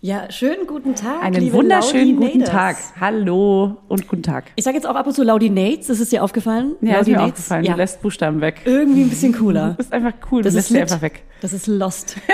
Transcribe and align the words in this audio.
Ja, 0.00 0.30
schönen 0.30 0.68
guten 0.68 0.94
Tag. 0.94 1.24
Einen 1.24 1.52
wunderschönen 1.52 2.14
guten. 2.14 2.44
Tag. 2.44 2.76
Hallo 3.00 3.78
und 3.88 4.06
guten 4.06 4.22
Tag. 4.22 4.44
Ich 4.54 4.62
sage 4.62 4.76
jetzt 4.76 4.86
auch 4.86 4.94
ab 4.94 5.08
und 5.08 5.12
zu 5.12 5.24
Laudinates, 5.24 5.88
ist 5.90 6.12
dir 6.12 6.22
aufgefallen? 6.22 6.76
Ja, 6.80 7.00
ist 7.00 7.08
mir 7.08 7.14
Laudinates? 7.14 7.30
aufgefallen. 7.40 7.64
Ja. 7.64 7.72
Du 7.72 7.78
lässt 7.78 8.00
Buchstaben 8.00 8.40
weg. 8.40 8.60
Irgendwie 8.64 9.02
ein 9.02 9.08
bisschen 9.08 9.32
Du 9.32 9.38
cooler. 9.40 9.74
bist 9.76 9.92
einfach 9.92 10.12
cool. 10.30 10.42
Das 10.42 10.52
du 10.52 10.58
lässt 10.58 10.68
sie 10.68 10.80
einfach 10.80 11.02
weg. 11.02 11.24
Das 11.40 11.52
ist 11.52 11.66
lost. 11.66 12.16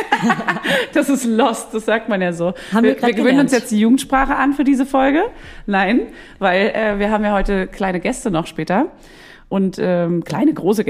Das 0.94 1.08
ist 1.10 1.24
lost, 1.24 1.74
das 1.74 1.84
sagt 1.86 2.08
man 2.08 2.22
ja 2.22 2.32
so. 2.32 2.54
Haben 2.72 2.84
wir 2.84 2.96
wir, 2.96 3.02
wir 3.02 3.08
gewöhnen 3.10 3.16
gelernt. 3.16 3.40
uns 3.40 3.52
jetzt 3.52 3.70
die 3.70 3.80
Jugendsprache 3.80 4.34
an 4.36 4.52
für 4.54 4.64
diese 4.64 4.86
Folge. 4.86 5.24
Nein, 5.66 6.02
weil 6.38 6.68
äh, 6.68 6.98
wir 6.98 7.10
haben 7.10 7.24
ja 7.24 7.32
heute 7.32 7.66
kleine 7.66 7.98
Gäste 8.00 8.30
noch 8.30 8.46
später. 8.46 8.86
Und 9.54 9.76
ähm, 9.80 10.24
kleine, 10.24 10.52
große, 10.52 10.82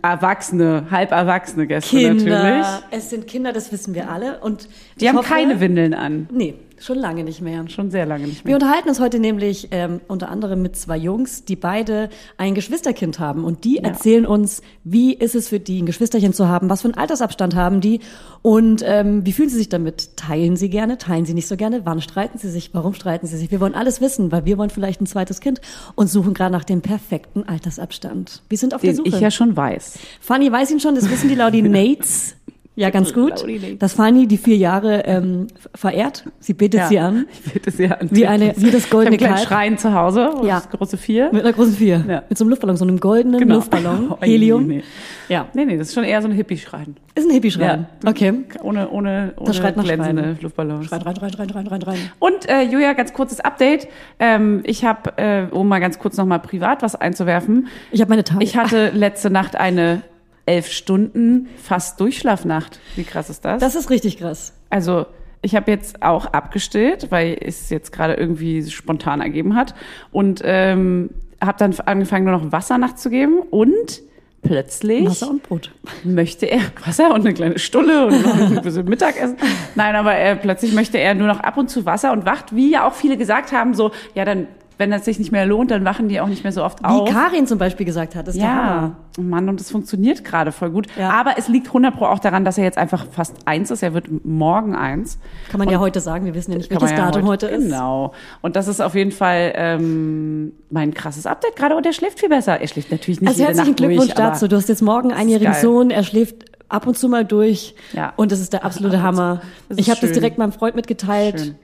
erwachsene, 0.00 0.84
halb 0.92 1.10
erwachsene 1.10 1.66
Gäste 1.66 1.96
natürlich. 1.96 2.22
Kinder. 2.22 2.82
Es 2.92 3.10
sind 3.10 3.26
Kinder, 3.26 3.52
das 3.52 3.72
wissen 3.72 3.96
wir 3.96 4.08
alle. 4.08 4.38
Und 4.38 4.68
Die 5.00 5.08
haben 5.08 5.18
hoffe- 5.18 5.28
keine 5.28 5.58
Windeln 5.58 5.92
an. 5.92 6.28
Nee, 6.30 6.54
schon 6.78 6.98
lange 6.98 7.24
nicht 7.24 7.40
mehr. 7.40 7.68
Schon 7.68 7.90
sehr 7.90 8.06
lange 8.06 8.26
nicht 8.26 8.44
Wir 8.44 8.48
mehr. 8.48 8.56
unterhalten 8.56 8.88
uns 8.88 9.00
heute 9.00 9.18
nämlich 9.18 9.68
ähm, 9.70 10.00
unter 10.08 10.28
anderem 10.28 10.62
mit 10.62 10.76
zwei 10.76 10.96
Jungs, 10.96 11.44
die 11.44 11.56
beide 11.56 12.08
ein 12.36 12.54
Geschwisterkind 12.54 13.18
haben. 13.18 13.44
Und 13.44 13.64
die 13.64 13.78
erzählen 13.78 14.26
uns, 14.26 14.62
wie 14.84 15.14
ist 15.14 15.34
es 15.34 15.48
für 15.48 15.60
die, 15.60 15.82
ein 15.82 15.86
Geschwisterchen 15.86 16.32
zu 16.32 16.48
haben, 16.48 16.68
was 16.70 16.82
für 16.82 16.88
einen 16.88 16.94
Altersabstand 16.98 17.54
haben 17.54 17.80
die 17.80 18.00
und 18.42 18.82
ähm, 18.86 19.26
wie 19.26 19.32
fühlen 19.32 19.48
sie 19.48 19.56
sich 19.56 19.68
damit? 19.68 20.16
Teilen 20.16 20.56
sie 20.56 20.70
gerne, 20.70 20.98
teilen 20.98 21.26
sie 21.26 21.34
nicht 21.34 21.48
so 21.48 21.56
gerne? 21.56 21.80
Wann 21.84 22.00
streiten 22.00 22.38
sie 22.38 22.48
sich? 22.48 22.70
Warum 22.74 22.94
streiten 22.94 23.26
sie 23.26 23.36
sich? 23.36 23.50
Wir 23.50 23.58
wollen 23.58 23.74
alles 23.74 24.00
wissen, 24.00 24.30
weil 24.30 24.44
wir 24.44 24.56
wollen 24.56 24.70
vielleicht 24.70 25.00
ein 25.00 25.06
zweites 25.06 25.40
Kind 25.40 25.60
und 25.96 26.08
suchen 26.08 26.32
gerade 26.32 26.52
nach 26.52 26.62
dem 26.62 26.80
perfekten 26.80 27.42
Altersabstand. 27.48 28.42
Wir 28.48 28.56
sind 28.58 28.72
auf 28.72 28.82
der 28.82 28.92
Den 28.92 28.96
Suche. 28.98 29.08
ich 29.08 29.20
ja 29.20 29.32
schon 29.32 29.56
weiß. 29.56 29.98
Fanny 30.20 30.52
weiß 30.52 30.70
ihn 30.70 30.78
schon, 30.78 30.94
das 30.94 31.10
wissen 31.10 31.28
die 31.28 31.34
Laudinates. 31.34 32.34
Ja, 32.78 32.90
ganz 32.90 33.14
gut. 33.14 33.44
Dass 33.78 33.94
Fanny 33.94 34.26
die 34.26 34.36
vier 34.36 34.56
Jahre 34.58 35.04
ähm, 35.06 35.46
verehrt. 35.74 36.24
Sie 36.40 36.52
betet 36.52 36.88
sie 36.88 36.98
an. 36.98 37.26
Ich 37.46 37.52
bitte 37.54 37.70
sie 37.70 37.88
an. 37.88 38.08
Wie 38.10 38.26
eine- 38.26 38.52
wie 38.58 38.70
das 38.70 38.90
goldene 38.90 39.16
ich 39.16 39.22
Kalb. 39.22 39.34
kleinen 39.34 39.46
Schrein 39.46 39.78
zu 39.78 39.94
Hause, 39.94 40.30
Ja. 40.42 40.56
das 40.56 40.68
große 40.68 40.98
Vier. 40.98 41.30
Mit 41.32 41.42
einer 41.42 41.54
großen 41.54 41.72
Vier. 41.74 42.04
Ja. 42.06 42.22
Mit 42.28 42.36
so 42.36 42.44
einem 42.44 42.50
Luftballon, 42.50 42.76
so 42.76 42.84
einem 42.84 43.00
goldenen 43.00 43.40
Genau. 43.40 43.54
Luftballon. 43.56 44.10
Oh, 44.10 44.18
Helium. 44.20 44.66
Nee, 44.66 44.76
nee. 44.76 44.82
Ja. 45.28 45.46
nee, 45.54 45.64
nee, 45.64 45.78
das 45.78 45.88
ist 45.88 45.94
schon 45.94 46.04
eher 46.04 46.20
so 46.20 46.28
ein 46.28 46.34
Hippie-Schrein. 46.34 46.96
Ist 47.14 47.24
ein 47.26 47.30
Hippie-Schrein. 47.32 47.86
Ja. 48.04 48.10
Okay. 48.10 48.44
Ohne, 48.62 48.90
ohne, 48.90 49.32
ohne 49.38 49.54
schreit 49.54 49.76
nach 49.78 49.84
glänzende 49.84 50.22
Schreien. 50.22 50.38
Luftballons. 50.42 50.92
Rein, 50.92 51.00
rein, 51.02 51.16
rein, 51.16 51.30
rein, 51.34 51.50
rein, 51.50 51.66
rein, 51.68 51.82
rein. 51.82 51.98
Und 52.18 52.46
äh, 52.48 52.60
Julia, 52.62 52.92
ganz 52.92 53.14
kurzes 53.14 53.40
Update. 53.40 53.88
Ähm, 54.18 54.60
ich 54.64 54.84
habe, 54.84 55.16
äh, 55.16 55.46
um 55.50 55.66
mal 55.66 55.80
ganz 55.80 55.98
kurz 55.98 56.18
nochmal 56.18 56.40
privat 56.40 56.82
was 56.82 56.94
einzuwerfen, 56.94 57.68
Ich 57.90 58.02
habe 58.02 58.10
meine 58.10 58.22
Tage. 58.24 58.44
ich 58.44 58.56
hatte 58.58 58.90
letzte 58.94 59.30
Nacht 59.30 59.56
eine 59.56 60.02
elf 60.46 60.68
Stunden 60.68 61.48
fast 61.62 62.00
Durchschlafnacht. 62.00 62.80
Wie 62.94 63.04
krass 63.04 63.28
ist 63.30 63.44
das? 63.44 63.60
das 63.60 63.74
ist 63.74 63.90
richtig 63.90 64.18
krass. 64.18 64.52
Also 64.70 65.06
ich 65.42 65.54
habe 65.54 65.70
jetzt 65.70 66.02
auch 66.02 66.26
abgestillt, 66.26 67.10
weil 67.10 67.36
es 67.40 67.70
jetzt 67.70 67.92
gerade 67.92 68.14
irgendwie 68.14 68.68
spontan 68.68 69.20
ergeben 69.20 69.54
hat 69.54 69.74
und 70.10 70.40
ähm, 70.44 71.10
habe 71.44 71.58
dann 71.58 71.74
angefangen, 71.84 72.24
nur 72.24 72.36
noch 72.36 72.52
Wasser 72.52 72.78
nachzugeben 72.78 73.40
und 73.50 74.02
plötzlich 74.42 75.06
Wasser 75.06 75.30
und 75.30 75.42
Brot. 75.42 75.72
möchte 76.04 76.46
er 76.46 76.60
Wasser 76.84 77.12
und 77.14 77.20
eine 77.20 77.34
kleine 77.34 77.58
Stulle 77.58 78.06
und 78.06 78.22
noch 78.22 78.34
ein 78.34 78.60
bisschen 78.62 78.88
Mittagessen. 78.88 79.36
Nein, 79.74 79.94
aber 79.94 80.14
er, 80.14 80.36
plötzlich 80.36 80.72
möchte 80.72 80.98
er 80.98 81.14
nur 81.14 81.26
noch 81.26 81.40
ab 81.40 81.56
und 81.56 81.68
zu 81.68 81.84
Wasser 81.84 82.12
und 82.12 82.24
wacht, 82.24 82.54
wie 82.54 82.70
ja 82.70 82.86
auch 82.86 82.94
viele 82.94 83.16
gesagt 83.16 83.52
haben, 83.52 83.74
so, 83.74 83.92
ja, 84.14 84.24
dann, 84.24 84.48
wenn 84.78 84.90
das 84.90 85.04
sich 85.06 85.18
nicht 85.18 85.32
mehr 85.32 85.46
lohnt, 85.46 85.70
dann 85.70 85.84
wachen 85.84 86.08
die 86.08 86.20
auch 86.20 86.26
nicht 86.26 86.44
mehr 86.44 86.52
so 86.52 86.62
oft 86.62 86.80
Wie 86.80 86.86
auf. 86.86 87.08
Karin 87.10 87.46
zum 87.46 87.58
Beispiel 87.58 87.86
gesagt 87.86 88.14
hat. 88.14 88.26
Das 88.28 88.34
ist 88.34 88.40
der 88.40 88.48
Ja, 88.48 88.96
oh 89.18 89.22
Mann, 89.22 89.48
und 89.48 89.58
das 89.58 89.70
funktioniert 89.70 90.22
gerade 90.24 90.52
voll 90.52 90.70
gut. 90.70 90.86
Ja. 90.98 91.10
Aber 91.10 91.38
es 91.38 91.48
liegt 91.48 91.68
100 91.68 91.96
Pro 91.96 92.04
auch 92.06 92.18
daran, 92.18 92.44
dass 92.44 92.58
er 92.58 92.64
jetzt 92.64 92.76
einfach 92.76 93.06
fast 93.10 93.36
eins 93.46 93.70
ist. 93.70 93.82
Er 93.82 93.94
wird 93.94 94.24
morgen 94.24 94.74
eins. 94.76 95.18
Kann 95.50 95.58
man 95.58 95.70
ja 95.70 95.78
heute 95.78 96.00
sagen. 96.00 96.26
Wir 96.26 96.34
wissen 96.34 96.52
ja 96.52 96.58
nicht, 96.58 96.70
welches 96.70 96.90
ja 96.90 96.96
Datum 96.96 97.26
heute, 97.26 97.46
ist. 97.46 97.64
Genau. 97.64 98.12
Und 98.42 98.56
das 98.56 98.68
ist 98.68 98.80
auf 98.80 98.94
jeden 98.94 99.12
Fall 99.12 99.52
ähm, 99.56 100.52
mein 100.70 100.92
krasses 100.92 101.26
Update 101.26 101.56
gerade. 101.56 101.76
Und 101.76 101.86
er 101.86 101.92
schläft 101.94 102.20
viel 102.20 102.28
besser. 102.28 102.60
Er 102.60 102.68
schläft 102.68 102.90
natürlich 102.90 103.20
nicht 103.20 103.28
Also 103.28 103.40
jede 103.40 103.48
herzlichen 103.48 103.70
Nacht 103.70 103.76
Glückwunsch 103.78 104.14
durch, 104.14 104.14
dazu. 104.14 104.48
Du 104.48 104.56
hast 104.56 104.68
jetzt 104.68 104.82
morgen 104.82 105.10
einen 105.10 105.20
einjährigen. 105.20 105.54
Sohn. 105.54 105.90
Er 105.90 106.02
schläft 106.02 106.44
ab 106.68 106.86
und 106.86 106.98
zu 106.98 107.08
mal 107.08 107.24
durch. 107.24 107.74
Ja. 107.92 108.12
Und 108.16 108.32
das 108.32 108.40
ist 108.40 108.52
der 108.52 108.64
absolute 108.64 109.02
Hammer. 109.02 109.40
Ich 109.74 109.88
habe 109.90 110.00
das 110.00 110.12
direkt 110.12 110.36
meinem 110.38 110.52
Freund 110.52 110.76
mitgeteilt. 110.76 111.40
Schön. 111.40 111.54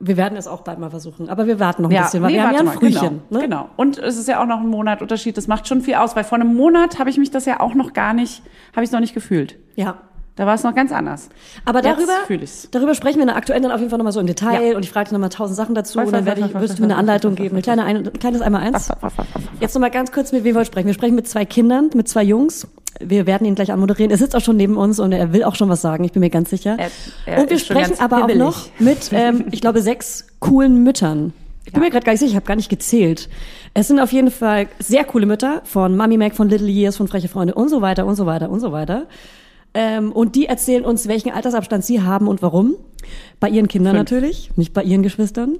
Wir 0.00 0.16
werden 0.16 0.36
es 0.36 0.46
auch 0.46 0.62
bald 0.62 0.78
mal 0.78 0.90
versuchen. 0.90 1.28
Aber 1.28 1.46
wir 1.46 1.58
warten 1.60 1.82
noch 1.82 1.90
ein 1.90 2.02
bisschen, 2.02 2.22
weil 2.22 2.30
nee, 2.30 2.36
wir 2.36 2.42
haben 2.44 2.54
ja 2.54 2.60
ein 2.60 2.66
mal, 2.66 2.72
Frühchen. 2.72 3.22
Genau, 3.28 3.40
ne? 3.40 3.40
genau. 3.40 3.68
Und 3.76 3.98
es 3.98 4.16
ist 4.16 4.28
ja 4.28 4.42
auch 4.42 4.46
noch 4.46 4.60
ein 4.60 4.68
Monat 4.68 5.02
Unterschied. 5.02 5.36
Das 5.36 5.48
macht 5.48 5.68
schon 5.68 5.80
viel 5.80 5.94
aus, 5.94 6.16
weil 6.16 6.24
vor 6.24 6.38
einem 6.38 6.54
Monat 6.54 6.98
habe 6.98 7.10
ich 7.10 7.18
mich 7.18 7.30
das 7.30 7.46
ja 7.46 7.60
auch 7.60 7.74
noch 7.74 7.92
gar 7.92 8.12
nicht, 8.12 8.42
habe 8.72 8.82
ich 8.82 8.88
es 8.88 8.92
noch 8.92 9.00
nicht 9.00 9.14
gefühlt. 9.14 9.56
Ja. 9.74 9.98
Da 10.36 10.44
war 10.44 10.54
es 10.54 10.62
noch 10.62 10.74
ganz 10.74 10.92
anders. 10.92 11.30
Aber 11.64 11.80
darüber, 11.80 12.12
darüber 12.70 12.94
sprechen 12.94 13.16
wir 13.16 13.22
in 13.22 13.28
der 13.28 13.36
aktuellen 13.36 13.62
dann 13.62 13.72
auf 13.72 13.78
jeden 13.78 13.88
Fall 13.88 13.98
nochmal 13.98 14.12
so 14.12 14.20
im 14.20 14.26
Detail 14.26 14.70
Ja. 14.72 14.76
und 14.76 14.84
ich 14.84 14.90
frage 14.90 15.08
dir 15.08 15.14
nochmal 15.14 15.30
tausend 15.30 15.56
Sachen 15.56 15.74
dazu 15.74 15.98
Was, 15.98 16.06
und 16.08 16.12
dann 16.12 16.26
werde 16.26 16.42
ich, 16.42 16.52
wirst 16.52 16.78
du 16.78 16.82
mir 16.82 16.88
eine 16.88 16.96
Anleitung 16.96 17.34
geben. 17.34 17.54
Ein 17.54 17.58
was, 17.58 17.62
kleiner 17.64 17.84
ein, 17.84 17.96
ein 17.96 18.12
kleines 18.12 18.42
einmal 18.42 18.60
eins. 18.60 18.90
Jetzt 19.60 19.74
nochmal 19.74 19.90
ganz 19.90 20.12
kurz, 20.12 20.32
mit 20.32 20.44
wem 20.44 20.54
wir 20.54 20.66
sprechen. 20.66 20.88
Wir 20.88 20.94
sprechen 20.94 21.14
mit 21.14 21.26
zwei 21.26 21.46
Kindern, 21.46 21.88
mit 21.94 22.06
zwei 22.08 22.22
Jungs. 22.22 22.68
Wir 23.00 23.26
werden 23.26 23.46
ihn 23.46 23.54
gleich 23.54 23.72
anmoderieren. 23.72 24.10
Er 24.10 24.18
sitzt 24.18 24.34
auch 24.36 24.40
schon 24.40 24.56
neben 24.56 24.76
uns 24.76 24.98
und 25.00 25.12
er 25.12 25.32
will 25.32 25.44
auch 25.44 25.54
schon 25.54 25.68
was 25.68 25.80
sagen, 25.82 26.04
ich 26.04 26.12
bin 26.12 26.20
mir 26.20 26.30
ganz 26.30 26.50
sicher. 26.50 26.76
Er- 26.78 26.90
er 27.26 27.40
und 27.42 27.50
wir 27.50 27.58
sprechen 27.58 27.98
aber 28.00 28.24
auch 28.24 28.34
noch 28.34 28.68
mit, 28.78 29.10
ähm, 29.12 29.46
ich 29.50 29.60
glaube, 29.60 29.82
sechs 29.82 30.26
coolen 30.40 30.82
Müttern. 30.82 31.32
Ich 31.64 31.72
bin 31.72 31.82
mir 31.82 31.90
gerade 31.90 32.04
gar 32.04 32.12
nicht 32.12 32.20
sicher, 32.20 32.30
ich 32.30 32.36
habe 32.36 32.46
gar 32.46 32.54
nicht 32.56 32.68
gezählt. 32.68 33.28
Es 33.74 33.88
sind 33.88 33.98
auf 33.98 34.12
jeden 34.12 34.30
Fall 34.30 34.68
sehr 34.78 35.04
coole 35.04 35.26
Mütter 35.26 35.62
von 35.64 35.96
Mami 35.96 36.16
Mac, 36.16 36.34
von 36.36 36.48
Little 36.48 36.68
Years, 36.68 36.96
von 36.96 37.08
Freche 37.08 37.28
Freunde 37.28 37.54
und 37.54 37.68
so 37.68 37.82
weiter 37.82 38.06
und 38.06 38.14
so 38.14 38.24
weiter 38.24 38.48
und 38.50 38.60
so 38.60 38.70
weiter. 38.72 39.06
Ähm, 39.74 40.12
und 40.12 40.36
die 40.36 40.46
erzählen 40.46 40.84
uns, 40.84 41.08
welchen 41.08 41.32
Altersabstand 41.32 41.84
sie 41.84 42.00
haben 42.02 42.28
und 42.28 42.40
warum. 42.40 42.76
Bei 43.40 43.48
ihren 43.48 43.68
Kindern 43.68 43.96
Fünf. 43.96 44.10
natürlich, 44.10 44.50
nicht 44.56 44.72
bei 44.72 44.82
ihren 44.82 45.02
Geschwistern. 45.02 45.58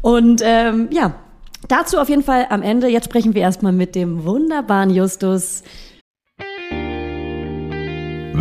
Und 0.00 0.42
ähm, 0.44 0.88
ja, 0.90 1.14
dazu 1.68 1.98
auf 1.98 2.08
jeden 2.08 2.22
Fall 2.22 2.46
am 2.50 2.62
Ende. 2.62 2.88
Jetzt 2.88 3.04
sprechen 3.04 3.34
wir 3.34 3.42
erstmal 3.42 3.72
mit 3.72 3.94
dem 3.94 4.24
wunderbaren 4.24 4.90
Justus. 4.90 5.62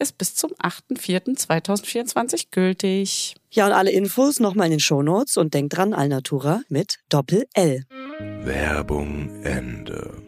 ist 0.00 0.18
bis 0.18 0.34
zum 0.34 0.50
8.4.2024 0.52 2.46
gültig. 2.50 3.36
Ja, 3.50 3.66
und 3.66 3.72
alle 3.72 3.90
Infos 3.90 4.40
nochmal 4.40 4.66
in 4.66 4.72
den 4.72 4.80
Shownotes 4.80 5.36
und 5.36 5.54
denkt 5.54 5.76
dran, 5.76 5.92
Alnatura 5.92 6.62
mit 6.68 6.98
Doppel-L. 7.08 7.84
Werbung 8.42 9.42
Ende. 9.44 10.22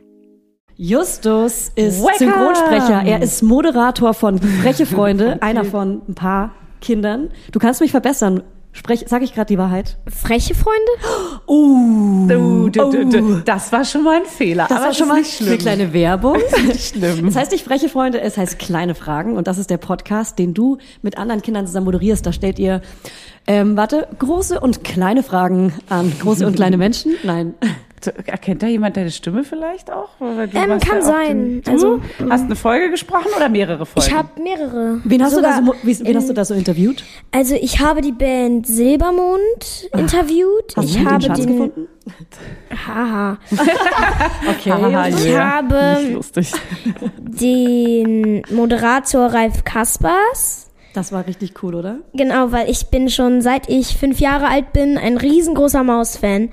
Justus 0.77 1.71
ist 1.75 2.03
Welcome. 2.03 2.19
Synchronsprecher. 2.19 3.03
Er 3.05 3.23
ist 3.23 3.43
Moderator 3.43 4.15
von 4.15 4.39
Freche 4.39 4.87
Freunde, 4.87 5.41
einer 5.43 5.65
von 5.65 6.03
ein 6.09 6.15
paar 6.15 6.55
Kindern. 6.81 7.31
Du 7.53 7.59
kannst 7.59 7.81
mich 7.81 7.91
verbessern. 7.91 8.43
Sprech, 8.75 9.05
sag 9.07 9.23
ich 9.23 9.35
gerade 9.35 9.49
die 9.49 9.59
Wahrheit? 9.59 9.99
Freche 10.09 10.55
Freunde? 10.55 10.81
Uh, 11.47 12.27
Du, 12.29 12.69
du, 12.71 12.91
du, 12.91 13.05
du. 13.09 13.35
Das 13.45 13.73
war 13.73 13.85
schon 13.85 14.05
mal 14.05 14.21
ein 14.21 14.25
Fehler. 14.27 14.67
Das 14.69 14.79
aber 14.79 14.87
war 14.87 14.95
schon 14.95 15.07
ist 15.07 15.13
mal 15.13 15.19
nicht 15.21 15.41
eine 15.41 15.49
schlimm. 15.49 15.59
kleine 15.59 15.93
Werbung. 15.93 16.37
schlimm. 16.79 17.27
Es 17.29 17.37
heißt 17.37 17.53
nicht 17.53 17.65
freche 17.65 17.89
Freunde, 17.89 18.21
es 18.21 18.39
heißt 18.39 18.59
kleine 18.59 18.95
Fragen 18.95 19.37
und 19.37 19.47
das 19.49 19.59
ist 19.59 19.69
der 19.69 19.77
Podcast, 19.77 20.39
den 20.39 20.55
du 20.55 20.79
mit 21.03 21.19
anderen 21.19 21.43
Kindern 21.43 21.67
zusammen 21.67 21.85
moderierst. 21.87 22.25
Da 22.25 22.33
stellt 22.33 22.59
ihr, 22.59 22.81
ähm, 23.47 23.77
warte, 23.77 24.09
große 24.19 24.61
und 24.61 24.85
kleine 24.85 25.23
Fragen 25.23 25.75
an 25.89 26.13
große 26.21 26.47
und 26.47 26.55
kleine 26.57 26.77
Menschen. 26.79 27.13
Nein. 27.25 27.55
Erkennt 28.07 28.63
da 28.63 28.67
jemand 28.67 28.97
deine 28.97 29.11
Stimme 29.11 29.45
vielleicht 29.45 29.91
auch? 29.91 30.09
Ähm, 30.21 30.51
kann 30.51 30.81
ja 30.81 31.01
sein. 31.03 31.63
Du 31.65 31.71
Also, 31.71 32.01
hast 32.31 32.45
eine 32.45 32.57
Folge 32.57 32.91
gesprochen 32.91 33.29
oder 33.37 33.49
mehrere 33.49 33.87
Folgen? 33.87 34.09
Ich 34.09 34.15
habe 34.15 34.29
mehrere. 34.43 35.01
Wen 35.05 35.23
hast, 35.23 35.37
du 35.37 35.41
da 35.43 35.61
so, 35.65 35.75
wen 35.83 36.07
in- 36.07 36.17
hast 36.17 36.29
du 36.29 36.33
da 36.33 36.45
so 36.45 36.55
interviewt? 36.55 37.05
Also 37.31 37.55
ich 37.55 37.81
habe 37.81 38.01
die 38.01 38.13
Band 38.13 38.67
Silbermond 38.67 39.89
interviewt. 39.97 40.75
Hast 40.77 40.85
ich 40.87 40.93
du 40.93 40.99
den 40.99 41.11
habe 41.11 41.25
Schatz 41.25 41.39
den. 41.41 41.47
gefunden? 41.49 41.89
Haha. 42.87 43.39
Okay. 44.51 44.71
Haha, 44.73 45.09
Ich 45.09 45.19
Julia. 45.21 45.51
habe 45.53 46.21
den 47.19 48.43
Moderator 48.51 49.27
Ralf 49.27 49.65
Kaspers. 49.65 50.69
Das 50.95 51.11
war 51.13 51.27
richtig 51.27 51.63
cool, 51.63 51.75
oder? 51.75 51.99
Genau, 52.13 52.53
weil 52.53 52.69
ich 52.69 52.87
bin 52.89 53.09
schon 53.09 53.41
seit 53.41 53.69
ich 53.71 53.97
fünf 53.97 54.21
Jahre 54.21 54.49
alt 54.49 54.73
bin 54.75 54.99
ein 54.99 55.17
riesengroßer 55.17 55.83
Maus-Fan. 55.85 56.51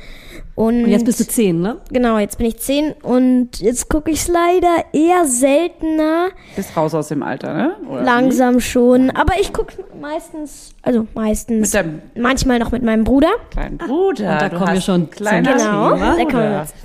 Und, 0.59 0.83
Und 0.83 0.89
jetzt 0.89 1.05
bist 1.05 1.21
du 1.21 1.25
zehn, 1.25 1.61
ne? 1.61 1.77
Genau, 1.89 2.17
jetzt 2.17 2.37
bin 2.37 2.45
ich 2.47 2.57
zehn 2.59 2.91
und 3.01 3.61
jetzt 3.61 3.87
gucke 3.87 4.11
ich 4.11 4.27
leider 4.27 4.83
eher 4.91 5.23
seltener. 5.23 6.31
Bist 6.53 6.75
raus 6.75 6.93
aus 6.93 7.07
dem 7.07 7.23
Alter, 7.23 7.53
ne? 7.53 7.75
Oder 7.89 8.01
Langsam 8.01 8.59
schon. 8.59 9.09
Aber 9.11 9.39
ich 9.39 9.53
gucke 9.53 9.73
meistens, 10.01 10.73
also 10.81 11.07
meistens, 11.13 11.61
Mit 11.61 11.73
deinem 11.73 12.01
manchmal 12.15 12.59
noch 12.59 12.71
mit 12.71 12.83
meinem 12.83 13.05
Bruder. 13.05 13.29
wie? 13.51 13.53
Kleinen 13.55 13.77
Bruder. 13.77 14.33
Und 14.33 14.41
da 14.41 14.49
Du 14.49 14.57
kommen 14.57 14.73
wir 14.73 14.81
schon 14.81 15.07
zum 15.13 15.25
Genau, 15.25 15.93
Thema. 15.93 16.15
da 16.17 16.25
kommen 16.25 16.33
wir 16.51 16.59
jetzt. 16.59 16.75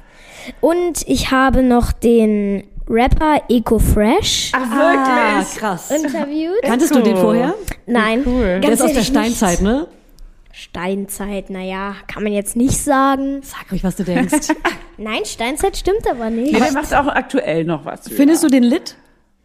Und 0.60 1.02
ich 1.08 1.32
habe 1.32 1.64
noch 1.64 1.90
den 1.90 2.62
Rapper 2.88 3.40
Eco 3.48 3.80
Fresh 3.80 4.52
Ach, 4.54 4.60
Ah, 4.70 5.32
wirklich? 5.38 5.56
krass. 5.56 5.90
interviewt. 5.90 6.62
Kanntest 6.62 6.94
du 6.94 7.00
den 7.00 7.16
vorher? 7.16 7.54
Nein, 7.86 8.22
cool. 8.24 8.60
Der 8.60 8.70
ist 8.70 8.80
aus 8.82 8.92
der 8.92 8.98
ehrlich 9.02 9.12
nicht. 9.12 9.36
Steinzeit, 9.36 9.62
ne? 9.62 9.88
Steinzeit, 10.56 11.50
naja, 11.50 11.94
kann 12.06 12.22
man 12.22 12.32
jetzt 12.32 12.54
nicht 12.54 12.78
sagen. 12.78 13.40
Sag 13.42 13.72
ruhig, 13.72 13.82
was 13.82 13.96
du 13.96 14.04
denkst. 14.04 14.48
Nein, 14.98 15.24
Steinzeit 15.24 15.76
stimmt 15.76 16.08
aber 16.08 16.30
nicht. 16.30 16.52
Nee, 16.52 16.60
der 16.60 16.72
macht 16.72 16.94
auch 16.94 17.08
aktuell 17.08 17.64
noch 17.64 17.84
was. 17.84 18.08
Findest 18.08 18.44
du 18.44 18.48
den 18.48 18.62
lit? 18.62 18.96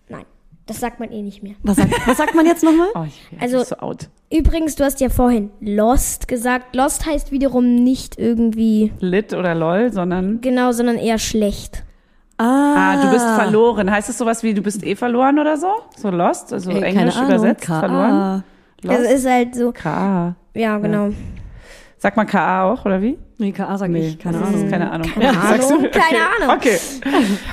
Nein, 0.07 0.25
das 0.67 0.79
sagt 0.79 0.99
man 0.99 1.11
eh 1.11 1.23
nicht 1.23 1.41
mehr. 1.41 1.55
Was 1.63 1.77
sagt, 1.77 1.91
was 2.07 2.17
sagt 2.17 2.35
man 2.35 2.45
jetzt 2.45 2.63
nochmal? 2.63 2.89
Oh, 2.93 3.05
ich 3.07 3.27
bin 3.31 3.41
Also- 3.41 3.63
so 3.63 3.77
out. 3.77 4.07
Übrigens, 4.31 4.75
du 4.75 4.83
hast 4.83 5.01
ja 5.01 5.09
vorhin 5.09 5.49
Lost 5.59 6.27
gesagt. 6.27 6.75
Lost 6.75 7.07
heißt 7.07 7.31
wiederum 7.31 7.73
nicht 7.83 8.19
irgendwie 8.19 8.93
Lit 8.99 9.33
oder 9.33 9.55
lol, 9.55 9.91
sondern. 9.91 10.41
genau, 10.41 10.71
sondern 10.73 10.97
eher 10.97 11.17
schlecht. 11.17 11.83
Ah, 12.37 13.01
du 13.03 13.11
bist 13.11 13.25
verloren. 13.25 13.89
Heißt 13.89 14.09
es 14.09 14.19
sowas 14.19 14.43
wie, 14.43 14.53
du 14.53 14.61
bist 14.61 14.83
eh 14.85 14.95
verloren 14.95 15.39
oder 15.39 15.57
so? 15.57 15.69
So 15.97 16.11
lost? 16.11 16.53
Also 16.53 16.69
Ey, 16.69 16.83
Englisch 16.83 17.19
übersetzt? 17.19 17.65
Verloren? 17.65 18.43
Lost? 18.83 18.97
Also 18.99 19.13
ist 19.13 19.27
halt 19.29 19.55
so, 19.55 19.71
K.A. 19.71 20.35
ja, 20.53 20.77
genau. 20.77 21.09
Sagt 21.97 22.15
man 22.15 22.27
K.A. 22.27 22.63
auch, 22.71 22.85
oder 22.85 23.01
wie? 23.01 23.17
Nee, 23.39 23.51
KA 23.51 23.77
sag 23.77 23.89
ich, 23.91 24.17
keine 24.19 24.39
Das 24.39 24.47
Ahnung. 24.49 24.63
ist 24.65 24.69
keine 24.71 24.91
Ahnung. 24.91 25.09
Keine 25.13 25.25
Ja, 25.25 25.31
Ahnung, 25.31 25.47
sagst 25.49 25.71
du? 25.71 25.75
keine 25.77 25.89
okay. 25.91 26.17
Ahnung. 26.41 26.55
Okay. 26.57 26.77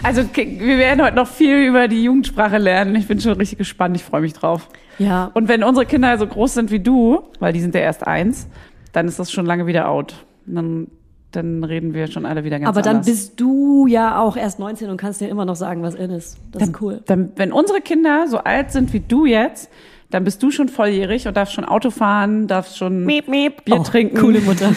Also 0.02 0.20
okay, 0.22 0.56
wir 0.60 0.78
werden 0.78 1.04
heute 1.04 1.14
noch 1.16 1.28
viel 1.28 1.58
über 1.64 1.86
die 1.88 2.02
Jugendsprache 2.04 2.58
lernen. 2.58 2.94
Ich 2.96 3.06
bin 3.08 3.20
schon 3.20 3.32
richtig 3.34 3.58
gespannt. 3.58 3.96
Ich 3.96 4.04
freue 4.04 4.20
mich 4.20 4.32
drauf. 4.32 4.68
Ja, 4.98 5.30
Und 5.34 5.48
wenn 5.48 5.62
unsere 5.62 5.84
Kinder 5.86 6.16
so 6.18 6.26
groß 6.26 6.54
sind 6.54 6.70
wie 6.70 6.80
du, 6.80 7.22
weil 7.38 7.52
die 7.52 7.60
sind 7.60 7.74
ja 7.74 7.82
erst 7.82 8.06
eins, 8.06 8.48
dann 8.92 9.06
ist 9.08 9.18
das 9.18 9.30
schon 9.30 9.46
lange 9.46 9.66
wieder 9.66 9.88
out. 9.88 10.24
Dann, 10.46 10.88
dann 11.32 11.62
reden 11.64 11.92
wir 11.94 12.06
schon 12.08 12.24
alle 12.26 12.42
wieder 12.44 12.58
ganz 12.58 12.68
aber 12.68 12.82
dann 12.82 12.96
anders. 12.96 13.06
bist 13.06 13.40
du 13.40 13.86
ja 13.86 14.18
auch 14.20 14.36
erst 14.36 14.58
19 14.58 14.90
und 14.90 14.96
kannst 14.96 15.20
dir 15.20 15.28
immer 15.28 15.44
noch 15.44 15.56
sagen, 15.56 15.82
was 15.82 15.94
in 15.94 16.10
ist. 16.10 16.38
Das 16.52 16.62
ist 16.64 16.80
cool. 16.80 17.02
Dann, 17.06 17.30
wenn 17.36 17.52
unsere 17.52 17.80
Kinder 17.80 18.26
so 18.28 18.38
alt 18.38 18.70
sind 18.72 18.92
wie 18.92 19.00
du 19.00 19.26
jetzt, 19.26 19.70
dann 20.10 20.24
bist 20.24 20.42
du 20.42 20.50
schon 20.50 20.68
volljährig 20.68 21.26
und 21.26 21.36
darfst 21.36 21.54
schon 21.54 21.64
Auto 21.64 21.90
fahren, 21.90 22.46
darfst 22.46 22.78
schon 22.78 23.06
Bier 23.06 23.52
Oh, 23.70 23.82
trinken, 23.82 24.18
Coole 24.18 24.40
Mutter. 24.40 24.74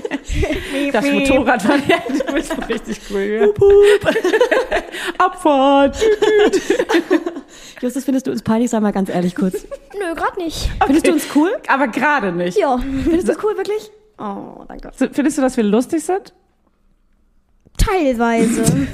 darfst 0.92 1.12
Motorrad 1.12 1.62
fahren. 1.62 1.82
Ja, 1.88 1.96
du 2.08 2.32
bist 2.34 2.54
richtig 2.68 3.00
cool. 3.10 3.52
Ja. 3.54 4.10
Abfahrt. 5.24 5.96
Justus, 7.80 8.04
findest 8.04 8.26
du 8.26 8.30
uns 8.30 8.42
peinlich? 8.42 8.70
Sag 8.70 8.82
mal 8.82 8.92
ganz 8.92 9.08
ehrlich 9.08 9.34
kurz. 9.34 9.66
Nö, 9.98 10.14
gerade 10.14 10.38
nicht. 10.38 10.70
Findest 10.84 11.06
du 11.06 11.12
uns 11.12 11.26
cool? 11.34 11.50
Aber 11.68 11.88
gerade 11.88 12.32
nicht. 12.32 12.58
Ja, 12.58 12.78
Findest 12.78 13.28
du 13.28 13.32
uns 13.32 13.42
cool, 13.44 13.56
wirklich? 13.56 13.90
Oh, 14.18 14.64
danke. 14.68 14.90
Findest 14.92 15.38
du, 15.38 15.42
dass 15.42 15.56
wir 15.56 15.64
lustig 15.64 16.04
sind? 16.04 16.34
teilweise. 17.78 18.88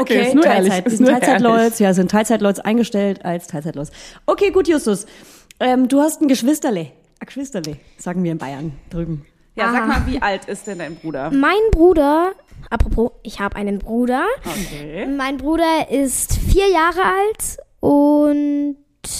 Okay, 0.00 0.26
ist 0.26 0.34
nur 0.34 0.44
ehrlich, 0.44 0.70
Teilzeit. 0.70 0.86
ist 0.86 0.92
Wir 0.92 0.96
sind 0.98 1.06
nur 1.10 1.20
Teilzeitleute, 1.20 1.82
ja, 1.84 1.94
sind 1.94 2.10
Teilzeitleute 2.10 2.64
eingestellt 2.64 3.24
als 3.24 3.46
Teilzeitleute. 3.46 3.90
Okay, 4.26 4.50
gut, 4.50 4.68
Justus. 4.68 5.06
Ähm, 5.60 5.88
du 5.88 6.00
hast 6.00 6.20
ein 6.22 6.28
Geschwisterle. 6.28 6.80
Ein 7.18 7.26
Geschwisterle, 7.26 7.76
sagen 7.98 8.22
wir 8.24 8.32
in 8.32 8.38
Bayern 8.38 8.72
drüben. 8.90 9.24
Ja, 9.54 9.72
sag 9.72 9.82
Aha. 9.82 9.86
mal, 9.86 10.06
wie 10.06 10.20
alt 10.20 10.44
ist 10.46 10.66
denn 10.66 10.78
dein 10.80 10.96
Bruder? 10.96 11.30
mein 11.30 11.56
Bruder, 11.70 12.32
apropos, 12.68 13.12
ich 13.22 13.40
habe 13.40 13.56
einen 13.56 13.78
Bruder. 13.78 14.24
Okay. 14.44 15.06
Mein 15.06 15.38
Bruder 15.38 15.88
ist 15.90 16.34
vier 16.34 16.68
Jahre 16.68 17.00
alt 17.02 17.56
und 17.80 18.76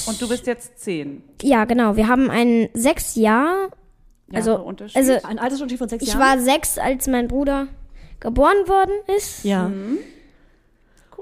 Und 0.06 0.20
du 0.20 0.28
bist 0.28 0.46
jetzt 0.46 0.78
zehn. 0.78 1.22
ja, 1.42 1.64
genau, 1.64 1.96
wir 1.96 2.06
haben 2.08 2.30
einen 2.30 2.68
sechs 2.74 3.14
Jahr. 3.16 3.70
Also, 4.32 4.50
Jahre 4.50 4.62
Unterschied? 4.64 4.96
also 4.96 5.12
Ein 5.26 5.38
Altersunterschied 5.38 5.78
von 5.78 5.88
sechs 5.88 6.02
ich 6.02 6.08
Jahren? 6.10 6.20
war 6.20 6.38
sechs, 6.38 6.76
als 6.76 7.06
mein 7.06 7.28
Bruder 7.28 7.68
geboren 8.20 8.66
worden 8.68 8.92
ist. 9.16 9.42
ja. 9.44 9.70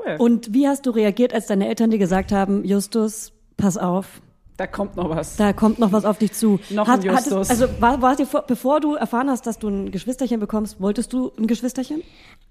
Cool. 0.06 0.16
Und 0.18 0.52
wie 0.52 0.68
hast 0.68 0.86
du 0.86 0.90
reagiert, 0.90 1.32
als 1.32 1.46
deine 1.46 1.68
Eltern 1.68 1.90
dir 1.90 1.98
gesagt 1.98 2.32
haben, 2.32 2.64
Justus, 2.64 3.32
pass 3.56 3.76
auf, 3.78 4.20
da 4.56 4.66
kommt 4.68 4.94
noch 4.96 5.08
was. 5.10 5.36
da 5.36 5.52
kommt 5.52 5.78
noch 5.80 5.90
was 5.92 6.04
auf 6.04 6.18
dich 6.18 6.32
zu? 6.32 6.60
Noch 6.70 6.88
ein 6.88 7.02
Justus. 7.02 7.48
hattest- 7.48 7.50
also 7.50 7.68
war, 7.80 8.00
war 8.02 8.14
dir 8.14 8.26
vor, 8.26 8.42
bevor 8.46 8.80
du 8.80 8.94
erfahren 8.94 9.28
hast, 9.30 9.46
dass 9.46 9.58
du 9.58 9.68
ein 9.68 9.90
Geschwisterchen 9.90 10.38
bekommst, 10.40 10.80
wolltest 10.80 11.12
du 11.12 11.32
ein 11.38 11.46
Geschwisterchen? 11.48 12.02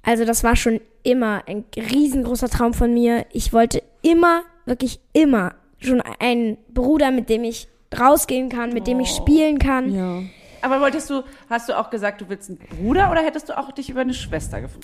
Also 0.01 0.25
das 0.25 0.43
war 0.43 0.55
schon 0.57 0.81
immer 1.03 1.43
ein 1.47 1.63
riesengroßer 1.75 2.49
Traum 2.49 2.73
von 2.73 2.93
mir. 2.93 3.25
Ich 3.31 3.53
wollte 3.53 3.81
immer, 4.01 4.41
wirklich 4.65 4.99
immer 5.13 5.53
schon 5.79 6.01
einen 6.19 6.57
Bruder, 6.73 7.11
mit 7.11 7.29
dem 7.29 7.43
ich 7.45 7.67
rausgehen 7.97 8.49
kann, 8.49 8.73
mit 8.73 8.87
dem 8.87 8.99
ich 8.99 9.09
spielen 9.09 9.59
kann. 9.59 9.93
Ja. 9.93 10.19
Aber 10.61 10.81
wolltest 10.81 11.09
du, 11.09 11.23
hast 11.49 11.69
du 11.69 11.77
auch 11.77 11.89
gesagt, 11.89 12.19
du 12.21 12.27
willst 12.29 12.49
einen 12.49 12.57
Bruder 12.57 13.11
oder 13.11 13.21
hättest 13.21 13.47
du 13.49 13.57
auch 13.57 13.71
dich 13.71 13.89
über 13.89 14.01
eine 14.01 14.13
Schwester 14.13 14.59
gefreut? 14.61 14.83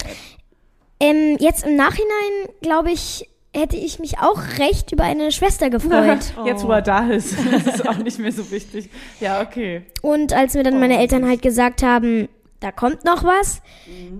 Ähm, 1.00 1.38
jetzt 1.40 1.66
im 1.66 1.76
Nachhinein, 1.76 2.50
glaube 2.62 2.92
ich, 2.92 3.30
hätte 3.56 3.78
ich 3.78 4.00
mich 4.00 4.20
auch 4.20 4.40
recht 4.60 4.92
über 4.92 5.04
eine 5.04 5.32
Schwester 5.32 5.70
gefreut. 5.70 6.34
Jetzt, 6.46 6.66
wo 6.66 6.72
er 6.72 6.82
da 6.82 7.10
ist, 7.10 7.34
ist 7.66 7.88
auch 7.88 7.98
nicht 7.98 8.20
mehr 8.20 8.32
so 8.32 8.52
wichtig. 8.52 8.90
Ja, 9.20 9.42
okay. 9.42 9.84
Und 10.02 10.34
als 10.34 10.54
mir 10.54 10.64
dann 10.64 10.80
meine 10.80 11.00
Eltern 11.00 11.28
halt 11.28 11.42
gesagt 11.42 11.82
haben, 11.82 12.30
da 12.60 12.72
kommt 12.72 13.06
noch 13.06 13.24
was, 13.24 13.62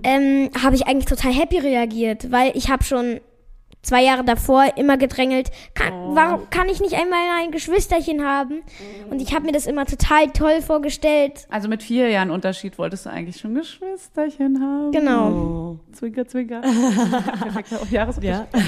ähm, 0.02 0.50
habe 0.62 0.74
ich 0.74 0.86
eigentlich 0.86 1.04
total 1.04 1.32
happy 1.32 1.58
reagiert, 1.58 2.32
weil 2.32 2.56
ich 2.56 2.70
habe 2.70 2.82
schon 2.82 3.20
zwei 3.82 4.02
Jahre 4.04 4.24
davor 4.24 4.64
immer 4.76 4.96
gedrängelt, 4.96 5.50
kann, 5.74 5.92
warum 6.14 6.50
kann 6.50 6.68
ich 6.68 6.80
nicht 6.80 6.94
einmal 6.94 7.20
ein 7.40 7.50
Geschwisterchen 7.50 8.24
haben? 8.24 8.62
Und 9.10 9.20
ich 9.22 9.34
habe 9.34 9.46
mir 9.46 9.52
das 9.52 9.66
immer 9.66 9.86
total 9.86 10.28
toll 10.30 10.60
vorgestellt. 10.62 11.46
Also 11.50 11.68
mit 11.68 11.82
vier 11.82 12.08
Jahren 12.08 12.30
Unterschied 12.30 12.78
wolltest 12.78 13.06
du 13.06 13.10
eigentlich 13.10 13.38
schon 13.38 13.54
Geschwisterchen 13.54 14.60
haben. 14.60 14.92
Genau. 14.92 15.30
Oh. 15.30 15.78
Zwinker, 15.92 16.26
zwinker. 16.26 16.60
Perfekter 17.40 17.80
Jahresunterschied. 17.90 18.46
Ja. 18.52 18.60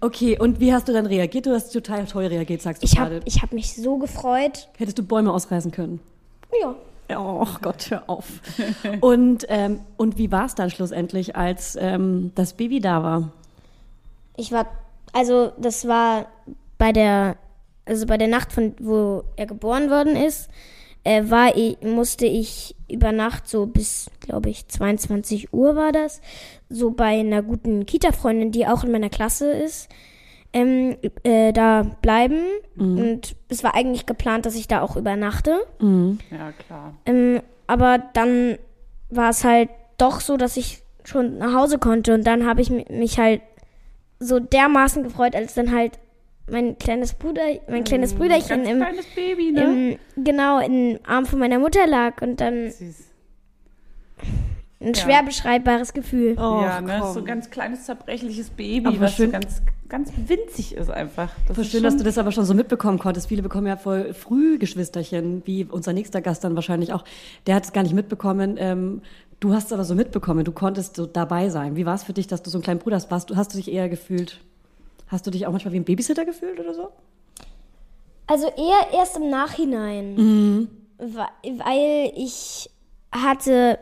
Okay, 0.00 0.38
und 0.38 0.60
wie 0.60 0.72
hast 0.72 0.88
du 0.88 0.92
dann 0.92 1.06
reagiert? 1.06 1.46
Du 1.46 1.52
hast 1.52 1.70
total 1.72 2.04
toll 2.06 2.26
reagiert, 2.26 2.60
sagst 2.62 2.82
du 2.82 2.86
Ich 2.86 2.96
gerade. 2.96 3.16
habe 3.16 3.24
ich 3.26 3.42
hab 3.42 3.52
mich 3.52 3.74
so 3.74 3.96
gefreut. 3.96 4.68
Hättest 4.76 4.98
du 4.98 5.02
Bäume 5.02 5.32
ausreißen 5.32 5.70
können? 5.70 6.00
Ja. 6.60 6.74
Oh 7.16 7.46
Gott, 7.62 7.90
hör 7.90 8.08
auf. 8.08 8.26
und, 9.00 9.46
ähm, 9.48 9.80
und 9.96 10.18
wie 10.18 10.32
war 10.32 10.46
es 10.46 10.54
dann 10.54 10.70
schlussendlich, 10.70 11.36
als 11.36 11.76
ähm, 11.80 12.32
das 12.34 12.54
Baby 12.54 12.80
da 12.80 13.02
war? 13.02 13.32
Ich 14.36 14.52
war, 14.52 14.66
also 15.12 15.52
das 15.58 15.86
war 15.86 16.26
bei 16.78 16.92
der, 16.92 17.36
also 17.84 18.06
bei 18.06 18.18
der 18.18 18.28
Nacht, 18.28 18.52
von 18.52 18.74
wo 18.80 19.22
er 19.36 19.46
geboren 19.46 19.90
worden 19.90 20.16
ist, 20.16 20.50
äh, 21.04 21.30
war 21.30 21.56
ich, 21.56 21.80
musste 21.82 22.26
ich 22.26 22.74
über 22.90 23.12
Nacht 23.12 23.48
so 23.48 23.66
bis, 23.66 24.10
glaube 24.20 24.50
ich, 24.50 24.66
22 24.66 25.52
Uhr 25.52 25.76
war 25.76 25.92
das, 25.92 26.20
so 26.68 26.90
bei 26.90 27.20
einer 27.20 27.42
guten 27.42 27.86
Kita-Freundin, 27.86 28.50
die 28.50 28.66
auch 28.66 28.82
in 28.82 28.90
meiner 28.90 29.10
Klasse 29.10 29.50
ist, 29.52 29.88
ähm, 30.56 30.96
äh, 31.22 31.52
da 31.52 31.82
bleiben. 32.02 32.38
Und 32.78 33.36
es 33.48 33.62
war 33.62 33.74
eigentlich 33.74 34.06
geplant, 34.06 34.46
dass 34.46 34.54
ich 34.54 34.68
da 34.68 34.80
auch 34.80 34.96
übernachte. 34.96 35.58
Ja, 35.80 36.52
klar. 36.66 36.94
Ähm, 37.04 37.40
aber 37.66 37.98
dann 38.14 38.56
war 39.10 39.30
es 39.30 39.44
halt 39.44 39.68
doch 39.98 40.20
so, 40.20 40.36
dass 40.36 40.56
ich 40.56 40.82
schon 41.04 41.38
nach 41.38 41.54
Hause 41.54 41.78
konnte 41.78 42.14
und 42.14 42.26
dann 42.26 42.46
habe 42.46 42.60
ich 42.62 42.70
mi- 42.70 42.90
mich 42.90 43.18
halt 43.18 43.40
so 44.18 44.38
dermaßen 44.40 45.02
gefreut, 45.02 45.34
als 45.36 45.54
dann 45.54 45.74
halt 45.74 45.98
mein 46.50 46.78
kleines 46.78 47.14
Bruder, 47.14 47.42
mein 47.68 47.84
kleines 47.84 48.14
Brüderchen 48.14 48.62
Ganz 48.64 48.68
im, 48.70 48.78
kleines 48.78 49.06
Baby, 49.14 49.52
ne? 49.52 49.98
im 50.16 50.24
genau 50.24 50.60
im 50.60 50.98
Arm 51.06 51.26
von 51.26 51.38
meiner 51.38 51.58
Mutter 51.58 51.86
lag 51.86 52.22
und 52.22 52.40
dann 52.40 52.70
Süß. 52.70 53.04
Ein 54.80 54.94
schwer 54.94 55.22
beschreibbares 55.22 55.92
Gefühl. 55.94 56.34
Oh, 56.38 56.60
ja, 56.62 56.80
ne? 56.80 57.02
So 57.12 57.20
ein 57.20 57.24
ganz 57.24 57.50
kleines, 57.50 57.84
zerbrechliches 57.86 58.50
Baby, 58.50 58.86
Aber 58.86 59.00
was 59.00 59.12
so 59.16 59.22
schön- 59.24 59.32
ganz, 59.32 59.62
ganz 59.88 60.12
winzig 60.26 60.74
ist 60.74 60.90
einfach. 60.90 61.30
Das 61.48 61.56
ist 61.58 61.70
schön, 61.70 61.82
dass 61.82 61.96
du 61.96 62.04
das 62.04 62.18
aber 62.18 62.30
schon 62.32 62.44
so 62.44 62.52
mitbekommen 62.54 62.98
konntest. 62.98 63.28
Viele 63.28 63.42
bekommen 63.42 63.66
ja 63.66 63.76
voll 63.76 64.12
früh 64.12 64.58
Geschwisterchen, 64.58 65.42
wie 65.46 65.64
unser 65.64 65.92
nächster 65.94 66.20
Gast 66.20 66.44
dann 66.44 66.54
wahrscheinlich 66.56 66.92
auch. 66.92 67.04
Der 67.46 67.54
hat 67.54 67.64
es 67.64 67.72
gar 67.72 67.82
nicht 67.84 67.94
mitbekommen. 67.94 68.56
Ähm, 68.58 69.00
du 69.40 69.54
hast 69.54 69.66
es 69.66 69.72
aber 69.72 69.84
so 69.84 69.94
mitbekommen. 69.94 70.44
Du 70.44 70.52
konntest 70.52 70.96
so 70.96 71.06
dabei 71.06 71.48
sein. 71.48 71.76
Wie 71.76 71.86
war 71.86 71.94
es 71.94 72.02
für 72.04 72.12
dich, 72.12 72.26
dass 72.26 72.42
du 72.42 72.50
so 72.50 72.58
einen 72.58 72.62
kleinen 72.64 72.80
Bruder 72.80 72.96
hast? 72.96 73.10
Warst, 73.10 73.30
du- 73.30 73.36
hast 73.36 73.54
du 73.54 73.56
dich 73.56 73.72
eher 73.72 73.88
gefühlt? 73.88 74.40
Hast 75.08 75.26
du 75.26 75.30
dich 75.30 75.46
auch 75.46 75.52
manchmal 75.52 75.72
wie 75.72 75.78
ein 75.80 75.84
Babysitter 75.84 76.24
gefühlt 76.26 76.60
oder 76.60 76.74
so? 76.74 76.88
Also 78.26 78.48
eher 78.48 78.92
erst 78.98 79.16
im 79.16 79.30
Nachhinein, 79.30 80.68
Wa- 80.98 81.30
weil 81.44 82.12
ich 82.16 82.68
hatte 83.12 83.78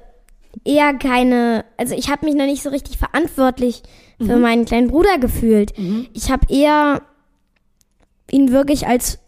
eher 0.65 0.95
keine, 0.95 1.65
also 1.77 1.95
ich 1.95 2.11
habe 2.11 2.27
mich 2.27 2.35
noch 2.35 2.47
nicht 2.47 2.63
so 2.63 2.71
richtig 2.71 2.99
verantwortlich 2.99 3.83
für 4.19 4.37
meinen 4.37 4.65
kleinen 4.65 4.89
Bruder 4.89 5.19
gefühlt. 5.19 5.73
Ich 6.13 6.31
habe 6.31 6.47
eher 6.49 7.03
ihn 8.31 8.53
wirklich 8.53 8.87
als 8.87 9.19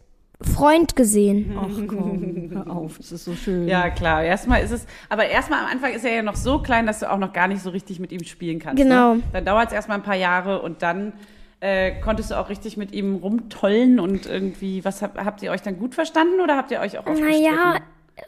Freund 0.41 0.97
gesehen. 0.97 1.57
Ach 1.59 1.69
komm, 1.87 2.51
hör 2.51 2.71
auf, 2.77 2.99
das 2.99 3.11
ist 3.13 3.25
so 3.25 3.35
schön. 3.35 3.67
Ja, 3.69 3.89
klar. 3.91 4.23
Erstmal 4.23 4.63
ist 4.63 4.71
es, 4.71 4.87
aber 5.09 5.27
erstmal 5.27 5.61
am 5.61 5.71
Anfang 5.71 5.93
ist 5.93 6.05
er 6.05 6.15
ja 6.15 6.23
noch 6.23 6.37
so 6.37 6.59
klein, 6.59 6.87
dass 6.87 7.01
du 7.01 7.11
auch 7.11 7.19
noch 7.19 7.33
gar 7.33 7.49
nicht 7.49 7.63
so 7.63 7.71
richtig 7.71 8.01
mit 8.01 8.13
ihm 8.13 8.23
spielen 8.25 8.59
kannst. 8.59 8.83
Genau. 8.83 9.15
Ne? 9.15 9.23
Dann 9.33 9.45
dauert 9.45 9.69
es 9.69 9.73
erstmal 9.73 9.97
ein 9.99 10.03
paar 10.03 10.17
Jahre 10.17 10.61
und 10.61 10.83
dann 10.83 11.15
äh, 11.61 11.93
konntest 12.03 12.31
du 12.31 12.39
auch 12.39 12.51
richtig 12.51 12.77
mit 12.77 12.93
ihm 12.93 13.17
rumtollen 13.17 13.99
und 13.99 14.27
irgendwie, 14.27 14.85
was 14.85 15.01
habt, 15.01 15.17
habt 15.17 15.43
ihr 15.43 15.51
euch 15.51 15.63
dann 15.63 15.79
gut 15.79 15.95
verstanden 15.95 16.41
oder 16.43 16.57
habt 16.57 16.71
ihr 16.71 16.81
euch 16.81 16.99
auch 16.99 17.07
oft 17.07 17.19
Naja, 17.19 17.51
gestritten? 17.51 17.85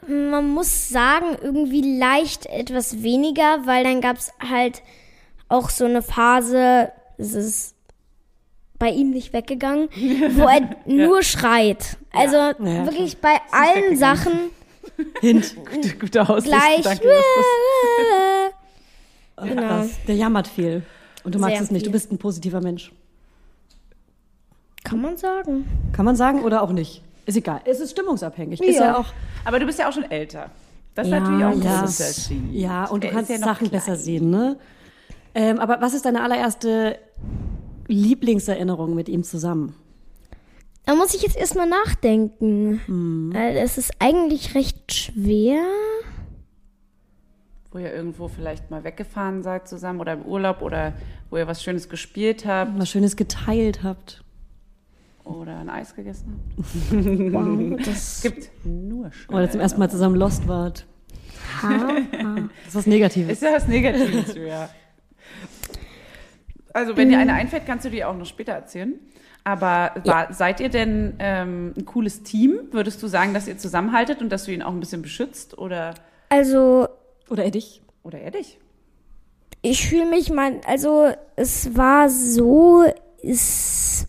Man 0.07 0.49
muss 0.49 0.89
sagen, 0.89 1.37
irgendwie 1.41 1.97
leicht 1.97 2.45
etwas 2.45 3.01
weniger, 3.03 3.65
weil 3.65 3.83
dann 3.83 4.01
gab 4.01 4.17
es 4.17 4.31
halt 4.39 4.81
auch 5.47 5.69
so 5.69 5.85
eine 5.85 6.01
Phase, 6.01 6.91
es 7.17 7.33
ist 7.33 7.75
bei 8.77 8.89
ihm 8.91 9.09
nicht 9.11 9.33
weggegangen, 9.33 9.89
wo 10.35 10.43
er 10.47 10.75
nur 10.85 11.23
schreit. 11.23 11.97
Also 12.11 12.35
Ja, 12.37 12.85
wirklich 12.85 13.17
bei 13.17 13.37
allen 13.51 13.97
Sachen 13.97 14.31
Hint. 15.21 15.55
Guter 15.99 16.29
Ausricht, 16.29 16.45
gleich. 16.55 16.81
danke. 16.83 17.07
das- 19.37 19.49
Genau. 19.49 19.85
Der 20.07 20.15
jammert 20.15 20.47
viel. 20.47 20.83
Und 21.23 21.33
du 21.35 21.39
magst 21.39 21.55
Sehr 21.55 21.63
es 21.63 21.71
nicht. 21.71 21.83
Du 21.85 21.89
viel. 21.89 21.93
bist 21.93 22.11
ein 22.11 22.17
positiver 22.17 22.59
Mensch. 22.61 22.91
Kann 24.83 25.01
man 25.01 25.15
sagen. 25.17 25.65
Kann 25.93 26.03
man 26.05 26.15
sagen 26.15 26.43
oder 26.43 26.61
auch 26.61 26.71
nicht? 26.71 27.01
Ist 27.29 27.35
egal. 27.37 27.61
Es 27.65 27.79
ist 27.79 27.91
stimmungsabhängig. 27.91 28.59
Ist 28.59 28.75
Ja. 28.79 28.85
ja 28.85 28.97
auch. 28.97 29.05
Aber 29.45 29.59
du 29.59 29.65
bist 29.67 29.77
ja 29.77 29.87
auch 29.87 29.93
schon 29.93 30.09
älter. 30.09 30.49
Das 30.95 31.05
ist 31.05 31.13
ja, 31.13 31.19
natürlich 31.19 31.45
auch 31.45 31.51
ein 31.51 31.61
ja. 31.61 31.81
großer 31.81 32.03
Unterschied. 32.07 32.53
Ja, 32.53 32.85
und 32.85 33.03
du 33.03 33.09
kannst 33.09 33.29
ja 33.29 33.37
noch 33.37 33.45
Sachen 33.45 33.67
klein. 33.69 33.71
besser 33.79 33.95
sehen, 33.95 34.31
ne? 34.31 34.57
Ähm, 35.35 35.59
aber 35.59 35.79
was 35.79 35.93
ist 35.93 36.05
deine 36.05 36.23
allererste 36.23 36.97
Lieblingserinnerung 37.87 38.95
mit 38.95 39.09
ihm 39.09 39.23
zusammen? 39.23 39.75
Da 40.85 40.95
muss 40.95 41.13
ich 41.13 41.21
jetzt 41.21 41.37
erstmal 41.37 41.69
nachdenken. 41.69 43.31
Äh, 43.35 43.59
Es 43.59 43.77
ist 43.77 43.91
eigentlich 43.99 44.55
recht 44.55 44.91
schwer. 44.91 45.61
Wo 47.71 47.77
ihr 47.77 47.93
irgendwo 47.93 48.27
vielleicht 48.27 48.71
mal 48.71 48.83
weggefahren 48.83 49.43
seid 49.43 49.67
zusammen 49.67 49.99
oder 50.01 50.13
im 50.13 50.23
Urlaub 50.23 50.63
oder 50.63 50.93
wo 51.29 51.37
ihr 51.37 51.45
was 51.45 51.61
Schönes 51.61 51.87
gespielt 51.89 52.47
habt 52.47 52.71
Was 52.79 52.89
Schönes 52.89 53.15
geteilt 53.15 53.83
habt? 53.83 54.23
Oder 55.29 55.57
ein 55.59 55.69
Eis 55.69 55.95
gegessen 55.95 56.39
habt. 56.57 56.93
Wow, 57.33 57.77
das 57.85 58.17
Es 58.17 58.21
gibt 58.21 58.49
nur 58.65 59.11
schöne 59.11 59.37
Oder 59.37 59.51
zum 59.51 59.59
ersten 59.61 59.79
Mal 59.79 59.89
zusammen 59.89 60.15
lost 60.15 60.47
wart? 60.47 60.85
Das 61.61 62.67
ist 62.67 62.75
was 62.75 62.85
Negatives. 62.87 63.33
Ist 63.33 63.41
ja 63.41 63.53
was 63.53 63.67
Negatives, 63.67 64.35
ja. 64.35 64.69
Also, 66.73 66.95
wenn 66.95 67.09
dir 67.09 67.17
eine 67.19 67.33
einfällt, 67.33 67.65
kannst 67.65 67.85
du 67.85 67.89
die 67.89 68.03
auch 68.05 68.15
noch 68.15 68.25
später 68.25 68.53
erzählen. 68.53 68.93
Aber 69.43 69.93
war, 70.05 70.31
seid 70.33 70.59
ihr 70.59 70.69
denn 70.69 71.15
ähm, 71.19 71.73
ein 71.75 71.85
cooles 71.85 72.23
Team? 72.23 72.59
Würdest 72.71 73.01
du 73.01 73.07
sagen, 73.07 73.33
dass 73.33 73.47
ihr 73.47 73.57
zusammenhaltet 73.57 74.21
und 74.21 74.29
dass 74.29 74.45
du 74.45 74.51
ihn 74.51 74.61
auch 74.61 74.71
ein 74.71 74.79
bisschen 74.79 75.01
beschützt 75.01 75.57
oder, 75.57 75.95
Also 76.29 76.87
Oder 77.29 77.45
er 77.45 77.51
dich? 77.51 77.81
oder 78.03 78.19
er 78.19 78.31
dich? 78.31 78.59
ich 79.61 79.87
fühle 79.89 80.05
mich 80.09 80.31
mal, 80.31 80.61
also 80.67 81.09
es 81.35 81.75
war 81.75 82.09
so, 82.09 82.83
es, 83.23 84.07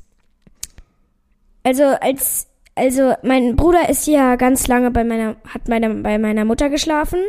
also 1.71 1.85
als, 1.85 2.49
also 2.75 3.15
mein 3.23 3.55
Bruder 3.55 3.89
ist 3.89 4.07
ja 4.09 4.35
ganz 4.35 4.67
lange 4.67 4.91
bei 4.91 5.05
meiner, 5.05 5.37
hat 5.47 5.69
meine, 5.69 5.89
bei 6.03 6.19
meiner 6.19 6.45
Mutter 6.45 6.69
geschlafen. 6.69 7.21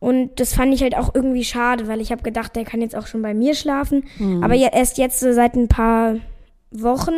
Und 0.00 0.40
das 0.40 0.54
fand 0.54 0.74
ich 0.74 0.82
halt 0.82 0.96
auch 0.96 1.14
irgendwie 1.14 1.44
schade, 1.44 1.86
weil 1.86 2.00
ich 2.00 2.10
habe 2.10 2.22
gedacht, 2.22 2.56
der 2.56 2.64
kann 2.64 2.80
jetzt 2.80 2.96
auch 2.96 3.06
schon 3.06 3.22
bei 3.22 3.32
mir 3.34 3.54
schlafen. 3.54 4.02
Aber 4.42 4.54
ja, 4.54 4.70
erst 4.72 4.98
jetzt 4.98 5.20
so 5.20 5.32
seit 5.32 5.54
ein 5.54 5.68
paar 5.68 6.16
Wochen 6.72 7.12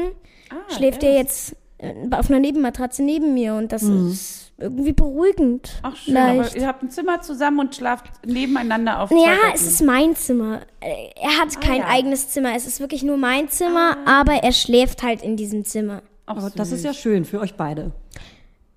schläft 0.77 1.03
er 1.03 1.15
jetzt 1.15 1.57
äh, 1.79 1.95
auf 2.11 2.29
einer 2.29 2.41
Nebenmatratze 2.41 3.03
neben 3.03 3.33
mir. 3.33 3.55
Und 3.55 3.73
das 3.73 3.83
ist 4.11 4.52
irgendwie 4.63 4.93
beruhigend. 4.93 5.73
Ach 5.83 5.95
schön, 5.97 6.15
Leicht. 6.15 6.53
aber 6.53 6.57
ihr 6.61 6.67
habt 6.67 6.83
ein 6.83 6.91
Zimmer 6.91 7.21
zusammen 7.21 7.59
und 7.61 7.75
schlaft 7.75 8.07
nebeneinander 8.27 9.01
auf 9.01 9.11
Ja, 9.11 9.17
Betten. 9.19 9.53
es 9.55 9.63
ist 9.67 9.83
mein 9.83 10.17
Zimmer. 10.17 10.61
Er 10.81 11.39
hat 11.41 11.61
kein 11.61 11.81
ja. 11.81 11.89
eigenes 11.89 12.31
Zimmer. 12.31 12.55
Es 12.57 12.67
ist 12.67 12.81
wirklich 12.81 13.03
nur 13.03 13.17
mein 13.17 13.49
Zimmer, 13.49 13.97
aber 14.07 14.35
er 14.43 14.53
schläft 14.53 15.03
halt 15.03 15.23
in 15.23 15.37
diesem 15.37 15.65
Zimmer. 15.65 16.03
Ach, 16.27 16.37
Aber 16.37 16.51
das 16.51 16.69
süß. 16.71 16.79
ist 16.79 16.85
ja 16.85 16.95
schön 16.95 17.25
für 17.25 17.41
euch 17.41 17.55
beide. 17.57 17.91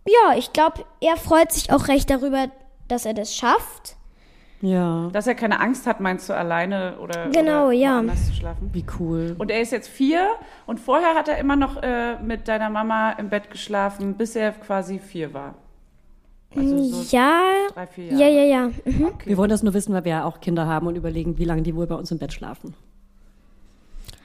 Ja, 0.08 0.36
ich 0.38 0.51
glaube, 0.54 0.84
er 1.01 1.15
freut 1.18 1.51
sich 1.51 1.72
auch 1.72 1.88
recht 1.88 2.10
darüber, 2.10 2.48
dass 2.88 3.06
er 3.06 3.13
das 3.13 3.36
schafft. 3.36 3.96
Ja. 4.62 5.10
Dass 5.12 5.27
er 5.27 5.36
keine 5.36 5.60
Angst 5.60 5.86
hat, 5.86 6.00
meinst 6.00 6.27
du, 6.30 6.34
alleine 6.34 6.98
oder, 7.00 7.30
Genau, 7.30 7.65
oder 7.68 7.74
ja. 7.74 7.96
woanders 7.98 8.27
zu 8.27 8.34
schlafen? 8.34 8.70
Wie 8.74 8.86
cool. 9.00 9.36
Und 9.38 9.51
er 9.51 9.62
ist 9.62 9.72
jetzt 9.72 9.89
vier 9.89 10.27
und 10.65 10.80
vorher 10.80 11.13
hat 11.13 11.27
er 11.27 11.38
immer 11.38 11.56
noch 11.56 11.82
äh, 11.84 12.15
mit 12.22 12.48
deiner 12.48 12.70
Mama 12.70 13.12
im 13.13 13.30
Bett 13.30 13.51
geschlafen, 13.51 14.15
bis 14.15 14.36
er 14.36 14.54
quasi 14.54 14.98
vier 15.00 15.34
war. 15.34 15.56
Also 16.56 16.84
so 16.84 17.16
ja, 17.16 17.42
drei, 17.74 17.88
vier 17.88 18.06
Jahre. 18.06 18.22
ja, 18.22 18.28
ja, 18.28 18.44
ja. 18.44 18.68
Mhm. 18.86 19.12
Wir 19.26 19.38
wollen 19.38 19.50
das 19.50 19.64
nur 19.64 19.74
wissen, 19.74 19.94
weil 19.94 20.04
wir 20.06 20.12
ja 20.12 20.24
auch 20.26 20.40
Kinder 20.42 20.66
haben 20.68 20.88
und 20.88 20.96
überlegen, 20.96 21.38
wie 21.38 21.46
lange 21.46 21.62
die 21.64 21.76
wohl 21.76 21.88
bei 21.88 21.96
uns 21.96 22.12
im 22.12 22.18
Bett 22.18 22.34
schlafen. 22.34 22.74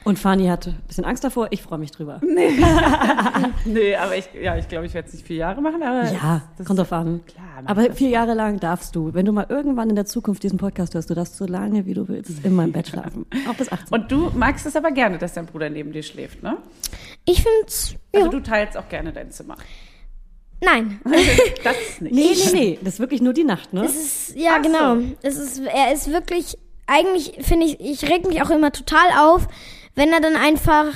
Und 0.02 0.18
Fanny 0.18 0.46
hat 0.46 0.66
ein 0.66 0.76
bisschen 0.86 1.04
Angst 1.04 1.24
davor. 1.24 1.48
Ich 1.50 1.60
freue 1.62 1.78
mich 1.78 1.90
drüber. 1.90 2.20
Nee, 3.66 3.94
aber 3.96 4.16
ich, 4.16 4.28
ja, 4.40 4.56
ich 4.56 4.66
glaube, 4.68 4.86
ich 4.86 4.94
werde 4.94 5.08
es 5.08 5.14
nicht 5.14 5.26
vier 5.26 5.36
Jahre 5.36 5.60
machen, 5.60 5.82
aber 5.82 6.10
Ja, 6.10 6.42
das, 6.56 6.66
kommt 6.66 6.78
drauf 6.78 6.92
an. 6.92 7.20
Klar, 7.26 7.44
Aber 7.66 7.92
vier 7.92 8.08
Jahre 8.08 8.32
lang 8.34 8.58
darfst 8.58 8.96
du, 8.96 9.12
wenn 9.12 9.26
du 9.26 9.32
mal 9.32 9.46
irgendwann 9.50 9.90
in 9.90 9.96
der 9.96 10.06
Zukunft 10.06 10.42
diesen 10.42 10.58
Podcast 10.58 10.94
hörst, 10.94 11.10
du 11.10 11.14
darfst 11.14 11.36
so 11.36 11.44
lange, 11.46 11.84
wie 11.84 11.92
du 11.94 12.08
willst, 12.08 12.44
in 12.44 12.54
meinem 12.54 12.72
Bett 12.72 12.88
schlafen. 12.88 13.26
Auch 13.48 13.54
bis 13.54 13.70
18. 13.70 13.88
Und 13.94 14.10
du 14.10 14.30
magst 14.34 14.64
es 14.64 14.76
aber 14.76 14.90
gerne, 14.92 15.18
dass 15.18 15.34
dein 15.34 15.44
Bruder 15.46 15.68
neben 15.68 15.92
dir 15.92 16.02
schläft, 16.02 16.42
ne? 16.42 16.56
Ich 17.26 17.42
find's. 17.42 17.94
Also 18.14 18.26
Ja. 18.26 18.30
du 18.32 18.40
teilst 18.40 18.78
auch 18.78 18.88
gerne 18.88 19.12
dein 19.12 19.30
Zimmer. 19.30 19.56
Nein. 20.62 21.00
Das 21.64 21.76
ist 21.88 22.00
nicht. 22.02 22.14
nee, 22.14 22.30
nee, 22.34 22.52
nee. 22.52 22.78
Das 22.82 22.94
ist 22.94 23.00
wirklich 23.00 23.20
nur 23.20 23.32
die 23.32 23.44
Nacht, 23.44 23.72
ne? 23.72 23.84
Es 23.84 23.96
ist, 23.96 24.36
ja, 24.36 24.52
Ach 24.58 24.64
so. 24.64 24.70
genau. 24.70 24.96
Es 25.22 25.36
ist, 25.36 25.60
er 25.60 25.92
ist 25.92 26.10
wirklich, 26.12 26.56
eigentlich 26.86 27.32
finde 27.40 27.66
ich, 27.66 27.80
ich 27.80 28.10
reg 28.10 28.26
mich 28.26 28.42
auch 28.42 28.50
immer 28.50 28.72
total 28.72 29.06
auf, 29.18 29.46
wenn 29.94 30.10
er 30.12 30.20
dann 30.20 30.36
einfach, 30.36 30.86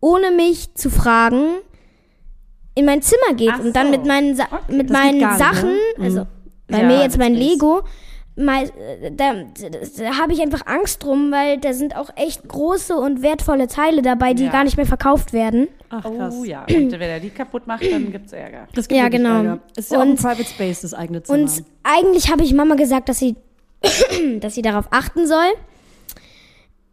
ohne 0.00 0.30
mich 0.30 0.74
zu 0.74 0.90
fragen, 0.90 1.56
in 2.74 2.84
mein 2.86 3.02
Zimmer 3.02 3.34
geht 3.34 3.50
Ach 3.52 3.60
und 3.60 3.74
dann 3.76 3.86
so. 3.86 3.90
mit 3.92 4.06
meinen, 4.06 4.34
Sa 4.36 4.44
Okay. 4.50 4.76
mit 4.76 4.90
Das 4.90 4.96
meinen 4.98 5.20
gar 5.20 5.36
nicht, 5.36 5.38
Sachen, 5.44 5.70
ne? 5.72 6.04
also 6.04 6.26
bei 6.68 6.78
Ja, 6.80 6.86
mir 6.86 6.96
jetzt 7.02 7.12
das 7.14 7.18
mein. 7.18 7.34
Lego, 7.34 7.82
mal, 8.36 8.64
äh, 8.64 9.10
da, 9.12 9.34
da 9.98 10.18
habe 10.18 10.32
ich 10.32 10.40
einfach 10.40 10.66
Angst 10.66 11.02
drum, 11.02 11.30
weil 11.32 11.58
da 11.58 11.72
sind 11.72 11.96
auch 11.96 12.10
echt 12.16 12.46
große 12.48 12.96
und 12.96 13.22
wertvolle 13.22 13.66
Teile 13.68 14.00
dabei, 14.02 14.32
die 14.34 14.44
Ja. 14.44 14.52
gar 14.52 14.64
nicht 14.64 14.76
mehr 14.76 14.86
verkauft 14.86 15.32
werden. 15.32 15.68
Ach, 15.90 16.02
krass. 16.02 16.34
Oh 16.38 16.44
ja, 16.44 16.64
und 16.68 16.92
wenn 16.92 17.00
er 17.02 17.20
die 17.20 17.30
kaputt 17.30 17.66
macht, 17.66 17.84
dann 17.90 18.10
gibt's 18.10 18.32
Ärger. 18.32 18.66
Das 18.74 18.88
gibt 18.88 19.00
Ja, 19.00 19.08
genau. 19.08 19.36
Ärger. 19.42 19.58
Ist 19.76 19.90
ja 19.92 19.98
auch 19.98 20.02
ein 20.02 20.10
Und- 20.12 20.16
Private 20.22 20.44
Space, 20.44 20.80
das 20.80 20.94
eigene 20.94 21.22
Zimmer. 21.22 21.38
Und 21.40 21.64
eigentlich 21.82 22.30
habe 22.30 22.42
ich 22.42 22.54
Mama 22.54 22.74
gesagt, 22.76 23.08
dass 23.08 23.18
sie, 23.18 23.36
dass 24.40 24.54
sie 24.54 24.62
darauf 24.62 24.86
achten 24.90 25.26
soll. 25.26 25.50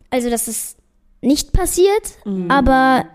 Also, 0.09 0.29
dass 0.29 0.47
es 0.47 0.75
nicht 1.21 1.53
passiert, 1.53 2.01
aber 2.47 3.05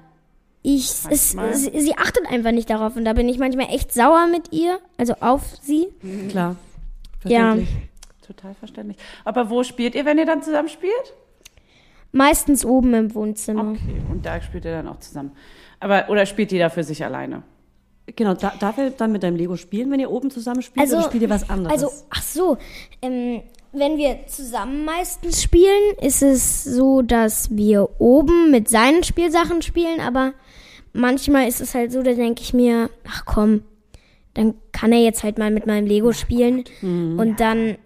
ich, 0.63 0.89
es, 1.11 1.31
sie, 1.33 1.81
sie 1.81 1.97
achtet 1.97 2.27
einfach 2.31 2.53
nicht 2.53 2.71
darauf 2.71 2.97
und 2.97 3.05
da 3.05 3.13
bin 3.15 3.29
ich 3.29 3.39
manchmal 3.39 3.67
echt 3.71 3.93
sauer 3.93 4.27
mit 4.31 4.53
ihr, 4.53 4.79
also 4.97 5.15
auf 5.21 5.43
sie. 5.63 5.89
Klar. 6.31 6.57
Ja. 7.25 7.57
Total 8.27 8.55
verständlich. 8.55 8.97
Aber 9.25 9.51
wo 9.51 9.63
spielt 9.63 9.95
ihr, 9.95 10.05
wenn 10.05 10.19
ihr 10.19 10.27
dann 10.27 10.43
zusammen 10.43 10.69
spielt? 10.69 11.15
Meistens 12.13 12.65
oben 12.65 12.95
im 12.95 13.15
Wohnzimmer. 13.15 13.73
Okay, 13.73 14.01
und 14.11 14.25
da 14.25 14.41
spielt 14.41 14.65
ihr 14.65 14.73
dann 14.73 14.89
auch 14.89 15.01
zusammen. 15.01 15.33
Aber, 15.81 16.09
oder 16.09 16.27
spielt 16.27 16.53
jeder 16.53 16.71
für 16.71 16.85
sich 16.85 17.05
alleine? 17.05 17.43
Genau, 18.17 18.35
da, 18.35 18.53
darf 18.59 18.79
er 18.79 18.91
dann 18.91 19.13
mit 19.13 19.23
deinem 19.23 19.37
Lego 19.37 19.57
spielen, 19.57 19.91
wenn 19.91 19.99
ihr 19.99 20.11
oben 20.11 20.31
zusammen 20.31 20.63
spielt, 20.63 20.91
oder 20.93 21.03
spielt 21.03 21.23
ihr 21.23 21.31
was 21.31 21.49
anderes? 21.49 21.73
Also, 21.73 21.91
ach 22.11 22.23
so, 22.23 22.59
ähm, 23.03 23.43
wenn 23.73 23.97
wir 23.97 24.27
zusammen 24.27 24.85
meistens 24.85 25.43
spielen, 25.43 25.97
ist 26.01 26.23
es 26.23 26.65
so, 26.65 27.03
dass 27.03 27.57
wir 27.57 27.89
oben 27.99 28.51
mit 28.51 28.69
seinen 28.69 29.03
Spielsachen 29.03 29.63
spielen, 29.63 30.01
aber 30.01 30.35
manchmal 30.93 31.49
ist 31.49 31.61
es 31.61 31.75
halt 31.75 31.93
so, 31.93 32.03
da 32.03 32.13
denke 32.13 32.43
ich 32.43 32.55
mir, 32.55 32.91
ach 33.09 33.25
komm, 33.25 33.63
dann 34.35 34.55
kann 34.73 34.93
er 34.93 35.01
jetzt 35.01 35.25
halt 35.25 35.39
mal 35.39 35.51
mit 35.51 35.67
meinem 35.67 35.87
Lego 35.87 36.13
spielen 36.13 36.65
und 36.83 37.41
dann 37.41 37.77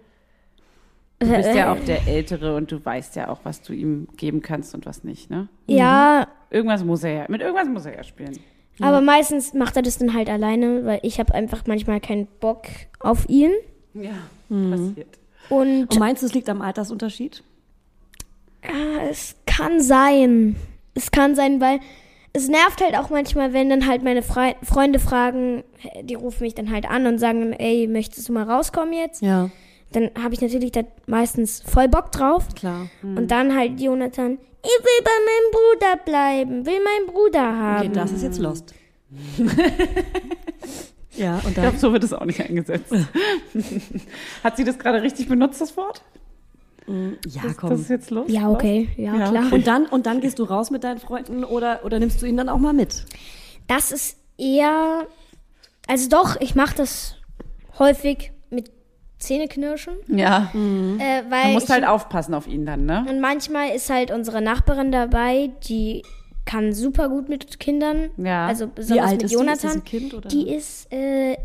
Du 1.19 1.27
bist 1.27 1.49
Äh, 1.49 1.57
ja 1.57 1.73
auch 1.73 1.79
der 1.83 2.07
Ältere 2.07 2.55
und 2.55 2.71
du 2.71 2.83
weißt 2.83 3.15
ja 3.17 3.27
auch, 3.29 3.39
was 3.43 3.61
du 3.61 3.73
ihm 3.73 4.07
geben 4.15 4.41
kannst 4.41 4.73
und 4.73 4.85
was 4.85 5.03
nicht, 5.03 5.29
ne? 5.29 5.49
ja, 5.67 6.27
Irgendwas 6.49 6.83
muss 6.83 7.03
er 7.03 7.11
ja, 7.13 7.25
mit 7.27 7.41
irgendwas 7.41 7.67
muss 7.67 7.85
er 7.85 7.95
ja 7.97 8.03
spielen. 8.03 8.39
aber 8.81 9.01
meistens 9.01 9.53
macht 9.53 9.75
er 9.75 9.81
das 9.83 9.97
dann 9.97 10.13
halt 10.13 10.29
alleine, 10.29 10.85
weil 10.85 10.99
ich 11.03 11.19
habe 11.19 11.33
einfach 11.35 11.63
manchmal 11.67 11.99
keinen 11.99 12.27
Bock 12.39 12.63
auf 12.99 13.27
ihn 13.29 13.51
Ja, 13.93 14.11
Mhm. 14.47 14.71
passiert. 14.71 15.19
und 15.49 15.81
Und 15.91 15.99
meinst 15.99 16.21
du, 16.23 16.25
es 16.27 16.33
liegt 16.33 16.49
am 16.49 16.61
Altersunterschied? 16.61 17.43
Ja, 18.63 19.03
es 19.09 19.35
kann 19.45 19.81
sein. 19.81 20.55
Es 20.95 21.11
kann 21.11 21.35
sein, 21.35 21.61
weil 21.61 21.79
es 22.33 22.47
nervt 22.47 22.81
halt 22.81 22.95
auch 22.97 23.09
manchmal, 23.09 23.53
wenn 23.53 23.69
dann 23.69 23.87
halt 23.87 24.03
meine 24.03 24.21
Fre 24.21 24.55
Freunde 24.63 24.99
fragen, 24.99 25.63
die 26.03 26.15
rufen 26.15 26.43
mich 26.43 26.55
dann 26.55 26.71
halt 26.71 26.89
an 26.89 27.05
und 27.07 27.19
sagen, 27.19 27.53
ey, 27.53 27.87
möchtest 27.87 28.27
du 28.29 28.33
mal 28.33 28.43
rauskommen 28.49 28.93
jetzt? 28.93 29.21
Ja, 29.21 29.49
Dann 29.91 30.11
habe 30.21 30.33
ich 30.35 30.41
natürlich 30.41 30.71
da 30.71 30.81
meistens 31.07 31.61
voll 31.65 31.87
Bock 31.87 32.11
drauf. 32.11 32.45
klar. 32.55 32.87
Und 33.01 33.29
dann 33.29 33.55
halt 33.55 33.79
Jonathan, 33.79 34.33
ich 34.61 34.83
will 34.83 35.03
bei 35.03 35.11
meinem 35.25 35.51
Bruder 35.51 36.03
bleiben, 36.05 36.65
will 36.65 36.79
meinen 36.83 37.07
Bruder 37.07 37.41
haben. 37.57 37.87
Okay, 37.87 37.95
das 37.95 38.11
ist 38.11 38.21
jetzt 38.23 38.39
Lost. 38.39 38.73
ja, 41.15 41.35
und 41.37 41.47
Ich 41.49 41.53
dann. 41.55 41.63
glaube, 41.63 41.77
so 41.77 41.91
wird 41.93 42.03
es 42.03 42.13
auch 42.13 42.25
nicht 42.25 42.39
eingesetzt. 42.41 42.93
Hat 44.43 44.57
sie 44.57 44.63
das 44.63 44.77
gerade 44.79 45.01
richtig 45.01 45.27
benutzt, 45.27 45.59
das 45.61 45.75
Wort? 45.77 46.01
Ja, 46.87 47.41
Das, 47.43 47.57
komm. 47.57 47.69
das 47.69 47.81
ist 47.81 47.89
jetzt 47.89 48.09
los? 48.11 48.25
Ja, 48.29 48.49
okay, 48.49 48.89
ja, 48.97 49.15
Ja, 49.15 49.29
klar. 49.29 49.53
Und 49.53 49.67
dann, 49.67 49.85
und 49.85 50.05
dann 50.05 50.21
gehst 50.21 50.39
du 50.39 50.43
raus 50.43 50.71
mit 50.71 50.83
deinen 50.83 50.99
Freunden 50.99 51.43
oder, 51.43 51.83
oder 51.85 51.99
nimmst 51.99 52.21
du 52.21 52.25
ihn 52.25 52.35
dann 52.37 52.49
auch 52.49 52.57
mal 52.57 52.73
mit? 52.73 53.05
Das 53.67 53.91
ist 53.91 54.17
eher, 54.37 55.05
also 55.87 56.09
doch, 56.09 56.39
ich 56.41 56.55
mache 56.55 56.75
das 56.75 57.15
häufig 57.77 58.31
Zähneknirschen, 59.19 59.93
Ja. 60.07 60.49
äh, 60.53 61.23
Du 61.23 61.29
weil 61.29 61.53
musst 61.53 61.67
ich, 61.67 61.71
halt 61.73 61.85
aufpassen 61.85 62.33
auf 62.33 62.47
ihn 62.47 62.65
dann, 62.65 62.85
ne? 62.85 63.05
Und 63.09 63.19
manchmal 63.19 63.75
ist 63.75 63.89
halt 63.89 64.11
unsere 64.11 64.41
Nachbarin 64.41 64.91
dabei, 64.91 65.51
die 65.67 66.03
kann 66.45 66.73
super 66.73 67.09
gut 67.09 67.29
mit 67.29 67.59
Kindern. 67.59 68.09
Ja. 68.17 68.47
Also 68.47 68.67
Wie 68.67 68.71
besonders 68.75 69.05
alt 69.07 69.21
mit 69.21 69.23
ist 69.23 69.29
die? 69.31 69.35
Ist 69.35 69.39
Jonathan. 69.39 70.17
oder? 70.17 70.29
Die 70.29 70.49
ist 70.49 70.91
äh, 70.93 71.37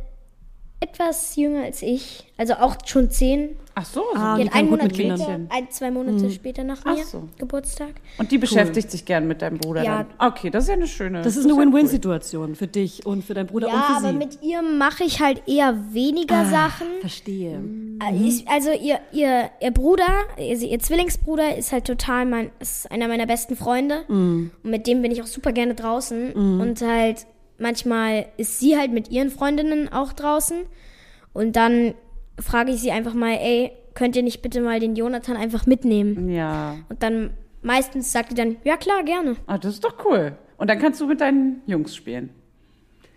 etwas 0.80 1.36
jünger 1.36 1.64
als 1.64 1.82
ich. 1.82 2.24
Also 2.38 2.54
auch 2.54 2.76
schon 2.86 3.10
zehn. 3.10 3.56
Ach 3.76 3.84
so, 3.84 4.02
so. 4.12 4.18
Ah, 4.18 4.36
Die 4.36 4.44
die 4.44 4.52
einen 4.52 4.70
Monat 4.70 4.86
mit 4.86 4.94
später, 4.94 5.16
Mädchen. 5.16 5.48
ein, 5.50 5.68
zwei 5.70 5.90
Monate 5.90 6.30
später 6.30 6.62
nach 6.62 6.82
Ach 6.84 6.94
mir 6.96 7.04
so. 7.04 7.28
Geburtstag. 7.38 7.90
Und 8.18 8.30
die 8.30 8.38
beschäftigt 8.38 8.88
sich 8.90 9.04
gern 9.04 9.26
mit 9.26 9.42
deinem 9.42 9.58
Bruder 9.58 9.82
Ja. 9.82 10.06
dann. 10.16 10.30
Okay, 10.32 10.50
das 10.50 10.64
ist 10.64 10.68
ja 10.68 10.74
eine 10.74 10.86
schöne. 10.86 11.22
Das 11.22 11.36
ist 11.36 11.44
eine 11.44 11.54
ja 11.54 11.60
Win-Win-Situation 11.60 12.54
für 12.54 12.68
dich 12.68 13.04
und 13.04 13.24
für 13.24 13.34
deinen 13.34 13.48
Bruder 13.48 13.66
Ja, 13.66 13.74
und 13.74 13.82
für 13.82 13.92
aber 13.96 14.08
sie. 14.10 14.14
mit 14.14 14.38
ihr 14.42 14.62
mache 14.62 15.02
ich 15.02 15.20
halt 15.20 15.42
eher 15.48 15.76
weniger 15.92 16.36
Ah, 16.36 16.44
Sachen. 16.44 16.86
Verstehe. 17.00 17.60
Äh, 18.00 18.14
Ich, 18.24 18.46
also 18.48 18.70
ihr, 18.70 19.00
ihr, 19.12 19.50
ihr 19.60 19.70
Bruder, 19.72 20.06
also 20.38 20.66
ihr 20.66 20.78
Zwillingsbruder 20.78 21.56
ist 21.56 21.72
halt 21.72 21.84
total 21.86 22.26
mein, 22.26 22.50
ist 22.60 22.88
einer 22.92 23.08
meiner 23.08 23.26
besten 23.26 23.56
Freunde. 23.56 24.04
Und 24.08 24.52
mit 24.62 24.86
dem 24.86 25.02
bin 25.02 25.10
ich 25.10 25.20
auch 25.20 25.26
super 25.26 25.50
gerne 25.52 25.74
draußen. 25.74 26.32
Und 26.60 26.80
halt 26.80 27.26
manchmal 27.58 28.26
ist 28.36 28.60
sie 28.60 28.76
halt 28.78 28.92
mit 28.92 29.10
ihren 29.10 29.30
Freundinnen 29.30 29.92
auch 29.92 30.12
draußen. 30.12 30.58
Und 31.32 31.56
dann 31.56 31.94
frage 32.38 32.72
ich 32.72 32.80
sie 32.80 32.90
einfach 32.90 33.14
mal, 33.14 33.32
ey, 33.32 33.72
könnt 33.94 34.16
ihr 34.16 34.22
nicht 34.22 34.42
bitte 34.42 34.60
mal 34.60 34.80
den 34.80 34.96
Jonathan 34.96 35.36
einfach 35.36 35.66
mitnehmen? 35.66 36.28
Ja. 36.30 36.76
Und 36.88 37.02
dann 37.02 37.30
meistens 37.62 38.12
sagt 38.12 38.32
die 38.32 38.34
dann, 38.34 38.56
ja 38.64 38.76
klar, 38.76 39.02
gerne. 39.04 39.36
Ah, 39.46 39.58
das 39.58 39.74
ist 39.74 39.84
doch 39.84 40.04
cool. 40.04 40.36
Und 40.56 40.68
dann 40.68 40.78
kannst 40.78 41.00
du 41.00 41.06
mit 41.06 41.20
deinen 41.20 41.62
Jungs 41.66 41.94
spielen. 41.94 42.30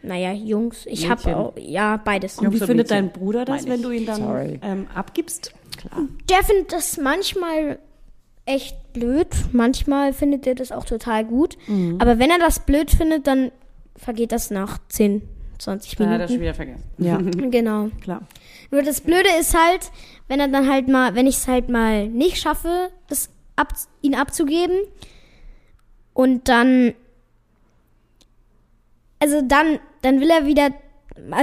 Naja, 0.03 0.32
Jungs, 0.32 0.86
ich 0.86 1.10
habe 1.10 1.36
auch, 1.36 1.53
ja, 1.58 1.97
beides. 1.97 2.38
Und 2.38 2.53
wie 2.53 2.60
findet 2.60 2.89
Mädchen, 2.89 3.06
dein 3.08 3.12
Bruder 3.12 3.45
das, 3.45 3.63
meine 3.63 3.75
wenn 3.75 3.82
du 3.82 3.91
ihn 3.91 4.06
dann 4.06 4.60
ähm, 4.62 4.88
abgibst? 4.93 5.53
Klar. 5.77 6.03
Der 6.30 6.43
findet 6.43 6.71
das 6.71 6.97
manchmal 6.97 7.80
echt 8.45 8.93
blöd. 8.93 9.27
Manchmal 9.51 10.13
findet 10.13 10.47
er 10.47 10.56
das 10.56 10.71
auch 10.71 10.86
total 10.86 11.25
gut. 11.25 11.58
Aber 11.99 12.19
wenn 12.19 12.30
er 12.30 12.39
das 12.39 12.65
blöd 12.65 12.89
findet, 12.89 13.27
dann 13.27 13.51
vergeht 13.95 14.32
das 14.32 14.51
nach 14.51 14.77
10, 14.89 15.23
20 15.60 15.96
Da 15.96 16.06
hat 16.10 16.22
er 16.22 16.28
schon 16.28 16.39
Minuten. 16.39 16.41
wieder 16.41 16.54
vergessen. 16.54 16.84
Ja, 16.98 17.17
Genau. 17.50 17.89
klar. 18.02 18.22
Nur 18.72 18.84
das 18.84 19.02
Blöde 19.02 19.30
ist 19.39 19.56
halt, 19.58 19.91
wenn 20.28 20.39
er 20.39 20.48
dann 20.50 20.70
halt 20.70 20.88
mal, 20.88 21.15
wenn 21.15 21.28
ich 21.28 21.36
es 21.38 21.48
halt 21.48 21.70
mal 21.70 22.08
nicht 22.08 22.38
schaffe, 22.38 22.89
das 23.08 23.30
ab, 23.56 23.74
ihn 24.02 24.13
abzugeben 24.15 24.76
und 26.13 26.48
dann, 26.50 26.93
also 29.20 29.41
dann, 29.41 29.80
dann 30.02 30.20
will 30.22 30.30
er 30.30 30.46
wieder, 30.46 30.70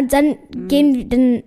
dann 0.08 0.36
gehen, 0.68 1.08
dann 1.08 1.42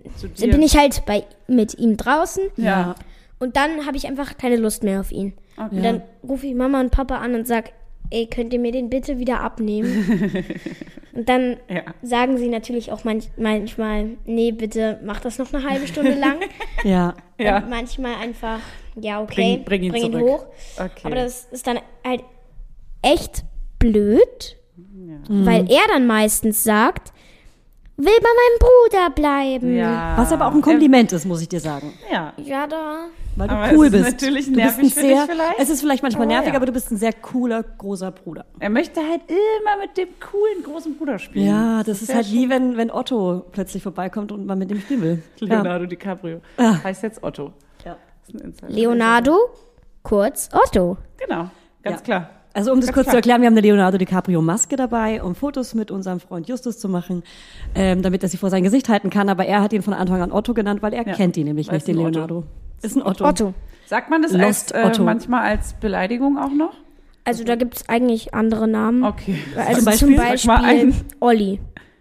bin 0.50 0.62
ich 0.62 0.76
halt 0.76 1.04
bei 1.06 1.24
mit 1.46 1.78
ihm 1.78 1.96
draußen 1.96 2.42
Ja. 2.56 2.94
und 3.38 3.56
dann 3.56 3.86
habe 3.86 3.96
ich 3.96 4.06
einfach 4.06 4.36
keine 4.36 4.56
Lust 4.56 4.82
mehr 4.82 5.00
auf 5.00 5.12
ihn. 5.12 5.32
Okay. 5.56 5.76
Und 5.76 5.82
dann 5.82 6.02
rufe 6.22 6.46
ich 6.46 6.54
Mama 6.54 6.80
und 6.80 6.90
Papa 6.90 7.16
an 7.16 7.34
und 7.34 7.46
sag, 7.46 7.72
ey, 8.10 8.26
könnt 8.26 8.52
ihr 8.52 8.58
mir 8.58 8.72
den 8.72 8.88
bitte 8.90 9.18
wieder 9.18 9.40
abnehmen? 9.40 10.44
und 11.12 11.28
dann 11.28 11.56
Ja. 11.68 11.82
sagen 12.02 12.38
sie 12.38 12.48
natürlich 12.48 12.90
auch 12.92 13.04
manch, 13.04 13.28
manchmal, 13.36 14.10
nee, 14.24 14.52
bitte 14.52 14.98
mach 15.04 15.20
das 15.20 15.38
noch 15.38 15.52
eine 15.52 15.68
halbe 15.68 15.86
Stunde 15.86 16.14
lang. 16.14 16.38
Ja. 16.84 17.14
Ja. 17.40 17.58
Und 17.58 17.70
manchmal 17.70 18.16
einfach, 18.16 18.58
ja, 19.00 19.22
okay, 19.22 19.60
Bring- 19.64 19.90
bring 19.90 20.04
ihn 20.04 20.10
zurück. 20.12 20.22
hoch. 20.28 20.46
Okay. 20.76 20.90
Aber 21.04 21.14
das 21.14 21.44
ist 21.52 21.68
dann 21.68 21.78
halt 22.04 22.24
echt 23.00 23.44
blöd, 23.78 24.56
weil 25.28 25.70
er 25.70 25.86
dann 25.86 26.08
meistens 26.08 26.64
sagt, 26.64 27.12
will 27.98 28.16
bei 28.20 28.28
meinem 28.40 28.58
Bruder 28.58 29.10
bleiben. 29.14 29.76
ja. 29.76 30.14
Was 30.16 30.32
aber 30.32 30.46
auch 30.46 30.54
ein 30.54 30.62
Kompliment 30.62 31.12
ist, 31.12 31.24
muss 31.26 31.42
ich 31.42 31.48
dir 31.48 31.60
sagen. 31.60 31.92
Ja. 32.10 32.32
Ja, 32.36 32.66
da. 32.66 33.06
Weil 33.36 33.46
du 33.48 33.54
Aber 33.54 33.72
cool 33.76 33.86
es 33.86 33.92
ist 33.92 33.98
bist. 34.02 34.12
natürlich 34.22 34.44
du 34.46 34.52
bist 34.52 34.64
nervig 34.64 34.84
ein 34.84 34.90
für 34.90 35.00
dich 35.00 35.10
sehr, 35.16 35.26
vielleicht. 35.26 35.58
Es 35.60 35.68
ist 35.70 35.80
vielleicht 35.80 36.02
manchmal 36.02 36.22
Aber 36.26 36.32
nervig, 36.34 36.50
ja. 36.50 36.56
aber 36.56 36.66
du 36.66 36.72
bist 36.72 36.90
ein 36.90 36.96
sehr 36.96 37.12
cooler, 37.12 37.62
großer 37.62 38.10
Bruder. 38.10 38.46
Er 38.58 38.68
möchte 38.70 39.00
halt 39.00 39.20
immer 39.28 39.80
mit 39.80 39.96
dem 39.96 40.08
coolen 40.18 40.64
großen 40.64 40.96
Bruder 40.96 41.18
spielen. 41.20 41.46
Ja, 41.46 41.82
das 41.84 42.02
ist 42.02 42.08
ja 42.08 42.16
halt 42.16 42.26
schon- 42.26 42.34
wie 42.36 42.50
wenn, 42.50 42.76
wenn 42.76 42.90
Otto 42.90 43.44
plötzlich 43.52 43.82
vorbeikommt 43.84 44.32
und 44.32 44.44
man 44.46 44.58
mit 44.58 44.70
dem 44.70 44.80
spielen 44.80 45.02
will. 45.02 45.22
Ja. 45.40 45.46
Leonardo 45.54 45.86
DiCaprio. 45.86 46.40
Ah. 46.56 46.82
Heißt 46.82 47.04
jetzt 47.04 47.22
Otto. 47.22 47.52
Ja. 47.84 47.96
Das 48.26 48.34
ist 48.34 48.40
ein 48.40 48.44
Insider. 48.48 48.68
Leonardo, 48.72 49.38
kurz 50.02 50.48
Otto. 50.52 50.96
Genau, 51.18 51.48
ganz 51.84 51.98
Ja. 51.98 52.04
klar. 52.04 52.30
Also 52.54 52.72
um 52.72 52.80
das 52.80 52.86
Ganz 52.88 52.94
kurz 52.94 53.04
klar. 53.06 53.12
zu 53.12 53.16
erklären, 53.18 53.40
wir 53.42 53.46
haben 53.46 53.54
eine 53.54 53.60
Leonardo 53.60 53.98
DiCaprio 53.98 54.42
Maske 54.42 54.76
dabei, 54.76 55.22
um 55.22 55.34
Fotos 55.34 55.74
mit 55.74 55.90
unserem 55.90 56.18
Freund 56.18 56.48
Justus 56.48 56.78
zu 56.78 56.88
machen, 56.88 57.22
ähm, 57.74 58.02
damit 58.02 58.22
er 58.22 58.28
sie 58.28 58.36
vor 58.36 58.50
sein 58.50 58.64
Gesicht 58.64 58.88
halten 58.88 59.10
kann. 59.10 59.28
Aber 59.28 59.46
er 59.46 59.62
hat 59.62 59.72
ihn 59.72 59.82
von 59.82 59.94
Anfang 59.94 60.20
an 60.22 60.32
Otto 60.32 60.54
genannt, 60.54 60.82
weil 60.82 60.92
er 60.94 61.06
Ja. 61.06 61.14
kennt 61.14 61.36
ihn 61.36 61.46
nämlich 61.46 61.68
Weil 61.68 61.74
nicht, 61.76 61.86
den 61.88 61.96
ein 61.98 62.06
Otto. 62.06 62.10
Leonardo. 62.18 62.44
Ist 62.82 62.96
ein 62.96 63.02
Otto. 63.06 63.24
Otto. 63.26 63.54
Sagt 63.86 64.10
man 64.10 64.22
das 64.22 64.32
Lost 64.32 64.74
als, 64.74 64.84
äh, 64.84 64.86
Otto. 64.88 65.04
manchmal 65.04 65.42
als 65.42 65.74
Beleidigung 65.74 66.36
auch 66.38 66.50
noch? 66.50 66.72
Also 67.24 67.44
da 67.44 67.56
gibt 67.56 67.76
es 67.76 67.88
eigentlich 67.88 68.34
andere 68.34 68.66
Namen. 68.66 69.04
Okay. 69.04 69.36
Also 69.56 69.72
Zum 69.72 69.74
zum 69.74 69.84
Beispiel? 69.84 70.16
Beispiel, 70.16 70.38
Sag 70.38 70.62
mal 70.62 70.64
einen. 70.68 70.94
Olli 71.20 71.60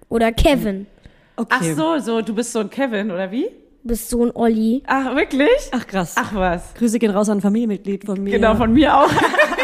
oder 0.10 0.32
Kevin. 0.32 0.88
Okay. 1.36 1.48
Ach 1.50 1.64
so, 1.64 2.00
so, 2.00 2.22
du 2.22 2.34
bist 2.34 2.54
so 2.54 2.60
ein 2.60 2.70
Kevin, 2.70 3.12
oder 3.12 3.30
wie? 3.32 3.44
Du 3.84 3.90
bist 3.90 4.10
so 4.10 4.24
ein 4.26 4.32
Olli. 4.34 4.84
Ach, 4.88 5.16
wirklich? 5.16 5.50
Ach 5.72 5.86
krass. 5.86 6.16
Ach 6.18 6.34
was. 6.34 6.74
Grüße 6.76 6.98
gehen 7.00 7.12
raus 7.12 7.30
an 7.30 7.38
ein 7.38 7.42
Familienmitglied 7.42 8.06
von 8.06 8.24
mir. 8.24 8.32
Genau, 8.32 8.56
von 8.56 8.74
mir 8.74 8.96
auch. 8.98 9.10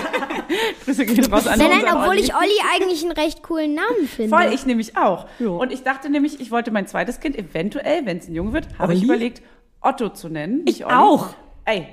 Grüße 0.86 1.06
gehen 1.06 1.26
raus 1.32 1.48
an 1.48 1.60
Nein, 1.60 1.70
nein, 1.70 1.94
obwohl 1.94 2.10
Olli. 2.10 2.22
ich 2.22 2.36
Olli 2.36 2.54
eigentlich 2.74 3.04
einen 3.04 3.12
recht 3.12 3.44
coolen 3.44 3.74
Namen 3.76 4.08
finde. 4.08 4.36
Voll, 4.36 4.54
ich 4.54 4.66
nämlich 4.66 4.98
auch. 4.98 5.28
Ja. 5.40 5.50
Und 5.50 5.72
ich 5.72 5.84
dachte 5.84 6.10
nämlich, 6.10 6.40
ich 6.40 6.52
wollte 6.52 6.72
mein 6.72 6.88
zweites 6.88 7.20
Kind 7.20 7.38
eventuell, 7.38 8.06
wenn 8.06 8.18
es 8.18 8.28
ein 8.28 8.36
Junge 8.36 8.54
wird, 8.54 8.68
habe 8.78 8.94
ich 8.94 9.04
überlegt, 9.04 9.42
Otto 9.82 10.10
zu 10.10 10.30
nennen. 10.30 10.62
Ich 10.66 10.86
Olli. 10.86 10.96
auch. 10.96 11.30
Ey, 11.66 11.88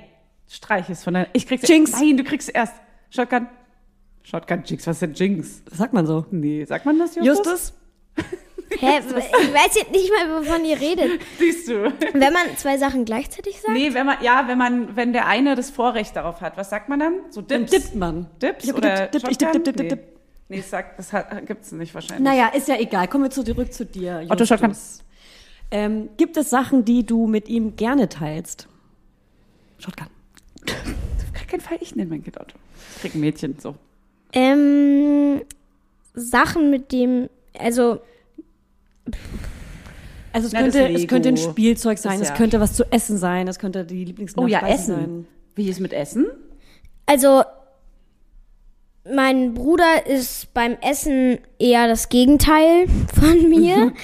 streich 0.47 0.89
es 0.89 1.03
von 1.03 1.13
der. 1.13 1.27
Ich 1.33 1.47
krieg's 1.47 1.67
Jinx. 1.67 1.91
Nein, 1.93 2.17
du 2.17 2.23
kriegst 2.23 2.53
erst. 2.53 2.73
Shotgun. 3.09 3.47
Shotgun 4.23 4.63
Jinx. 4.65 4.85
Was 4.87 4.97
ist 4.97 5.01
denn 5.01 5.13
Jinx? 5.13 5.63
Sagt 5.71 5.93
man 5.93 6.05
so. 6.05 6.25
Nee, 6.31 6.63
sagt 6.65 6.85
man 6.85 6.99
das, 6.99 7.15
Justus? 7.15 7.35
Justus? 7.37 7.73
Hä? 8.79 8.99
Ich 9.41 9.53
weiß 9.53 9.75
jetzt 9.75 9.91
nicht 9.91 10.11
mal, 10.11 10.39
wovon 10.41 10.63
ihr 10.65 10.79
redet. 10.79 11.21
Siehst 11.37 11.67
du. 11.67 11.91
Wenn 12.13 12.33
man 12.33 12.55
zwei 12.57 12.77
Sachen 12.77 13.05
gleichzeitig 13.05 13.59
sagt? 13.61 13.73
Nee, 13.73 13.93
wenn 13.93 14.05
man, 14.05 14.23
ja, 14.23 14.47
wenn 14.47 14.57
man, 14.57 14.95
wenn 14.95 15.13
der 15.13 15.27
eine 15.27 15.55
das 15.55 15.69
Vorrecht 15.69 16.15
darauf 16.15 16.41
hat, 16.41 16.57
was 16.57 16.69
sagt 16.69 16.89
man 16.89 16.99
dann? 16.99 17.13
So 17.29 17.41
Dann 17.41 17.65
Dips? 17.65 17.71
dippt 17.71 17.95
man. 17.95 18.27
Dips 18.41 18.63
Ich 18.63 18.69
hab 18.69 18.77
oder 18.77 19.07
gedippt, 19.07 19.13
dippt, 19.15 19.31
ich 19.31 19.37
dipp, 19.37 19.47
Shotgun? 19.47 19.63
dipp, 19.63 19.77
dipp, 19.77 19.89
dipp, 19.89 19.99
nee. 19.99 20.03
dipp. 20.03 20.19
Nee, 20.49 20.57
ich 20.59 20.65
sag, 20.65 20.97
das 20.97 21.13
hat, 21.13 21.45
gibt's 21.47 21.71
nicht 21.71 21.93
wahrscheinlich. 21.93 22.23
Naja, 22.25 22.47
ist 22.49 22.67
ja 22.67 22.77
egal. 22.77 23.07
Kommen 23.07 23.23
wir 23.25 23.31
zurück 23.31 23.71
zu 23.73 23.85
dir, 23.85 24.21
Justus. 24.21 24.31
Otto 24.31 24.45
Shotgun. 24.45 24.75
Ähm, 25.71 26.09
gibt 26.17 26.35
es 26.37 26.49
Sachen, 26.49 26.83
die 26.83 27.05
du 27.05 27.27
mit 27.27 27.47
ihm 27.47 27.75
gerne 27.77 28.09
teilst? 28.09 28.67
Shotgun. 29.79 30.07
Auf 30.67 31.33
gar 31.33 31.45
keinen 31.45 31.61
Fall 31.61 31.77
ich 31.79 31.95
nenne 31.95 32.09
mein 32.09 32.23
Kind 32.23 32.37
Otto. 32.39 32.57
Ich 32.95 33.01
krieg 33.01 33.15
ein 33.15 33.21
Mädchen, 33.21 33.55
so. 33.59 33.75
Ähm, 34.33 35.41
Sachen 36.13 36.69
mit 36.69 36.91
dem, 36.91 37.29
also 37.57 38.01
Also 40.33 40.47
es 40.47 40.53
Na, 40.53 40.61
könnte, 40.61 40.87
es 40.89 41.07
könnte 41.07 41.29
ein. 41.29 41.37
Spielzeug 41.37 41.97
sein, 41.97 42.13
Das 42.19 42.21
es 42.21 42.29
ja. 42.29 42.35
könnte 42.35 42.59
was 42.61 42.73
zu 42.73 42.89
essen 42.91 43.17
sein, 43.17 43.47
es 43.47 43.59
könnte 43.59 43.83
die 43.85 44.03
Oh 44.03 44.05
Lieblingsnachspeise 44.05 44.51
ja, 44.65 44.67
Essen. 44.67 44.95
sein. 44.95 45.27
Wie 45.55 45.69
ist 45.69 45.79
mit 45.81 45.91
Essen? 45.91 46.27
Also, 47.05 47.43
mein 49.03 49.53
Bruder 49.55 50.05
ist 50.07 50.53
beim 50.53 50.77
Essen 50.81 51.39
eher 51.59 51.87
das 51.87 52.07
Gegenteil 52.09 52.85
von 53.19 53.49
mir. 53.49 53.91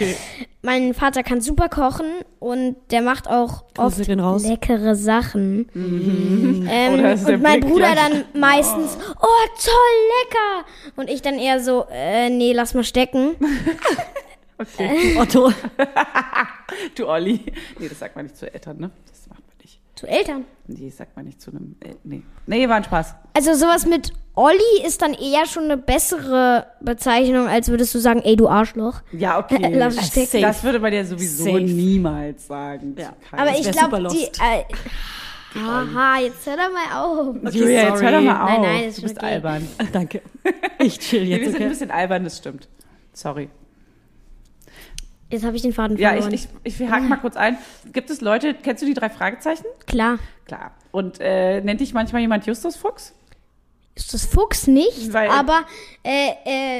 Mein 0.63 0.93
Vater 0.93 1.23
kann 1.23 1.39
super 1.39 1.69
kochen 1.69 2.07
und 2.39 2.75
der 2.91 3.01
macht 3.01 3.29
auch 3.29 3.63
Grüße 3.75 4.17
oft 4.19 4.43
leckere 4.43 4.95
Sachen. 4.95 5.69
Ähm, 5.73 6.67
Oh, 6.67 7.31
und 7.31 7.41
mein 7.41 7.61
Blick 7.61 7.71
Bruder 7.71 7.93
gleich. 7.93 8.09
dann 8.09 8.41
meistens, 8.41 8.97
oh 9.21 9.47
toll, 9.63 9.97
lecker. 10.25 10.67
Und 10.97 11.09
ich 11.09 11.21
dann 11.21 11.35
eher 11.39 11.61
so, 11.63 11.85
äh, 11.89 12.29
nee, 12.29 12.51
lass 12.51 12.73
mal 12.73 12.83
stecken. 12.83 13.35
Otto. 15.17 15.51
Du 16.95 17.07
Olli. 17.07 17.39
Nee, 17.79 17.87
das 17.87 17.99
sagt 17.99 18.15
man 18.15 18.25
nicht 18.25 18.35
zu 18.37 18.51
Eltern, 18.51 18.77
ne? 18.77 18.91
Das 19.09 19.27
macht 19.29 19.39
man 19.47 19.55
nicht. 19.61 19.79
Zu 19.95 20.05
Eltern. 20.07 20.43
Nee, 20.67 20.87
das 20.87 20.97
sagt 20.97 21.15
man 21.15 21.25
nicht 21.25 21.41
zu 21.41 21.51
einem. 21.51 21.75
Äh, 21.79 21.93
nee. 22.03 22.21
Nee, 22.45 22.67
war 22.67 22.75
ein 22.75 22.83
Spaß. 22.83 23.15
Also 23.33 23.53
sowas 23.53 23.85
mit 23.85 24.11
Olli 24.35 24.83
ist 24.85 25.01
dann 25.01 25.13
eher 25.13 25.45
schon 25.45 25.63
eine 25.63 25.77
bessere 25.77 26.67
Bezeichnung, 26.81 27.47
als 27.47 27.69
würdest 27.69 27.95
du 27.95 27.99
sagen, 27.99 28.21
ey, 28.23 28.35
du 28.35 28.47
Arschloch. 28.49 29.01
Ja, 29.11 29.39
okay. 29.39 29.57
Stecken. 29.91 30.25
safe. 30.27 30.41
Das 30.41 30.63
würde 30.63 30.79
man 30.79 30.93
ja 30.93 31.03
sowieso 31.05 31.45
Safe. 31.45 31.61
niemals 31.61 32.47
sagen. 32.47 32.95
Ja. 32.97 33.13
Aber 33.31 33.45
Das 33.51 33.59
ich 33.61 33.71
glaube, 33.71 34.07
die. 34.11 34.25
Äh, 34.25 34.63
aha, 35.59 36.19
jetzt 36.19 36.45
hör 36.45 36.57
doch 36.57 36.71
mal 36.71 37.01
auf. 37.01 37.53
Julia, 37.55 37.89
jetzt 37.89 38.01
hör 38.03 38.11
doch 38.11 38.21
mal 38.21 38.41
auf. 38.43 38.49
Nein, 38.49 38.61
nein, 38.61 38.79
das 38.81 38.89
ist 38.89 38.97
du 38.97 39.01
bist 39.03 39.17
okay. 39.17 39.25
albern. 39.25 39.67
Danke. 39.93 40.21
Ich 40.79 40.99
chill 40.99 41.23
Nee, 41.23 41.29
wir 41.29 41.37
jetzt, 41.37 41.45
sind 41.45 41.55
ein 41.55 41.61
okay? 41.61 41.69
bisschen 41.69 41.91
albern, 41.91 42.23
das 42.25 42.37
stimmt. 42.37 42.67
Sorry. 43.13 43.49
Jetzt 45.29 45.43
habe 45.45 45.55
ich 45.55 45.61
den 45.61 45.73
Faden 45.73 45.97
Ja, 45.97 46.11
verloren. 46.11 46.33
ich, 46.33 46.47
ich, 46.63 46.79
ich 46.81 46.89
hake 46.89 47.03
mal 47.03 47.17
kurz 47.17 47.35
ein. 47.35 47.57
Gibt 47.91 48.09
es 48.09 48.21
Leute, 48.21 48.53
kennst 48.53 48.81
du 48.81 48.85
die 48.85 48.93
drei 48.93 49.09
Fragezeichen? 49.09 49.65
Klar. 49.85 50.19
Klar. 50.45 50.71
Und 50.91 51.17
äh, 51.19 51.61
nennt 51.61 51.81
dich 51.81 51.93
manchmal 51.93 52.21
jemand 52.21 52.45
Justus 52.47 52.75
Fuchs? 52.77 53.13
Ist 53.95 54.13
das 54.13 54.25
Fuchs 54.27 54.67
nicht, 54.67 55.11
Weil- 55.11 55.29
aber 55.29 55.61
äh, 56.03 56.29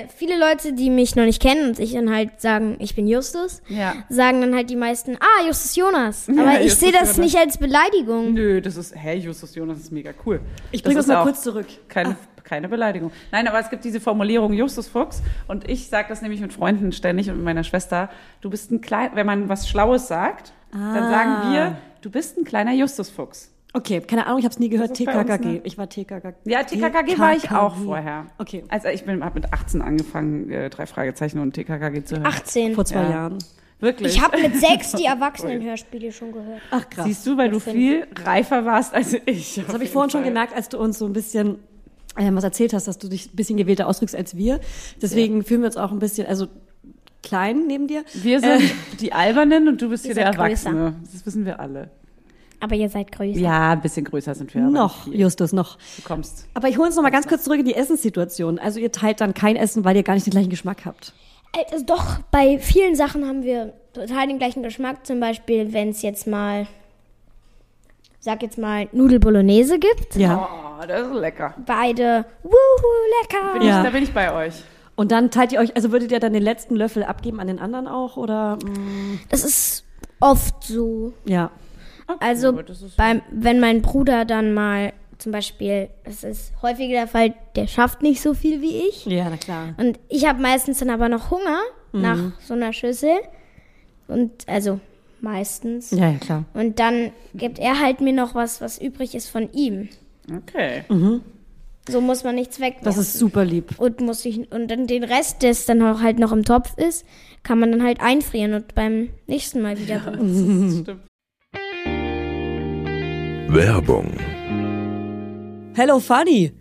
äh, 0.04 0.08
viele 0.16 0.38
Leute, 0.40 0.74
die 0.74 0.92
mich 0.92 1.16
noch 1.16 1.26
nicht 1.26 1.42
kennen 1.42 1.70
und 1.70 1.76
sich 1.76 1.94
dann 1.94 2.14
halt 2.14 2.40
sagen, 2.42 2.78
ich 2.80 2.94
bin 2.96 3.08
Justus, 3.08 3.64
Ja. 3.70 3.96
sagen 4.08 4.40
dann 4.40 4.54
halt 4.56 4.70
die 4.70 4.76
meisten, 4.76 5.18
ah, 5.20 5.46
Justus 5.48 5.76
Jonas. 5.76 6.30
Aber 6.30 6.60
ich 6.60 6.66
Justus 6.66 6.80
sehe 6.80 6.92
das 6.92 7.02
Jonas. 7.02 7.18
nicht 7.18 7.36
als 7.38 7.58
Beleidigung. 7.58 8.34
Nö, 8.36 8.62
das 8.62 8.78
ist, 8.78 8.94
hä, 8.96 9.16
Justus 9.18 9.56
Jonas 9.56 9.80
ist 9.80 9.92
mega 9.92 10.12
cool. 10.28 10.40
Ich 10.72 10.84
bringe 10.84 10.96
das 10.98 11.06
ist 11.06 11.12
mal 11.12 11.24
kurz 11.24 11.42
zurück. 11.42 11.66
Keine, 11.88 12.16
keine 12.48 12.70
Beleidigung. 12.70 13.12
Nein, 13.32 13.48
aber 13.48 13.60
es 13.60 13.70
gibt 13.70 13.84
diese 13.84 14.00
Formulierung 14.00 14.54
Justus 14.54 14.88
Fuchs 14.88 15.22
und 15.48 15.70
ich 15.70 15.90
sage 15.90 16.08
das 16.10 16.22
nämlich 16.22 16.42
mit 16.42 16.54
Freunden 16.54 16.92
ständig 16.92 17.30
und 17.30 17.36
mit 17.36 17.46
meiner 17.46 17.64
Schwester. 17.64 18.10
Du 18.42 18.50
bist 18.50 18.72
ein 18.72 18.82
klein, 18.82 19.12
wenn 19.14 19.26
man 19.28 19.50
was 19.50 19.68
Schlaues 19.70 20.08
sagt, 20.08 20.54
dann 20.72 21.10
sagen 21.12 21.54
wir, 21.54 21.78
du 22.02 22.10
bist 22.10 22.38
ein 22.38 22.44
kleiner 22.46 22.74
Justus 22.74 23.10
Fuchs. 23.10 23.54
Okay, 23.74 24.00
keine 24.02 24.26
Ahnung, 24.26 24.40
ich 24.40 24.46
habe 24.46 24.54
es 24.54 24.60
nie 24.60 24.70
gehört. 24.70 24.92
Das 24.92 24.98
TKKG. 24.98 25.46
ne? 25.46 25.62
Ich 25.66 25.78
war 25.78 25.88
TKKG. 25.90 26.34
Ja, 26.46 26.64
TKKG 26.64 27.20
war 27.20 27.36
ich 27.36 27.52
auch 27.52 27.76
vorher. 27.76 28.26
Okay. 28.38 28.64
Also 28.70 28.88
ich 28.88 29.04
bin 29.06 29.24
hab 29.24 29.36
mit 29.36 29.54
18 29.54 29.82
angefangen, 29.82 30.50
äh, 30.50 30.70
drei 30.70 30.86
Fragezeichen 30.88 31.40
und 31.40 31.54
TKKG 31.54 32.04
zu 32.04 32.16
hören. 32.16 32.26
18. 32.26 32.74
Vor 32.76 32.86
zwei 32.86 33.04
Ja. 33.04 33.10
Jahren. 33.12 33.38
Wirklich. 33.80 34.16
Ich 34.16 34.24
habe 34.24 34.42
mit 34.42 34.56
sechs 34.56 34.94
die 34.94 35.06
Erwachsenenhörspiele 35.42 36.12
schon 36.12 36.32
gehört. 36.32 36.62
Ach 36.72 36.90
krass. 36.90 37.06
Siehst 37.06 37.28
du, 37.28 37.38
weil 37.38 37.50
du 37.52 37.60
viel 37.60 38.08
reifer 38.24 38.66
warst 38.66 38.96
als 38.96 39.16
ich. 39.26 39.62
Das 39.64 39.74
habe 39.74 39.84
ich 39.84 39.92
vorhin 39.92 40.10
schon 40.10 40.24
gemerkt, 40.24 40.56
als 40.56 40.70
du 40.70 40.80
uns 40.80 40.98
so 40.98 41.06
ein 41.06 41.14
bisschen 41.14 41.60
ähm, 42.18 42.36
was 42.36 42.44
erzählt 42.44 42.74
hast, 42.74 42.88
dass 42.88 42.98
du 42.98 43.08
dich 43.08 43.32
ein 43.32 43.36
bisschen 43.36 43.58
gewählter 43.58 43.88
ausdrückst 43.88 44.16
als 44.16 44.36
wir. 44.36 44.60
Deswegen 45.02 45.44
fühlen 45.44 45.62
wir 45.62 45.68
uns 45.68 45.78
auch 45.78 45.92
ein 45.92 46.00
bisschen, 46.00 46.28
also 46.28 46.48
klein 47.24 47.68
neben 47.68 47.88
dir. 47.88 48.04
Wir 48.14 48.40
sind 48.40 48.74
die 49.00 49.14
Albernen 49.14 49.68
und 49.68 49.82
du 49.82 49.90
bist 49.90 50.06
hier 50.06 50.16
der 50.16 50.28
seid 50.28 50.36
größer. 50.38 50.70
Erwachsene. 50.70 50.96
Das 51.12 51.26
wissen 51.26 51.46
wir 51.46 51.60
alle. 51.60 51.90
Aber 52.60 52.76
ihr 52.76 52.90
seid 52.90 53.12
größer. 53.12 53.40
Ja, 53.40 53.72
ein 53.72 53.82
bisschen 53.82 54.06
größer 54.06 54.34
sind 54.34 54.54
wir. 54.56 54.62
Noch. 54.62 55.06
Justus, 55.08 55.54
noch. 55.54 55.78
Du 55.98 56.02
kommst. 56.04 56.48
Aber 56.54 56.68
ich 56.70 56.78
hole 56.78 56.88
uns 56.88 56.96
noch 56.96 57.04
mal 57.04 57.12
ganz 57.12 57.28
kurz 57.28 57.44
zurück 57.44 57.60
in 57.60 57.66
die 57.66 57.76
Essenssituation. 57.76 58.58
Also 58.58 58.80
ihr 58.80 58.92
teilt 58.92 59.22
dann 59.22 59.34
kein 59.34 59.56
Essen, 59.56 59.84
weil 59.86 59.96
ihr 59.96 60.04
gar 60.04 60.16
nicht 60.16 60.26
den 60.26 60.32
gleichen 60.32 60.50
Geschmack 60.50 60.86
habt. 60.86 61.14
Also 61.72 61.86
doch, 61.86 62.20
bei 62.32 62.60
vielen 62.60 62.96
Sachen 62.96 63.28
haben 63.28 63.44
wir 63.44 63.74
total 63.94 64.28
den 64.28 64.38
gleichen 64.40 64.64
Geschmack. 64.64 65.06
Zum 65.06 65.20
Beispiel, 65.20 65.72
wenn 65.74 65.90
es 65.90 66.02
jetzt 66.02 66.26
mal, 66.28 66.66
sag 68.20 68.42
jetzt 68.42 68.58
mal, 68.58 68.88
Nudel 68.92 69.20
Bolognese 69.20 69.80
gibt. 69.80 70.16
Ja. 70.16 70.48
Oh, 70.82 70.86
das 70.86 71.08
ist 71.08 71.14
lecker. 71.14 71.54
Beide, 71.66 72.26
wuhu, 72.44 72.52
lecker. 73.22 73.54
Bin 73.54 73.62
Ja. 73.68 73.80
ich, 73.80 73.86
da 73.86 73.90
bin 73.92 74.04
ich 74.04 74.14
bei 74.14 74.34
euch. 74.34 74.54
Und 74.96 75.12
dann 75.12 75.30
teilt 75.32 75.52
ihr 75.52 75.60
euch, 75.60 75.76
also 75.76 75.92
würdet 75.92 76.12
ihr 76.12 76.20
dann 76.20 76.34
den 76.34 76.42
letzten 76.44 76.76
Löffel 76.76 77.04
abgeben 77.04 77.40
an 77.40 77.48
den 77.48 77.60
anderen 77.60 77.88
auch 77.88 78.18
oder? 78.18 78.58
mm, 78.58 79.20
Das 79.30 79.44
ist 79.44 79.86
oft 80.20 80.64
so. 80.64 81.14
Ja. 81.26 81.52
Okay, 82.08 82.18
Also, 82.20 82.60
beim, 82.96 83.22
wenn 83.30 83.60
mein 83.60 83.82
Bruder 83.82 84.26
dann 84.26 84.54
mal, 84.54 84.94
zum 85.20 85.32
Beispiel, 85.32 85.90
das 86.04 86.24
ist 86.24 86.54
häufiger 86.62 86.94
der 86.94 87.08
Fall, 87.08 87.34
der 87.56 87.68
schafft 87.68 88.02
nicht 88.02 88.22
so 88.22 88.34
viel 88.34 88.62
wie 88.62 88.88
ich. 88.88 89.06
Ja, 89.06 89.28
na 89.30 89.38
klar. 89.38 89.74
Und 89.78 90.00
ich 90.08 90.26
habe 90.28 90.42
meistens 90.42 90.80
dann 90.80 90.90
aber 90.90 91.10
noch 91.10 91.32
Hunger 91.32 91.60
nach 91.92 92.18
so 92.40 92.54
einer 92.54 92.72
Schüssel. 92.74 93.16
Und 94.08 94.32
also 94.48 94.80
meistens. 95.28 95.92
Ja, 95.92 96.10
ja, 96.10 96.18
klar. 96.18 96.46
Und 96.54 96.80
dann 96.80 97.12
gibt 97.36 97.60
er 97.60 97.80
halt 97.82 98.00
mir 98.00 98.14
noch 98.14 98.34
was, 98.34 98.62
was 98.62 98.80
übrig 98.80 99.14
ist 99.14 99.28
von 99.28 99.52
ihm. 99.52 99.90
Okay. 100.34 100.84
So 101.90 102.00
muss 102.02 102.24
man 102.24 102.36
nichts 102.36 102.60
wegwerfen. 102.60 102.86
Das 102.86 102.98
ist 102.98 103.14
super 103.14 103.44
lieb. 103.44 103.78
und 103.78 104.00
muss 104.00 104.24
ich 104.26 104.52
und 104.52 104.70
dann 104.70 104.88
den 104.88 105.04
Rest, 105.04 105.42
der 105.42 105.56
dann 105.68 105.82
auch 105.84 106.02
halt 106.02 106.18
noch 106.18 106.32
im 106.32 106.44
Topf 106.44 106.78
ist, 106.78 107.06
kann 107.44 107.60
man 107.60 107.72
dann 107.72 107.84
halt 107.84 108.00
einfrieren 108.02 108.54
und 108.54 108.74
beim 108.74 109.10
nächsten 109.28 109.62
Mal 109.62 109.78
wieder 109.78 110.00
benutzen. 110.00 110.84
Stimmt. 110.84 111.02
Werbung. 113.54 114.12
Hello 115.76 116.00
Fanny. 116.00 116.54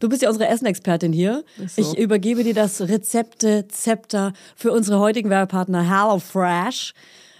Du 0.00 0.08
bist 0.08 0.22
ja 0.22 0.30
unsere 0.30 0.48
Essenexpertin 0.48 1.12
hier. 1.12 1.44
so. 1.66 1.80
Ich 1.80 1.98
übergebe 1.98 2.42
dir 2.42 2.54
das 2.54 2.80
Rezepte-Zepter 2.80 4.32
für 4.56 4.72
unsere 4.72 4.98
heutigen 4.98 5.30
Werbepartner 5.30 5.88
HelloFresh. 5.88 6.94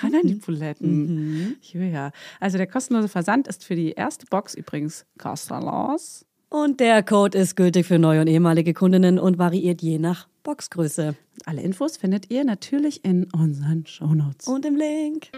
Ran 0.00 0.14
an 0.14 0.26
die 0.26 0.34
Buletten. 0.34 1.56
Ja. 1.72 2.10
Also 2.40 2.58
der 2.58 2.66
kostenlose 2.66 3.08
Versand 3.08 3.48
ist 3.48 3.64
für 3.64 3.76
die 3.76 3.92
erste 3.92 4.26
Box 4.26 4.54
übrigens 4.54 5.06
kostenlos. 5.18 6.24
Und 6.48 6.78
der 6.78 7.02
Code 7.02 7.36
ist 7.36 7.56
gültig 7.56 7.86
für 7.86 7.98
neue 7.98 8.20
und 8.20 8.28
ehemalige 8.28 8.74
Kundinnen 8.74 9.18
und 9.18 9.38
variiert 9.38 9.82
je 9.82 9.98
nach 9.98 10.28
Boxgröße. 10.44 11.16
Alle 11.46 11.62
Infos 11.62 11.96
findet 11.96 12.30
ihr 12.30 12.44
natürlich 12.44 13.04
in 13.04 13.26
unseren 13.32 13.86
Shownotes. 13.86 14.46
Und 14.46 14.64
im 14.64 14.76
Link. 14.76 15.30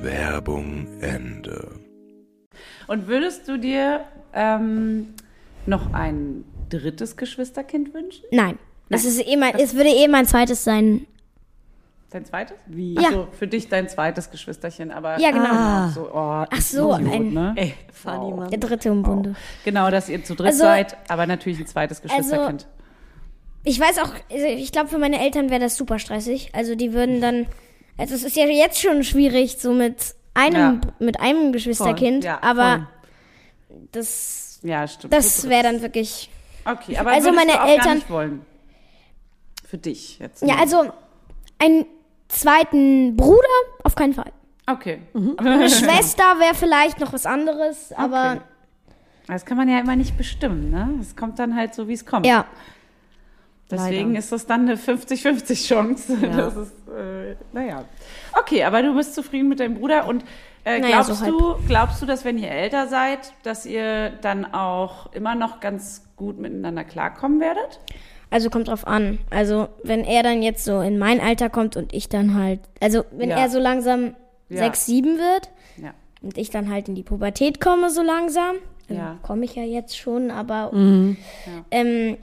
Werbung 0.00 0.86
Ende. 1.00 1.80
Und 2.86 3.06
würdest 3.06 3.48
du 3.48 3.58
dir 3.58 4.04
ähm, 4.34 5.14
noch 5.66 5.92
ein 5.94 6.44
drittes 6.68 7.16
Geschwisterkind 7.16 7.94
wünschen? 7.94 8.24
Nein. 8.30 8.58
Es, 8.90 9.04
ist 9.04 9.26
eh 9.26 9.36
mein, 9.36 9.54
es 9.54 9.74
würde 9.74 9.90
eh 9.90 10.08
mein 10.08 10.26
zweites 10.26 10.64
sein. 10.64 11.06
Dein 12.10 12.24
zweites? 12.24 12.56
Wie? 12.66 12.94
Ja. 12.94 13.08
Also 13.08 13.28
für 13.38 13.46
dich 13.46 13.68
dein 13.68 13.86
zweites 13.88 14.30
Geschwisterchen, 14.30 14.90
aber 14.90 15.18
Ja, 15.20 15.30
genau. 15.30 15.50
Ah. 15.50 15.88
so, 15.94 16.08
oh, 16.10 16.46
Ach 16.50 16.60
so, 16.60 16.94
Idiot, 16.96 17.12
ein- 17.12 17.32
ne? 17.34 17.52
Ey, 17.56 17.74
Fanny, 17.92 18.32
Mann. 18.32 18.50
Der 18.50 18.58
dritte 18.58 18.88
im 18.88 19.02
Bunde. 19.02 19.34
Genau, 19.64 19.90
dass 19.90 20.08
ihr 20.08 20.24
zu 20.24 20.34
dritt 20.34 20.46
Also- 20.48 20.60
seid, 20.64 20.96
aber 21.10 21.26
natürlich 21.26 21.58
ein 21.60 21.66
zweites 21.66 22.00
Geschwisterkind. 22.00 22.66
Ich 23.64 23.78
weiß 23.78 23.98
auch, 23.98 24.10
also 24.32 24.46
ich 24.46 24.72
glaube, 24.72 24.88
für 24.88 24.96
meine 24.98 25.20
Eltern 25.20 25.50
wäre 25.50 25.60
das 25.60 25.76
super 25.76 25.98
stressig. 25.98 26.50
Also 26.54 26.74
die 26.76 26.94
würden 26.94 27.20
dann, 27.20 27.46
also 27.98 28.14
es 28.14 28.22
ist 28.24 28.36
ja 28.36 28.46
jetzt 28.46 28.80
schon 28.80 29.04
schwierig, 29.04 29.58
so 29.58 29.72
mit 29.74 30.14
einem, 30.32 30.56
Ja. 30.56 30.80
mit 31.00 31.20
einem 31.20 31.52
Geschwisterkind, 31.52 32.24
Voll, 32.24 32.30
ja, 32.32 32.38
aber 32.40 32.88
das, 33.92 34.60
ja, 34.62 34.86
stimmt. 34.88 35.12
das 35.12 35.46
wäre 35.48 35.62
dann 35.64 35.82
wirklich, 35.82 36.30
Okay, 36.64 36.96
aber 36.98 37.10
Also 37.12 37.32
meine 37.32 37.52
du 37.52 37.60
auch 37.62 37.66
Eltern- 37.68 37.84
gar 37.84 37.94
nicht 37.96 38.10
wollen. 38.10 38.40
Für 39.66 39.78
dich 39.78 40.18
jetzt. 40.18 40.40
ja, 40.42 40.48
nur. 40.54 40.58
also 40.60 40.92
einen 41.58 41.86
zweiten 42.28 43.16
Bruder 43.16 43.42
auf 43.84 43.94
keinen 43.94 44.14
Fall. 44.14 44.32
Okay. 44.66 45.00
Eine 45.38 45.68
Schwester 45.70 46.24
wäre 46.38 46.54
vielleicht 46.54 47.00
noch 47.00 47.12
was 47.12 47.26
anderes, 47.26 47.92
aber 47.92 48.32
Okay. 48.32 48.40
Das 49.30 49.44
kann 49.44 49.58
man 49.58 49.68
ja 49.68 49.78
immer 49.78 49.94
nicht 49.94 50.16
bestimmen, 50.16 50.70
ne? 50.70 50.88
Es 51.02 51.14
kommt 51.14 51.38
dann 51.38 51.54
halt 51.54 51.74
so, 51.74 51.86
wie 51.86 51.92
es 51.92 52.06
kommt. 52.06 52.24
ja. 52.24 52.46
Deswegen 53.70 54.08
Leider. 54.08 54.18
ist 54.20 54.32
das 54.32 54.46
dann 54.46 54.62
eine 54.62 54.76
50-50 54.76 55.68
Chance. 55.68 56.16
Das 56.34 56.56
ist, 56.56 56.72
äh, 56.88 57.36
naja. 57.52 57.84
Okay, 58.32 58.64
aber 58.64 58.82
du 58.82 58.94
bist 58.94 59.14
zufrieden 59.14 59.50
mit 59.50 59.60
deinem 59.60 59.74
Bruder 59.74 60.06
und 60.06 60.24
äh, 60.64 60.80
Naja, 60.80 61.02
glaubst 61.02 61.22
so 61.22 61.56
du, 61.56 61.66
glaubst 61.66 62.00
du, 62.00 62.06
dass 62.06 62.24
wenn 62.24 62.38
ihr 62.38 62.50
älter 62.50 62.86
seid, 62.88 63.34
dass 63.42 63.66
ihr 63.66 64.08
dann 64.22 64.46
auch 64.54 65.12
immer 65.12 65.34
noch 65.34 65.60
ganz 65.60 66.02
gut 66.16 66.38
miteinander 66.38 66.82
klarkommen 66.84 67.40
werdet? 67.40 67.78
Also 68.30 68.50
kommt 68.50 68.68
drauf 68.68 68.86
an. 68.86 69.18
Also 69.30 69.68
wenn 69.82 70.04
er 70.04 70.22
dann 70.22 70.42
jetzt 70.42 70.64
so 70.64 70.80
in 70.80 70.98
mein 70.98 71.20
Alter 71.20 71.48
kommt 71.48 71.76
und 71.76 71.94
ich 71.94 72.08
dann 72.08 72.34
halt, 72.34 72.60
also 72.80 73.04
wenn 73.10 73.30
Ja. 73.30 73.36
er 73.38 73.48
so 73.50 73.58
langsam 73.58 74.14
Ja. 74.50 74.58
sechs, 74.58 74.84
sieben 74.86 75.18
wird 75.18 75.48
Ja. 75.82 75.94
und 76.22 76.36
ich 76.36 76.50
dann 76.50 76.70
halt 76.70 76.88
in 76.88 76.94
die 76.94 77.02
Pubertät 77.02 77.60
komme 77.60 77.90
so 77.90 78.02
langsam, 78.02 78.56
dann 78.88 78.96
Ja. 78.96 79.16
komme 79.22 79.44
ich 79.44 79.54
ja 79.54 79.62
jetzt 79.62 79.96
schon, 79.96 80.30
aber 80.30 80.70
Mhm. 80.74 81.16
ähm, 81.70 82.16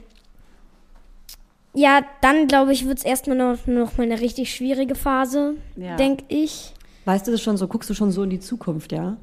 ja, 1.74 2.00
dann 2.22 2.46
glaube 2.48 2.72
ich, 2.72 2.86
wird 2.86 2.98
es 2.98 3.04
erstmal 3.04 3.36
noch, 3.36 3.66
noch 3.66 3.96
mal 3.98 4.04
eine 4.04 4.20
richtig 4.20 4.54
schwierige 4.54 4.94
Phase, 4.94 5.56
Ja. 5.76 5.96
denke 5.96 6.24
ich. 6.28 6.72
Weißt 7.04 7.26
du 7.26 7.32
das 7.32 7.42
schon 7.42 7.56
so? 7.56 7.68
Guckst 7.68 7.90
du 7.90 7.94
schon 7.94 8.10
so 8.12 8.22
in 8.22 8.30
die 8.30 8.40
Zukunft, 8.40 8.92
ja? 8.92 9.16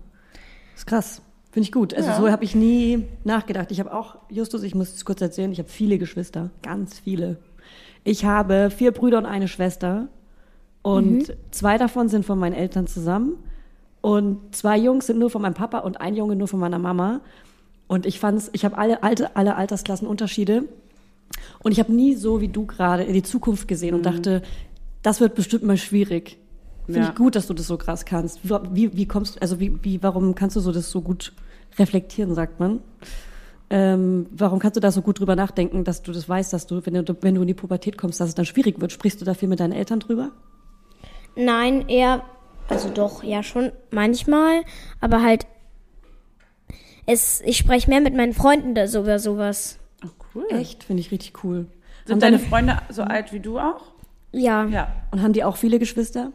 ist 0.75 0.85
krass. 0.87 1.21
Finde 1.53 1.67
ich 1.67 1.71
gut. 1.71 1.93
Also 1.93 2.11
so 2.19 2.31
habe 2.31 2.43
ich 2.43 2.55
nie 2.55 3.05
nachgedacht. 3.23 3.71
Ich 3.71 3.79
habe 3.79 3.93
auch, 3.93 4.15
Justus, 4.27 4.63
ich 4.63 4.73
muss 4.73 4.91
es 4.91 5.05
kurz 5.05 5.21
erzählen, 5.21 5.51
ich 5.51 5.59
habe 5.59 5.69
viele 5.69 5.99
Geschwister, 5.99 6.49
ganz 6.63 6.97
viele. 6.97 7.37
Ich 8.03 8.25
habe 8.25 8.71
vier 8.75 8.91
Brüder 8.91 9.19
und 9.19 9.27
eine 9.27 9.47
Schwester 9.47 10.07
und 10.81 11.31
zwei 11.51 11.77
davon 11.77 12.09
sind 12.09 12.25
von 12.25 12.39
meinen 12.39 12.53
Eltern 12.53 12.87
zusammen 12.87 13.35
und 14.01 14.55
zwei 14.55 14.79
Jungs 14.79 15.05
sind 15.05 15.19
nur 15.19 15.29
von 15.29 15.43
meinem 15.43 15.53
Papa 15.53 15.79
und 15.79 16.01
ein 16.01 16.15
Junge 16.15 16.35
nur 16.35 16.47
von 16.47 16.59
meiner 16.59 16.79
Mama. 16.79 17.21
Und 17.85 18.07
ich 18.07 18.19
fand's, 18.19 18.49
ich 18.53 18.65
habe 18.65 18.75
alle, 18.75 19.03
alte, 19.03 19.35
alle 19.35 19.55
Altersklassen 19.55 20.07
Unterschiede 20.07 20.63
und 21.61 21.71
ich 21.71 21.77
habe 21.77 21.93
nie 21.93 22.15
so 22.15 22.41
wie 22.41 22.47
du 22.47 22.65
gerade 22.65 23.03
in 23.03 23.13
die 23.13 23.21
Zukunft 23.21 23.67
gesehen 23.67 23.93
und 23.93 24.07
dachte, 24.07 24.41
das 25.03 25.19
wird 25.19 25.35
bestimmt 25.35 25.65
mal 25.65 25.77
schwierig. 25.77 26.39
Finde 26.85 26.99
Ja. 27.01 27.09
ich 27.09 27.15
gut, 27.15 27.35
dass 27.35 27.47
du 27.47 27.53
das 27.53 27.67
so 27.67 27.77
krass 27.77 28.05
kannst. 28.05 28.39
Wie, 28.73 28.95
wie 28.95 29.05
kommst 29.07 29.41
also 29.41 29.59
wie, 29.59 29.77
wie, 29.83 30.03
warum 30.03 30.35
kannst 30.35 30.55
du 30.55 30.59
so 30.59 30.71
das 30.71 30.89
so 30.91 31.01
gut 31.01 31.31
reflektieren, 31.79 32.35
sagt 32.35 32.59
man? 32.59 32.79
Ähm, 33.69 34.27
warum 34.31 34.59
kannst 34.59 34.75
du 34.75 34.81
da 34.81 34.91
so 34.91 35.01
gut 35.01 35.19
drüber 35.19 35.35
nachdenken, 35.35 35.83
dass 35.83 36.03
du 36.03 36.11
das 36.11 36.27
weißt, 36.27 36.51
dass 36.53 36.67
du, 36.67 36.85
wenn 36.85 36.93
du, 37.05 37.15
wenn 37.21 37.35
du 37.35 37.41
in 37.41 37.47
die 37.47 37.53
Pubertät 37.53 37.97
kommst, 37.97 38.19
dass 38.19 38.29
es 38.29 38.35
dann 38.35 38.45
schwierig 38.45 38.79
wird? 38.81 38.91
Sprichst 38.91 39.19
du 39.21 39.25
da 39.25 39.33
viel 39.33 39.47
mit 39.49 39.59
deinen 39.61 39.71
Eltern 39.73 39.99
drüber? 39.99 40.31
Nein, 41.35 41.87
eher, 41.87 42.23
also 42.69 42.89
doch, 42.89 43.23
ja 43.23 43.41
schon 43.41 43.71
manchmal, 43.89 44.61
aber 45.01 45.23
halt, 45.23 45.47
es, 47.05 47.41
ich 47.41 47.57
spreche 47.57 47.89
mehr 47.89 48.01
mit 48.01 48.15
meinen 48.15 48.33
Freunden 48.33 48.75
da 48.75 48.87
so 48.87 48.99
über 49.01 49.19
sowas. 49.19 49.79
Oh, 50.05 50.09
cool. 50.35 50.45
Echt? 50.49 50.83
Finde 50.83 51.01
ich 51.01 51.11
richtig 51.11 51.43
cool. 51.43 51.59
Haben 51.59 51.67
Sind 52.05 52.23
deine 52.23 52.39
Freunde 52.39 52.77
so 52.89 53.03
alt 53.03 53.31
wie 53.33 53.39
du 53.39 53.57
auch? 53.59 53.81
Ja, 54.31 54.65
Ja. 54.65 54.91
und 55.11 55.21
haben 55.21 55.33
die 55.33 55.43
auch 55.43 55.57
viele 55.57 55.79
Geschwister? 55.79 56.31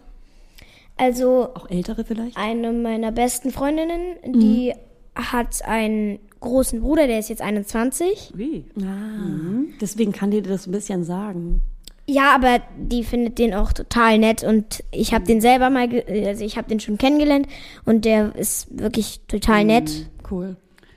Also 0.99 1.49
Auch 1.55 1.71
ältere 1.71 2.05
vielleicht? 2.05 2.37
eine 2.37 2.73
meiner 2.73 3.13
besten 3.13 3.51
Freundinnen, 3.51 4.17
die 4.25 4.75
hat 5.15 5.65
einen 5.65 6.19
großen 6.41 6.81
Bruder, 6.81 7.07
der 7.07 7.19
ist 7.19 7.29
jetzt 7.29 7.43
21. 7.43 8.33
Wie? 8.35 8.65
Ah, 8.81 9.65
deswegen 9.81 10.13
kann 10.13 10.31
die 10.31 10.43
dir 10.43 10.51
das 10.51 10.67
ein 10.67 10.73
bisschen 10.73 11.05
sagen. 11.05 11.61
Ja, 12.07 12.35
aber 12.35 12.61
die 12.79 13.05
findet 13.05 13.39
den 13.39 13.53
auch 13.53 13.73
total 13.73 14.19
nett 14.19 14.43
und 14.43 14.83
ich 14.93 15.13
habe 15.13 15.27
den 15.27 15.41
selber 15.43 15.69
mal, 15.69 15.89
also 16.09 16.43
ich 16.45 16.57
habe 16.57 16.69
den 16.69 16.81
schon 16.81 16.97
kennengelernt 16.97 17.47
und 17.85 18.05
der 18.05 18.35
ist 18.35 18.67
wirklich 18.71 19.21
total 19.29 19.65
nett. 19.65 20.09
Cool. 20.31 20.57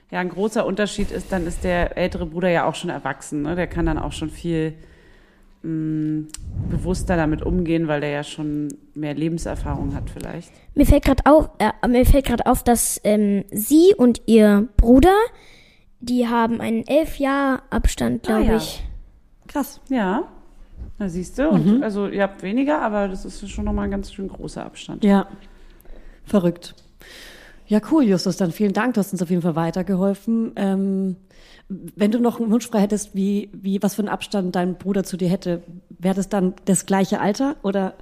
Ja, 0.09 0.19
ein 0.19 0.29
großer 0.29 0.65
Unterschied 0.65 1.11
ist, 1.11 1.31
dann 1.31 1.47
ist 1.47 1.63
der 1.63 1.97
ältere 1.97 2.25
Bruder 2.25 2.49
ja 2.49 2.65
auch 2.65 2.75
schon 2.75 2.89
erwachsen. 2.89 3.41
Ne? 3.41 3.55
Der 3.55 3.67
kann 3.67 3.85
dann 3.85 3.97
auch 3.97 4.11
schon 4.13 4.29
viel 4.29 4.73
mh, 5.63 6.25
bewusster 6.69 7.15
damit 7.17 7.41
umgehen, 7.43 7.87
weil 7.87 8.01
der 8.01 8.09
ja 8.09 8.23
schon 8.23 8.69
mehr 8.93 9.13
Lebenserfahrung 9.13 9.93
hat 9.95 10.09
vielleicht. 10.09 10.51
Mir 10.75 10.85
fällt 10.85 11.03
gerade 11.05 11.25
auf, 11.25 11.49
äh, 11.59 11.87
mir 11.87 12.05
fällt 12.05 12.25
gerade 12.25 12.45
auf, 12.45 12.63
dass 12.63 12.99
ähm, 13.03 13.43
sie 13.51 13.93
und 13.97 14.21
ihr 14.25 14.67
Bruder, 14.77 15.15
die 15.99 16.27
haben 16.27 16.61
einen 16.61 16.85
elf 16.87 17.17
Jahr 17.19 17.63
Abstand, 17.69 18.23
glaube 18.23 18.41
Ah, 18.41 18.51
ja. 18.51 18.57
ich. 18.57 18.83
Krass. 19.47 19.81
Ja, 19.89 20.23
Na, 20.97 21.09
siehst 21.09 21.37
du, 21.37 21.49
und 21.49 21.83
also 21.83 22.07
ihr 22.07 22.23
habt 22.23 22.41
weniger, 22.41 22.81
aber 22.81 23.07
das 23.07 23.25
ist 23.25 23.49
schon 23.49 23.65
nochmal 23.65 23.85
ein 23.85 23.91
ganz 23.91 24.13
schön 24.13 24.27
großer 24.29 24.65
Abstand. 24.65 25.03
Ja, 25.03 25.27
verrückt. 26.23 26.73
Ja, 27.71 27.79
cool, 27.89 28.03
Justus. 28.03 28.35
Dann 28.35 28.51
vielen 28.51 28.73
Dank. 28.73 28.95
Du 28.95 28.99
hast 28.99 29.13
uns 29.13 29.21
auf 29.21 29.29
jeden 29.29 29.41
Fall 29.41 29.55
weitergeholfen. 29.55 30.51
Ähm, 30.57 31.15
wenn 31.69 32.11
du 32.11 32.19
noch 32.19 32.37
einen 32.41 32.51
Wunsch 32.51 32.67
frei 32.67 32.81
hättest, 32.81 33.15
wie, 33.15 33.49
wie, 33.53 33.81
was 33.81 33.95
für 33.95 34.01
einen 34.01 34.09
Abstand 34.09 34.57
dein 34.57 34.75
Bruder 34.75 35.05
zu 35.05 35.15
dir 35.15 35.29
hätte, 35.29 35.63
wäre 35.97 36.13
das 36.15 36.27
dann 36.27 36.53
das 36.65 36.85
gleiche 36.85 37.21
Alter 37.21 37.55
oder? 37.63 37.93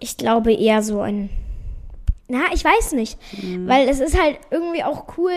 Ich 0.00 0.16
glaube 0.16 0.52
eher 0.52 0.82
so 0.82 1.00
ein. 1.00 1.30
Na, 2.26 2.40
ich 2.52 2.64
weiß 2.64 2.94
nicht. 2.94 3.18
Weil 3.66 3.88
es 3.88 4.00
ist 4.00 4.20
halt 4.20 4.38
irgendwie 4.50 4.82
auch 4.82 5.16
cool 5.16 5.30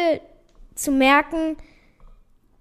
zu 0.74 0.92
merken, 0.92 1.56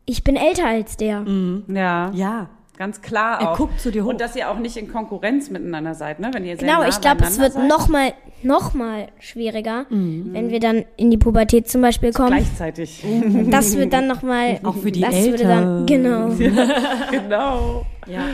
ich 0.04 0.22
bin 0.22 0.36
älter 0.36 0.66
als 0.66 0.98
der. 0.98 1.24
Ja, 1.68 2.10
Ja. 2.12 2.50
ganz 2.76 3.00
klar 3.00 3.40
Er 3.40 3.52
auch. 3.52 3.56
guckt 3.56 3.80
zu 3.80 3.90
dir 3.90 4.04
hoch. 4.04 4.10
Und 4.10 4.20
dass 4.20 4.36
ihr 4.36 4.50
auch 4.50 4.58
nicht 4.58 4.76
in 4.76 4.92
Konkurrenz 4.92 5.48
miteinander 5.48 5.94
seid, 5.94 6.20
ne? 6.20 6.28
Wenn 6.34 6.44
ihr 6.44 6.56
sehr 6.58 6.68
Genau, 6.68 6.80
nah 6.82 6.88
ich 6.88 7.00
glaube, 7.00 7.24
es 7.24 7.38
wird 7.38 7.54
beieinander 7.54 7.78
seid. 7.78 7.80
noch 7.80 7.88
mal, 7.88 8.12
noch 8.42 8.74
mal 8.74 9.08
schwieriger, 9.18 9.86
wenn 9.90 10.50
wir 10.50 10.60
dann 10.60 10.84
in 10.96 11.10
die 11.10 11.16
Pubertät 11.16 11.68
zum 11.68 11.80
Beispiel 11.82 12.12
kommen. 12.12 12.28
Gleichzeitig. 12.28 13.04
Das 13.50 13.76
wird 13.76 13.92
dann 13.92 14.06
noch 14.06 14.22
mal. 14.22 14.60
Auch 14.64 14.76
für 14.76 14.92
die 14.92 15.00
das 15.00 15.14
würde 15.26 15.44
dann, 15.44 15.86
Genau. 15.86 16.28
genau. 17.10 17.86
Ja. 18.06 18.24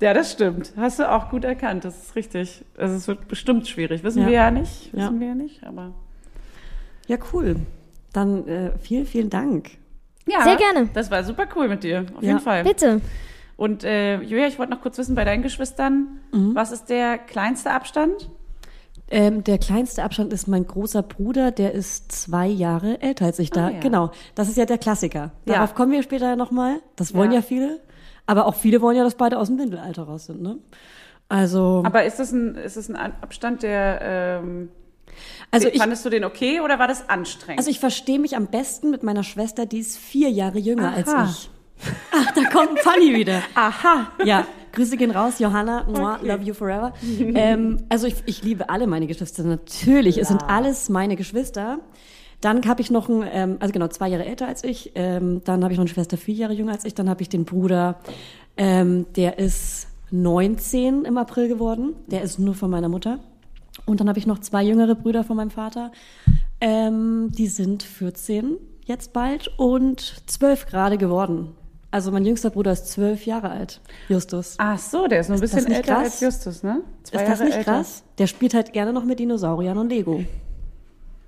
Ja, 0.00 0.12
das 0.14 0.32
stimmt. 0.32 0.72
Hast 0.76 0.98
du 0.98 1.10
auch 1.10 1.30
gut 1.30 1.44
erkannt. 1.44 1.84
Das 1.86 1.96
ist 1.96 2.16
richtig. 2.16 2.62
Also 2.76 2.96
es 2.96 3.08
wird 3.08 3.28
bestimmt 3.28 3.66
schwierig. 3.66 4.04
Wissen 4.04 4.22
Ja. 4.22 4.26
wir 4.26 4.34
ja 4.34 4.50
nicht. 4.50 4.92
Ja. 4.92 5.04
Wissen 5.04 5.20
wir 5.20 5.28
ja 5.28 5.34
nicht, 5.34 5.64
aber. 5.64 5.94
Ja, 7.08 7.16
cool. 7.32 7.56
Dann 8.12 8.46
äh, 8.46 8.72
vielen, 8.78 9.06
vielen 9.06 9.30
Dank. 9.30 9.70
Ja, 10.26 10.42
Sehr 10.42 10.56
gerne. 10.56 10.88
Das 10.92 11.10
war 11.10 11.24
super 11.24 11.46
cool 11.56 11.68
mit 11.68 11.82
dir. 11.82 12.04
Auf 12.14 12.22
Ja. 12.22 12.28
jeden 12.28 12.40
Fall. 12.40 12.64
Bitte. 12.64 13.00
Und 13.56 13.84
äh, 13.84 14.20
Julia, 14.20 14.48
ich 14.48 14.58
wollte 14.58 14.72
noch 14.72 14.82
kurz 14.82 14.98
wissen, 14.98 15.14
bei 15.14 15.24
deinen 15.24 15.42
Geschwistern, 15.42 16.20
Mhm. 16.32 16.54
was 16.54 16.72
ist 16.72 16.90
der 16.90 17.16
kleinste 17.16 17.70
Abstand? 17.70 18.28
Ähm, 19.08 19.44
der 19.44 19.58
kleinste 19.58 20.02
Abstand 20.02 20.32
ist 20.32 20.48
mein 20.48 20.66
großer 20.66 21.02
Bruder, 21.02 21.52
der 21.52 21.72
ist 21.72 22.10
zwei 22.10 22.48
Jahre 22.48 23.00
älter 23.00 23.26
als 23.26 23.38
ich 23.38 23.50
da. 23.50 23.66
Ah, 23.66 23.70
ja. 23.70 23.80
Genau, 23.80 24.10
das 24.34 24.48
ist 24.48 24.56
ja 24.56 24.66
der 24.66 24.78
Klassiker. 24.78 25.30
Ja. 25.44 25.54
Darauf 25.54 25.74
kommen 25.74 25.92
wir 25.92 26.02
später 26.02 26.34
nochmal. 26.34 26.80
Das 26.96 27.14
wollen 27.14 27.30
ja. 27.30 27.36
Ja. 27.38 27.42
viele. 27.42 27.80
Aber 28.26 28.46
auch 28.46 28.56
viele 28.56 28.80
wollen 28.80 28.96
ja, 28.96 29.04
dass 29.04 29.14
beide 29.14 29.38
aus 29.38 29.46
dem 29.46 29.58
Windelalter 29.58 30.02
raus 30.02 30.26
sind. 30.26 30.42
Ne? 30.42 30.58
Also, 31.28 31.82
Aber 31.84 32.04
ist 32.04 32.18
das 32.18 32.32
ein, 32.32 32.56
ist 32.56 32.76
das 32.76 32.90
ein 32.90 32.96
Abstand, 32.96 33.62
der. 33.62 34.00
Ähm, 34.02 34.68
also, 35.50 35.68
ich, 35.68 35.78
fandest 35.78 36.04
du 36.04 36.10
den 36.10 36.24
okay 36.24 36.60
oder 36.60 36.78
war 36.78 36.88
das 36.88 37.08
anstrengend? 37.08 37.58
also 37.58 37.70
ich 37.70 37.80
verstehe 37.80 38.18
mich 38.18 38.36
am 38.36 38.48
besten 38.48 38.90
mit 38.90 39.02
meiner 39.02 39.22
Schwester, 39.22 39.64
die 39.64 39.78
ist 39.78 39.96
vier 39.96 40.30
Jahre 40.30 40.58
jünger 40.58 40.92
als 40.92 41.08
Aha. 41.08 41.30
ich. 41.30 41.50
Ach, 42.12 42.32
da 42.34 42.44
kommt 42.50 42.78
Fanny 42.80 43.14
wieder. 43.14 43.42
Aha. 43.54 44.12
Ja, 44.24 44.46
Grüße 44.72 44.96
gehen 44.96 45.10
raus, 45.10 45.38
Johanna, 45.38 45.84
moi, 45.88 46.18
love 46.22 46.44
you 46.44 46.52
forever. 46.54 46.92
ähm, 47.34 47.84
also 47.88 48.06
ich, 48.06 48.16
ich 48.26 48.42
liebe 48.42 48.68
alle 48.68 48.86
meine 48.86 49.06
Geschwister, 49.06 49.42
natürlich. 49.42 50.18
Es 50.18 50.28
sind 50.28 50.42
alles 50.48 50.88
meine 50.88 51.16
Geschwister. 51.16 51.78
Dann 52.42 52.66
habe 52.66 52.82
ich 52.82 52.90
noch 52.90 53.08
einen, 53.08 53.24
ähm, 53.32 53.56
also 53.60 53.72
genau, 53.72 53.88
zwei 53.88 54.08
Jahre 54.08 54.26
älter 54.26 54.46
als 54.46 54.64
ich. 54.64 54.92
Ähm, 54.94 55.40
dann 55.44 55.62
habe 55.64 55.72
ich 55.72 55.78
noch 55.78 55.84
eine 55.84 55.92
Schwester, 55.92 56.18
vier 56.18 56.34
Jahre 56.34 56.52
jünger 56.52 56.72
als 56.72 56.84
ich. 56.84 56.94
Dann 56.94 57.08
habe 57.08 57.22
ich 57.22 57.30
den 57.30 57.44
Bruder, 57.46 57.98
ähm, 58.58 59.06
der 59.16 59.38
ist 59.38 59.88
19 60.10 61.04
im 61.06 61.16
April 61.16 61.48
geworden. 61.48 61.94
Der 62.08 62.22
ist 62.22 62.38
nur 62.38 62.54
von 62.54 62.70
meiner 62.70 62.90
Mutter. 62.90 63.18
Und 63.86 64.00
dann 64.00 64.08
habe 64.08 64.18
ich 64.18 64.26
noch 64.26 64.40
zwei 64.40 64.62
jüngere 64.62 64.94
Brüder 64.94 65.24
von 65.24 65.36
meinem 65.36 65.50
Vater. 65.50 65.90
Ähm, 66.60 67.30
die 67.32 67.48
sind 67.48 67.82
14 67.82 68.56
jetzt 68.84 69.12
bald 69.12 69.48
und 69.56 70.22
12 70.26 70.66
gerade 70.66 70.98
geworden. 70.98 71.54
Also 71.96 72.10
mein 72.10 72.26
jüngster 72.26 72.50
Bruder 72.50 72.72
ist 72.72 72.88
12 72.88 73.24
Jahre 73.24 73.48
alt, 73.48 73.80
Justus. 74.10 74.56
Ach 74.58 74.78
so, 74.78 75.06
der 75.06 75.20
ist 75.20 75.28
nur 75.30 75.38
ein 75.38 75.40
bisschen 75.40 75.66
älter 75.66 75.94
krass? 75.94 76.04
als 76.04 76.20
Justus, 76.20 76.62
ne? 76.62 76.82
Zwei 77.04 77.22
ist 77.22 77.30
das 77.30 77.38
Jahre 77.38 77.44
nicht 77.44 77.56
älter. 77.56 77.72
krass? 77.72 78.02
Der 78.18 78.26
spielt 78.26 78.52
halt 78.52 78.74
gerne 78.74 78.92
noch 78.92 79.04
mit 79.04 79.18
Dinosauriern 79.18 79.78
und 79.78 79.88
Lego. 79.88 80.22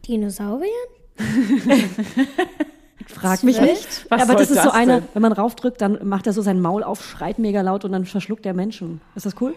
Dinosaurier? 0.06 0.68
Frag 3.06 3.42
mich 3.44 3.56
Zwölf? 3.56 3.70
nicht. 3.70 4.10
Was 4.10 4.20
Aber 4.20 4.34
das 4.34 4.50
ist 4.50 4.58
so 4.58 4.64
das 4.64 4.74
einer, 4.74 5.00
denn? 5.00 5.08
wenn 5.14 5.22
man 5.22 5.32
raufdrückt, 5.32 5.80
dann 5.80 6.06
macht 6.06 6.26
er 6.26 6.34
so 6.34 6.42
sein 6.42 6.60
Maul 6.60 6.82
auf, 6.82 7.02
schreit 7.02 7.38
mega 7.38 7.62
laut 7.62 7.86
und 7.86 7.92
dann 7.92 8.04
verschluckt 8.04 8.44
er 8.44 8.52
Menschen. 8.52 9.00
Ist 9.14 9.24
das 9.24 9.36
cool? 9.40 9.54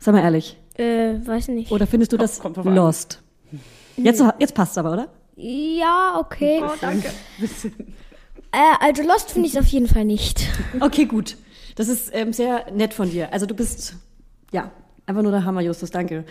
Sei 0.00 0.10
mal 0.10 0.22
ehrlich. 0.24 0.58
Äh, 0.74 1.24
weiß 1.24 1.46
nicht. 1.48 1.70
Oder 1.70 1.86
findest 1.86 2.12
du 2.12 2.16
das 2.16 2.40
kommt 2.40 2.58
an. 2.58 2.74
lost? 2.74 3.22
Jetzt, 3.96 4.20
jetzt 4.40 4.56
passt's 4.56 4.76
aber, 4.76 4.92
oder? 4.92 5.06
Ja, 5.36 6.16
okay. 6.18 6.62
Oh, 6.64 6.72
danke. 6.80 7.10
Äh, 8.54 8.86
also 8.86 9.02
Lost 9.02 9.32
finde 9.32 9.48
ich 9.48 9.54
es 9.54 9.60
auf 9.60 9.66
jeden 9.66 9.88
Fall 9.88 10.04
nicht. 10.04 10.46
Okay, 10.80 11.06
gut. 11.06 11.36
Das 11.76 11.88
ist 11.88 12.10
ähm, 12.14 12.32
sehr 12.32 12.70
nett 12.72 12.94
von 12.94 13.10
dir. 13.10 13.32
Also 13.32 13.46
du 13.46 13.54
bist, 13.54 13.96
ja, 14.52 14.70
einfach 15.06 15.22
nur 15.22 15.32
der 15.32 15.44
Hammer, 15.44 15.60
Justus, 15.60 15.90
danke. 15.90 16.24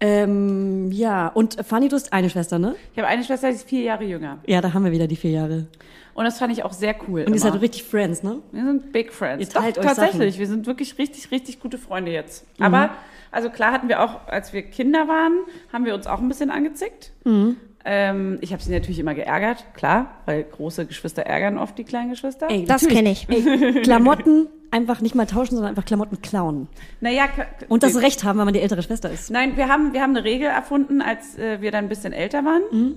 Ähm, 0.00 0.90
ja, 0.92 1.28
und 1.28 1.64
Fanny, 1.64 1.88
du 1.88 1.96
hast 1.96 2.12
eine 2.12 2.28
Schwester, 2.28 2.58
ne? 2.58 2.74
Ich 2.92 2.98
habe 2.98 3.08
eine 3.08 3.24
Schwester, 3.24 3.48
die 3.48 3.54
ist 3.54 3.68
vier 3.68 3.82
Jahre 3.82 4.04
jünger. 4.04 4.38
Ja, 4.46 4.60
da 4.60 4.74
haben 4.74 4.84
wir 4.84 4.92
wieder 4.92 5.06
die 5.06 5.16
vier 5.16 5.30
Jahre. 5.30 5.68
Und 6.14 6.24
das 6.24 6.38
fand 6.38 6.52
ich 6.52 6.64
auch 6.64 6.72
sehr 6.72 6.96
cool. 7.08 7.24
Und 7.24 7.32
ihr 7.32 7.40
seid 7.40 7.58
richtig 7.60 7.84
Friends, 7.84 8.22
ne? 8.22 8.40
Wir 8.50 8.64
sind 8.64 8.92
Big 8.92 9.12
Friends. 9.12 9.40
Ihr 9.40 9.48
teilt 9.48 9.76
Doch, 9.76 9.82
euch 9.82 9.88
tatsächlich. 9.88 10.32
Sachen. 10.32 10.40
Wir 10.40 10.46
sind 10.46 10.66
wirklich 10.66 10.98
richtig, 10.98 11.30
richtig 11.30 11.60
gute 11.60 11.78
Freunde 11.78 12.10
jetzt. 12.10 12.44
Mhm. 12.58 12.64
Aber, 12.66 12.90
also 13.30 13.50
klar 13.50 13.72
hatten 13.72 13.88
wir 13.88 14.02
auch, 14.02 14.26
als 14.26 14.52
wir 14.52 14.62
Kinder 14.62 15.08
waren, 15.08 15.32
haben 15.72 15.84
wir 15.84 15.94
uns 15.94 16.06
auch 16.06 16.18
ein 16.18 16.28
bisschen 16.28 16.50
angezickt. 16.50 17.12
Mhm. 17.24 17.56
Ähm, 17.88 18.38
ich 18.40 18.52
habe 18.52 18.60
sie 18.62 18.72
natürlich 18.72 18.98
immer 18.98 19.14
geärgert, 19.14 19.64
klar, 19.74 20.10
weil 20.26 20.42
große 20.42 20.86
Geschwister 20.86 21.22
ärgern 21.22 21.56
oft 21.56 21.78
die 21.78 21.84
kleinen 21.84 22.10
Geschwister. 22.10 22.48
Ey, 22.50 22.64
Das 22.64 22.86
kenne 22.88 23.12
ich. 23.12 23.28
Ey, 23.28 23.80
Klamotten 23.82 24.48
einfach 24.72 25.00
nicht 25.00 25.14
mal 25.14 25.26
tauschen, 25.26 25.54
sondern 25.54 25.68
einfach 25.70 25.84
Klamotten 25.84 26.20
klauen. 26.20 26.66
Naja, 27.00 27.26
Und 27.68 27.84
das 27.84 28.00
Recht 28.02 28.24
haben, 28.24 28.38
weil 28.38 28.44
man 28.44 28.54
die 28.54 28.60
ältere 28.60 28.82
Schwester 28.82 29.08
ist. 29.10 29.30
Nein, 29.30 29.56
wir 29.56 29.68
haben, 29.68 29.92
wir 29.92 30.02
haben 30.02 30.16
eine 30.16 30.24
Regel 30.24 30.48
erfunden, 30.48 31.00
als 31.00 31.38
äh, 31.38 31.60
wir 31.60 31.70
dann 31.70 31.84
ein 31.84 31.88
bisschen 31.88 32.12
älter 32.12 32.44
waren. 32.44 32.62
Mhm. 32.72 32.96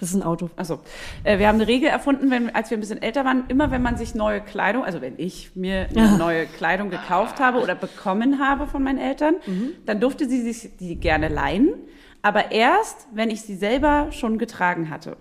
Das 0.00 0.08
ist 0.08 0.14
ein 0.16 0.22
Auto. 0.22 0.48
Achso. 0.56 0.80
Äh, 1.22 1.38
wir 1.38 1.46
haben 1.46 1.56
eine 1.56 1.68
Regel 1.68 1.88
erfunden, 1.88 2.30
wenn, 2.30 2.52
als 2.54 2.70
wir 2.70 2.78
ein 2.78 2.80
bisschen 2.80 3.00
älter 3.02 3.24
waren, 3.26 3.44
immer 3.48 3.70
wenn 3.70 3.82
man 3.82 3.96
sich 3.98 4.14
neue 4.14 4.40
Kleidung, 4.40 4.84
also 4.84 5.00
wenn 5.02 5.14
ich 5.18 5.50
mir 5.54 5.86
eine 5.90 6.00
Ja. 6.06 6.16
neue 6.16 6.46
Kleidung 6.46 6.88
gekauft 6.90 7.38
habe 7.40 7.60
oder 7.60 7.74
bekommen 7.74 8.40
habe 8.40 8.66
von 8.66 8.82
meinen 8.82 8.98
Eltern, 8.98 9.34
Mhm. 9.46 9.68
dann 9.86 10.00
durfte 10.00 10.26
sie 10.28 10.40
sich 10.40 10.70
die 10.80 10.96
gerne 10.96 11.28
leihen. 11.28 11.74
Aber 12.24 12.52
erst, 12.52 13.08
wenn 13.12 13.30
ich 13.30 13.42
sie 13.42 13.56
selber 13.56 14.06
schon 14.12 14.38
getragen 14.38 14.90
hatte. 14.90 15.16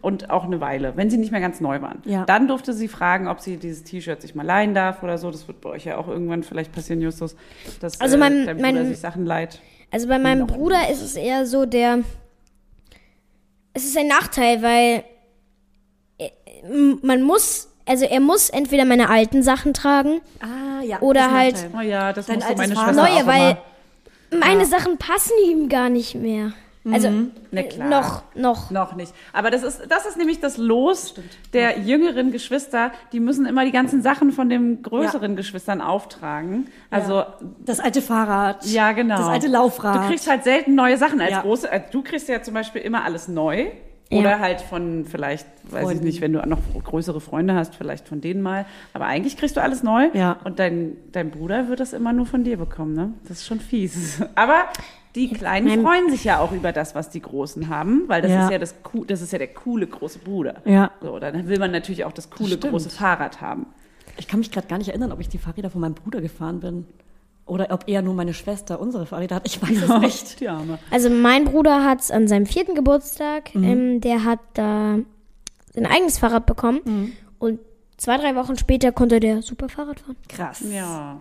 Und 0.00 0.30
auch 0.30 0.44
eine 0.44 0.62
Weile, 0.62 0.96
wenn 0.96 1.10
sie 1.10 1.18
nicht 1.18 1.30
mehr 1.30 1.42
ganz 1.42 1.60
neu 1.60 1.82
waren. 1.82 2.00
Mhm. 2.06 2.10
Ja. 2.10 2.24
Dann 2.24 2.48
durfte 2.48 2.72
sie 2.72 2.88
fragen, 2.88 3.28
ob 3.28 3.40
sie 3.40 3.58
dieses 3.58 3.84
T-Shirt 3.84 4.22
sich 4.22 4.34
mal 4.34 4.46
leihen 4.46 4.72
darf 4.72 5.02
oder 5.02 5.18
so. 5.18 5.30
Das 5.30 5.46
wird 5.46 5.60
bei 5.60 5.68
euch 5.68 5.84
ja 5.84 5.98
auch 5.98 6.08
irgendwann 6.08 6.42
vielleicht 6.42 6.72
passieren, 6.72 7.02
Justus. 7.02 7.36
Dass 7.80 8.00
Also 8.00 8.16
äh, 8.16 8.18
mein- 8.18 8.46
dein 8.46 8.56
Bruder 8.56 8.72
mein- 8.72 8.86
sich 8.86 8.98
Sachen 8.98 9.26
leiht. 9.26 9.60
Also 9.90 10.08
bei 10.08 10.18
meinem 10.18 10.46
Bruder 10.46 10.88
ist 10.90 11.02
es 11.02 11.16
eher 11.16 11.44
so 11.46 11.66
der. 11.66 11.98
Es 13.74 13.84
ist 13.84 13.96
ein 13.98 14.08
Nachteil, 14.08 14.62
weil 14.62 15.04
äh, 16.18 16.30
man 17.02 17.22
muss, 17.22 17.68
also 17.86 18.04
er 18.04 18.20
muss 18.20 18.50
entweder 18.50 18.84
meine 18.84 19.08
alten 19.10 19.42
Sachen 19.42 19.74
tragen, 19.74 20.20
Ah, 20.40 20.82
ja. 20.82 21.00
Oder 21.00 21.30
halt-. 21.30 21.68
Oh 21.76 21.80
ja, 21.80 22.12
das 22.12 22.26
Dein 22.26 22.36
musste 22.36 22.54
meine. 22.56 22.74
Schwester 22.74 22.92
neue, 22.92 23.12
auch 23.22 23.26
weil 23.26 23.50
immer. 23.50 23.58
Meine 24.36 24.66
Sachen 24.66 24.98
passen 24.98 25.32
ihm 25.46 25.68
gar 25.68 25.88
nicht 25.88 26.14
mehr. 26.14 26.52
Also 26.90 27.10
Na 27.50 27.60
äh, 27.60 27.64
klar. 27.64 27.88
noch, 27.88 28.22
noch. 28.34 28.70
Noch 28.70 28.94
nicht. 28.96 29.12
Aber 29.34 29.50
das 29.50 29.62
ist, 29.62 29.82
das 29.90 30.06
ist 30.06 30.16
nämlich 30.16 30.40
das 30.40 30.56
Los 30.56 31.14
der 31.52 31.80
jüngeren 31.80 32.32
Geschwister. 32.32 32.92
Die 33.12 33.20
müssen 33.20 33.44
immer 33.44 33.66
die 33.66 33.72
ganzen 33.72 34.00
Sachen 34.00 34.32
von 34.32 34.48
den 34.48 34.82
größeren 34.82 35.36
Geschwistern 35.36 35.82
auftragen. 35.82 36.68
Also, 36.88 37.24
Das 37.58 37.78
alte 37.80 38.00
Fahrrad. 38.00 38.64
ja, 38.64 38.92
genau. 38.92 39.18
Das 39.18 39.26
alte 39.26 39.48
Laufrad. 39.48 39.96
Du 40.04 40.08
kriegst 40.08 40.30
halt 40.30 40.44
selten 40.44 40.74
neue 40.74 40.96
Sachen 40.96 41.20
als 41.20 41.32
Ja. 41.32 41.40
große. 41.42 41.70
äh, 41.70 41.80
Du 41.90 42.02
kriegst 42.02 42.26
ja 42.28 42.42
zum 42.42 42.54
Beispiel 42.54 42.80
immer 42.80 43.04
alles 43.04 43.28
neu. 43.28 43.66
Ja. 44.10 44.20
Oder 44.20 44.38
halt 44.38 44.62
von 44.62 45.04
vielleicht, 45.04 45.46
weiß 45.70 45.82
Freunden. 45.82 45.98
ich 45.98 46.14
nicht, 46.14 46.20
wenn 46.22 46.32
du 46.32 46.40
noch 46.46 46.60
größere 46.82 47.20
Freunde 47.20 47.54
hast, 47.54 47.74
vielleicht 47.74 48.08
von 48.08 48.22
denen 48.22 48.40
mal. 48.40 48.64
Aber 48.94 49.04
eigentlich 49.04 49.36
kriegst 49.36 49.56
du 49.56 49.62
alles 49.62 49.82
neu. 49.82 50.08
Ja. 50.14 50.38
Und 50.44 50.58
dein, 50.58 50.96
dein 51.12 51.30
Bruder 51.30 51.68
wird 51.68 51.80
das 51.80 51.92
immer 51.92 52.14
nur 52.14 52.24
von 52.24 52.42
dir 52.42 52.56
bekommen, 52.56 52.94
ne? 52.94 53.12
Das 53.24 53.38
ist 53.38 53.46
schon 53.46 53.60
fies. 53.60 54.22
Aber 54.34 54.64
die 55.14 55.30
Kleinen 55.30 55.66
Mein- 55.68 55.82
freuen 55.82 56.10
sich 56.10 56.24
ja 56.24 56.38
auch 56.38 56.52
über 56.52 56.72
das, 56.72 56.94
was 56.94 57.10
die 57.10 57.20
Großen 57.20 57.68
haben, 57.68 58.04
weil 58.06 58.22
das 58.22 58.30
Ja. 58.30 58.44
ist 58.46 58.50
ja 58.50 58.58
das, 58.58 58.74
das 59.08 59.20
ist 59.20 59.32
ja 59.32 59.38
der 59.38 59.48
coole 59.48 59.86
große 59.86 60.20
Bruder. 60.20 60.56
Ja. 60.64 60.90
So, 61.02 61.18
dann 61.18 61.46
will 61.46 61.58
man 61.58 61.70
natürlich 61.70 62.04
auch 62.06 62.12
das 62.12 62.30
coole 62.30 62.56
stimmt. 62.56 62.72
große 62.72 62.88
Fahrrad 62.90 63.42
haben. 63.42 63.66
Ich 64.16 64.26
kann 64.26 64.38
mich 64.40 64.50
gerade 64.50 64.68
gar 64.68 64.78
nicht 64.78 64.88
erinnern, 64.88 65.12
ob 65.12 65.20
ich 65.20 65.28
die 65.28 65.38
Fahrräder 65.38 65.68
von 65.70 65.80
meinem 65.82 65.94
Bruder 65.94 66.20
gefahren 66.22 66.60
bin. 66.60 66.86
Oder 67.48 67.68
ob 67.70 67.88
eher 67.88 68.02
nur 68.02 68.14
meine 68.14 68.34
Schwester 68.34 68.78
unsere 68.80 69.06
Fahrräder 69.06 69.36
hat. 69.36 69.46
Ich 69.46 69.60
weiß 69.62 69.82
es 69.82 69.98
nicht. 70.00 70.40
Die 70.40 70.48
Arme. 70.48 70.78
Also 70.90 71.10
mein 71.10 71.44
Bruder 71.46 71.84
hat 71.84 72.00
es 72.00 72.10
an 72.10 72.28
seinem 72.28 72.46
vierten 72.46 72.74
Geburtstag, 72.74 73.54
Mhm. 73.54 73.64
ähm, 73.64 74.00
der 74.00 74.24
hat 74.24 74.40
da 74.54 74.98
sein 75.74 75.86
eigenes 75.86 76.18
Fahrrad 76.18 76.46
bekommen 76.46 76.80
Mhm. 76.84 77.12
und 77.38 77.60
zwei, 77.96 78.16
drei 78.18 78.34
Wochen 78.36 78.56
später 78.58 78.92
konnte 78.92 79.18
der 79.20 79.42
super 79.42 79.68
Fahrrad 79.68 80.00
fahren. 80.00 80.16
Krass. 80.28 80.62
Ja. 80.70 81.20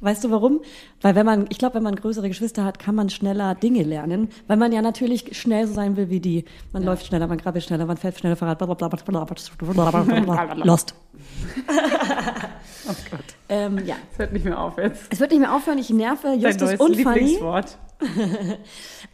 Weißt 0.00 0.22
du 0.22 0.30
warum? 0.30 0.60
Weil 1.02 1.16
wenn 1.16 1.26
man, 1.26 1.46
ich 1.48 1.58
glaube, 1.58 1.74
wenn 1.74 1.82
man 1.82 1.96
größere 1.96 2.28
Geschwister 2.28 2.64
hat, 2.64 2.78
kann 2.78 2.94
man 2.94 3.10
schneller 3.10 3.56
Dinge 3.56 3.82
lernen, 3.82 4.28
weil 4.46 4.56
man 4.56 4.70
ja 4.70 4.80
natürlich 4.80 5.36
schnell 5.36 5.66
so 5.66 5.74
sein 5.74 5.96
will 5.96 6.08
wie 6.08 6.20
die. 6.20 6.44
Man 6.72 6.84
läuft 6.84 7.06
schneller, 7.06 7.26
man 7.26 7.38
krabbelt 7.38 7.64
schneller, 7.64 7.84
man 7.84 7.96
fährt 7.96 8.16
schneller 8.16 8.36
Fahrrad, 8.36 8.58
blablabla, 8.58 8.86
blablabla, 8.88 10.02
blablabla, 10.02 10.64
Lost. 10.64 10.94
Ähm, 13.48 13.80
ja. 13.86 13.96
Es 14.12 14.18
hört 14.18 14.32
nicht 14.32 14.44
mehr 14.44 14.60
auf 14.60 14.76
jetzt. 14.78 15.12
Es 15.12 15.20
wird 15.20 15.30
nicht 15.30 15.40
mehr 15.40 15.54
aufhören, 15.54 15.78
ich 15.78 15.90
nerve 15.90 16.34
Justus 16.34 16.74
und 16.74 16.96
Fanny, 16.96 17.38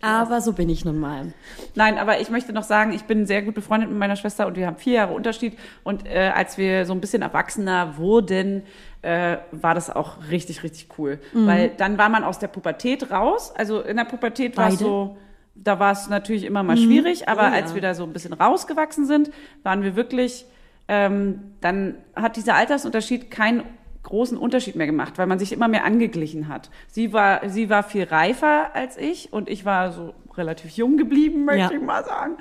aber 0.03 0.41
so 0.41 0.53
bin 0.53 0.69
ich 0.69 0.85
nun 0.85 0.99
mal. 0.99 1.33
Nein, 1.75 1.97
aber 1.97 2.21
ich 2.21 2.29
möchte 2.29 2.53
noch 2.53 2.65
sagen, 2.65 2.93
ich 2.93 3.05
bin 3.05 3.27
sehr 3.27 3.43
gut 3.43 3.55
befreundet 3.55 3.89
mit 3.89 3.99
meiner 3.99 4.17
Schwester 4.17 4.47
und 4.47 4.57
wir 4.57 4.67
haben 4.67 4.77
vier 4.77 4.95
Jahre 4.95 5.15
Unterschied. 5.15 5.59
Und 5.85 6.07
äh, 6.07 6.33
als 6.35 6.59
wir 6.59 6.85
so 6.85 6.93
ein 6.93 7.01
bisschen 7.01 7.23
erwachsener 7.23 7.97
wurden, 7.97 8.63
äh, 9.01 9.39
war 9.53 9.75
das 9.75 9.89
auch 9.89 10.19
richtig, 10.31 10.63
richtig 10.63 10.89
cool. 10.99 11.19
Mhm. 11.33 11.47
Weil 11.47 11.69
dann 11.71 11.97
war 11.97 12.09
man 12.09 12.25
aus 12.25 12.39
der 12.39 12.49
Pubertät 12.49 13.11
raus. 13.11 13.53
Also 13.57 13.81
in 13.81 13.97
der 13.97 14.05
Pubertät 14.05 14.57
war 14.57 14.69
es? 14.69 14.75
Mhm. 14.75 14.85
so, 14.85 15.17
da 15.55 15.79
war 15.79 15.93
es 15.93 16.09
natürlich 16.09 16.45
immer 16.45 16.63
mal 16.63 16.77
schwierig, 16.77 17.29
aber 17.29 17.43
Oh 17.43 17.45
ja. 17.45 17.53
als 17.53 17.75
wir 17.75 17.81
da 17.81 17.95
so 17.95 18.03
ein 18.03 18.13
bisschen 18.13 18.33
rausgewachsen 18.33 19.07
sind, 19.07 19.31
waren 19.63 19.83
wir 19.83 19.97
wirklich, 19.97 20.47
ähm, 20.89 21.55
dann 21.61 21.95
hat 22.17 22.37
dieser 22.37 22.57
Altersunterschied 22.57 23.31
keinen 23.31 23.63
großen 24.05 24.39
Unterschied 24.39 24.77
mehr 24.77 24.87
gemacht, 24.87 25.19
weil 25.19 25.27
man 25.27 25.39
sich 25.39 25.53
immer 25.53 25.67
mehr 25.67 25.85
angeglichen 25.85 26.49
hat. 26.49 26.71
Sie 26.89 27.13
war, 27.13 27.49
sie 27.49 27.69
war 27.71 27.83
viel 27.83 28.05
reifer 28.05 28.75
als 28.75 28.97
ich 28.97 29.33
und 29.33 29.49
ich 29.49 29.65
war 29.65 29.91
so 29.93 30.15
relativ 30.37 30.71
jung 30.73 30.97
geblieben, 30.97 31.45
möchte 31.45 31.73
Ja. 31.75 31.81
ich 31.81 31.85
mal 31.85 32.05
sagen. 32.05 32.37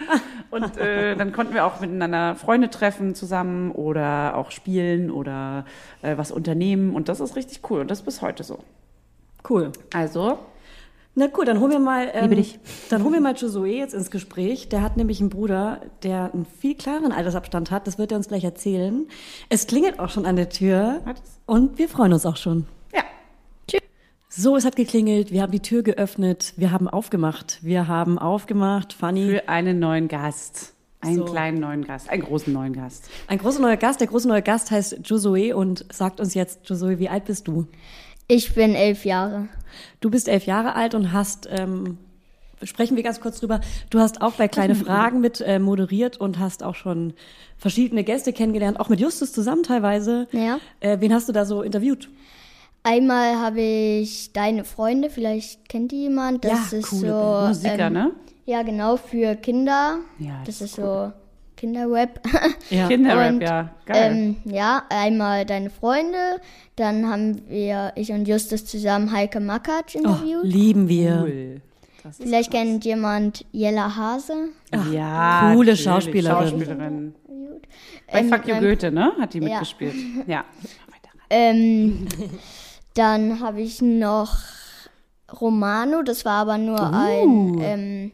Und 0.51 0.77
äh, 0.77 1.15
dann 1.15 1.31
konnten 1.31 1.53
wir 1.53 1.65
auch 1.65 1.79
miteinander 1.79 2.35
Freunde 2.35 2.69
treffen 2.69 3.15
zusammen 3.15 3.71
oder 3.71 4.35
auch 4.35 4.51
spielen 4.51 5.09
oder 5.11 5.65
äh, 6.01 6.17
was 6.17 6.31
unternehmen 6.31 6.95
und 6.95 7.09
das 7.09 7.19
ist 7.19 7.35
richtig 7.35 7.61
cool 7.69 7.79
und 7.81 7.89
das 7.91 7.99
ist 7.99 8.05
bis 8.05 8.21
heute 8.21 8.43
so. 8.43 8.59
Cool. 9.47 9.71
Also, 9.93 10.39
Na 11.15 11.27
cool, 11.37 11.45
dann 11.45 11.59
holen 11.59 11.71
wir 11.71 11.79
mal, 11.79 12.09
ähm, 12.13 12.23
Liebe 12.23 12.35
dich. 12.37 12.59
dann 12.89 13.03
holen 13.03 13.13
wir 13.13 13.21
mal 13.21 13.33
Josué 13.33 13.67
jetzt 13.77 13.93
ins 13.93 14.09
Gespräch. 14.09 14.69
Der 14.69 14.81
hat 14.81 14.97
nämlich 14.97 15.19
einen 15.19 15.29
Bruder, 15.29 15.81
der 16.01 16.33
einen 16.33 16.45
viel 16.59 16.73
klaren 16.75 17.11
Altersabstand 17.11 17.69
hat. 17.69 17.85
Das 17.85 17.99
wird 17.99 18.11
er 18.11 18.17
uns 18.17 18.27
gleich 18.29 18.43
erzählen. 18.43 19.07
Es 19.49 19.67
klingelt 19.67 19.99
auch 19.99 20.09
schon 20.09 20.25
an 20.25 20.35
der 20.35 20.49
Tür 20.49 21.01
Hat's? 21.05 21.39
und 21.45 21.77
wir 21.77 21.87
freuen 21.87 22.13
uns 22.13 22.25
auch 22.25 22.37
schon. 22.37 22.65
ja. 22.93 23.01
So, 24.35 24.55
es 24.55 24.65
hat 24.65 24.75
geklingelt. 24.75 25.31
Wir 25.31 25.43
haben 25.43 25.51
die 25.51 25.59
Tür 25.59 25.83
geöffnet. 25.83 26.53
Wir 26.57 26.71
haben 26.71 26.87
aufgemacht. 26.87 27.59
Wir 27.61 27.87
haben 27.87 28.17
aufgemacht. 28.17 28.91
Fanny, 28.93 29.29
Für 29.29 29.47
einen 29.47 29.77
neuen 29.77 30.07
Gast. 30.07 30.73
Einen 31.01 31.17
So. 31.17 31.25
kleinen 31.25 31.59
neuen 31.59 31.83
Gast, 31.85 32.09
einen 32.09 32.23
großen 32.23 32.51
neuen 32.53 32.73
Gast. 32.73 33.09
ein 33.27 33.37
großer 33.37 33.59
neuer 33.61 33.75
Gast. 33.77 33.99
Der 33.99 34.07
große 34.07 34.27
neue 34.27 34.41
Gast 34.41 34.71
heißt 34.71 34.99
Josué 35.03 35.53
und 35.53 35.85
sagt 35.93 36.19
uns 36.19 36.33
jetzt, 36.33 36.65
Josué, 36.65 36.97
wie 36.97 37.09
alt 37.09 37.25
bist 37.25 37.47
du? 37.47 37.67
Ich 38.27 38.53
bin 38.55 38.75
elf 38.75 39.05
Jahre. 39.05 39.47
Du 39.99 40.09
bist 40.09 40.27
elf 40.27 40.45
Jahre 40.45 40.75
alt 40.75 40.95
und 40.95 41.11
hast, 41.13 41.47
ähm, 41.51 41.97
sprechen 42.63 42.95
wir 42.95 43.03
ganz 43.03 43.19
kurz 43.19 43.39
drüber, 43.39 43.59
du 43.89 43.99
hast 43.99 44.21
auch 44.21 44.33
bei 44.33 44.47
Kleine 44.47 44.75
Fragen 44.85 45.19
mit 45.19 45.41
äh, 45.41 45.59
moderiert 45.59 46.17
und 46.17 46.39
hast 46.39 46.63
auch 46.63 46.75
schon 46.75 47.13
verschiedene 47.57 48.03
Gäste 48.03 48.33
kennengelernt, 48.33 48.79
auch 48.79 48.89
mit 48.89 48.99
Justus 48.99 49.33
zusammen 49.33 49.63
teilweise. 49.63 50.27
Ja. 50.31 50.59
Äh, 50.79 50.97
wen 50.99 51.13
hast 51.13 51.27
du 51.27 51.33
da 51.33 51.45
so 51.45 51.61
interviewt? 51.61 52.09
Einmal 52.83 53.39
habe 53.39 53.61
ich 53.61 54.33
deine 54.33 54.65
Freunde, 54.65 55.09
vielleicht 55.09 55.69
kennt 55.69 55.91
die 55.91 56.01
jemand. 56.03 56.43
Das 56.43 56.71
Ja, 56.71 56.77
ist 56.79 56.89
coole 56.89 57.07
so 57.09 57.47
Musiker, 57.47 57.87
ähm, 57.87 57.93
ne? 57.93 58.11
Ja, 58.45 58.61
genau 58.63 58.97
für 58.97 59.35
Kinder. 59.35 59.99
Ja, 60.19 60.41
das 60.45 60.59
das 60.59 60.69
ist 60.69 60.75
so 60.75 61.13
Kinderrap. 61.63 62.19
Ja. 62.69 62.87
Kinderrap, 62.89 63.31
Und, 63.33 63.41
ja. 63.41 63.69
Geil. 63.85 64.11
Ähm, 64.11 64.35
ja, 64.45 64.83
einmal 64.89 65.45
deine 65.45 65.69
Freunde, 65.69 66.41
dann 66.75 67.09
haben 67.09 67.41
wir, 67.47 67.93
ich 67.95 68.11
und 68.11 68.27
Justus 68.27 68.65
zusammen 68.65 69.11
Heike 69.13 69.39
Makatsch 69.39 69.95
Oh, 69.95 69.99
interviewt. 69.99 70.43
lieben 70.43 70.89
wir. 70.89 71.21
cool. 71.23 71.61
Das 72.03 72.19
ist 72.19 72.25
Vielleicht 72.27 72.51
kennt 72.51 72.83
jemand 72.83 73.45
Jella 73.53 73.95
Hase. 73.95 74.49
ja, 74.91 75.53
coole. 75.53 75.77
Schauspielerin. 75.77 76.49
Schauspielerin. 76.49 77.15
Bei 78.11 78.19
Ähm, 78.19 78.29
Fuck 78.29 78.45
You 78.47 78.55
mein- 78.55 78.63
Goethe, 78.63 78.91
ne? 78.91 79.13
Hat 79.21 79.33
die 79.33 79.39
Ja. 79.39 79.45
mitgespielt. 79.49 79.95
Ja. 80.27 80.43
Ähm, 81.29 82.07
dann 82.93 83.39
habe 83.39 83.61
ich 83.61 83.81
noch 83.81 84.35
Romano, 85.41 86.03
das 86.03 86.25
war 86.25 86.41
aber 86.41 86.57
nur 86.57 86.79
Uh. 86.79 86.91
ein, 86.93 87.57
ähm, 87.61 88.11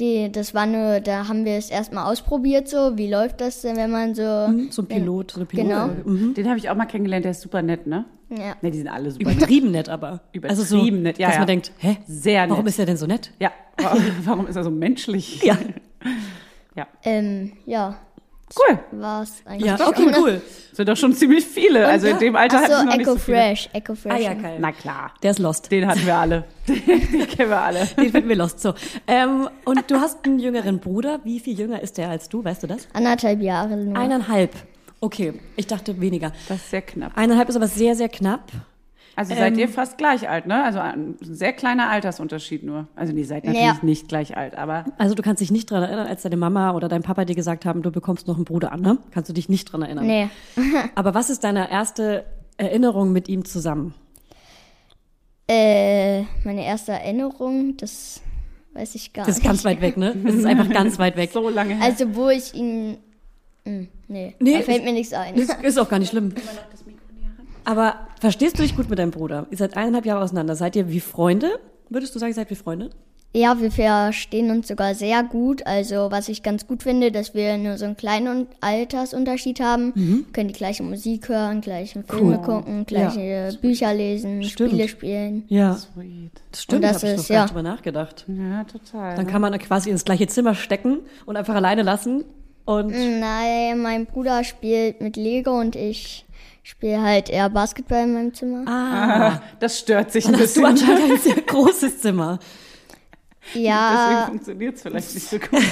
die, 0.00 0.30
das 0.32 0.54
war 0.54 0.66
nur, 0.66 1.00
da 1.00 1.28
haben 1.28 1.44
wir 1.44 1.56
es 1.56 1.70
erstmal 1.70 2.10
ausprobiert, 2.10 2.68
so, 2.68 2.96
wie 2.96 3.10
läuft 3.10 3.40
das 3.40 3.62
denn, 3.62 3.76
wenn 3.76 3.90
man 3.90 4.14
so, 4.14 4.22
So 4.70 4.82
ein 4.82 4.88
Pilot, 4.88 5.32
so 5.32 5.40
eine 5.40 5.46
Pilot. 5.46 5.66
Genau. 5.66 5.86
Mhm. 6.04 6.34
Den 6.34 6.48
habe 6.48 6.58
ich 6.58 6.70
auch 6.70 6.74
mal 6.74 6.86
kennengelernt, 6.86 7.24
der 7.24 7.32
ist 7.32 7.42
super 7.42 7.62
nett, 7.62 7.86
ne? 7.86 8.04
ja. 8.30 8.56
Ne, 8.62 8.70
die 8.70 8.78
sind 8.78 8.88
alle 8.88 9.10
super 9.10 9.28
nett. 9.28 9.36
Übertrieben 9.38 9.70
nett 9.70 9.88
aber. 9.88 10.20
also 10.42 10.62
so, 10.62 10.76
Übertrieben 10.76 11.02
nett, 11.02 11.18
ja, 11.18 11.28
Dass 11.28 11.34
ja. 11.36 11.40
man 11.40 11.46
denkt, 11.46 11.72
hä? 11.78 11.98
Sehr 12.06 12.48
Warum 12.48 12.64
nett. 12.64 12.72
ist 12.72 12.78
er 12.78 12.86
denn 12.86 12.96
so 12.96 13.06
nett? 13.06 13.32
Ja, 13.38 13.52
warum, 13.76 14.02
warum 14.24 14.46
ist 14.46 14.56
er 14.56 14.64
so 14.64 14.70
menschlich? 14.70 15.42
Ja. 15.42 15.56
Ähm, 17.04 17.52
ja, 17.66 17.98
Cool. 18.56 18.78
war's 18.92 19.42
eigentlich. 19.44 19.66
Ja, 19.70 19.78
schon. 19.78 19.86
okay, 19.88 20.06
cool. 20.18 20.42
Das 20.70 20.76
sind 20.76 20.88
doch 20.88 20.96
schon 20.96 21.14
ziemlich 21.14 21.44
viele. 21.44 21.86
also 21.86 22.06
in 22.06 22.18
dem 22.18 22.36
Alter 22.36 22.58
Ach 22.58 22.62
hatten 22.62 22.70
wir 22.70 22.78
so, 22.78 22.84
noch 22.84 22.92
nicht 22.92 23.00
Echo 23.02 23.12
so 23.12 23.18
viele. 23.18 23.36
Fresh, 23.38 23.68
Echo 23.72 23.94
Fresh. 23.94 24.12
Ah 24.12 24.18
ja, 24.18 24.34
geil. 24.34 24.58
Na 24.60 24.72
klar. 24.72 25.12
Der 25.22 25.30
ist 25.30 25.38
lost. 25.38 25.70
Den 25.70 25.86
hatten 25.86 26.06
wir 26.06 26.16
alle. 26.16 26.44
Den, 26.68 26.84
den 26.86 27.28
kennen 27.28 27.50
wir 27.50 27.60
alle. 27.60 27.86
Den 27.86 28.10
finden 28.10 28.28
wir 28.28 28.36
lost. 28.36 28.60
So. 28.60 28.74
Ähm, 29.06 29.48
und 29.64 29.90
du 29.90 30.00
hast 30.00 30.24
einen 30.24 30.38
jüngeren 30.38 30.78
Bruder. 30.80 31.20
Wie 31.24 31.40
viel 31.40 31.58
jünger 31.58 31.80
ist 31.82 31.98
der 31.98 32.08
als 32.08 32.28
du? 32.28 32.44
Weißt 32.44 32.62
du 32.62 32.66
das? 32.66 32.88
Anderthalb 32.92 33.40
Jahre 33.40 33.76
nur. 33.76 33.96
Eineinhalb. 33.96 34.54
Okay, 35.00 35.34
ich 35.56 35.66
dachte 35.66 36.00
weniger. 36.00 36.32
Das 36.48 36.58
ist 36.58 36.70
sehr 36.70 36.82
knapp. 36.82 37.12
Eineinhalb 37.16 37.48
ist 37.48 37.56
aber 37.56 37.66
sehr, 37.66 37.96
sehr 37.96 38.08
knapp. 38.08 38.52
Also 39.14 39.34
seid 39.34 39.52
Ähm, 39.54 39.58
ihr 39.58 39.68
fast 39.68 39.98
gleich 39.98 40.28
alt, 40.28 40.46
ne? 40.46 40.64
Also 40.64 40.78
ein 40.78 41.16
sehr 41.20 41.52
kleiner 41.52 41.90
Altersunterschied 41.90 42.62
nur. 42.62 42.88
Also 42.96 43.12
ihr 43.12 43.26
seid 43.26 43.44
natürlich 43.44 43.66
Ja. 43.66 43.78
nicht 43.82 44.08
gleich 44.08 44.36
alt, 44.36 44.56
aber 44.56 44.84
Also 44.98 45.14
du 45.14 45.22
kannst 45.22 45.40
dich 45.42 45.50
nicht 45.50 45.70
dran 45.70 45.82
erinnern, 45.82 46.06
als 46.06 46.22
deine 46.22 46.36
Mama 46.38 46.72
oder 46.72 46.88
dein 46.88 47.02
Papa 47.02 47.24
dir 47.24 47.34
gesagt 47.34 47.66
haben, 47.66 47.82
du 47.82 47.90
bekommst 47.90 48.26
noch 48.26 48.36
einen 48.36 48.44
Bruder 48.44 48.72
an, 48.72 48.80
ne? 48.80 48.98
Kannst 49.10 49.28
du 49.28 49.34
dich 49.34 49.48
nicht 49.48 49.66
dran 49.72 49.82
erinnern. 49.82 50.06
Nee. 50.06 50.28
Aber 50.94 51.14
was 51.14 51.28
ist 51.30 51.44
deine 51.44 51.70
erste 51.70 52.24
Erinnerung 52.56 53.12
mit 53.12 53.28
ihm 53.28 53.44
zusammen? 53.44 53.94
Äh, 55.48 56.22
meine 56.44 56.64
erste 56.64 56.92
Erinnerung, 56.92 57.76
das 57.76 58.22
weiß 58.74 58.94
ich 58.94 59.12
gar 59.12 59.26
Das 59.26 59.36
ist 59.36 59.42
nicht. 59.42 59.46
ganz 59.48 59.64
weit 59.64 59.80
weg, 59.80 59.96
ne? 59.96 60.14
Das 60.24 60.34
ist 60.34 60.46
einfach 60.46 60.70
ganz 60.70 60.98
weit 60.98 61.16
weg. 61.16 61.30
so 61.32 61.48
lange 61.48 61.74
her. 61.76 61.84
Also, 61.84 62.14
wo 62.14 62.28
ich 62.30 62.54
ihn. 62.54 62.96
Hm, 63.64 63.88
nee, 64.08 64.34
Nee, 64.40 64.58
da 64.58 64.62
fällt 64.62 64.84
mir 64.84 64.92
nichts 64.92 65.12
ein. 65.12 65.34
Das 65.36 65.48
ist 65.62 65.78
auch 65.78 65.88
gar 65.88 65.98
nicht 65.98 66.10
schlimm. 66.10 66.32
Aber 67.64 68.06
verstehst 68.20 68.58
du 68.58 68.62
dich 68.62 68.76
gut 68.76 68.90
mit 68.90 68.98
deinem 68.98 69.10
Bruder? 69.10 69.46
Ihr 69.50 69.56
seid 69.56 69.76
eineinhalb 69.76 70.06
Jahre 70.06 70.22
auseinander. 70.22 70.56
Seid 70.56 70.76
ihr 70.76 70.88
wie 70.90 71.00
Freunde? 71.00 71.58
Würdest 71.88 72.14
du 72.14 72.18
sagen, 72.18 72.30
ihr 72.30 72.34
seid 72.34 72.50
wie 72.50 72.54
Freunde? 72.54 72.90
Ja, 73.34 73.58
wir 73.58 73.70
verstehen 73.70 74.50
uns 74.50 74.68
sogar 74.68 74.94
sehr 74.94 75.22
gut. 75.22 75.66
Also, 75.66 76.08
was 76.10 76.28
ich 76.28 76.42
ganz 76.42 76.66
gut 76.66 76.82
finde, 76.82 77.10
dass 77.10 77.34
wir 77.34 77.56
nur 77.56 77.78
so 77.78 77.86
einen 77.86 77.96
kleinen 77.96 78.46
Altersunterschied 78.60 79.58
haben. 79.60 79.92
Mhm. 79.94 80.24
Wir 80.26 80.32
können 80.32 80.48
die 80.48 80.54
gleiche 80.54 80.82
Musik 80.82 81.30
hören, 81.30 81.62
gleiche 81.62 82.02
Filme 82.02 82.38
gucken, 82.38 82.84
gleiche 82.84 83.56
Bücher 83.62 83.94
lesen, 83.94 84.42
Stimmt. 84.42 84.70
Spiele 84.72 84.88
spielen. 84.88 85.44
Ja, 85.48 85.74
Sweet. 85.74 86.32
das 86.50 86.62
stimmt. 86.62 86.84
Das 86.84 86.96
hab 86.96 87.04
ich 87.04 87.10
ist, 87.10 87.18
noch 87.20 87.28
gar 87.28 87.34
ja. 87.34 87.42
nicht 87.42 87.50
drüber 87.52 87.62
nachgedacht. 87.62 88.26
Ja, 88.28 88.64
total. 88.64 89.16
Dann 89.16 89.26
kann 89.26 89.40
man 89.40 89.58
quasi 89.58 89.88
ins 89.88 90.04
gleiche 90.04 90.26
Zimmer 90.26 90.54
stecken 90.54 90.98
und 91.24 91.36
einfach 91.36 91.54
alleine 91.54 91.82
lassen. 91.82 92.24
Und 92.64 92.90
Nein, 93.20 93.80
mein 93.80 94.06
Bruder 94.06 94.44
spielt 94.44 95.00
mit 95.00 95.16
Lego 95.16 95.58
und 95.58 95.74
ich 95.76 96.24
spiele 96.62 97.02
halt 97.02 97.28
eher 97.28 97.50
Basketball 97.50 98.04
in 98.04 98.12
meinem 98.14 98.34
Zimmer. 98.34 98.64
ah, 98.70 99.42
das 99.60 99.78
stört 99.80 100.12
sich 100.12 100.26
ein 100.26 100.32
hast 100.38 100.56
du 100.56 100.62
bisschen. 100.62 100.64
anscheinend 100.66 101.12
ein 101.12 101.18
sehr 101.18 101.42
großes 101.42 102.00
Zimmer. 102.00 102.38
Deswegen 103.48 103.64
Ja, 103.66 104.24
funktioniert 104.28 104.76
es 104.76 104.82
vielleicht 104.82 105.14
nicht 105.14 105.28
so 105.28 105.38
gut. 105.38 105.50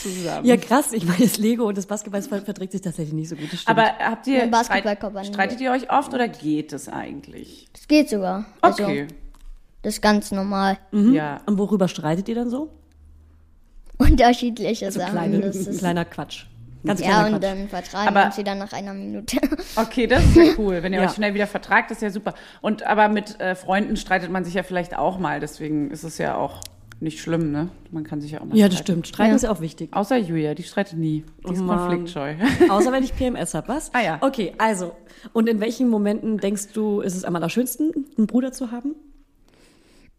Zusammen. 0.00 0.44
Ja, 0.46 0.56
krass. 0.56 0.92
Ich 0.92 1.04
meine, 1.06 1.18
das 1.24 1.38
Lego 1.38 1.64
und 1.66 1.78
das 1.78 1.86
Basketball 1.86 2.20
verträgt 2.22 2.72
sich 2.72 2.82
tatsächlich 2.82 3.14
nicht 3.14 3.28
so 3.30 3.36
gut. 3.36 3.48
Aber 3.64 3.84
habt 3.98 4.26
ihr 4.26 4.42
Ein 4.42 4.50
Basketballkorb 4.50 5.12
streit, 5.12 5.26
streitet 5.26 5.60
ihr 5.62 5.72
euch 5.72 5.90
oft 5.90 6.12
oder 6.12 6.28
geht 6.28 6.72
es 6.72 6.88
eigentlich? 6.88 7.68
es 7.74 7.88
geht 7.88 8.10
sogar. 8.10 8.44
Also, 8.60 8.84
Okay. 8.84 9.06
das 9.82 9.94
ist 9.94 10.02
ganz 10.02 10.30
normal. 10.30 10.78
Ja. 10.92 11.40
und 11.46 11.58
worüber 11.58 11.88
streitet 11.88 12.28
ihr 12.28 12.34
dann 12.34 12.50
so? 12.50 12.68
Unterschiedliche 14.10 14.90
So 14.92 15.00
Sachen. 15.00 15.12
kleine, 15.12 15.40
das 15.40 15.56
ist, 15.56 15.78
kleiner 15.78 16.04
Quatsch. 16.04 16.44
Ganz 16.86 17.00
ja, 17.00 17.24
und 17.24 17.30
Quatsch. 17.32 17.42
dann 17.42 17.68
vertragen 17.68 18.08
Aber- 18.08 18.26
uns 18.26 18.36
wieder 18.36 18.54
nach 18.54 18.72
einer 18.72 18.92
Minute. 18.94 19.38
Okay, 19.76 20.06
das 20.06 20.24
ist 20.24 20.36
ja 20.36 20.44
cool. 20.58 20.82
Wenn 20.82 20.92
ihr 20.92 21.00
Ja. 21.02 21.06
euch 21.08 21.14
schnell 21.14 21.32
wieder 21.34 21.46
vertragt, 21.46 21.90
ist 21.90 22.02
ja 22.02 22.10
super. 22.10 22.34
Und 22.60 22.82
aber 22.86 23.08
mit 23.08 23.40
äh, 23.40 23.54
Freunden 23.54 23.96
streitet 23.96 24.30
man 24.30 24.44
sich 24.44 24.54
ja 24.54 24.62
vielleicht 24.62 24.96
auch 24.96 25.18
mal. 25.18 25.40
Deswegen 25.40 25.90
ist 25.90 26.04
es 26.04 26.18
ja 26.18 26.36
auch 26.36 26.60
nicht 27.00 27.20
schlimm, 27.20 27.50
ne? 27.50 27.68
Man 27.90 28.04
kann 28.04 28.20
sich 28.20 28.32
ja 28.32 28.40
auch 28.40 28.44
mal 28.44 28.56
ja, 28.56 28.66
das 28.66 28.74
streiten. 28.78 28.84
stimmt. 29.02 29.08
Streiten 29.08 29.30
Ja. 29.30 29.36
ist 29.36 29.42
ja 29.42 29.50
auch 29.50 29.60
wichtig. 29.60 29.92
Außer 29.92 30.16
Julia, 30.16 30.54
die 30.54 30.62
streitet 30.62 30.98
nie. 30.98 31.24
Die 31.48 31.52
ist 31.54 31.60
Oh 31.60 31.64
Mann. 31.64 31.78
konfliktscheu. 31.78 32.34
Außer 32.68 32.92
wenn 32.92 33.02
ich 33.02 33.16
PMS 33.16 33.54
habe, 33.54 33.68
was? 33.68 33.90
Ah, 33.94 34.02
ja. 34.02 34.18
Okay, 34.20 34.52
also. 34.58 34.92
Und 35.32 35.48
in 35.48 35.60
welchen 35.60 35.88
Momenten 35.88 36.38
denkst 36.38 36.68
du, 36.74 37.00
ist 37.00 37.16
es 37.16 37.24
am 37.24 37.34
allerschönsten, 37.34 37.92
einen 38.16 38.26
Bruder 38.26 38.52
zu 38.52 38.70
haben? 38.70 38.94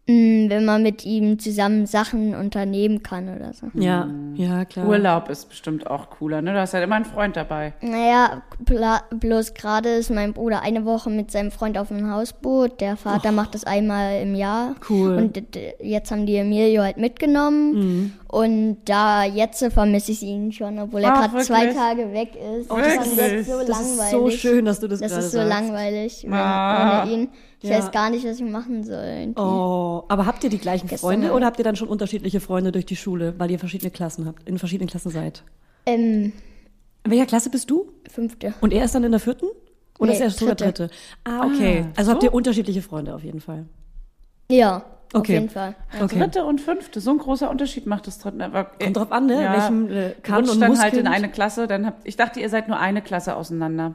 Wenn 0.08 0.64
man 0.64 0.84
mit 0.84 1.04
ihm 1.04 1.40
zusammen 1.40 1.84
Sachen 1.86 2.36
unternehmen 2.36 3.02
kann 3.02 3.28
oder 3.34 3.52
so. 3.52 3.66
Ja, 3.74 4.08
ja, 4.36 4.64
klar. 4.64 4.86
Urlaub 4.86 5.28
ist 5.30 5.48
bestimmt 5.48 5.88
auch 5.88 6.10
cooler, 6.10 6.42
ne? 6.42 6.52
Du 6.52 6.60
hast 6.60 6.74
halt 6.74 6.84
immer 6.84 6.94
einen 6.94 7.04
Freund 7.04 7.34
dabei. 7.36 7.72
Naja, 7.80 8.42
bla- 8.60 9.02
bloß 9.10 9.54
gerade 9.54 9.88
ist 9.88 10.10
mein 10.12 10.32
Bruder 10.32 10.62
eine 10.62 10.84
Woche 10.84 11.10
mit 11.10 11.32
seinem 11.32 11.50
Freund 11.50 11.76
auf 11.76 11.90
einem 11.90 12.08
Hausboot. 12.12 12.80
Der 12.80 12.96
Vater 12.96 13.32
macht 13.32 13.56
das 13.56 13.64
einmal 13.64 14.22
im 14.22 14.36
Jahr. 14.36 14.76
Cool. 14.88 15.16
Und 15.16 15.42
jetzt 15.82 16.12
haben 16.12 16.24
die 16.24 16.36
Emilio 16.36 16.82
halt 16.82 16.98
mitgenommen. 16.98 18.12
Und 18.28 18.76
da 18.84 19.24
jetzt 19.24 19.64
vermisse 19.72 20.12
ich 20.12 20.22
ihn 20.22 20.52
schon, 20.52 20.78
obwohl 20.78 21.02
er 21.02 21.12
gerade 21.14 21.38
zwei? 21.42 21.66
Tage 21.72 22.12
weg 22.12 22.30
ist. 22.58 22.70
Oh, 22.70 22.76
das 22.76 22.86
wirklich? 22.92 23.12
ist 23.12 23.18
jetzt 23.32 23.48
so 23.50 23.58
das 23.58 23.68
langweilig. 23.68 24.04
ist 24.04 24.10
so 24.12 24.30
schön, 24.30 24.64
dass 24.66 24.78
du 24.78 24.86
das, 24.86 25.00
Das 25.00 25.10
gerade 25.10 25.24
ist 25.24 25.32
so 25.32 25.38
sagst. 25.38 25.50
langweilig 25.52 26.26
Ah. 26.30 27.02
ohne 27.02 27.12
ihn. 27.12 27.28
Ich 27.62 27.70
Ja. 27.70 27.78
weiß 27.78 27.90
gar 27.90 28.10
nicht, 28.10 28.24
was 28.26 28.36
ich 28.38 28.42
machen 28.44 28.84
soll. 28.84 29.02
irgendwie. 29.04 29.40
Oh, 29.40 30.04
aber 30.08 30.26
habt 30.26 30.44
ihr 30.44 30.50
die 30.50 30.58
gleichen 30.58 30.88
Gestern 30.88 31.08
Freunde 31.08 31.32
oder 31.32 31.46
habt 31.46 31.58
ihr 31.58 31.64
dann 31.64 31.76
schon 31.76 31.88
unterschiedliche 31.88 32.40
Freunde 32.40 32.70
durch 32.72 32.86
die 32.86 32.96
Schule, 32.96 33.34
weil 33.38 33.50
ihr 33.50 33.58
verschiedene 33.58 33.90
Klassen 33.90 34.26
habt, 34.26 34.46
in 34.48 34.58
verschiedenen 34.58 34.88
Klassen 34.90 35.10
seid? 35.10 35.42
Ähm, 35.86 36.32
In 37.04 37.10
welcher 37.10 37.26
Klasse 37.26 37.50
bist 37.50 37.70
du? 37.70 37.92
fünfte. 38.10 38.54
Und 38.60 38.72
er 38.72 38.84
ist 38.84 38.94
dann 38.94 39.04
in 39.04 39.10
der 39.12 39.20
vierten? 39.20 39.46
Oder 39.98 40.10
Nee, 40.10 40.16
ist 40.16 40.20
er 40.22 40.30
sogar 40.30 40.54
dritte. 40.54 40.88
dritte? 40.88 40.94
Ah, 41.24 41.46
okay. 41.46 41.84
Ah, 41.86 41.92
also 41.96 42.10
habt 42.12 42.20
so. 42.22 42.26
ihr 42.28 42.34
unterschiedliche 42.34 42.82
Freunde 42.82 43.14
auf 43.14 43.22
jeden 43.24 43.40
Fall. 43.40 43.64
Ja, 44.50 44.76
auf 45.14 45.20
Okay. 45.20 45.32
jeden 45.34 45.48
Fall. 45.48 45.74
Okay. 46.02 46.18
Dritte 46.18 46.44
und 46.44 46.60
fünfte, 46.60 47.00
so 47.00 47.10
ein 47.10 47.18
großer 47.18 47.48
Unterschied 47.50 47.86
macht 47.86 48.06
das 48.06 48.18
dritte. 48.18 48.44
Aber, 48.44 48.64
Kommt 48.64 48.96
drauf 48.96 49.12
an, 49.12 49.26
ne? 49.26 49.34
Welchem, 49.50 49.90
äh, 49.90 50.10
kann 50.22 50.40
rutscht 50.40 50.52
und 50.54 50.60
dann 50.60 50.70
muss 50.70 50.82
halt 50.82 50.94
in 50.94 51.06
eine 51.06 51.30
Klasse. 51.30 51.66
Dann 51.66 51.86
habt, 51.86 52.06
ich 52.06 52.16
dachte, 52.16 52.40
ihr 52.40 52.48
seid 52.50 52.68
nur 52.68 52.78
eine 52.78 53.00
Klasse 53.00 53.34
auseinander. 53.36 53.94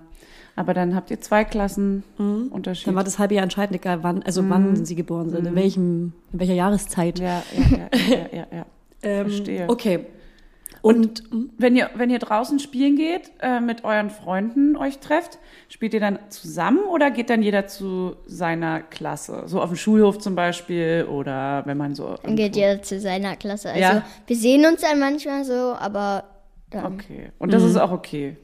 Aber 0.56 0.74
dann 0.74 0.95
habt 0.95 1.10
ihr 1.12 1.20
zwei 1.22 1.43
Klassen 1.43 2.04
Unterschied. 2.18 2.86
Mhm. 2.88 2.91
Dann 2.91 2.95
war 2.95 3.04
das 3.04 3.20
halbe 3.20 3.36
Jahr 3.36 3.43
entscheidend, 3.43 3.76
egal 3.76 4.04
wann, 4.04 4.22
also 4.24 4.47
wann 4.49 4.86
sie 4.86 4.95
geboren 4.95 5.30
sind, 5.30 5.47
in 5.47 5.56
welchem, 5.56 6.14
in 6.34 6.39
welcher 6.39 6.54
Jahreszeit. 6.54 7.20
ja, 7.20 7.41
ja, 7.56 7.64
ja, 7.78 8.08
ja, 8.10 8.28
ja, 8.32 8.47
ja. 8.58 8.66
Ähm, 9.04 9.30
verstehe. 9.30 9.68
Okay. 9.68 10.06
Und, 10.84 11.24
Wenn 11.58 11.76
ihr, 11.76 11.89
wenn 11.95 12.10
ihr 12.10 12.20
draußen 12.20 12.60
spielen 12.60 12.95
geht, 12.95 13.32
äh, 13.39 13.60
mit 13.60 13.84
euren 13.84 14.10
Freunden 14.10 14.76
euch 14.76 14.99
trefft, 14.99 15.38
spielt 15.70 15.93
ihr 15.93 15.99
dann 15.99 16.18
zusammen 16.30 16.80
oder 16.91 17.12
geht 17.12 17.30
dann 17.30 17.41
jeder 17.43 17.68
zu 17.68 18.16
seiner 18.26 18.82
Klasse? 18.82 19.43
So 19.45 19.62
auf 19.62 19.70
dem 19.70 19.76
Schulhof 19.76 20.18
zum 20.20 20.36
Beispiel 20.36 21.08
oder 21.10 21.64
wenn 21.66 21.78
man 21.78 21.93
so. 21.95 22.16
Dann 22.24 22.36
geht 22.36 22.56
jeder 22.56 22.82
zu 22.82 22.99
seiner 22.99 23.36
Klasse. 23.36 23.70
Also 23.70 23.80
Ja. 23.80 24.04
wir 24.28 24.36
sehen 24.36 24.66
uns 24.66 24.82
dann 24.82 24.99
manchmal 24.99 25.45
so, 25.45 25.54
aber 25.54 26.24
dann, 26.72 26.93
Okay. 26.93 27.32
Und 27.38 27.54
das 27.54 27.64
ist 27.64 27.78
auch 27.78 27.91
okay. 27.91 28.38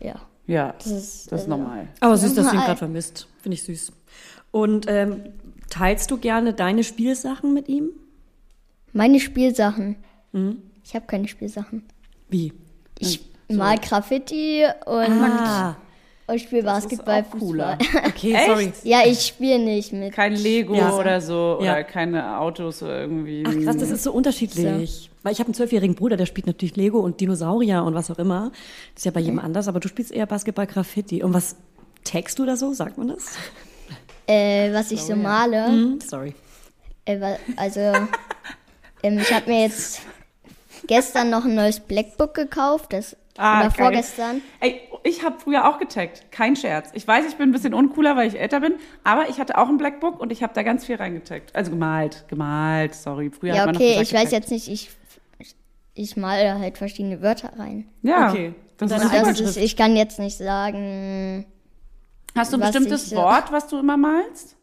ja. 0.00 0.14
Ja, 0.48 0.74
Das 0.78 0.86
ist, 0.86 1.30
das 1.30 1.42
ist 1.42 1.46
äh, 1.46 1.50
normal. 1.50 1.86
aber 2.00 2.16
süß, 2.16 2.34
dass 2.34 2.48
du 2.48 2.54
ihn 2.56 2.60
gerade 2.62 2.76
vermisst. 2.78 3.28
Finde 3.42 3.54
ich 3.54 3.62
süß. 3.62 3.92
Und 4.50 4.86
ähm, 4.88 5.20
teilst 5.70 6.10
du 6.10 6.16
gerne 6.16 6.54
deine 6.54 6.82
Spielsachen 6.82 7.54
mit 7.54 7.68
ihm? 7.68 7.90
Meine 8.92 9.20
Spielsachen. 9.20 9.96
Mhm. 10.32 10.62
Ich 10.82 10.94
habe 10.94 11.06
keine 11.06 11.28
Spielsachen. 11.28 11.84
Wie? 12.30 12.52
Ich 12.98 13.20
mal 13.50 13.76
Graffiti 13.78 14.64
und, 14.86 14.94
Ah, 15.22 15.76
und 16.28 16.40
spiele 16.40 16.62
Basketball. 16.62 17.24
auch 17.30 17.38
cooler. 17.38 17.78
Fußball. 17.80 18.02
okay, 18.06 18.36
sorry. 18.46 18.72
ja, 18.84 19.00
ich 19.06 19.26
spiele 19.26 19.58
nicht 19.58 19.92
mit. 19.92 20.12
Kein 20.12 20.34
Lego 20.34 20.74
Ja. 20.74 20.92
oder 20.96 21.20
so 21.20 21.58
Ja. 21.60 21.72
oder 21.72 21.84
keine 21.84 22.38
Autos 22.38 22.82
oder 22.82 23.00
irgendwie. 23.00 23.44
Ach 23.46 23.54
krass, 23.64 23.76
das 23.78 23.90
ist 23.90 24.02
so 24.04 24.12
unterschiedlich. 24.12 25.10
Weil 25.22 25.32
ich 25.32 25.40
habe 25.40 25.48
einen 25.48 25.54
zwölfjährigen 25.54 25.94
Bruder, 25.96 26.16
der 26.16 26.26
spielt 26.26 26.46
natürlich 26.46 26.76
Lego 26.76 27.00
und 27.00 27.20
Dinosaurier 27.20 27.82
und 27.82 27.94
was 27.94 28.10
auch 28.10 28.18
immer. 28.18 28.52
Das 28.94 29.00
ist 29.00 29.04
ja 29.06 29.10
bei 29.10 29.20
jedem 29.20 29.38
anders, 29.40 29.66
aber 29.68 29.80
du 29.80 29.88
spielst 29.88 30.12
eher 30.12 30.26
Basketball, 30.26 30.66
Graffiti. 30.66 31.22
Und 31.22 31.34
was 31.34 31.56
tagst 32.04 32.38
du 32.38 32.46
da 32.46 32.56
so? 32.56 32.72
Sagt 32.72 32.98
man 32.98 33.08
das? 33.08 33.36
Äh, 34.26 34.72
was 34.72 34.90
ich 34.92 35.00
so 35.02 35.16
male. 35.16 35.66
Hm, 35.66 35.98
sorry. 36.06 36.34
Äh, 37.06 37.18
also, 37.56 37.80
ähm, 39.02 39.18
ich 39.18 39.32
habe 39.32 39.50
mir 39.50 39.62
jetzt 39.62 40.02
gestern 40.86 41.30
noch 41.30 41.44
ein 41.44 41.54
neues 41.54 41.80
Blackbook 41.80 42.34
gekauft. 42.34 42.92
Das, 42.92 43.16
Ah, 43.40 43.60
oder 43.60 43.68
geil. 43.70 43.76
vorgestern. 43.86 44.42
Ey, 44.60 44.80
ich 45.04 45.24
habe 45.24 45.38
früher 45.38 45.68
auch 45.68 45.78
getaggt. 45.78 46.30
Kein 46.30 46.56
Scherz. 46.56 46.90
Ich 46.94 47.06
weiß, 47.06 47.26
ich 47.26 47.36
bin 47.36 47.48
ein 47.48 47.52
bisschen 47.52 47.74
uncooler, 47.74 48.16
weil 48.16 48.28
ich 48.28 48.38
älter 48.38 48.60
bin, 48.60 48.74
aber 49.04 49.28
ich 49.28 49.38
hatte 49.40 49.56
auch 49.58 49.68
ein 49.68 49.76
Blackbook 49.78 50.20
und 50.20 50.32
ich 50.32 50.42
habe 50.42 50.52
da 50.54 50.62
ganz 50.62 50.84
viel 50.86 50.96
reingetaggt. 50.96 51.54
Also 51.56 51.70
gemalt, 51.70 52.24
gemalt, 52.28 52.94
sorry. 52.94 53.30
Früher 53.30 53.54
Ja, 53.54 53.60
hat 53.60 53.66
man 53.66 53.74
noch 53.74 53.80
okay, 53.80 53.90
gesagt, 53.98 54.08
ich 54.08 54.14
weiß 54.14 54.30
jetzt 54.32 54.50
nicht, 54.50 54.68
ich, 54.68 54.90
ich 55.94 56.16
male 56.16 56.58
halt 56.58 56.78
verschiedene 56.78 57.20
Wörter 57.22 57.52
rein. 57.58 57.88
Ja, 58.02 58.30
Okay. 58.30 58.54
das 58.76 58.92
Und 58.92 59.02
ist. 59.02 59.12
Das 59.12 59.40
ist, 59.40 59.56
ich 59.56 59.76
kann 59.76 59.96
jetzt 59.96 60.18
nicht 60.18 60.36
sagen, 60.36 61.44
Hast 62.36 62.52
du 62.52 62.56
ein 62.56 62.60
bestimmtes 62.60 63.04
ich 63.04 63.08
so- 63.10 63.16
Wort, 63.16 63.50
was 63.50 63.66
du 63.68 63.78
immer 63.78 63.96
malst? 63.96 64.56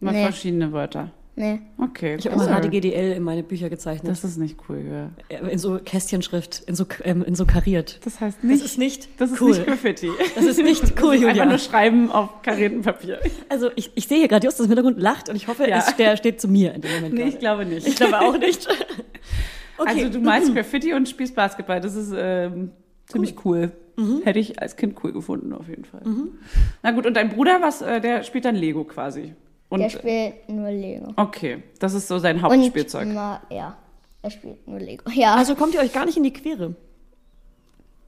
Immer 0.00 0.12
Nee. 0.12 0.22
verschiedene 0.24 0.72
Wörter. 0.72 1.10
Nee. 1.36 1.60
Okay. 1.78 2.16
Ich 2.18 2.26
habe 2.26 2.36
immer 2.36 2.56
cool. 2.56 2.68
HDGDL 2.68 3.12
in 3.16 3.22
meine 3.22 3.42
Bücher 3.42 3.68
gezeichnet. 3.70 4.10
Das 4.10 4.24
ist 4.24 4.36
nicht 4.38 4.58
cool, 4.68 5.10
ja. 5.30 5.38
in 5.48 5.58
so 5.58 5.78
Kästchenschrift, 5.84 6.62
in 6.66 6.74
so, 6.74 6.84
ähm, 7.04 7.22
in 7.24 7.34
so 7.34 7.44
kariert. 7.46 8.00
Das 8.04 8.20
heißt 8.20 8.42
nicht. 8.44 8.62
Das 8.62 8.70
ist 8.70 8.78
nicht 8.78 9.08
das 9.20 9.32
ist 9.32 9.40
cool. 9.40 9.50
nicht 9.50 9.66
Graffiti. 9.66 10.10
Das 10.34 10.44
ist 10.44 10.62
nicht 10.62 10.82
cool, 11.02 11.14
Einfach 11.14 11.28
Julia. 11.28 11.44
nur 11.46 11.58
schreiben 11.58 12.10
auf 12.10 12.42
kariertem 12.42 12.82
Papier. 12.82 13.20
Also 13.48 13.70
ich, 13.76 13.90
ich 13.94 14.06
sehe 14.08 14.18
hier 14.18 14.28
gerade 14.28 14.46
Justus 14.46 14.66
im 14.66 14.70
Hintergrund 14.70 14.98
lacht 15.00 15.28
und 15.28 15.36
ich 15.36 15.48
hoffe, 15.48 15.68
Ja. 15.68 15.78
es, 15.78 15.96
der 15.96 16.16
steht 16.16 16.40
zu 16.40 16.48
mir 16.48 16.74
in 16.74 16.80
dem 16.82 16.92
Moment. 16.94 17.14
Nee, 17.14 17.20
gerade. 17.20 17.30
ich 17.32 17.38
glaube 17.38 17.64
nicht. 17.66 17.86
ich 17.86 17.96
glaube 17.96 18.20
auch 18.20 18.38
nicht. 18.38 18.68
Okay. 19.78 20.04
Also 20.04 20.10
du 20.10 20.20
malst 20.20 20.54
Graffiti 20.54 20.92
und 20.92 21.08
spielst 21.08 21.34
Basketball. 21.34 21.80
Das 21.80 21.96
ist 21.96 22.12
ähm, 22.16 22.70
ziemlich 23.06 23.44
cool. 23.44 23.72
Hätte 24.22 24.38
ich 24.38 24.60
als 24.60 24.76
Kind 24.76 24.96
cool 25.02 25.12
gefunden, 25.12 25.52
auf 25.52 25.68
jeden 25.68 25.84
Fall. 25.84 26.02
Na 26.82 26.92
gut, 26.92 27.04
und 27.06 27.14
dein 27.14 27.30
Bruder, 27.30 27.58
was, 27.60 27.82
äh, 27.82 28.00
der 28.00 28.22
spielt 28.22 28.44
dann 28.44 28.54
Lego 28.54 28.84
quasi. 28.84 29.34
Und, 29.72 29.80
Der 29.80 29.88
spielt 29.90 30.48
nur 30.48 30.70
Lego. 30.70 31.12
okay, 31.16 31.62
das 31.78 31.94
ist 31.94 32.06
so 32.08 32.18
sein 32.18 32.36
Und 32.36 32.42
Hauptspielzeug. 32.42 33.04
immer, 33.08 33.40
ja, 33.50 33.76
er 34.22 34.30
spielt 34.30 34.66
nur 34.68 34.78
Lego. 34.78 35.04
Ja, 35.14 35.34
also 35.34 35.54
kommt 35.54 35.74
ihr 35.74 35.80
euch 35.80 35.92
gar 35.92 36.04
nicht 36.04 36.16
in 36.16 36.22
die 36.24 36.32
Quere. 36.32 36.74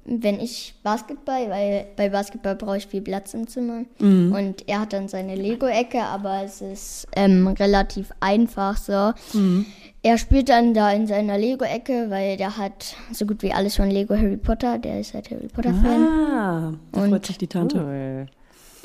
wenn 0.07 0.39
ich 0.39 0.75
Basketball, 0.83 1.49
weil 1.49 1.87
bei 1.97 2.11
Basketball 2.11 2.55
brauche 2.57 2.77
ich 2.77 2.87
viel 2.87 3.01
Platz 3.01 3.33
im 3.33 3.47
Zimmer. 3.47 3.85
Mhm. 3.99 4.33
Und 4.35 4.69
er 4.69 4.81
hat 4.81 4.93
dann 4.93 5.09
seine 5.09 5.35
Lego-Ecke, 5.35 6.03
aber 6.03 6.43
es 6.45 6.61
ist 6.61 7.07
ähm, 7.17 7.47
relativ 7.49 8.11
einfach 8.21 8.77
so. 8.77 9.13
Mhm. 9.33 9.65
Er 10.03 10.19
spielt 10.19 10.51
dann 10.51 10.75
da 10.75 10.93
in 10.93 11.07
seiner 11.07 11.39
Lego-Ecke, 11.39 12.11
weil 12.11 12.37
der 12.37 12.59
hat 12.59 12.95
so 13.13 13.25
gut 13.25 13.43
wie 13.43 13.55
alles 13.55 13.77
von 13.77 13.91
Lego 13.91 14.15
Harry 14.15 14.37
Potter. 14.37 14.77
Der 14.77 15.01
ist 15.01 15.15
halt 15.15 15.31
Harry 15.31 15.49
Potter-Fan. 15.49 16.03
Ah, 16.07 16.73
da 16.93 17.01
Und- 17.03 17.09
freut 17.09 17.25
sich 17.25 17.39
die 17.39 17.47
Tante. 17.47 17.79
Cool. 17.83 18.27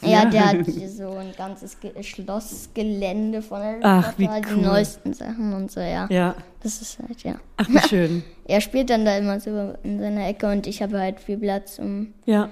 Ja, 0.01 0.25
der 0.25 0.45
hat 0.49 0.65
so 0.65 1.09
ein 1.11 1.31
ganzes 1.37 1.79
Ge 1.79 1.91
Schlossgelände 2.01 3.41
von 3.41 3.59
Harry 3.61 3.79
Ach, 3.83 4.13
wie 4.17 4.25
Potter, 4.27 4.41
cool. 4.49 4.55
die 4.55 4.61
neuesten 4.61 5.13
Sachen 5.13 5.53
und 5.53 5.71
so, 5.71 5.79
ja. 5.79 6.07
Ja. 6.09 6.35
Das 6.61 6.81
ist 6.81 6.99
halt, 6.99 7.23
ja. 7.23 7.35
Ach, 7.57 7.67
wie 7.69 7.79
schön. 7.87 8.23
Er 8.45 8.61
spielt 8.61 8.89
dann 8.89 9.05
da 9.05 9.15
immer 9.15 9.39
so 9.39 9.75
in 9.83 9.99
seiner 9.99 10.27
Ecke 10.27 10.49
und 10.51 10.65
ich 10.65 10.81
habe 10.81 10.99
halt 10.99 11.19
viel 11.19 11.37
Platz, 11.37 11.77
um 11.77 12.13
Ja. 12.25 12.49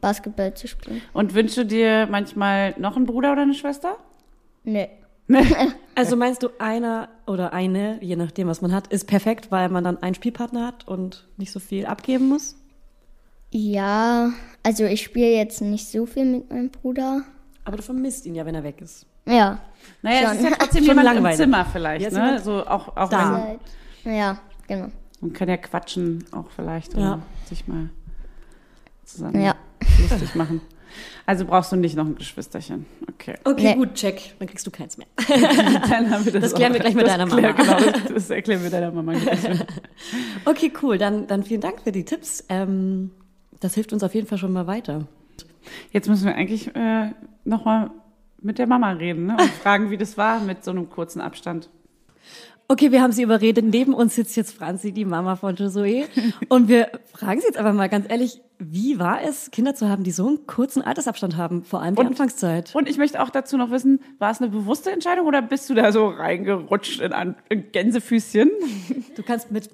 Basketball 0.00 0.54
zu 0.54 0.68
spielen. 0.68 1.02
Und 1.12 1.34
wünschst 1.34 1.56
du 1.56 1.66
dir 1.66 2.06
manchmal 2.10 2.74
noch 2.78 2.96
einen 2.96 3.04
Bruder 3.06 3.32
oder 3.32 3.42
eine 3.42 3.54
Schwester? 3.54 3.96
Nee. 4.64 4.88
Also 5.96 6.16
meinst 6.16 6.42
du, 6.42 6.48
einer 6.58 7.08
oder 7.26 7.52
eine, 7.52 7.98
je 8.02 8.16
nachdem, 8.16 8.48
was 8.48 8.62
man 8.62 8.72
hat, 8.72 8.86
ist 8.86 9.06
perfekt, 9.06 9.50
weil 9.50 9.68
man 9.68 9.84
dann 9.84 10.02
einen 10.02 10.14
Spielpartner 10.14 10.66
hat 10.66 10.88
und 10.88 11.28
nicht 11.36 11.52
so 11.52 11.58
viel 11.60 11.84
abgeben 11.84 12.28
muss? 12.28 12.56
Ja, 13.50 14.30
also 14.62 14.84
ich 14.84 15.02
spiele 15.02 15.30
jetzt 15.32 15.60
nicht 15.60 15.88
so 15.88 16.06
viel 16.06 16.24
mit 16.24 16.50
meinem 16.50 16.70
Bruder. 16.70 17.22
Aber 17.64 17.76
du 17.76 17.82
vermisst 17.82 18.26
ihn 18.26 18.34
ja, 18.34 18.46
wenn 18.46 18.54
er 18.54 18.64
weg 18.64 18.80
ist. 18.80 19.06
Ja. 19.26 19.58
Naja, 20.02 20.20
es 20.20 20.26
Schon. 20.28 20.36
ist 20.38 20.50
ja 20.50 20.56
trotzdem 20.56 20.78
Schon 20.84 20.88
jemand 20.96 21.08
im 21.08 21.14
langweilig. 21.14 21.36
Zimmer 21.38 21.64
vielleicht, 21.64 22.02
Jetzt 22.02 22.14
ne? 22.14 22.40
So 22.42 22.66
auch, 22.66 22.96
auch 22.96 23.08
da. 23.08 23.56
wenn, 24.04 24.14
ja, 24.14 24.38
genau. 24.66 24.88
man 25.20 25.32
kann 25.32 25.48
ja 25.48 25.56
quatschen 25.56 26.24
auch 26.32 26.50
vielleicht 26.54 26.94
Ja. 26.94 26.98
oder 27.14 27.22
sich 27.48 27.66
mal 27.68 27.90
zusammen 29.04 29.40
Ja. 29.42 29.54
lustig 30.00 30.34
machen. 30.34 30.60
Also 31.26 31.44
brauchst 31.44 31.70
du 31.70 31.76
nicht 31.76 31.96
noch 31.96 32.06
ein 32.06 32.16
Geschwisterchen. 32.16 32.86
Okay. 33.08 33.36
Okay, 33.44 33.62
Nee. 33.62 33.74
gut, 33.76 33.94
check. 33.94 34.34
Dann 34.40 34.48
kriegst 34.48 34.66
du 34.66 34.70
keins 34.72 34.96
mehr. 34.98 35.06
Dann 35.88 36.10
haben 36.10 36.24
wir 36.24 36.32
Das 36.40 36.52
klären 36.54 36.72
auch. 36.72 36.74
wir 36.76 36.80
gleich 36.80 36.94
mit 36.94 37.06
das 37.06 37.16
deiner 37.16 37.26
klär- 37.26 37.52
Mama. 37.56 37.78
Genau, 37.78 37.92
das, 37.92 38.12
das 38.14 38.30
erklären 38.30 38.62
wir 38.64 38.70
deiner 38.70 38.90
Mama 38.90 39.12
gleich. 39.12 39.38
Okay, 40.46 40.72
cool. 40.82 40.98
Dann, 40.98 41.26
dann 41.28 41.44
vielen 41.44 41.60
Dank 41.60 41.82
für 41.82 41.92
die 41.92 42.04
Tipps. 42.04 42.44
Ähm, 42.48 43.12
das 43.60 43.74
hilft 43.74 43.92
uns 43.92 44.02
auf 44.02 44.14
jeden 44.14 44.26
Fall 44.26 44.38
schon 44.38 44.52
mal 44.52 44.66
weiter. 44.66 45.06
Jetzt 45.92 46.08
müssen 46.08 46.24
wir 46.26 46.34
eigentlich 46.34 46.74
äh, 46.74 47.12
nochmal 47.44 47.90
mit 48.42 48.58
der 48.58 48.66
Mama 48.66 48.90
reden 48.92 49.26
ne? 49.26 49.36
und 49.38 49.50
fragen, 49.62 49.90
wie 49.90 49.96
das 49.98 50.16
war 50.16 50.40
mit 50.40 50.64
so 50.64 50.70
einem 50.70 50.88
kurzen 50.90 51.20
Abstand. 51.20 51.68
Okay, 52.68 52.92
wir 52.92 53.02
haben 53.02 53.10
sie 53.12 53.22
überredet. 53.22 53.64
Neben 53.64 53.92
uns 53.94 54.14
sitzt 54.14 54.36
jetzt 54.36 54.52
Franzi, 54.54 54.92
die 54.92 55.04
Mama 55.04 55.34
von 55.34 55.56
Josué. 55.56 56.04
Und 56.48 56.68
wir 56.68 56.88
fragen 57.12 57.40
sie 57.40 57.48
jetzt 57.48 57.58
aber 57.58 57.72
mal 57.72 57.88
ganz 57.88 58.06
ehrlich, 58.08 58.40
wie 58.60 59.00
war 59.00 59.22
es, 59.22 59.50
Kinder 59.50 59.74
zu 59.74 59.88
haben, 59.88 60.04
die 60.04 60.12
so 60.12 60.28
einen 60.28 60.46
kurzen 60.46 60.80
Altersabstand 60.80 61.36
haben, 61.36 61.64
vor 61.64 61.82
allem 61.82 61.96
die 61.96 62.00
Und- 62.00 62.06
Anfangszeit? 62.06 62.72
Und 62.76 62.88
ich 62.88 62.96
möchte 62.96 63.20
auch 63.22 63.30
dazu 63.30 63.56
noch 63.56 63.72
wissen, 63.72 63.98
war 64.20 64.30
es 64.30 64.40
eine 64.40 64.50
bewusste 64.50 64.92
Entscheidung 64.92 65.26
oder 65.26 65.42
bist 65.42 65.68
du 65.68 65.74
da 65.74 65.90
so 65.90 66.06
reingerutscht 66.08 67.00
in, 67.00 67.12
ein 67.12 67.34
in 67.48 67.72
Gänsefüßchen 67.72 68.50
Du 69.16 69.22
kannst 69.24 69.50
mit 69.50 69.68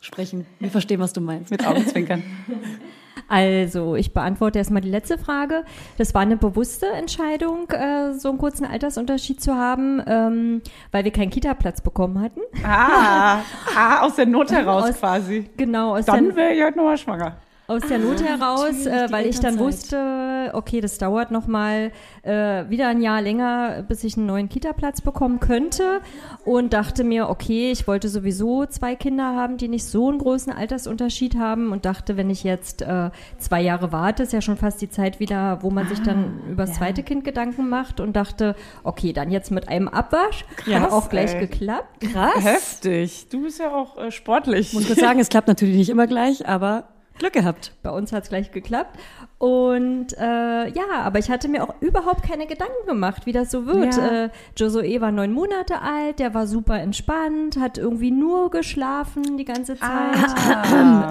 sprechen. 0.00 0.44
Wir 0.58 0.70
verstehen, 0.70 0.98
was 0.98 1.12
du 1.12 1.20
meinst. 1.20 1.52
mit 1.52 1.64
Augenzwinkern? 1.64 2.22
Also, 3.30 3.94
ich 3.94 4.12
beantworte 4.12 4.58
erstmal 4.58 4.82
die 4.82 4.90
letzte 4.90 5.16
Frage. 5.16 5.64
Das 5.98 6.14
war 6.14 6.22
eine 6.22 6.36
bewusste 6.36 6.86
Entscheidung, 6.86 7.70
äh, 7.70 8.12
so 8.12 8.28
einen 8.28 8.38
kurzen 8.38 8.66
Altersunterschied 8.66 9.40
zu 9.40 9.54
haben, 9.54 10.02
ähm, 10.04 10.62
weil 10.90 11.04
wir 11.04 11.12
keinen 11.12 11.30
Kita-Platz 11.30 11.80
bekommen 11.80 12.20
hatten. 12.20 12.40
Ah, 12.64 13.38
ah 13.76 14.00
aus 14.00 14.16
der 14.16 14.26
Not 14.26 14.50
heraus 14.50 14.82
Aus- 14.82 14.98
quasi. 14.98 15.48
Genau, 15.56 15.96
aus 15.96 16.06
Dann 16.06 16.34
wäre 16.34 16.54
ich 16.54 16.62
heute 16.62 16.76
nochmal 16.76 16.98
schwanger. 16.98 17.36
Aus 17.70 17.82
der 17.88 17.98
Not 17.98 18.20
heraus, 18.20 18.84
äh, 18.84 19.06
weil 19.10 19.26
ich 19.26 19.38
dann 19.38 19.58
wusste, 19.58 20.50
okay, 20.54 20.80
das 20.80 20.98
dauert 20.98 21.30
noch 21.30 21.46
mal 21.46 21.92
äh, 22.22 22.68
wieder 22.68 22.88
ein 22.88 23.00
Jahr 23.00 23.22
länger, 23.22 23.84
bis 23.86 24.02
ich 24.02 24.16
einen 24.16 24.26
neuen 24.26 24.48
Kita-Platz 24.48 25.02
bekommen 25.02 25.38
könnte 25.38 26.00
und 26.44 26.72
dachte 26.72 27.04
mir, 27.04 27.28
okay, 27.28 27.70
ich 27.70 27.86
wollte 27.86 28.08
sowieso 28.08 28.66
zwei 28.66 28.96
Kinder 28.96 29.36
haben, 29.36 29.56
die 29.56 29.68
nicht 29.68 29.84
so 29.84 30.08
einen 30.08 30.18
großen 30.18 30.52
Altersunterschied 30.52 31.36
haben 31.36 31.70
und 31.70 31.84
dachte, 31.84 32.16
wenn 32.16 32.28
ich 32.28 32.42
jetzt 32.42 32.82
äh, 32.82 33.10
zwei 33.38 33.62
Jahre 33.62 33.92
warte, 33.92 34.24
ist 34.24 34.32
ja 34.32 34.40
schon 34.40 34.56
fast 34.56 34.80
die 34.80 34.90
Zeit 34.90 35.20
wieder, 35.20 35.62
wo 35.62 35.70
man 35.70 35.86
sich 35.86 36.00
dann 36.02 36.40
über 36.50 36.66
das 36.66 36.74
zweite 36.74 37.04
Kind 37.04 37.22
Gedanken 37.22 37.68
macht 37.68 38.00
und 38.00 38.14
dachte, 38.14 38.56
okay, 38.82 39.12
dann 39.12 39.30
jetzt 39.30 39.52
mit 39.52 39.68
einem 39.68 39.86
Abwasch, 39.86 40.44
hat 40.66 40.90
auch 40.90 41.08
gleich 41.08 41.34
ey. 41.34 41.46
geklappt. 41.46 42.00
Krass. 42.00 42.42
Heftig. 42.42 43.28
Du 43.30 43.42
bist 43.42 43.60
ja 43.60 43.72
auch 43.72 43.96
äh, 43.96 44.10
sportlich. 44.10 44.68
Ich 44.68 44.72
muss 44.72 44.88
kurz 44.88 44.98
sagen, 44.98 45.20
es 45.20 45.28
klappt 45.28 45.46
natürlich 45.46 45.76
nicht 45.76 45.90
immer 45.90 46.08
gleich, 46.08 46.48
aber 46.48 46.88
Glück 47.20 47.32
gehabt. 47.34 47.72
Bei 47.84 47.90
uns 47.90 48.12
hat 48.12 48.24
es 48.24 48.28
gleich 48.30 48.50
geklappt. 48.50 48.98
Und 49.38 50.18
äh, 50.18 50.68
ja, 50.68 50.90
aber 51.02 51.18
ich 51.18 51.30
hatte 51.30 51.48
mir 51.48 51.62
auch 51.62 51.74
überhaupt 51.80 52.24
keine 52.24 52.46
Gedanken 52.46 52.86
gemacht, 52.86 53.26
wie 53.26 53.32
das 53.32 53.50
so 53.50 53.66
wird. 53.66 53.96
Ja. 53.96 54.24
Äh, 54.24 54.30
Josué 54.58 55.00
war 55.00 55.12
neun 55.12 55.32
Monate 55.32 55.80
alt, 55.80 56.18
der 56.18 56.34
war 56.34 56.46
super 56.46 56.80
entspannt, 56.80 57.58
hat 57.58 57.78
irgendwie 57.78 58.10
nur 58.10 58.50
geschlafen 58.50 59.36
die 59.36 59.44
ganze 59.44 59.78
Zeit. 59.78 59.88
Ah. 59.88 61.08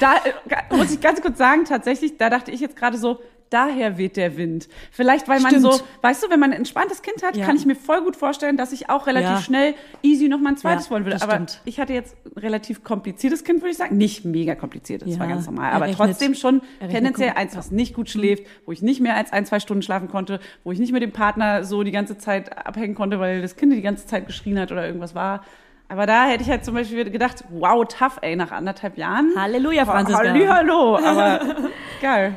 da 0.00 0.14
äh, 0.24 0.76
muss 0.76 0.92
ich 0.92 1.00
ganz 1.00 1.20
kurz 1.20 1.36
sagen, 1.36 1.64
tatsächlich, 1.64 2.16
da 2.16 2.30
dachte 2.30 2.50
ich 2.50 2.60
jetzt 2.60 2.76
gerade 2.76 2.96
so, 2.96 3.20
daher 3.54 3.96
weht 3.96 4.18
der 4.18 4.36
Wind. 4.36 4.68
Vielleicht, 4.90 5.28
weil 5.28 5.40
man 5.40 5.52
Stimmt. 5.52 5.62
so, 5.72 5.80
weißt 6.02 6.22
du, 6.24 6.28
wenn 6.30 6.40
man 6.40 6.50
ein 6.52 6.58
entspanntes 6.58 7.00
Kind 7.00 7.22
hat, 7.22 7.36
Ja. 7.36 7.46
kann 7.46 7.56
ich 7.56 7.64
mir 7.64 7.76
voll 7.76 8.02
gut 8.02 8.16
vorstellen, 8.16 8.58
dass 8.58 8.72
ich 8.72 8.90
auch 8.90 9.06
relativ 9.06 9.30
Ja. 9.30 9.40
schnell 9.40 9.74
easy 10.02 10.28
noch 10.28 10.38
mal 10.40 10.50
ein 10.50 10.56
zweites 10.58 10.86
Ja, 10.86 10.90
wollen 10.90 11.04
würde. 11.06 11.22
Aber 11.22 11.32
stimmt. 11.32 11.60
ich 11.64 11.80
hatte 11.80 11.92
jetzt 11.94 12.16
ein 12.26 12.38
relativ 12.42 12.84
kompliziertes 12.84 13.44
Kind, 13.44 13.60
würde 13.62 13.70
ich 13.70 13.76
sagen. 13.78 13.96
Nicht 13.96 14.24
mega 14.26 14.54
kompliziert, 14.54 15.00
das 15.02 15.10
Ja, 15.14 15.20
war 15.20 15.28
ganz 15.28 15.46
normal. 15.46 15.70
er 15.70 15.76
Aber 15.76 15.86
rechnet- 15.86 15.96
trotzdem 16.10 16.34
schon 16.34 16.60
tendenziell 16.80 17.32
eins, 17.36 17.56
was 17.56 17.70
nicht 17.70 17.94
gut 17.94 18.10
schläft, 18.10 18.44
wo 18.66 18.72
ich 18.72 18.82
nicht 18.82 19.00
mehr 19.00 19.16
als 19.16 19.32
ein, 19.32 19.46
zwei 19.46 19.60
Stunden 19.60 19.82
schlafen 19.82 20.08
konnte, 20.08 20.40
wo 20.64 20.72
ich 20.72 20.78
nicht 20.80 20.92
mit 20.92 21.02
dem 21.02 21.12
Partner 21.12 21.64
so 21.64 21.82
die 21.84 21.92
ganze 21.92 22.18
Zeit 22.18 22.66
abhängen 22.66 22.94
konnte, 22.94 23.20
weil 23.20 23.40
das 23.40 23.56
Kind 23.56 23.72
die 23.72 23.80
ganze 23.82 24.06
Zeit 24.06 24.26
geschrien 24.26 24.58
hat 24.58 24.72
oder 24.72 24.84
irgendwas 24.84 25.14
war. 25.14 25.44
Aber 25.86 26.06
da 26.06 26.24
hätte 26.26 26.42
ich 26.42 26.48
halt 26.48 26.64
zum 26.64 26.74
Beispiel 26.74 27.08
gedacht, 27.10 27.44
wow, 27.50 27.84
tough, 27.86 28.18
ey, 28.22 28.36
nach 28.36 28.50
anderthalb 28.52 28.96
Jahren. 28.96 29.32
Halleluja, 29.36 29.84
Franziska. 29.84 30.18
Halli, 30.26 30.46
hallo, 30.46 30.96
aber 30.96 31.40
geil. 32.00 32.36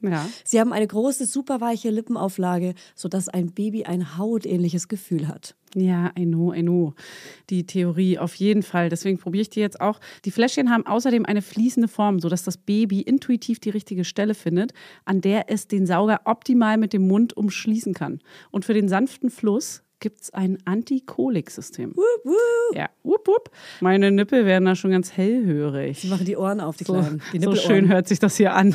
Ja. 0.00 0.26
Sie 0.44 0.60
haben 0.60 0.72
eine 0.72 0.86
große, 0.86 1.26
superweiche 1.26 1.90
Lippenauflage, 1.90 2.74
sodass 2.94 3.28
ein 3.28 3.52
Baby 3.52 3.84
ein 3.84 4.18
hautähnliches 4.18 4.88
Gefühl 4.88 5.28
hat. 5.28 5.54
Ja, 5.74 6.10
I 6.18 6.24
know, 6.24 6.54
I 6.54 6.62
know. 6.62 6.94
Die 7.50 7.66
Theorie 7.66 8.18
auf 8.18 8.34
jeden 8.36 8.62
Fall. 8.62 8.88
Deswegen 8.88 9.18
probiere 9.18 9.42
ich 9.42 9.50
die 9.50 9.60
jetzt 9.60 9.80
auch. 9.80 10.00
Die 10.24 10.30
Fläschchen 10.30 10.70
haben 10.70 10.86
außerdem 10.86 11.26
eine 11.26 11.42
fließende 11.42 11.88
Form, 11.88 12.18
sodass 12.18 12.44
das 12.44 12.56
Baby 12.56 13.02
intuitiv 13.02 13.60
die 13.60 13.70
richtige 13.70 14.04
Stelle 14.04 14.34
findet, 14.34 14.72
an 15.04 15.20
der 15.20 15.50
es 15.50 15.68
den 15.68 15.86
Sauger 15.86 16.22
optimal 16.24 16.78
mit 16.78 16.94
dem 16.94 17.06
Mund 17.06 17.36
umschließen 17.36 17.92
kann. 17.92 18.20
Und 18.50 18.64
für 18.64 18.74
den 18.74 18.88
sanften 18.88 19.28
Fluss 19.28 19.82
gibt 20.00 20.22
es 20.22 20.30
ein 20.30 20.58
Antikolik-System. 20.64 21.94
Ja, 22.72 22.88
wup, 23.02 23.26
wup. 23.26 23.50
Meine 23.80 24.10
Nippel 24.10 24.44
werden 24.44 24.64
da 24.64 24.74
schon 24.74 24.90
ganz 24.90 25.12
hellhörig. 25.12 26.00
Sie 26.00 26.08
machen 26.08 26.26
die 26.26 26.36
Ohren 26.36 26.60
auf, 26.60 26.76
die 26.76 26.84
So, 26.84 26.94
Kleinen. 26.94 27.22
Die 27.32 27.40
so 27.40 27.54
schön 27.54 27.88
hört 27.88 28.08
sich 28.08 28.18
das 28.18 28.36
hier 28.36 28.54
an. 28.54 28.74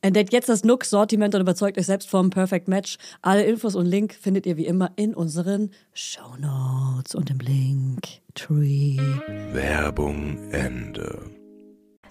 entdeckt 0.00 0.32
jetzt 0.32 0.48
das 0.48 0.64
Nook-Sortiment 0.64 1.34
und 1.34 1.40
überzeugt 1.40 1.78
euch 1.78 1.86
selbst 1.86 2.08
vom 2.08 2.30
Perfect 2.30 2.68
Match. 2.68 2.98
Alle 3.22 3.44
Infos 3.44 3.74
und 3.74 3.86
Link 3.86 4.14
findet 4.14 4.46
ihr 4.46 4.56
wie 4.56 4.66
immer 4.66 4.90
in 4.96 5.14
unseren 5.14 5.70
Show 5.92 6.36
Notes 6.38 7.14
und 7.14 7.30
im 7.30 7.38
Link 7.38 8.02
Tree. 8.34 8.96
Werbung 9.52 10.38
Ende. 10.52 11.36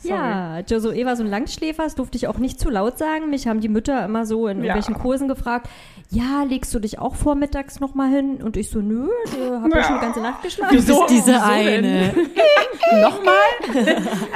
Ja, 0.03 0.57
Josué 0.59 1.05
war 1.05 1.15
so 1.15 1.23
ein 1.23 1.29
Langschläfer, 1.29 1.83
das 1.83 1.95
durfte 1.95 2.17
ich 2.17 2.27
auch 2.27 2.38
nicht 2.38 2.59
zu 2.59 2.69
laut 2.69 2.97
sagen. 2.97 3.29
Mich 3.29 3.47
haben 3.47 3.59
die 3.59 3.69
Mütter 3.69 4.05
immer 4.05 4.25
so 4.25 4.47
in 4.47 4.57
irgendwelchen 4.57 4.95
Kursen 4.95 5.27
gefragt, 5.27 5.69
ja, 6.12 6.43
legst 6.43 6.74
du 6.74 6.80
dich 6.80 6.99
auch 6.99 7.16
vormittags 7.16 7.80
noch 7.80 7.93
mal 7.95 8.10
hin? 8.10 8.41
Und 8.43 8.58
ich 8.58 8.70
so, 8.70 8.80
nö, 8.80 9.08
ich 9.26 9.32
habe 9.34 9.70
ja 9.76 9.84
schon 9.84 9.95
die 9.95 10.01
ganze 10.01 10.22
Nacht 10.22 10.41
geschlafen. 10.43 10.76
Du 10.78 10.86
bist 10.86 11.10
diese 11.10 11.34
wieso 11.34 11.43
eine. 11.43 12.14
Nochmal? 13.01 13.34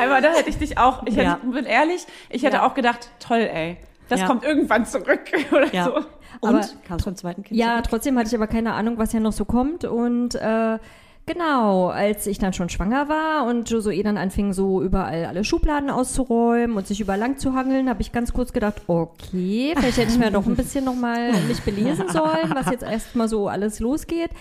Aber 0.01 0.21
da 0.21 0.29
hätte 0.33 0.49
ich 0.49 0.57
dich 0.57 0.77
auch, 0.77 1.03
ich 1.05 1.15
hätte, 1.15 1.23
Ja. 1.25 1.39
bin 1.43 1.65
ehrlich, 1.65 2.05
ich 2.29 2.43
hätte 2.43 2.57
Ja. 2.57 2.65
auch 2.67 2.73
gedacht, 2.73 3.09
toll, 3.19 3.39
ey. 3.53 3.77
Das 4.09 4.21
Ja. 4.21 4.27
kommt 4.27 4.43
irgendwann 4.43 4.85
zurück 4.85 5.21
oder 5.51 5.73
Ja. 5.73 5.85
so. 5.85 5.93
Und 6.41 6.55
Aber- 6.55 6.65
kam 6.87 6.97
es 6.97 7.05
beim 7.05 7.15
zweiten 7.15 7.43
Kind? 7.43 7.59
Ja, 7.59 7.73
zurück? 7.75 7.85
trotzdem 7.89 8.17
hatte 8.17 8.27
ich 8.29 8.35
aber 8.35 8.47
keine 8.47 8.73
Ahnung, 8.73 8.97
was 8.97 9.13
ja 9.13 9.19
noch 9.19 9.33
so 9.33 9.45
kommt. 9.45 9.85
Und 9.85 10.35
äh, 10.35 10.79
genau, 11.29 11.89
als 11.89 12.25
ich 12.25 12.39
dann 12.39 12.53
schon 12.53 12.69
schwanger 12.69 13.07
war 13.07 13.45
und 13.45 13.69
Josué 13.69 14.01
dann 14.01 14.17
anfing, 14.17 14.51
so 14.51 14.81
überall 14.81 15.25
alle 15.25 15.43
Schubladen 15.43 15.91
auszuräumen 15.91 16.75
und 16.75 16.87
sich 16.87 17.01
überall 17.01 17.19
lang 17.19 17.37
zu 17.37 17.53
hangeln, 17.53 17.87
habe 17.87 18.01
ich 18.01 18.11
ganz 18.11 18.33
kurz 18.33 18.51
gedacht, 18.51 18.81
okay, 18.87 19.73
vielleicht 19.77 19.97
hätte 19.97 20.11
ich 20.11 20.17
mir 20.17 20.31
doch 20.31 20.47
ein 20.47 20.55
bisschen 20.55 20.85
nochmal 20.85 21.31
mich 21.47 21.61
belesen 21.61 22.09
sollen, 22.09 22.51
was 22.55 22.71
jetzt 22.71 22.83
erstmal 22.83 23.27
so 23.27 23.47
alles 23.47 23.79
losgeht. 23.79 24.31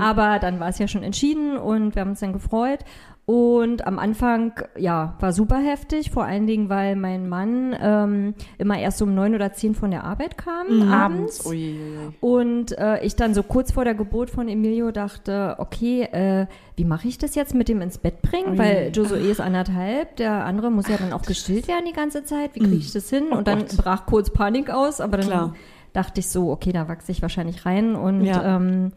Aber 0.00 0.40
dann 0.40 0.58
war 0.58 0.68
es 0.68 0.78
ja 0.78 0.88
schon 0.88 1.04
entschieden 1.04 1.56
und 1.56 1.94
wir 1.94 2.00
haben 2.00 2.10
uns 2.10 2.20
dann 2.20 2.32
gefreut. 2.32 2.80
Und 3.24 3.86
am 3.86 4.00
Anfang, 4.00 4.52
ja, 4.76 5.14
war 5.20 5.32
super 5.32 5.58
heftig, 5.58 6.10
vor 6.10 6.24
allen 6.24 6.48
Dingen, 6.48 6.68
weil 6.68 6.96
mein 6.96 7.28
Mann 7.28 7.74
ähm, 7.80 8.34
immer 8.58 8.78
erst 8.80 9.00
um 9.00 9.14
neun 9.14 9.36
oder 9.36 9.52
zehn 9.52 9.76
von 9.76 9.92
der 9.92 10.02
Arbeit 10.02 10.36
kam, 10.36 10.90
abends. 10.92 11.46
Ui, 11.46 11.52
ui, 11.56 12.06
ui. 12.08 12.12
Und 12.20 12.76
äh, 12.78 13.00
ich 13.04 13.14
dann 13.14 13.32
so 13.32 13.44
kurz 13.44 13.70
vor 13.70 13.84
der 13.84 13.94
Geburt 13.94 14.28
von 14.28 14.48
Emilio 14.48 14.90
dachte, 14.90 15.54
okay, 15.58 16.02
äh, 16.02 16.46
wie 16.74 16.84
mache 16.84 17.06
ich 17.06 17.16
das 17.16 17.36
jetzt 17.36 17.54
mit 17.54 17.68
dem 17.68 17.80
ins 17.80 17.98
Bett 17.98 18.22
bringen? 18.22 18.58
Weil 18.58 18.90
Josué 18.92 19.30
ist 19.30 19.40
anderthalb, 19.40 20.16
der 20.16 20.44
andere 20.44 20.72
muss 20.72 20.88
ja 20.88 20.96
dann 20.96 21.12
auch 21.12 21.22
gestillt 21.22 21.68
werden 21.68 21.84
die 21.86 21.92
ganze 21.94 22.24
Zeit. 22.24 22.56
Wie 22.56 22.60
kriege 22.60 22.74
ich 22.76 22.92
das 22.92 23.08
hin? 23.08 23.28
Und 23.28 23.46
dann 23.46 23.66
brach 23.76 24.04
kurz 24.06 24.30
Panik 24.30 24.68
aus, 24.68 25.00
aber 25.00 25.18
dann 25.18 25.26
Klar. 25.28 25.54
dachte 25.92 26.18
ich 26.18 26.28
so, 26.28 26.50
okay, 26.50 26.72
da 26.72 26.88
wachse 26.88 27.12
ich 27.12 27.22
wahrscheinlich 27.22 27.64
rein 27.66 27.94
und 27.94 28.24
Ja. 28.24 28.56
ähm, 28.56 28.90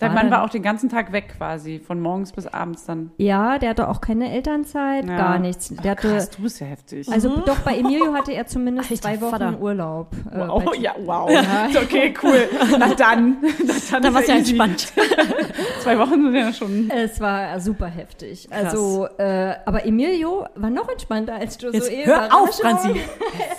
Dein 0.00 0.10
war 0.14 0.22
Mann 0.22 0.30
war 0.32 0.42
auch 0.44 0.50
den 0.50 0.62
ganzen 0.62 0.88
Tag 0.88 1.12
weg 1.12 1.34
quasi, 1.38 1.78
von 1.78 2.00
morgens 2.00 2.32
bis 2.32 2.46
abends 2.48 2.84
dann. 2.84 3.12
ja, 3.16 3.58
der 3.58 3.70
hatte 3.70 3.88
auch 3.88 4.00
keine 4.00 4.32
Elternzeit, 4.32 5.04
Ja. 5.06 5.16
gar 5.16 5.38
nichts. 5.38 5.68
Der 5.68 5.92
hatte, 5.92 6.08
Krass, 6.08 6.30
du 6.30 6.42
bist 6.42 6.60
ja 6.60 6.66
heftig. 6.66 7.08
also 7.10 7.36
doch 7.46 7.60
bei 7.60 7.78
Emilio 7.78 8.12
hatte 8.12 8.32
er 8.32 8.46
zumindest 8.46 8.90
Alter 8.90 9.02
zwei 9.02 9.20
Wochen 9.20 9.30
Vater. 9.30 9.60
Urlaub. 9.60 10.08
äh, 10.32 10.38
oh, 10.48 10.60
bei- 10.60 10.76
ja, 10.78 10.94
wow. 11.04 11.30
Okay, 11.84 12.12
cool. 12.22 12.48
Na 12.78 12.92
dann. 12.94 13.36
Na 13.66 13.74
dann 13.90 14.02
Da 14.02 14.08
ist 14.08 14.14
war's 14.14 14.26
ja 14.26 14.34
easy. 14.36 14.58
entspannt. 14.58 14.92
Zwei 15.80 15.98
Wochen 15.98 16.22
sind 16.22 16.34
ja 16.34 16.52
schon. 16.52 16.90
Es 16.90 17.20
war 17.20 17.60
super 17.60 17.86
heftig. 17.86 18.48
Also, 18.50 19.06
äh, 19.18 19.54
aber 19.66 19.84
Emilio 19.86 20.46
war 20.54 20.70
noch 20.70 20.88
entspannter 20.88 21.34
als 21.34 21.58
Josué. 21.60 21.74
Jetzt 21.74 22.06
hör 22.06 22.34
auf. 22.34 22.54
Franzi. 22.58 23.00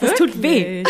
Das 0.01 0.13
tut 0.15 0.41
weh. 0.41 0.83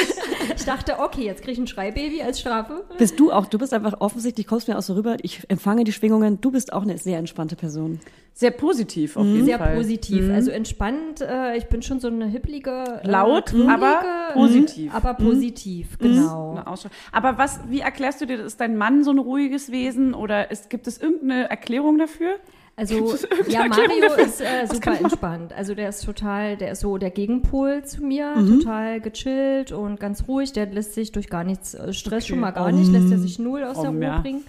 Ich 0.56 0.64
dachte, 0.66 1.00
okay, 1.00 1.26
jetzt 1.26 1.44
krieg 1.44 1.54
ich 1.54 1.60
ein 1.60 1.68
Schreibaby 1.68 2.22
als 2.24 2.40
Strafe. 2.40 2.86
Bist 2.98 3.20
du 3.20 3.32
auch, 3.32 3.46
du 3.48 3.58
bist 3.58 3.74
einfach 3.74 4.00
offensichtlich, 4.00 4.48
kommst 4.48 4.68
mir 4.68 4.78
auch 4.78 4.82
so 4.82 4.94
rüber, 4.94 5.18
ich 5.22 5.35
empfange 5.50 5.84
die 5.84 5.92
Schwingungen, 5.92 6.40
du 6.42 6.52
bist 6.52 6.72
auch 6.74 6.84
eine 6.84 6.98
sehr 6.98 7.18
entspannte 7.20 7.56
Person. 7.56 8.00
Sehr 8.38 8.52
positiv 8.52 9.16
auf 9.16 9.26
jeden 9.26 9.46
Sehr 9.46 9.58
Fall. 9.60 9.78
positiv, 9.78 10.30
also 10.30 10.52
entspannt. 10.52 11.22
Äh, 11.22 11.56
ich 11.56 11.68
bin 11.68 11.82
schon 11.82 12.02
so 12.02 12.08
eine 12.10 12.26
hipplige, 12.26 12.84
äh, 13.02 13.08
Laut, 13.08 13.46
krümelige, 13.46 13.72
aber 13.74 14.00
positiv. 14.34 14.94
Aber 14.94 15.14
positiv, 15.14 15.98
genau. 16.00 16.52
Eine 16.52 16.68
Ausschau- 16.68 16.90
Aber 17.14 17.38
was, 17.38 17.62
wie 17.70 17.80
erklärst 17.80 18.20
du 18.20 18.26
dir, 18.26 18.44
ist 18.44 18.60
dein 18.60 18.76
Mann 18.78 19.06
so 19.06 19.12
ein 19.12 19.20
ruhiges 19.20 19.72
Wesen 19.72 20.14
oder 20.14 20.52
ist, 20.52 20.70
gibt 20.70 20.86
es 20.88 20.98
irgendeine 20.98 21.50
Erklärung 21.50 21.98
dafür? 21.98 22.36
Also 22.78 23.16
ja, 23.48 23.68
Mario 23.70 23.88
dafür? 24.02 24.26
ist 24.26 24.42
äh, 24.42 24.68
super 24.70 25.00
entspannt. 25.00 25.54
Also 25.54 25.74
der 25.76 25.88
ist 25.88 26.04
total, 26.04 26.58
der 26.58 26.74
ist 26.74 26.82
so 26.82 26.98
der 26.98 27.12
Gegenpol 27.12 27.86
zu 27.86 28.04
mir, 28.04 28.36
Mhm. 28.36 28.60
total 28.60 29.00
gechillt 29.00 29.72
und 29.72 29.98
ganz 29.98 30.28
ruhig. 30.28 30.52
Der 30.52 30.66
lässt 30.66 30.94
sich 30.94 31.14
durch 31.14 31.30
gar 31.30 31.46
nichts 31.46 31.74
äh, 31.74 31.94
Stress 31.94 32.28
schon 32.28 32.42
mal 32.42 32.52
gar 32.52 32.74
nicht, 32.74 32.92
lässt 32.92 33.10
er 33.14 33.18
sich 33.18 33.40
null 33.40 33.64
aus 33.64 33.80
der 33.80 33.92
Om, 33.92 33.96
Ruhe 33.96 34.04
ja. 34.04 34.20
bringen. 34.20 34.44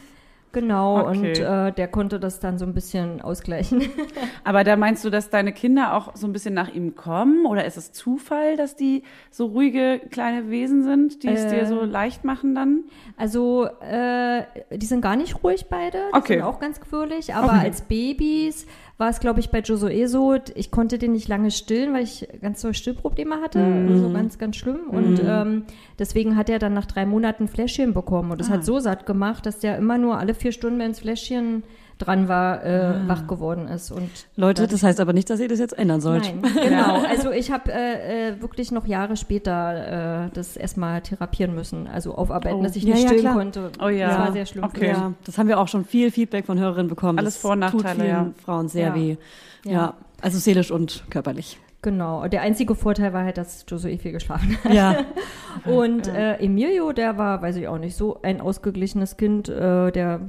Genau, 0.61 1.01
Okay. 1.09 1.09
und 1.19 1.39
äh, 1.39 1.73
der 1.73 1.87
konnte 1.89 2.19
das 2.19 2.41
dann 2.41 2.57
so 2.59 2.65
ein 2.65 2.73
bisschen 2.73 3.21
ausgleichen. 3.21 3.83
Aber 4.45 4.65
da 4.65 4.77
meinst 4.77 5.05
du, 5.05 5.11
dass 5.11 5.29
deine 5.29 5.53
Kinder 5.53 5.95
auch 5.95 6.17
so 6.17 6.27
ein 6.27 6.33
bisschen 6.33 6.55
nach 6.55 6.73
ihm 6.73 6.95
kommen? 6.97 7.45
Oder 7.45 7.67
ist 7.67 7.77
es 7.77 7.93
Zufall, 7.93 8.57
dass 8.57 8.75
die 8.75 9.03
so 9.31 9.47
ruhige 9.47 10.01
kleine 10.11 10.49
Wesen 10.49 10.83
sind, 10.83 11.23
die 11.23 11.29
es 11.29 11.45
Äh. 11.45 11.51
dir 11.57 11.67
so 11.67 11.83
leicht 11.85 12.25
machen 12.25 12.55
dann? 12.55 12.85
Also, 13.19 13.67
äh, 13.83 14.45
die 14.75 14.87
sind 14.87 15.03
gar 15.03 15.17
nicht 15.17 15.45
ruhig 15.45 15.67
beide. 15.69 15.99
Die 16.13 16.17
Okay. 16.19 16.33
sind 16.37 16.43
auch 16.43 16.59
ganz 16.59 16.81
quirlig. 16.81 17.35
Aber 17.35 17.49
Okay. 17.49 17.59
als 17.67 17.83
Babys 17.83 18.67
war 18.99 19.11
es, 19.11 19.21
glaube 19.21 19.41
ich, 19.41 19.51
bei 19.51 19.61
Josué 19.61 20.07
so, 20.09 20.37
ich 20.55 20.71
konnte 20.71 20.97
den 20.99 21.13
nicht 21.13 21.29
lange 21.29 21.51
stillen, 21.51 21.93
weil 21.93 22.05
ich 22.05 22.27
ganz 22.41 22.63
so 22.63 22.73
Stillprobleme 22.73 23.43
hatte. 23.43 23.59
Mhm. 23.59 23.89
Also 23.93 24.11
ganz, 24.11 24.39
ganz 24.39 24.57
schlimm. 24.57 24.89
Und 24.91 25.21
ähm, 25.25 25.65
deswegen 25.99 26.35
hat 26.37 26.49
er 26.49 26.59
dann 26.59 26.73
nach 26.73 26.87
drei 26.87 27.05
Monaten 27.05 27.47
Fläschchen 27.47 27.93
bekommen. 27.93 28.31
Und 28.31 28.41
das 28.41 28.49
Ah. 28.49 28.55
hat 28.55 28.65
so 28.65 28.79
satt 28.79 29.05
gemacht, 29.05 29.45
dass 29.45 29.59
der 29.59 29.77
immer 29.77 29.99
nur 29.99 30.19
alle 30.19 30.33
vier 30.35 30.53
Stunden, 30.53 30.79
wenn 30.79 30.93
das 30.93 31.01
Fläschchen 31.01 31.63
dran 31.99 32.29
war, 32.29 32.63
äh, 32.65 32.69
Ah. 32.69 33.01
wach 33.07 33.27
geworden 33.27 33.69
ist. 33.69 33.91
Und 33.91 34.11
Leute, 34.37 34.67
das 34.67 34.83
heißt 34.83 35.01
aber 35.01 35.13
nicht, 35.13 35.31
dass 35.31 35.41
ihr 35.41 35.49
das 35.49 35.59
jetzt 35.59 35.79
ändern 35.79 36.01
sollt. 36.01 36.25
Nein, 36.43 36.53
genau. 36.63 37.03
Also 37.09 37.31
ich 37.31 37.51
habe 37.51 37.73
äh, 37.73 38.29
äh, 38.33 38.41
wirklich 38.43 38.71
noch 38.73 38.87
Jahre 38.87 39.17
später 39.17 40.27
äh, 40.27 40.31
das 40.35 40.57
erstmal 40.57 41.01
therapieren 41.01 41.55
müssen, 41.55 41.87
also 41.87 42.15
aufarbeiten, 42.15 42.59
Oh. 42.59 42.63
dass 42.63 42.77
ich 42.77 42.83
Ja, 42.85 42.95
nicht 42.95 43.03
ja, 43.05 43.09
stillen 43.09 43.23
klar. 43.23 43.35
konnte. 43.35 43.71
Oh 43.83 43.89
ja. 43.89 44.09
Das 44.09 44.19
war 44.19 44.33
sehr 44.33 44.47
schlimm. 44.47 44.65
Okay. 44.65 44.89
Ja, 44.89 45.13
das 45.25 45.39
haben 45.39 45.49
wir 45.49 45.59
auch 45.59 45.69
schon 45.69 45.85
viel 45.85 46.11
Feedback 46.11 46.45
von 46.47 46.59
Hörerinnen 46.59 46.89
bekommen. 46.89 47.19
Alles 47.19 47.35
Das 47.35 47.43
Vor- 47.43 47.53
und 47.53 47.63
tut 47.63 47.83
Nachteile, 47.83 48.01
vielen 48.01 48.11
ja. 48.11 48.33
Frauen 48.45 48.69
sehr 48.69 48.89
Ja. 48.89 48.95
weh. 48.95 49.17
Ja. 49.65 49.73
Ja. 49.73 49.95
also 50.21 50.39
seelisch 50.39 50.71
und 50.71 51.05
körperlich. 51.11 51.59
Genau. 51.83 52.27
Der 52.27 52.43
einzige 52.43 52.75
Vorteil 52.75 53.13
war 53.13 53.23
halt, 53.25 53.39
dass 53.39 53.65
Josué 53.69 53.99
viel 53.99 54.11
geschlafen 54.13 54.57
hat. 54.65 54.73
Ja, 54.75 54.97
Und 55.65 56.09
äh, 56.09 56.35
Emilio, 56.39 56.93
der 56.93 57.17
war, 57.17 57.41
weiß 57.43 57.57
ich 57.57 57.69
auch 57.69 57.79
nicht, 57.79 57.97
so 57.97 58.21
ein 58.23 58.41
ausgeglichenes 58.41 59.17
Kind, 59.17 59.49
äh, 59.49 59.91
der 59.93 60.21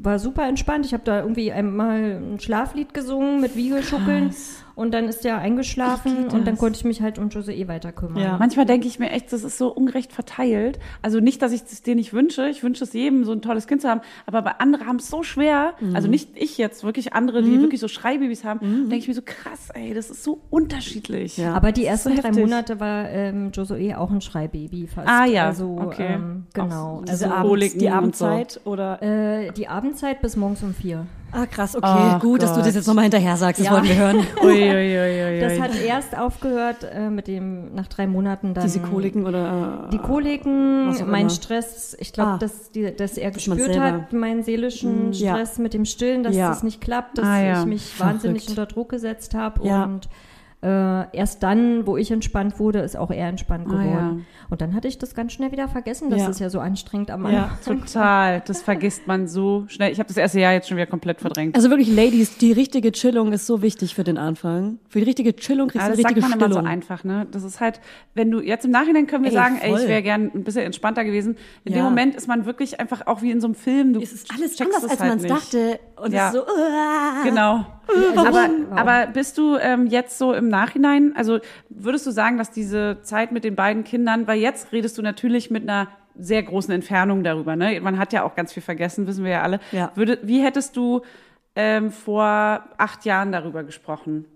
war 0.00 0.18
super 0.18 0.46
entspannt. 0.48 0.86
Ich 0.86 0.94
habe 0.94 1.04
da 1.04 1.20
irgendwie 1.20 1.52
einmal 1.52 2.20
ein 2.20 2.40
Schlaflied 2.40 2.94
gesungen 2.94 3.40
mit 3.40 3.56
Wiegeschuckeln 3.56 4.34
und 4.74 4.92
dann 4.92 5.06
ist 5.06 5.24
der 5.24 5.38
eingeschlafen 5.38 6.28
und 6.28 6.46
dann 6.46 6.56
konnte 6.58 6.78
ich 6.78 6.84
mich 6.84 7.02
halt 7.02 7.18
um 7.18 7.28
Josué 7.28 7.68
weiter 7.68 7.92
kümmern. 7.92 8.22
Ja. 8.22 8.36
Manchmal 8.38 8.66
denke 8.66 8.86
ich 8.86 8.98
mir 8.98 9.10
echt, 9.10 9.32
das 9.32 9.44
ist 9.44 9.58
so 9.58 9.68
ungerecht 9.68 10.12
verteilt. 10.12 10.78
Also 11.02 11.20
nicht, 11.20 11.42
dass 11.42 11.52
ich 11.52 11.62
es 11.62 11.82
dir 11.82 11.94
nicht 11.94 12.12
wünsche. 12.12 12.48
Ich 12.48 12.62
wünsche 12.62 12.84
es 12.84 12.92
jedem, 12.92 13.24
so 13.24 13.32
ein 13.32 13.42
tolles 13.42 13.66
Kind 13.66 13.82
zu 13.82 13.88
haben. 13.88 14.00
Aber 14.26 14.42
bei 14.42 14.52
andere 14.58 14.86
haben 14.86 14.96
es 14.96 15.08
so 15.08 15.22
schwer. 15.22 15.74
Also 15.94 16.08
nicht 16.08 16.30
ich 16.34 16.58
jetzt, 16.58 16.84
wirklich 16.84 17.12
andere, 17.12 17.42
die 17.42 17.60
wirklich 17.60 17.80
so 17.80 17.88
Schreibabys 17.88 18.44
haben. 18.44 18.60
Denke 18.88 18.96
ich 18.96 19.08
mir 19.08 19.14
so 19.14 19.22
krass, 19.24 19.68
ey, 19.74 19.94
das 19.94 20.10
ist 20.10 20.24
so 20.24 20.40
unterschiedlich. 20.50 21.36
Ja. 21.36 21.54
Aber 21.54 21.72
die 21.72 21.86
ist 21.86 22.04
so 22.04 22.10
ersten 22.10 22.22
drei 22.22 22.28
heftig. 22.28 22.44
Monate 22.44 22.80
war 22.80 23.08
ähm, 23.10 23.50
Josué 23.52 23.96
auch 23.96 24.10
ein 24.10 24.20
Schreibaby 24.20 24.86
fast. 24.86 25.08
Ah, 25.08 25.24
ja. 25.26 25.46
Also, 25.46 25.78
Okay. 25.82 26.14
ähm, 26.14 26.46
genau. 26.54 27.02
Auch 27.02 27.06
so 27.06 27.12
also 27.12 27.24
diese 27.24 27.34
abends, 27.34 27.74
die 27.78 27.90
Abendzeit 27.90 28.60
oder. 28.64 29.02
Äh, 29.02 29.52
die 29.52 29.68
Abendzeit 29.68 30.20
bis 30.22 30.36
morgens 30.36 30.62
um 30.62 30.74
vier. 30.74 31.06
Ah, 31.34 31.46
krass, 31.46 31.74
okay. 31.74 31.86
Ach 31.88 32.20
Gut, 32.20 32.42
dass 32.42 32.50
du 32.50 32.56
Gott. 32.56 32.66
das 32.66 32.74
jetzt 32.74 32.86
nochmal 32.86 33.04
hinterher 33.04 33.36
sagst. 33.38 33.58
Das 33.60 33.66
Ja. 33.66 33.72
wollten 33.72 33.88
wir 33.88 33.96
hören. 33.96 34.16
Ui, 34.42 34.50
ui, 34.52 34.98
ui, 34.98 35.34
ui, 35.34 35.40
Das 35.40 35.52
ui. 35.54 35.60
hat 35.60 35.70
erst 35.80 36.16
aufgehört 36.16 36.84
äh, 36.92 37.08
mit 37.08 37.26
dem, 37.26 37.74
nach 37.74 37.86
drei 37.86 38.06
Monaten 38.06 38.52
dann. 38.54 38.64
Diese 38.64 38.80
Koliken 38.80 39.26
oder. 39.26 39.88
Die 39.92 39.98
Koliken, 39.98 40.94
mein. 41.10 41.30
Stress, 41.30 41.96
ich 41.98 42.12
glaube, 42.12 42.32
Ah. 42.32 42.38
dass, 42.38 42.70
die, 42.70 42.94
dass 42.94 43.16
er 43.16 43.30
gespürt 43.30 43.78
hat, 43.78 44.12
meinen 44.12 44.42
seelischen 44.42 45.12
ja. 45.12 45.32
Stress 45.34 45.58
mit 45.58 45.72
dem 45.74 45.84
Stillen, 45.86 46.22
dass 46.22 46.36
Ja. 46.36 46.48
das 46.50 46.62
nicht 46.62 46.80
klappt, 46.80 47.16
dass 47.18 47.26
Ah, 47.26 47.40
ja. 47.42 47.60
ich 47.60 47.66
mich 47.66 47.82
Verrückt. 47.94 48.14
wahnsinnig 48.14 48.48
unter 48.50 48.66
Druck 48.66 48.90
gesetzt 48.90 49.34
habe 49.34 49.66
Ja. 49.66 49.84
und 49.84 50.08
äh, 50.64 51.16
erst 51.16 51.42
dann, 51.42 51.86
wo 51.88 51.96
ich 51.96 52.10
entspannt 52.12 52.60
wurde, 52.60 52.78
ist 52.80 52.96
auch 52.96 53.10
er 53.10 53.28
entspannt 53.28 53.66
Ah, 53.68 53.70
geworden. 53.82 54.26
Und 54.48 54.60
dann 54.60 54.74
hatte 54.74 54.86
ich 54.86 54.96
das 54.96 55.14
ganz 55.14 55.32
schnell 55.32 55.50
wieder 55.50 55.66
vergessen, 55.66 56.08
dass 56.08 56.20
Ja. 56.20 56.28
es 56.28 56.38
ja 56.38 56.50
so 56.50 56.60
anstrengend 56.60 57.10
am 57.10 57.26
Ja. 57.30 57.50
Anfang 57.58 57.80
Total. 57.80 58.42
Das 58.46 58.62
vergisst 58.62 59.06
man 59.08 59.26
so 59.26 59.64
schnell. 59.66 59.90
Ich 59.90 59.98
habe 59.98 60.06
das 60.06 60.16
erste 60.16 60.38
Jahr 60.38 60.52
jetzt 60.52 60.68
schon 60.68 60.76
wieder 60.76 60.86
komplett 60.86 61.20
verdrängt. 61.20 61.56
Also 61.56 61.68
wirklich, 61.68 61.92
Ladies, 61.92 62.36
die 62.38 62.52
richtige 62.52 62.92
Chillung 62.92 63.32
ist 63.32 63.46
so 63.46 63.60
wichtig 63.60 63.94
für 63.96 64.04
den 64.04 64.18
Anfang. 64.18 64.78
Für 64.88 65.00
die 65.00 65.04
richtige 65.06 65.34
Chillung 65.34 65.68
kriegst 65.68 65.82
Ja, 65.84 65.90
du 65.92 65.96
das 65.96 66.04
eine 66.04 66.14
sagt 66.14 66.16
richtige 66.16 66.38
man 66.38 66.50
immer 66.52 66.62
so 66.62 66.68
einfach, 66.68 67.02
ne? 67.02 67.26
Das 67.32 67.42
ist 67.42 67.60
halt, 67.60 67.80
wenn 68.14 68.30
du 68.30 68.40
jetzt 68.40 68.64
im 68.64 68.70
Nachhinein 68.70 69.08
können 69.08 69.24
wir 69.24 69.30
Ey, 69.32 69.36
sagen, 69.36 69.58
ey, 69.60 69.74
ich 69.74 69.88
wäre 69.88 70.02
gern 70.02 70.30
ein 70.32 70.44
bisschen 70.44 70.62
entspannter 70.62 71.02
gewesen. 71.04 71.36
In 71.64 71.72
dem 71.72 71.78
Ja. 71.78 71.84
Moment 71.84 72.14
ist 72.14 72.28
man 72.28 72.46
wirklich 72.46 72.78
einfach 72.78 73.06
auch 73.08 73.20
wie 73.22 73.32
in 73.32 73.40
so 73.40 73.48
einem 73.48 73.56
Film. 73.56 73.94
Du 73.94 74.00
Es 74.00 74.12
ist 74.12 74.30
alles 74.32 74.60
anders, 74.60 74.84
als 74.84 75.00
halt 75.00 75.10
man 75.10 75.18
es 75.18 75.26
dachte. 75.26 75.80
Und 75.96 76.12
Ja. 76.12 76.28
es 76.28 76.34
ist 76.34 76.40
so, 76.40 76.46
uh, 76.46 77.24
Genau. 77.24 77.66
Aber, 78.16 78.48
aber 78.70 79.06
bist 79.08 79.38
du 79.38 79.56
ähm, 79.56 79.86
jetzt 79.86 80.18
so 80.18 80.32
im 80.32 80.48
Nachhinein, 80.48 81.14
also 81.16 81.40
würdest 81.68 82.06
du 82.06 82.10
sagen, 82.10 82.38
dass 82.38 82.50
diese 82.50 82.98
Zeit 83.02 83.32
mit 83.32 83.44
den 83.44 83.56
beiden 83.56 83.84
Kindern, 83.84 84.26
weil 84.26 84.38
jetzt 84.38 84.72
redest 84.72 84.98
du 84.98 85.02
natürlich 85.02 85.50
mit 85.50 85.62
einer 85.64 85.88
sehr 86.18 86.42
großen 86.42 86.72
Entfernung 86.72 87.24
darüber, 87.24 87.56
ne? 87.56 87.80
Man 87.80 87.98
hat 87.98 88.12
ja 88.12 88.22
auch 88.22 88.34
ganz 88.34 88.52
viel 88.52 88.62
vergessen, 88.62 89.06
wissen 89.06 89.24
wir 89.24 89.32
ja 89.32 89.42
alle. 89.42 89.60
Ja. 89.72 89.92
Würde, 89.94 90.18
wie 90.22 90.42
hättest 90.42 90.76
du 90.76 91.02
ähm, 91.56 91.90
vor 91.90 92.64
acht 92.76 93.04
Jahren 93.04 93.32
darüber 93.32 93.64
gesprochen? 93.64 94.26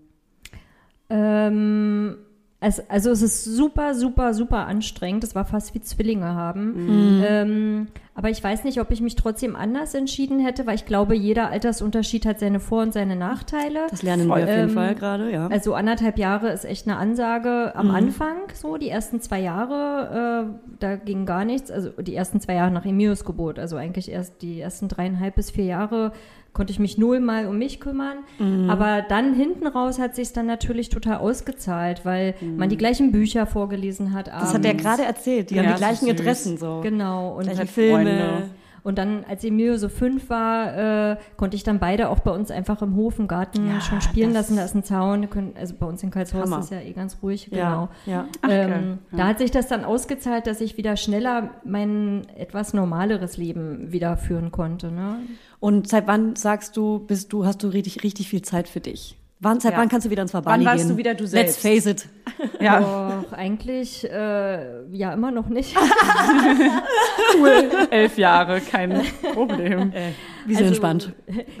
Ähm, 1.09 2.17
es, 2.59 2.89
also 2.89 3.11
es 3.11 3.21
ist 3.21 3.43
super, 3.43 3.93
super, 3.93 4.33
super 4.33 4.65
anstrengend. 4.65 5.23
Das 5.23 5.35
war 5.35 5.45
fast 5.45 5.75
wie 5.75 5.81
Zwillinge 5.81 6.33
haben. 6.33 7.17
Mhm. 7.17 7.23
Ähm, 7.27 7.87
aber 8.15 8.31
ich 8.31 8.43
weiß 8.43 8.63
nicht, 8.63 8.81
ob 8.81 8.89
ich 8.89 8.99
mich 8.99 9.15
trotzdem 9.15 9.55
anders 9.55 9.93
entschieden 9.93 10.39
hätte, 10.39 10.65
weil 10.65 10.73
ich 10.73 10.87
glaube, 10.87 11.15
jeder 11.15 11.49
Altersunterschied 11.51 12.25
hat 12.25 12.39
seine 12.39 12.59
Vor- 12.59 12.81
und 12.81 12.93
seine 12.93 13.15
Nachteile. 13.15 13.81
Das 13.91 14.01
lernen 14.01 14.25
wir 14.27 14.33
auf 14.33 14.39
jeden 14.39 14.51
Ähm, 14.51 14.69
Fall 14.71 14.95
gerade, 14.95 15.31
ja. 15.31 15.45
Also 15.47 15.75
anderthalb 15.75 16.17
Jahre 16.17 16.49
ist 16.49 16.65
echt 16.65 16.87
eine 16.87 16.97
Ansage 16.97 17.71
Mhm. 17.75 17.79
am 17.79 17.91
Anfang, 17.91 18.37
so 18.55 18.77
die 18.77 18.89
ersten 18.89 19.21
zwei 19.21 19.39
Jahre, 19.39 20.47
äh, 20.49 20.75
da 20.79 20.95
ging 20.95 21.27
gar 21.27 21.45
nichts. 21.45 21.69
Also 21.69 21.89
die 21.91 22.15
ersten 22.15 22.41
zwei 22.41 22.55
Jahre 22.55 22.71
nach 22.71 22.85
Emilios 22.85 23.23
Geburt, 23.23 23.59
also 23.59 23.75
eigentlich 23.75 24.09
erst 24.09 24.41
die 24.41 24.59
ersten 24.61 24.87
dreieinhalb 24.87 25.35
bis 25.35 25.51
vier 25.51 25.65
Jahre 25.65 26.11
konnte 26.57 26.73
ich 26.73 26.79
mich 26.79 26.97
null 26.97 27.19
mal 27.19 27.45
um 27.45 27.57
mich 27.59 27.79
kümmern. 27.79 28.17
Mhm. 28.39 28.69
Aber 28.69 29.03
dann 29.07 29.33
hinten 29.35 29.67
raus 29.67 29.99
hat 29.99 30.15
sich 30.15 30.33
dann 30.33 30.47
natürlich 30.47 30.89
total 30.89 31.17
ausgezahlt, 31.17 32.03
weil 32.03 32.33
man 32.41 32.67
die 32.67 32.77
gleichen 32.77 33.11
Bücher 33.11 33.45
vorgelesen 33.45 34.13
hat. 34.13 34.27
Mhm. 34.27 34.31
Das 34.39 34.53
hat 34.55 34.65
er 34.65 34.71
abends. 34.71 34.83
gerade 34.83 35.03
erzählt. 35.03 35.51
Die 35.51 35.55
Ja, 35.55 35.63
haben 35.63 35.73
die 35.73 35.77
gleichen. 35.77 36.07
Interessen 36.07 36.57
so. 36.57 36.81
Genau. 36.81 37.35
Und 37.37 37.43
Gleiche 37.43 37.59
Halt 37.59 37.69
Filme. 37.69 37.93
Freunde. 37.95 38.49
Und 38.87 38.97
dann, 38.97 39.23
als 39.29 39.43
Emilio 39.43 39.77
so 39.77 39.89
fünf 39.89 40.29
war, 40.29 41.11
äh, 41.11 41.17
konnte 41.35 41.55
ich 41.55 41.63
dann 41.63 41.77
beide 41.79 42.09
auch 42.09 42.19
bei 42.21 42.31
uns 42.31 42.49
einfach 42.51 42.81
im 42.81 42.95
Hof, 42.95 43.19
im 43.19 43.27
Garten 43.27 43.67
Ja, 43.67 43.81
schon 43.81 43.99
spielen 44.01 44.31
lassen. 44.33 44.55
Da 44.55 44.63
ist 44.63 44.75
ein 44.75 44.83
Zaun. 44.83 45.29
können- 45.29 45.53
Also 45.59 45.75
bei 45.79 45.85
uns 45.85 46.01
in 46.03 46.09
Karlshorst 46.09 46.43
Hammer. 46.51 46.59
ist 46.59 46.71
ja 46.71 46.79
eh 46.79 46.93
ganz 46.93 47.17
ruhig. 47.21 47.49
Ja, 47.51 47.69
Genau. 47.69 47.89
ja. 48.05 48.25
Ach, 48.41 48.49
ähm. 48.49 48.99
Ja. 49.11 49.17
Da 49.17 49.27
hat 49.27 49.37
sich 49.39 49.51
das 49.51 49.67
dann 49.67 49.83
ausgezahlt, 49.85 50.47
dass 50.47 50.61
ich 50.61 50.77
wieder 50.77 50.95
schneller 50.97 51.49
mein 51.65 52.25
etwas 52.37 52.73
normaleres 52.73 53.37
Leben 53.37 53.91
wieder 53.91 54.17
führen 54.17 54.51
konnte. 54.51 54.91
Ne? 54.91 55.17
Und 55.59 55.87
seit 55.89 56.07
wann 56.07 56.35
sagst 56.35 56.77
du, 56.77 56.99
bist 56.99 57.33
du, 57.33 57.45
hast 57.45 57.61
du 57.63 57.67
richtig, 57.67 58.03
richtig 58.03 58.29
viel 58.29 58.41
Zeit 58.41 58.67
für 58.69 58.79
dich? 58.79 59.17
Wann, 59.39 59.59
seit 59.59 59.73
Ja. 59.73 59.77
wann 59.79 59.87
kannst 59.89 60.07
du 60.07 60.09
wieder 60.09 60.23
ins 60.23 60.33
Verbali 60.33 60.53
Wann 60.53 60.59
gehen? 60.61 60.67
warst 60.67 60.89
du 60.89 60.97
wieder 60.97 61.13
du 61.13 61.23
Let's 61.23 61.31
selbst? 61.31 61.61
face 61.61 61.85
it. 61.85 62.09
Ja, 62.59 62.79
Doch, 62.79 63.33
eigentlich 63.33 64.03
äh, 64.09 64.85
ja 64.91 65.13
immer 65.13 65.31
noch 65.31 65.47
nicht. 65.47 65.75
cool. 67.39 67.69
Elf 67.89 68.17
Jahre, 68.17 68.61
kein 68.61 69.01
Problem. 69.33 69.91
Wie 70.45 70.53
sehr 70.53 70.65
Also, 70.67 70.67
entspannt. 70.67 71.13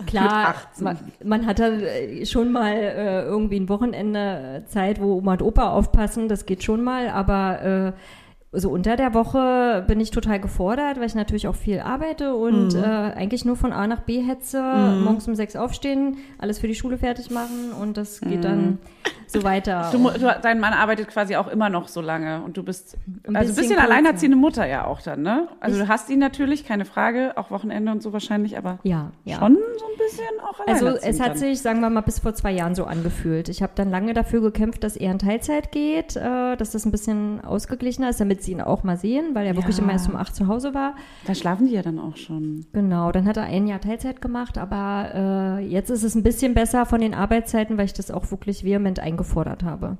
Klar, 0.05 0.55
man, 0.79 0.97
man 1.23 1.45
hat 1.45 1.59
dann 1.59 1.81
äh, 1.81 2.25
schon 2.25 2.51
mal 2.51 2.73
äh, 2.73 3.23
irgendwie 3.23 3.59
ein 3.59 3.69
Wochenende 3.69 4.63
äh, 4.63 4.67
Zeit, 4.67 5.01
wo 5.01 5.15
Oma 5.17 5.33
und 5.33 5.41
Opa 5.41 5.71
aufpassen, 5.71 6.27
das 6.29 6.45
geht 6.45 6.63
schon 6.63 6.83
mal, 6.83 7.09
aber 7.09 7.93
äh, 7.95 8.26
so 8.51 8.69
unter 8.69 8.95
der 8.95 9.13
Woche 9.13 9.83
bin 9.87 9.99
ich 9.99 10.11
total 10.11 10.39
gefordert, 10.39 10.97
weil 10.97 11.05
ich 11.05 11.15
natürlich 11.15 11.47
auch 11.47 11.55
viel 11.55 11.79
arbeite 11.79 12.33
und 12.35 12.75
äh, 12.75 12.79
eigentlich 12.79 13.45
nur 13.45 13.55
von 13.55 13.73
A 13.73 13.87
nach 13.87 14.01
B 14.01 14.21
hetze, 14.21 14.61
morgens 14.61 15.27
um 15.27 15.35
sechs 15.35 15.55
aufstehen, 15.55 16.17
alles 16.37 16.59
für 16.59 16.67
die 16.67 16.75
Schule 16.75 16.97
fertig 16.97 17.29
machen 17.29 17.71
und 17.79 17.97
das 17.97 18.21
geht 18.21 18.43
dann 18.43 18.79
so 19.27 19.43
weiter. 19.43 19.91
Du, 19.97 20.09
du, 20.09 20.39
dein 20.41 20.59
Mann 20.59 20.73
arbeitet 20.73 21.07
quasi 21.07 21.35
auch 21.35 21.47
immer 21.47 21.69
noch 21.69 21.87
so 21.87 22.01
lange 22.01 22.41
und 22.43 22.57
du 22.57 22.63
bist 22.63 22.97
Ein 23.25 23.35
also 23.35 23.51
ein 23.51 23.55
bisschen 23.55 23.77
bisschen 23.77 23.79
alleinerziehende 23.79 24.37
Mutter 24.37 24.65
ja 24.65 24.85
auch 24.85 25.01
dann, 25.01 25.21
ne? 25.21 25.47
Also 25.59 25.79
du 25.79 25.87
hast 25.87 26.09
ihn 26.09 26.19
natürlich, 26.19 26.65
keine 26.65 26.85
Frage, 26.85 27.33
auch 27.35 27.51
Wochenende 27.51 27.91
und 27.91 28.03
so 28.03 28.13
wahrscheinlich, 28.13 28.57
aber 28.57 28.79
ja, 28.83 29.11
ja. 29.23 29.39
schon 29.39 29.55
so 29.55 29.85
ein 29.85 29.97
bisschen 29.97 30.25
auch 30.41 30.59
Also 30.67 30.85
alleinerziehend 30.87 31.15
es 31.15 31.21
hat 31.21 31.37
sich, 31.37 31.61
sagen 31.61 31.79
wir 31.81 31.89
mal, 31.89 32.01
bis 32.01 32.19
vor 32.19 32.33
zwei 32.33 32.51
Jahren 32.51 32.75
so 32.75 32.85
angefühlt. 32.85 33.49
Ich 33.49 33.61
habe 33.61 33.73
dann 33.75 33.89
lange 33.89 34.13
dafür 34.13 34.41
gekämpft, 34.41 34.83
dass 34.83 34.95
er 34.95 35.11
in 35.11 35.19
Teilzeit 35.19 35.71
geht, 35.71 36.15
äh, 36.15 36.55
dass 36.55 36.71
das 36.71 36.85
ein 36.85 36.91
bisschen 36.91 37.43
ausgeglichener 37.43 38.09
ist, 38.09 38.19
damit 38.19 38.36
sie 38.43 38.51
ihn 38.53 38.61
auch 38.61 38.83
mal 38.83 38.97
sehen, 38.97 39.33
weil 39.33 39.45
er 39.47 39.55
wirklich 39.55 39.77
Ja. 39.77 39.83
immer 39.83 39.93
erst 39.93 40.09
um 40.09 40.15
acht 40.15 40.35
zu 40.35 40.47
Hause 40.47 40.73
war. 40.73 40.95
Da 41.25 41.35
schlafen 41.35 41.67
die 41.67 41.73
ja 41.73 41.81
dann 41.81 41.99
auch 41.99 42.15
schon. 42.17 42.65
Genau, 42.73 43.11
dann 43.11 43.25
hat 43.25 43.37
er 43.37 43.43
ein 43.43 43.67
Jahr 43.67 43.81
Teilzeit 43.81 44.21
gemacht, 44.21 44.57
aber 44.57 45.59
äh, 45.59 45.65
jetzt 45.67 45.89
ist 45.89 46.03
es 46.03 46.15
ein 46.15 46.23
bisschen 46.23 46.53
besser 46.53 46.85
von 46.85 47.01
den 47.01 47.13
Arbeitszeiten, 47.13 47.77
weil 47.77 47.85
ich 47.85 47.93
das 47.93 48.11
auch 48.11 48.29
wirklich 48.31 48.63
vehement 48.63 48.99
eingefordert 48.99 49.63
habe. 49.63 49.97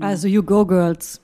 Also 0.00 0.28
you 0.28 0.42
go, 0.42 0.66
girls. 0.66 1.20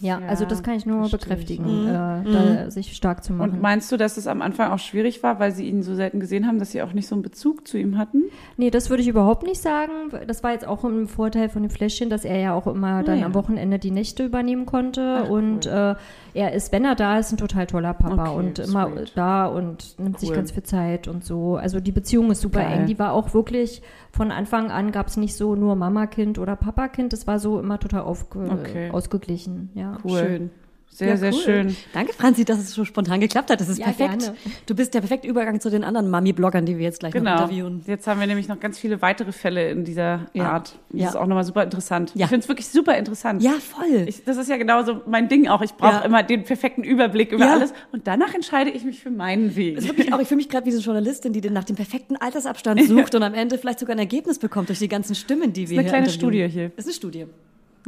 Ja, 0.00 0.20
Ja, 0.20 0.28
also 0.28 0.44
das 0.44 0.62
kann 0.62 0.74
ich 0.74 0.86
nur 0.86 1.08
verstehe 1.08 1.18
ich. 1.18 1.24
bekräftigen, 1.24 1.88
äh, 1.88 1.92
da 2.32 2.70
sich 2.70 2.94
stark 2.94 3.24
zu 3.24 3.32
machen. 3.32 3.52
Und 3.52 3.62
meinst 3.62 3.90
du, 3.90 3.96
dass 3.96 4.16
es 4.16 4.26
am 4.26 4.42
Anfang 4.42 4.70
auch 4.70 4.78
schwierig 4.78 5.22
war, 5.22 5.40
weil 5.40 5.52
sie 5.52 5.68
ihn 5.68 5.82
so 5.82 5.94
selten 5.94 6.20
gesehen 6.20 6.46
haben, 6.46 6.58
dass 6.58 6.70
sie 6.70 6.82
auch 6.82 6.92
nicht 6.92 7.08
so 7.08 7.14
einen 7.14 7.22
Bezug 7.22 7.66
zu 7.66 7.78
ihm 7.78 7.98
hatten? 7.98 8.24
Nee, 8.56 8.70
das 8.70 8.90
würde 8.90 9.02
ich 9.02 9.08
überhaupt 9.08 9.42
nicht 9.42 9.60
sagen. 9.60 9.92
Das 10.26 10.42
war 10.42 10.52
jetzt 10.52 10.66
auch 10.66 10.84
ein 10.84 11.08
Vorteil 11.08 11.48
von 11.48 11.62
dem 11.62 11.70
Fläschchen, 11.70 12.10
dass 12.10 12.24
er 12.24 12.38
ja 12.38 12.54
auch 12.54 12.66
immer 12.66 13.02
dann 13.02 13.20
ja. 13.20 13.26
am 13.26 13.34
Wochenende 13.34 13.78
die 13.78 13.90
Nächte 13.90 14.24
übernehmen 14.24 14.66
konnte. 14.66 15.24
Ach, 15.24 15.30
und 15.30 15.66
äh, 15.66 15.94
er 16.34 16.52
ist, 16.52 16.72
wenn 16.72 16.84
er 16.84 16.94
da 16.94 17.18
ist, 17.18 17.32
ein 17.32 17.36
total 17.36 17.66
toller 17.66 17.94
Papa 17.94 18.30
Okay, 18.30 18.36
und 18.38 18.58
immer 18.58 18.90
sweet. 18.90 19.12
da 19.16 19.46
und 19.46 19.98
nimmt 19.98 20.18
sich 20.20 20.28
Cool. 20.30 20.36
ganz 20.36 20.50
viel 20.52 20.62
Zeit 20.62 21.08
und 21.08 21.24
so. 21.24 21.56
Also 21.56 21.80
die 21.80 21.92
Beziehung 21.92 22.30
ist 22.30 22.40
super 22.40 22.60
Geil. 22.62 22.80
eng. 22.80 22.86
Die 22.86 22.98
war 22.98 23.12
auch 23.12 23.34
wirklich, 23.34 23.82
von 24.12 24.30
Anfang 24.30 24.70
an 24.70 24.92
gab 24.92 25.08
es 25.08 25.16
nicht 25.16 25.34
so 25.34 25.54
nur 25.54 25.76
Mama-Kind 25.76 26.38
oder 26.38 26.56
Papa-Kind. 26.56 27.12
Das 27.12 27.26
war 27.26 27.38
so 27.38 27.58
immer 27.58 27.78
total 27.78 28.02
aufge 28.02 28.38
Okay. 28.50 28.90
ausgeglichen. 28.90 29.70
Ja. 29.74 29.98
Cool. 30.04 30.18
Schön. 30.18 30.50
Sehr, 30.98 31.10
Ja, 31.10 31.16
sehr 31.16 31.32
cool. 31.32 31.40
schön. 31.40 31.76
Danke, 31.92 32.12
Franzi, 32.12 32.44
dass 32.44 32.58
es 32.58 32.72
so 32.72 32.84
spontan 32.84 33.20
geklappt 33.20 33.50
hat. 33.52 33.60
Das 33.60 33.68
ist 33.68 33.78
Ja, 33.78 33.84
perfekt. 33.84 34.18
gerne. 34.18 34.36
Du 34.66 34.74
bist 34.74 34.94
der 34.94 34.98
perfekte 35.00 35.28
Übergang 35.28 35.60
zu 35.60 35.70
den 35.70 35.84
anderen 35.84 36.10
Mami-Bloggern, 36.10 36.66
die 36.66 36.76
wir 36.76 36.82
jetzt 36.86 36.98
gleich 36.98 37.14
noch 37.14 37.20
Genau. 37.20 37.36
interviewen. 37.36 37.82
Jetzt 37.86 38.08
haben 38.08 38.18
wir 38.18 38.26
nämlich 38.26 38.48
noch 38.48 38.58
ganz 38.58 38.80
viele 38.80 39.00
weitere 39.00 39.30
Fälle 39.30 39.70
in 39.70 39.84
dieser 39.84 40.26
Ja. 40.34 40.50
Art. 40.50 40.76
Das 40.90 41.00
Ja. 41.00 41.08
ist 41.10 41.14
auch 41.16 41.28
nochmal 41.28 41.44
super 41.44 41.62
interessant. 41.62 42.10
Ja. 42.16 42.24
Ich 42.24 42.30
finde 42.30 42.42
es 42.42 42.48
wirklich 42.48 42.66
super 42.66 42.96
interessant. 42.98 43.44
Ja, 43.44 43.52
voll. 43.52 44.06
Ich, 44.08 44.24
das 44.24 44.36
ist 44.38 44.50
ja 44.50 44.56
genauso 44.56 45.00
mein 45.06 45.28
Ding 45.28 45.46
auch. 45.46 45.62
Ich 45.62 45.74
brauche 45.74 45.92
Ja. 45.92 46.00
immer 46.00 46.24
den 46.24 46.42
perfekten 46.42 46.82
Überblick 46.82 47.30
über 47.30 47.44
Ja. 47.44 47.52
alles 47.52 47.72
und 47.92 48.08
danach 48.08 48.34
entscheide 48.34 48.70
ich 48.70 48.82
mich 48.82 48.98
für 49.00 49.10
meinen 49.10 49.54
Weg. 49.54 49.76
Das 49.76 49.84
ist 49.84 49.90
wirklich 49.90 50.12
auch, 50.12 50.18
ich 50.18 50.26
fühle 50.26 50.38
mich 50.38 50.48
gerade 50.48 50.66
wie 50.66 50.72
so 50.72 50.78
eine 50.78 50.84
Journalistin, 50.84 51.32
die 51.32 51.40
den 51.40 51.52
nach 51.52 51.62
dem 51.62 51.76
perfekten 51.76 52.16
Altersabstand 52.16 52.82
sucht 52.88 53.14
und 53.14 53.22
am 53.22 53.34
Ende 53.34 53.56
vielleicht 53.58 53.78
sogar 53.78 53.94
ein 53.94 54.00
Ergebnis 54.00 54.40
bekommt 54.40 54.68
durch 54.68 54.80
die 54.80 54.88
ganzen 54.88 55.14
Stimmen, 55.14 55.52
die 55.52 55.68
wir 55.70 55.78
eine 55.78 55.82
hier 55.88 55.90
kleine. 55.96 56.10
Studie 56.10 56.48
hier. 56.48 56.72
Ist 56.76 56.86
eine 56.86 56.94
Studie. 56.94 57.26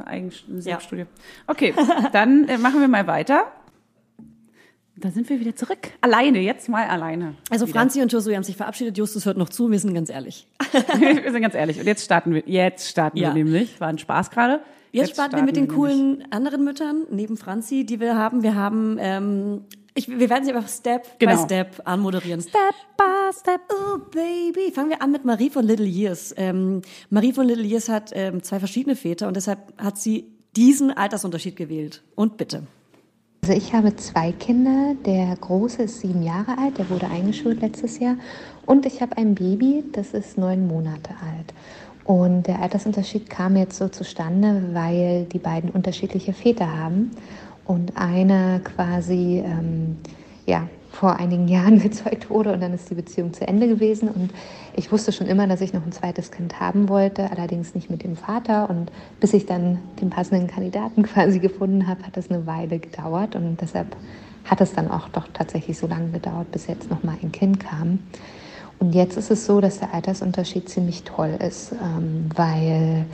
Eine 0.01 0.07
eigene 0.07 0.61
Selbststudie. 0.63 1.07
Okay, 1.47 1.75
dann 2.13 2.49
äh, 2.49 2.59
machen 2.59 2.81
wir 2.81 2.89
mal 2.89 3.07
weiter. 3.07 3.45
Da 4.97 5.11
sind 5.11 5.31
wir 5.31 5.41
wieder 5.41 5.57
zurück. 5.57 5.79
Alleine, 6.03 6.41
jetzt 6.41 6.69
mal 6.69 6.87
alleine. 6.87 7.35
Also 7.49 7.67
wieder. 7.67 7.79
Franzi 7.79 8.03
und 8.03 8.13
Josué 8.13 8.35
haben 8.37 8.43
sich 8.43 8.57
verabschiedet. 8.57 8.99
Justus 8.99 9.25
hört 9.25 9.39
noch 9.39 9.49
zu, 9.49 9.71
wir 9.71 9.79
sind 9.79 9.95
ganz 9.95 10.11
ehrlich. 10.11 10.47
wir 10.99 11.33
sind 11.33 11.41
ganz 11.41 11.55
ehrlich. 11.55 11.79
Und 11.81 11.87
jetzt 11.87 12.05
starten 12.05 12.35
wir. 12.35 12.43
Jetzt 12.45 12.89
starten 12.89 13.17
Ja. 13.17 13.29
wir 13.35 13.45
nämlich. 13.45 13.81
War 13.81 13.89
ein 13.89 13.99
Spaß 13.99 14.31
gerade. 14.31 14.61
Jetzt, 14.93 15.13
starten 15.13 15.37
wir 15.37 15.45
mit 15.45 15.57
den 15.57 15.65
nämlich. 15.65 15.77
coolen 15.79 16.25
anderen 16.33 16.65
Müttern 16.65 17.07
neben 17.11 17.37
Franzi, 17.39 17.87
die 17.87 18.01
wir 18.01 18.17
haben. 18.17 18.43
Wir 18.43 18.57
haben, 18.57 18.99
ähm, 19.01 19.65
ich, 20.01 20.09
wir 20.09 20.29
werden 20.31 20.45
sie 20.45 20.53
einfach 20.53 20.69
Step 20.69 21.19
by 21.19 21.27
Genau. 21.27 21.45
Step 21.45 21.81
anmoderieren. 21.85 22.41
Step 22.41 22.75
by 22.97 23.33
Step. 23.39 23.61
Oh, 23.71 23.99
Baby. 24.11 24.73
Fangen 24.73 24.91
wir 24.91 25.03
an 25.03 25.13
mit 25.13 25.25
Marie 25.25 25.51
von 25.51 25.65
Little 25.65 25.87
Years. 25.87 26.35
Ähm, 26.37 26.83
Marie 27.11 27.33
von 27.33 27.47
Little 27.47 27.65
Years 27.65 27.89
hat 27.89 28.11
ähm, 28.15 28.43
zwei 28.43 28.59
verschiedene 28.59 28.97
Väter 28.97 29.29
und 29.29 29.37
deshalb 29.37 29.59
hat 29.79 29.99
sie 29.99 30.33
diesen 30.57 30.91
Altersunterschied 30.91 31.57
gewählt. 31.57 32.03
Und 32.17 32.37
bitte. 32.37 32.65
Also 33.43 33.55
ich 33.55 33.73
habe 33.73 33.95
zwei 33.97 34.33
Kinder. 34.33 34.95
Der 35.07 35.35
große 35.37 35.85
ist 35.85 36.01
sieben 36.01 36.23
Jahre 36.23 36.59
alt, 36.59 36.79
der 36.79 36.91
wurde 36.91 37.07
eingeschult 37.07 37.61
letztes 37.63 37.99
Jahr. 37.99 38.17
Und 38.67 38.85
ich 38.87 39.01
habe 39.01 39.17
ein 39.17 39.35
Baby, 39.35 39.85
das 39.93 40.13
ist 40.13 40.37
neun 40.37 40.67
Monate 40.67 41.11
alt. 41.11 41.55
Und 42.05 42.47
der 42.49 42.61
Altersunterschied 42.61 43.31
kam 43.31 43.57
jetzt 43.57 43.79
so 43.79 43.89
zustande, 43.89 44.71
weil 44.73 45.27
die 45.27 45.39
beiden 45.39 45.71
unterschiedliche 45.71 46.33
Väter 46.33 46.77
haben. 46.77 47.13
Und 47.71 47.97
einer 47.97 48.59
quasi 48.59 49.45
ähm, 49.47 49.99
ja, 50.45 50.67
vor 50.91 51.21
einigen 51.21 51.47
Jahren 51.57 51.79
gezeugt 51.79 52.29
wurde 52.29 52.53
und 52.53 52.61
dann 52.61 52.75
ist 52.75 52.91
die 52.91 52.97
Beziehung 52.97 53.33
zu 53.33 53.47
Ende 53.47 53.69
gewesen. 53.69 54.09
Und 54.09 54.33
ich 54.75 54.91
wusste 54.91 55.13
schon 55.13 55.29
immer, 55.29 55.47
dass 55.47 55.61
ich 55.61 55.73
noch 55.73 55.87
ein 55.87 55.93
zweites 55.93 56.33
Kind 56.33 56.59
haben 56.59 56.89
wollte, 56.89 57.31
allerdings 57.31 57.77
nicht 57.77 57.89
mit 57.89 58.03
dem 58.03 58.17
Vater. 58.17 58.69
Und 58.69 58.91
bis 59.21 59.35
ich 59.35 59.47
dann 59.47 59.79
den 60.01 60.11
passenden 60.11 60.49
Kandidaten 60.49 61.03
quasi 61.05 61.39
gefunden 61.39 61.87
habe, 61.87 62.03
hat 62.03 62.17
das 62.17 62.29
eine 62.29 62.45
Weile 62.45 62.81
gedauert. 62.81 63.37
Und 63.37 63.61
deshalb 63.61 63.95
hat 64.47 64.61
es 64.61 64.73
dann 64.73 64.91
auch 64.91 65.09
doch 65.11 65.29
tatsächlich 65.33 65.79
so 65.79 65.87
lange 65.87 66.09
gedauert, 66.09 66.51
bis 66.51 66.67
jetzt 66.67 66.91
noch 66.91 67.05
mal 67.05 67.19
ein 67.23 67.31
Kind 67.31 67.61
kam. 67.61 68.01
Und 68.81 68.97
jetzt 68.97 69.17
ist 69.17 69.31
es 69.31 69.47
so, 69.47 69.61
dass 69.61 69.79
der 69.79 69.95
Altersunterschied 69.95 70.69
ziemlich 70.69 71.05
toll 71.05 71.39
ist, 71.39 71.71
ähm, 71.71 72.31
weil 72.35 73.07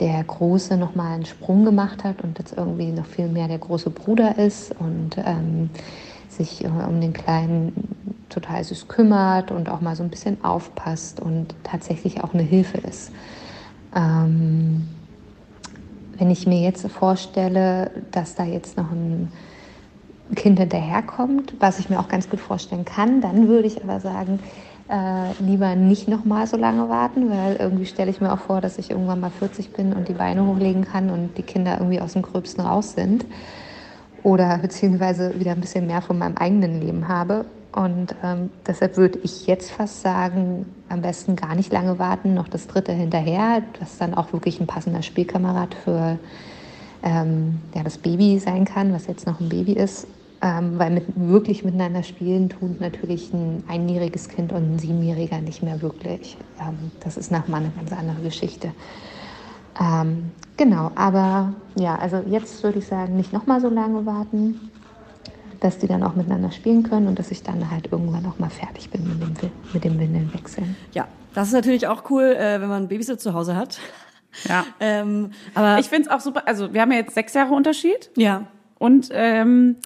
der 0.00 0.22
Große 0.24 0.76
nochmal 0.76 1.14
einen 1.14 1.26
Sprung 1.26 1.64
gemacht 1.64 2.04
hat 2.04 2.22
und 2.22 2.38
jetzt 2.38 2.56
irgendwie 2.56 2.90
noch 2.90 3.06
viel 3.06 3.28
mehr 3.28 3.48
der 3.48 3.58
große 3.58 3.90
Bruder 3.90 4.38
ist 4.38 4.74
und 4.78 5.16
ähm, 5.18 5.70
sich 6.28 6.64
äh, 6.64 6.68
um 6.68 7.00
den 7.00 7.12
Kleinen 7.12 7.72
total 8.28 8.64
süß 8.64 8.88
kümmert 8.88 9.50
und 9.50 9.68
auch 9.68 9.80
mal 9.80 9.94
so 9.94 10.02
ein 10.02 10.10
bisschen 10.10 10.42
aufpasst 10.44 11.20
und 11.20 11.54
tatsächlich 11.62 12.24
auch 12.24 12.34
eine 12.34 12.42
Hilfe 12.42 12.78
ist. 12.78 13.12
Ähm, 13.94 14.88
wenn 16.18 16.30
ich 16.30 16.46
mir 16.46 16.60
jetzt 16.60 16.86
vorstelle, 16.88 17.90
dass 18.10 18.34
da 18.34 18.44
jetzt 18.44 18.76
noch 18.76 18.90
ein 18.90 19.30
Kind 20.34 20.58
hinterherkommt, 20.58 21.54
was 21.60 21.78
ich 21.78 21.90
mir 21.90 22.00
auch 22.00 22.08
ganz 22.08 22.28
gut 22.28 22.40
vorstellen 22.40 22.84
kann, 22.84 23.20
dann 23.20 23.46
würde 23.46 23.68
ich 23.68 23.82
aber 23.82 24.00
sagen, 24.00 24.40
äh, 24.88 25.32
lieber 25.42 25.74
nicht 25.76 26.08
noch 26.08 26.24
mal 26.24 26.46
so 26.46 26.56
lange 26.56 26.88
warten, 26.88 27.30
weil 27.30 27.56
irgendwie 27.56 27.86
stelle 27.86 28.10
ich 28.10 28.20
mir 28.20 28.32
auch 28.32 28.38
vor, 28.38 28.60
dass 28.60 28.78
ich 28.78 28.90
irgendwann 28.90 29.20
mal 29.20 29.30
40 29.30 29.72
bin 29.72 29.92
und 29.92 30.08
die 30.08 30.12
Beine 30.12 30.46
hochlegen 30.46 30.84
kann 30.84 31.10
und 31.10 31.38
die 31.38 31.42
Kinder 31.42 31.78
irgendwie 31.78 32.00
aus 32.00 32.12
dem 32.12 32.22
Gröbsten 32.22 32.64
raus 32.64 32.92
sind 32.92 33.24
oder 34.22 34.58
beziehungsweise 34.58 35.38
wieder 35.38 35.52
ein 35.52 35.60
bisschen 35.60 35.86
mehr 35.86 36.02
von 36.02 36.18
meinem 36.18 36.36
eigenen 36.36 36.80
Leben 36.80 37.08
habe. 37.08 37.44
Und 37.72 38.14
ähm, 38.22 38.50
deshalb 38.66 38.96
würde 38.96 39.18
ich 39.22 39.46
jetzt 39.46 39.70
fast 39.70 40.02
sagen, 40.02 40.66
am 40.88 41.02
besten 41.02 41.34
gar 41.34 41.54
nicht 41.54 41.72
lange 41.72 41.98
warten, 41.98 42.34
noch 42.34 42.46
das 42.46 42.66
dritte 42.68 42.92
hinterher, 42.92 43.62
was 43.80 43.98
dann 43.98 44.14
auch 44.14 44.32
wirklich 44.32 44.60
ein 44.60 44.66
passender 44.66 45.02
Spielkamerad 45.02 45.74
für 45.74 46.18
ähm, 47.02 47.60
ja, 47.74 47.82
das 47.82 47.98
Baby 47.98 48.38
sein 48.38 48.64
kann, 48.64 48.92
was 48.92 49.06
jetzt 49.06 49.26
noch 49.26 49.40
ein 49.40 49.48
Baby 49.48 49.72
ist. 49.72 50.06
Ähm, 50.44 50.78
weil 50.78 50.90
mit, 50.90 51.04
wirklich 51.16 51.64
miteinander 51.64 52.02
spielen 52.02 52.50
tut 52.50 52.78
natürlich 52.78 53.32
ein 53.32 53.64
einjähriges 53.66 54.28
Kind 54.28 54.52
und 54.52 54.74
ein 54.74 54.78
Siebenjähriger 54.78 55.38
nicht 55.40 55.62
mehr 55.62 55.80
wirklich. 55.80 56.36
Ähm, 56.60 56.90
das 57.00 57.16
ist 57.16 57.32
nochmal 57.32 57.62
eine 57.62 57.70
ganz 57.70 57.90
andere 57.92 58.20
Geschichte. 58.20 58.72
Ähm, 59.80 60.32
genau, 60.58 60.90
aber 60.96 61.54
ja, 61.76 61.96
also 61.96 62.22
jetzt 62.28 62.62
würde 62.62 62.80
ich 62.80 62.86
sagen, 62.86 63.16
nicht 63.16 63.32
nochmal 63.32 63.62
so 63.62 63.70
lange 63.70 64.04
warten, 64.04 64.60
dass 65.60 65.78
die 65.78 65.86
dann 65.86 66.02
auch 66.02 66.14
miteinander 66.14 66.50
spielen 66.50 66.82
können 66.82 67.08
und 67.08 67.18
dass 67.18 67.30
ich 67.30 67.42
dann 67.42 67.70
halt 67.70 67.90
irgendwann 67.90 68.26
auch 68.26 68.38
mal 68.38 68.50
fertig 68.50 68.90
bin 68.90 69.08
mit 69.08 69.22
dem, 69.22 69.50
mit 69.72 69.82
dem 69.82 69.98
Windelnwechseln. 69.98 70.76
Ja, 70.92 71.08
das 71.32 71.48
ist 71.48 71.54
natürlich 71.54 71.86
auch 71.86 72.10
cool, 72.10 72.24
äh, 72.24 72.60
wenn 72.60 72.68
man 72.68 72.78
einen 72.82 72.88
Babysitter 72.88 73.18
zu 73.18 73.32
Hause 73.32 73.56
hat. 73.56 73.78
Ja. 74.46 74.66
Ähm, 74.80 75.30
aber 75.54 75.78
Ich 75.78 75.88
finde 75.88 76.10
es 76.10 76.14
auch 76.14 76.20
super. 76.20 76.42
Also, 76.46 76.74
wir 76.74 76.82
haben 76.82 76.92
ja 76.92 76.98
jetzt 76.98 77.14
sechs 77.14 77.32
Jahre 77.32 77.54
Unterschied. 77.54 78.10
ja, 78.16 78.46
Und 78.78 79.08
ähm, 79.12 79.76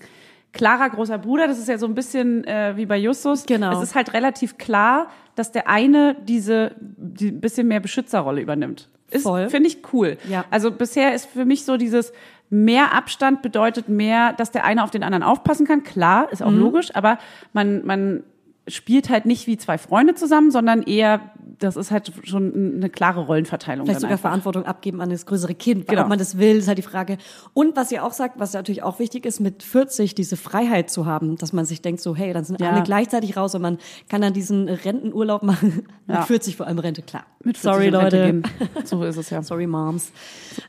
Clara, 0.58 0.88
großer 0.88 1.16
Bruder, 1.16 1.46
das 1.46 1.58
ist 1.58 1.68
ja 1.68 1.78
so 1.78 1.86
ein 1.86 1.94
bisschen 1.94 2.44
äh, 2.44 2.74
wie 2.76 2.84
bei 2.84 2.98
Justus. 2.98 3.46
Genau. 3.46 3.72
Es 3.72 3.82
ist 3.82 3.94
halt 3.94 4.12
relativ 4.12 4.58
klar, 4.58 5.06
dass 5.36 5.50
der 5.52 5.68
eine 5.68 6.16
diese 6.24 6.72
die 6.78 7.30
bisschen 7.30 7.66
mehr 7.68 7.80
Beschützerrolle 7.80 8.42
übernimmt. 8.42 8.90
Ist, 9.10 9.22
Voll. 9.22 9.48
Finde 9.48 9.68
ich 9.68 9.78
cool. 9.94 10.18
Ja. 10.28 10.44
Also 10.50 10.70
bisher 10.70 11.14
ist 11.14 11.26
für 11.30 11.46
mich 11.46 11.64
so 11.64 11.78
dieses 11.78 12.12
mehr 12.50 12.92
Abstand 12.92 13.40
bedeutet 13.40 13.88
mehr, 13.88 14.34
dass 14.34 14.50
der 14.50 14.64
eine 14.64 14.82
auf 14.84 14.90
den 14.90 15.02
anderen 15.02 15.22
aufpassen 15.22 15.66
kann. 15.66 15.82
Klar, 15.84 16.30
ist 16.32 16.42
auch 16.42 16.50
Mhm. 16.50 16.58
logisch, 16.58 16.94
aber 16.94 17.18
man, 17.54 17.86
man 17.86 18.22
spielt 18.68 19.08
halt 19.10 19.26
nicht 19.26 19.46
wie 19.46 19.56
zwei 19.56 19.78
Freunde 19.78 20.14
zusammen, 20.14 20.50
sondern 20.50 20.82
eher, 20.82 21.20
das 21.58 21.76
ist 21.76 21.90
halt 21.90 22.12
schon 22.24 22.74
eine 22.76 22.88
klare 22.88 23.26
Rollenverteilung. 23.26 23.86
vielleicht 23.86 24.00
sogar 24.00 24.12
einfach. 24.12 24.28
Verantwortung 24.28 24.64
abgeben 24.64 25.00
an 25.00 25.10
das 25.10 25.26
größere 25.26 25.54
Kind, 25.54 25.88
Genau. 25.88 26.02
ob 26.02 26.08
man 26.08 26.18
das 26.18 26.38
will, 26.38 26.56
ist 26.56 26.68
halt 26.68 26.78
die 26.78 26.82
Frage. 26.82 27.18
Und 27.54 27.76
was 27.76 27.90
ihr 27.90 28.04
auch 28.04 28.12
sagt, 28.12 28.38
was 28.38 28.52
natürlich 28.52 28.82
auch 28.82 28.98
wichtig 28.98 29.26
ist, 29.26 29.40
mit 29.40 29.62
40 29.62 30.14
diese 30.14 30.36
Freiheit 30.36 30.90
zu 30.90 31.06
haben, 31.06 31.36
dass 31.36 31.52
man 31.52 31.64
sich 31.64 31.82
denkt 31.82 32.00
so, 32.00 32.14
hey, 32.14 32.32
dann 32.32 32.44
sind 32.44 32.60
Ja. 32.60 32.70
alle 32.70 32.82
gleichzeitig 32.82 33.36
raus 33.36 33.54
und 33.54 33.62
man 33.62 33.78
kann 34.08 34.20
dann 34.20 34.32
diesen 34.32 34.68
Rentenurlaub 34.68 35.42
machen. 35.42 35.84
Ja. 36.06 36.18
Mit 36.18 36.24
40 36.26 36.56
vor 36.56 36.66
allem 36.66 36.78
Rente, 36.78 37.02
klar. 37.02 37.24
Mit 37.44 37.56
40 37.58 37.62
Sorry, 37.62 37.88
Leute. 37.88 38.42
So 38.84 39.02
ist 39.04 39.16
es 39.16 39.30
ja. 39.30 39.42
Sorry, 39.42 39.66
Moms. 39.66 40.12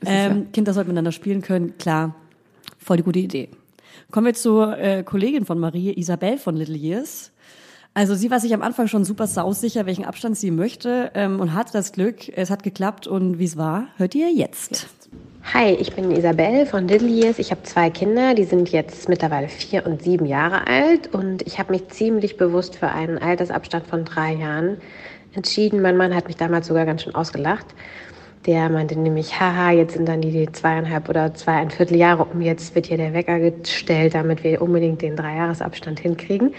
es 0.01 0.07
ähm, 0.09 0.51
Kinder 0.51 0.73
sollten 0.73 0.89
miteinander 0.89 1.11
spielen 1.11 1.41
können, 1.41 1.77
klar. 1.77 2.15
Voll 2.77 2.97
die 2.97 3.03
gute 3.03 3.19
Idee. 3.19 3.49
Kommen 4.11 4.25
wir 4.25 4.33
zur 4.33 4.77
äh, 4.79 5.03
Kollegin 5.03 5.45
von 5.45 5.59
Marie, 5.59 5.93
Isabel 5.93 6.37
von 6.37 6.55
Little 6.55 6.75
Years. 6.77 7.31
Also 7.99 8.15
sie 8.15 8.31
war 8.31 8.39
sich 8.39 8.53
am 8.53 8.61
Anfang 8.61 8.87
schon 8.87 9.03
super 9.03 9.27
sausicher, 9.27 9.85
welchen 9.85 10.05
Abstand 10.05 10.37
sie 10.37 10.51
möchte 10.51 11.11
ähm, 11.15 11.41
und 11.41 11.53
hatte 11.53 11.73
das 11.73 11.91
Glück, 11.91 12.29
es 12.33 12.49
hat 12.49 12.63
geklappt 12.63 13.07
und 13.07 13.39
wie 13.39 13.43
es 13.43 13.57
war, 13.57 13.87
hört 13.97 14.15
ihr 14.15 14.31
jetzt. 14.31 14.87
Hi, 15.53 15.73
ich 15.73 15.93
bin 15.93 16.09
Isabel 16.09 16.65
von 16.65 16.87
Little 16.87 17.09
Years. 17.09 17.39
Ich 17.39 17.51
habe 17.51 17.61
zwei 17.63 17.89
Kinder, 17.89 18.35
die 18.35 18.45
sind 18.45 18.71
jetzt 18.71 19.09
mittlerweile 19.09 19.49
vier 19.49 19.85
und 19.85 20.01
sieben 20.01 20.25
Jahre 20.25 20.65
alt 20.65 21.13
und 21.13 21.45
ich 21.45 21.59
habe 21.59 21.73
mich 21.73 21.89
ziemlich 21.89 22.37
bewusst 22.37 22.77
für 22.77 22.87
einen 22.87 23.17
Altersabstand 23.17 23.85
von 23.85 24.05
drei 24.05 24.31
Jahren 24.31 24.77
entschieden. 25.33 25.81
Mein 25.81 25.97
Mann 25.97 26.15
hat 26.15 26.27
mich 26.27 26.37
damals 26.37 26.67
sogar 26.67 26.85
ganz 26.85 27.03
schön 27.03 27.15
ausgelacht. 27.15 27.65
Der 28.45 28.69
meinte 28.69 28.97
nämlich, 28.97 29.37
haha, 29.41 29.71
jetzt 29.71 29.95
sind 29.95 30.07
dann 30.07 30.21
die 30.21 30.49
zweieinhalb 30.49 31.09
oder 31.09 31.33
zweieinviertel 31.33 31.97
Jahre 31.97 32.23
um, 32.23 32.39
jetzt 32.39 32.75
wird 32.75 32.85
hier 32.85 32.95
der 32.95 33.13
Wecker 33.13 33.39
gestellt, 33.39 34.15
damit 34.15 34.45
wir 34.45 34.61
unbedingt 34.61 35.01
den 35.01 35.17
Dreijahresabstand 35.17 35.99
hinkriegen. 35.99 36.53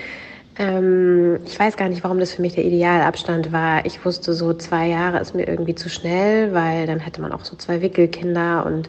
Ähm, 0.59 1.41
ich 1.45 1.59
weiß 1.59 1.77
gar 1.77 1.89
nicht, 1.89 2.03
warum 2.05 2.19
das 2.19 2.33
für 2.33 2.43
mich 2.43 2.55
der 2.55 2.65
Idealabstand 2.65 3.53
war. 3.53 3.85
Ich 3.87 4.05
wusste 4.05 4.35
so, 4.35 4.55
zwei 4.55 4.89
Jahre 4.89 5.21
ist 5.21 5.35
mir 5.35 5.47
irgendwie 5.47 5.75
zu 5.75 5.89
schnell, 5.89 6.53
weil 6.53 6.87
dann 6.87 7.01
hätte 7.01 7.21
man 7.21 7.33
auch 7.33 7.45
so 7.45 7.57
zwei 7.57 7.83
Wickelkinder 7.83 8.67
und 8.67 8.89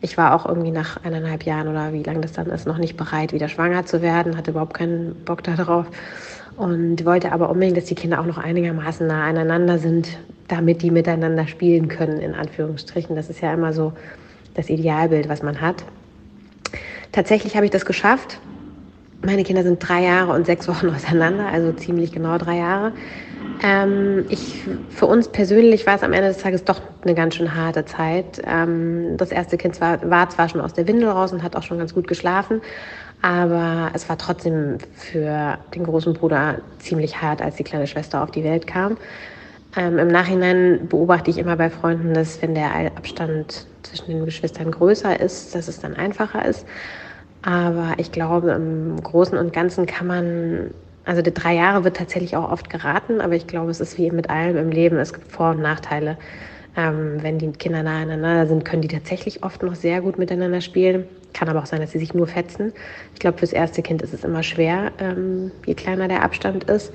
ich 0.00 0.18
war 0.18 0.34
auch 0.34 0.46
irgendwie 0.46 0.72
nach 0.72 1.04
eineinhalb 1.04 1.44
Jahren 1.44 1.68
oder 1.68 1.92
wie 1.92 2.02
lange 2.02 2.20
das 2.20 2.32
dann 2.32 2.46
ist, 2.46 2.66
noch 2.66 2.78
nicht 2.78 2.96
bereit, 2.96 3.32
wieder 3.32 3.48
schwanger 3.48 3.86
zu 3.86 4.02
werden, 4.02 4.36
hatte 4.36 4.50
überhaupt 4.50 4.74
keinen 4.74 5.14
Bock 5.24 5.44
darauf 5.44 5.86
und 6.56 7.04
wollte 7.04 7.30
aber 7.32 7.50
unbedingt, 7.50 7.76
dass 7.76 7.84
die 7.84 7.94
Kinder 7.94 8.20
auch 8.20 8.26
noch 8.26 8.38
einigermaßen 8.38 9.06
nah 9.06 9.24
aneinander 9.24 9.78
sind, 9.78 10.18
damit 10.48 10.82
die 10.82 10.90
miteinander 10.90 11.46
spielen 11.46 11.88
können, 11.88 12.18
in 12.20 12.34
Anführungsstrichen. 12.34 13.14
Das 13.14 13.30
ist 13.30 13.40
ja 13.40 13.54
immer 13.54 13.72
so 13.72 13.92
das 14.54 14.68
Idealbild, 14.68 15.28
was 15.28 15.42
man 15.42 15.60
hat. 15.60 15.84
Tatsächlich 17.12 17.54
habe 17.56 17.66
ich 17.66 17.70
das 17.70 17.86
geschafft. 17.86 18.40
Meine 19.24 19.44
Kinder 19.44 19.62
sind 19.62 19.78
drei 19.78 20.02
Jahre 20.02 20.32
und 20.32 20.46
sechs 20.46 20.66
Wochen 20.68 20.88
auseinander, 20.94 21.46
also 21.46 21.72
ziemlich 21.72 22.12
genau 22.12 22.38
drei 22.38 22.58
Jahre. 22.58 22.92
Ähm, 23.62 24.24
ich, 24.28 24.64
für 24.88 25.06
uns 25.06 25.28
persönlich 25.28 25.86
war 25.86 25.94
es 25.94 26.02
am 26.02 26.12
Ende 26.12 26.28
des 26.28 26.38
Tages 26.38 26.64
doch 26.64 26.80
eine 27.02 27.14
ganz 27.14 27.36
schön 27.36 27.54
harte 27.54 27.84
Zeit. 27.84 28.42
Ähm, 28.44 29.16
das 29.16 29.30
erste 29.30 29.56
Kind 29.56 29.80
war, 29.80 30.10
war 30.10 30.28
zwar 30.30 30.48
schon 30.48 30.60
aus 30.60 30.74
der 30.74 30.88
Windel 30.88 31.08
raus 31.08 31.32
und 31.32 31.44
hat 31.44 31.54
auch 31.54 31.62
schon 31.62 31.78
ganz 31.78 31.94
gut 31.94 32.08
geschlafen, 32.08 32.60
aber 33.20 33.92
es 33.94 34.08
war 34.08 34.18
trotzdem 34.18 34.78
für 34.94 35.58
den 35.74 35.84
großen 35.84 36.12
Bruder 36.14 36.58
ziemlich 36.78 37.22
hart, 37.22 37.40
als 37.40 37.54
die 37.54 37.64
kleine 37.64 37.86
Schwester 37.86 38.22
auf 38.22 38.32
die 38.32 38.42
Welt 38.42 38.66
kam. 38.66 38.96
Ähm, 39.76 39.98
Im 39.98 40.08
Nachhinein 40.08 40.88
beobachte 40.88 41.30
ich 41.30 41.38
immer 41.38 41.56
bei 41.56 41.70
Freunden, 41.70 42.12
dass 42.14 42.42
wenn 42.42 42.54
der 42.54 42.74
Abstand 42.96 43.66
zwischen 43.82 44.10
den 44.10 44.24
Geschwistern 44.24 44.72
größer 44.72 45.20
ist, 45.20 45.54
dass 45.54 45.68
es 45.68 45.78
dann 45.78 45.94
einfacher 45.94 46.44
ist. 46.44 46.66
Aber 47.42 47.94
ich 47.98 48.12
glaube, 48.12 48.52
im 48.52 49.02
Großen 49.02 49.36
und 49.36 49.52
Ganzen 49.52 49.86
kann 49.86 50.06
man, 50.06 50.70
also 51.04 51.22
die 51.22 51.34
drei 51.34 51.54
Jahre 51.54 51.82
wird 51.84 51.96
tatsächlich 51.96 52.36
auch 52.36 52.50
oft 52.50 52.70
geraten, 52.70 53.20
aber 53.20 53.34
ich 53.34 53.48
glaube, 53.48 53.70
es 53.70 53.80
ist 53.80 53.98
wie 53.98 54.10
mit 54.12 54.30
allem 54.30 54.56
im 54.56 54.70
Leben, 54.70 54.96
es 54.98 55.12
gibt 55.12 55.30
Vor- 55.30 55.50
und 55.50 55.60
Nachteile. 55.60 56.18
Ähm, 56.76 57.22
wenn 57.22 57.38
die 57.38 57.52
Kinder 57.52 57.82
nah 57.82 58.00
aneinander 58.00 58.46
sind, 58.46 58.64
können 58.64 58.82
die 58.82 58.88
tatsächlich 58.88 59.42
oft 59.42 59.62
noch 59.62 59.74
sehr 59.74 60.00
gut 60.00 60.18
miteinander 60.18 60.60
spielen. 60.60 61.06
Kann 61.34 61.48
aber 61.48 61.60
auch 61.60 61.66
sein, 61.66 61.80
dass 61.80 61.92
sie 61.92 61.98
sich 61.98 62.14
nur 62.14 62.26
fetzen. 62.26 62.72
Ich 63.12 63.20
glaube, 63.20 63.38
fürs 63.38 63.52
erste 63.52 63.82
Kind 63.82 64.02
ist 64.02 64.14
es 64.14 64.24
immer 64.24 64.42
schwer, 64.42 64.92
ähm, 64.98 65.50
je 65.66 65.74
kleiner 65.74 66.08
der 66.08 66.22
Abstand 66.22 66.64
ist. 66.64 66.92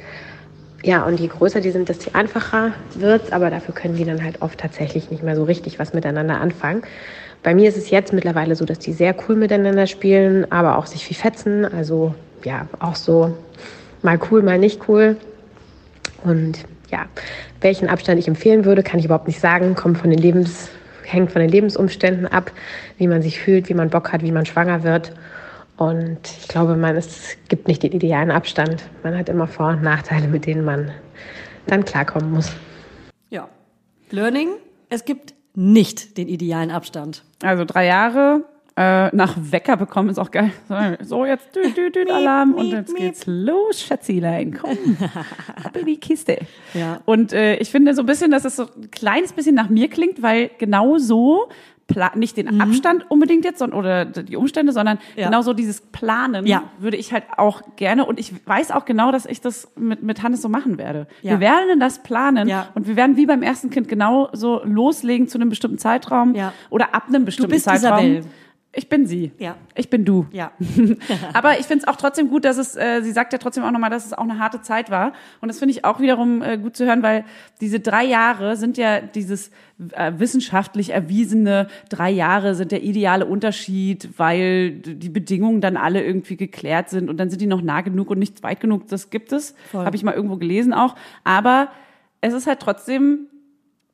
Ja, 0.83 1.05
und 1.05 1.19
je 1.19 1.27
größer 1.27 1.59
die 1.59 1.71
sind, 1.71 1.89
desto 1.89 2.11
einfacher 2.13 2.71
wird's, 2.93 3.31
aber 3.31 3.49
dafür 3.49 3.73
können 3.73 3.95
die 3.95 4.05
dann 4.05 4.23
halt 4.23 4.41
oft 4.41 4.59
tatsächlich 4.59 5.09
nicht 5.11 5.23
mehr 5.23 5.35
so 5.35 5.43
richtig 5.43 5.79
was 5.79 5.93
miteinander 5.93 6.39
anfangen. 6.39 6.83
Bei 7.43 7.55
mir 7.55 7.69
ist 7.69 7.77
es 7.77 7.89
jetzt 7.89 8.13
mittlerweile 8.13 8.55
so, 8.55 8.65
dass 8.65 8.79
die 8.79 8.93
sehr 8.93 9.15
cool 9.27 9.35
miteinander 9.35 9.87
spielen, 9.87 10.51
aber 10.51 10.77
auch 10.77 10.85
sich 10.85 11.05
viel 11.05 11.15
fetzen. 11.15 11.65
Also 11.65 12.13
ja, 12.43 12.67
auch 12.79 12.95
so 12.95 13.37
mal 14.01 14.19
cool, 14.29 14.41
mal 14.41 14.57
nicht 14.57 14.87
cool. 14.87 15.17
Und 16.23 16.65
ja, 16.91 17.05
welchen 17.61 17.89
Abstand 17.89 18.19
ich 18.19 18.27
empfehlen 18.27 18.65
würde, 18.65 18.83
kann 18.83 18.99
ich 18.99 19.05
überhaupt 19.05 19.27
nicht 19.27 19.39
sagen. 19.39 19.75
Kommt 19.75 19.97
von 19.97 20.09
den 20.09 20.19
Lebens, 20.19 20.69
hängt 21.03 21.31
von 21.31 21.41
den 21.41 21.49
Lebensumständen 21.49 22.27
ab, 22.27 22.51
wie 22.97 23.07
man 23.07 23.21
sich 23.21 23.39
fühlt, 23.39 23.69
wie 23.69 23.73
man 23.73 23.89
Bock 23.89 24.11
hat, 24.11 24.23
wie 24.23 24.31
man 24.31 24.45
schwanger 24.45 24.83
wird. 24.83 25.13
Und 25.77 26.19
ich 26.39 26.47
glaube, 26.47 26.75
man, 26.75 26.95
es 26.95 27.37
gibt 27.49 27.67
nicht 27.67 27.83
den 27.83 27.91
idealen 27.91 28.31
Abstand. 28.31 28.83
Man 29.03 29.17
hat 29.17 29.29
immer 29.29 29.47
Vor- 29.47 29.69
und 29.69 29.83
Nachteile, 29.83 30.27
mit 30.27 30.45
denen 30.45 30.65
man 30.65 30.91
dann 31.67 31.85
klarkommen 31.85 32.31
muss. 32.31 32.51
Ja. 33.29 33.47
Learning, 34.09 34.49
es 34.89 35.05
gibt 35.05 35.33
nicht 35.57 36.17
den 36.19 36.27
idealen 36.27 36.69
Abstand. 36.69 37.23
Also 37.41 37.65
drei 37.65 37.87
Jahre 37.87 38.43
äh, 38.77 39.13
nach 39.15 39.35
Wecker 39.39 39.75
bekommen 39.75 40.09
ist 40.09 40.19
auch 40.19 40.29
geil. 40.29 40.51
So, 41.01 41.25
jetzt 41.25 41.55
dü, 41.55 41.71
dü, 41.71 41.89
dü, 41.89 42.11
Alarm 42.11 42.53
und 42.53 42.69
jetzt 42.69 42.95
geht's 42.95 43.23
los, 43.25 43.81
Schatzilein, 43.81 44.53
komm, 44.53 44.77
ab 45.63 45.75
in 45.75 45.87
die 45.87 45.97
Kiste. 45.97 46.37
Ja. 46.75 47.01
Und 47.05 47.33
äh, 47.33 47.55
ich 47.55 47.71
finde 47.71 47.95
so 47.95 48.03
ein 48.03 48.05
bisschen, 48.05 48.29
dass 48.29 48.45
es 48.45 48.55
so 48.55 48.65
ein 48.65 48.91
kleines 48.91 49.33
bisschen 49.33 49.55
nach 49.55 49.69
mir 49.69 49.89
klingt, 49.89 50.21
weil 50.21 50.51
genau 50.59 50.99
so 50.99 51.49
pla- 51.87 52.11
nicht 52.15 52.35
den 52.37 52.59
Abstand 52.61 53.09
unbedingt 53.09 53.45
jetzt 53.45 53.59
sondern, 53.59 53.79
oder 53.79 54.05
die 54.05 54.35
Umstände, 54.35 54.73
sondern 54.73 54.97
Mhm. 54.97 55.19
Ja. 55.21 55.25
genau 55.29 55.41
so 55.41 55.53
dieses 55.53 55.79
Planen 55.81 56.45
Ja. 56.45 56.63
würde 56.79 56.97
ich 56.97 57.13
halt 57.13 57.23
auch 57.37 57.61
gerne 57.77 58.05
und 58.05 58.19
ich 58.19 58.33
weiß 58.45 58.71
auch 58.71 58.85
genau, 58.85 59.11
dass 59.11 59.25
ich 59.25 59.39
das 59.41 59.69
mit, 59.77 60.03
mit 60.03 60.21
Hannes 60.21 60.41
so 60.41 60.49
machen 60.49 60.77
werde. 60.77 61.07
Ja. 61.21 61.31
Wir 61.31 61.39
werden 61.39 61.79
das 61.79 62.03
planen 62.03 62.47
Ja. 62.47 62.67
und 62.75 62.87
wir 62.87 62.95
werden 62.97 63.15
wie 63.17 63.25
beim 63.25 63.41
ersten 63.41 63.69
Kind 63.69 63.87
genau 63.87 64.29
so 64.33 64.61
loslegen 64.63 65.27
zu 65.27 65.37
einem 65.37 65.49
bestimmten 65.49 65.77
Zeitraum 65.77 66.35
oder 66.69 66.93
ab 66.93 67.05
einem 67.07 67.23
bestimmten 67.25 67.57
Zeitraum. 67.59 67.99
Isabel. 68.05 68.21
Ich 68.77 68.89
bin 68.89 69.07
sie. 69.07 69.31
Ja. 69.39 69.55
Ich 69.73 69.89
bin 69.89 70.05
du. 70.05 70.27
Ja. 70.31 70.51
Aber 71.33 71.59
ich 71.59 71.65
finde 71.65 71.81
es 71.81 71.87
auch 71.87 71.95
trotzdem 71.95 72.29
gut, 72.29 72.45
dass 72.45 72.57
es, 72.57 72.75
äh, 72.75 73.01
sie 73.01 73.11
sagt 73.11 73.33
ja 73.33 73.39
trotzdem 73.39 73.63
auch 73.63 73.71
nochmal, 73.71 73.89
dass 73.89 74.05
es 74.05 74.13
auch 74.13 74.21
eine 74.21 74.37
harte 74.37 74.61
Zeit 74.61 74.91
war. 74.91 75.13
Und 75.41 75.47
das 75.47 75.57
finde 75.57 75.71
ich 75.71 75.83
auch 75.83 75.99
wiederum 75.99 76.43
äh, 76.43 76.59
gut 76.59 76.77
zu 76.77 76.85
hören, 76.85 77.01
weil 77.01 77.25
diese 77.59 77.79
drei 77.79 78.05
Jahre 78.05 78.55
sind 78.55 78.77
ja 78.77 79.01
dieses 79.01 79.49
äh, 79.93 80.11
wissenschaftlich 80.17 80.91
erwiesene, 80.91 81.69
drei 81.89 82.11
Jahre 82.11 82.53
sind 82.53 82.71
der 82.71 82.83
ideale 82.83 83.25
Unterschied, 83.25 84.09
weil 84.17 84.73
die 84.73 85.09
Bedingungen 85.09 85.59
dann 85.59 85.75
alle 85.75 86.03
irgendwie 86.03 86.37
geklärt 86.37 86.91
sind 86.91 87.09
und 87.09 87.17
dann 87.17 87.31
sind 87.31 87.41
die 87.41 87.47
noch 87.47 87.63
nah 87.63 87.81
genug 87.81 88.11
und 88.11 88.19
nicht 88.19 88.43
weit 88.43 88.59
genug. 88.59 88.87
Das 88.89 89.09
gibt 89.09 89.31
es. 89.31 89.55
Habe 89.73 89.95
ich 89.95 90.03
mal 90.03 90.13
irgendwo 90.13 90.37
gelesen 90.37 90.71
auch. 90.71 90.95
Aber 91.23 91.69
es 92.21 92.35
ist 92.35 92.45
halt 92.45 92.59
trotzdem 92.59 93.27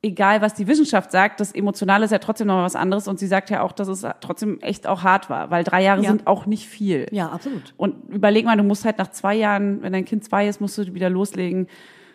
egal 0.04 0.42
was 0.42 0.54
die 0.54 0.68
Wissenschaft 0.68 1.12
sagt, 1.12 1.40
das 1.40 1.54
Emotionale 1.54 2.06
ist 2.06 2.12
ja 2.12 2.20
trotzdem 2.20 2.48
noch 2.48 2.56
mal 2.56 2.64
was 2.64 2.76
anderes. 2.76 3.08
Und 3.08 3.20
sie 3.20 3.28
sagt 3.28 3.50
ja 3.50 3.62
auch, 3.62 3.72
dass 3.72 3.88
es 3.88 4.06
trotzdem 4.20 4.60
echt 4.62 4.86
auch 4.86 5.02
hart 5.04 5.30
war, 5.30 5.50
weil 5.50 5.64
drei 5.64 5.82
Jahre 5.82 6.04
Ja. 6.04 6.10
sind 6.10 6.28
auch 6.28 6.46
nicht 6.46 6.68
viel. 6.68 7.08
Ja, 7.12 7.30
absolut. 7.30 7.74
Und 7.78 7.96
überleg 8.10 8.46
mal, 8.46 8.58
du 8.58 8.64
musst 8.64 8.84
halt 8.86 8.98
nach 8.98 9.10
zwei 9.12 9.34
Jahren, 9.36 9.82
wenn 9.82 9.94
dein 9.94 10.06
Kind 10.06 10.24
zwei 10.26 10.48
ist, 10.48 10.60
musst 10.62 10.78
du 10.78 10.94
wieder 10.94 11.10
loslegen. 11.10 11.68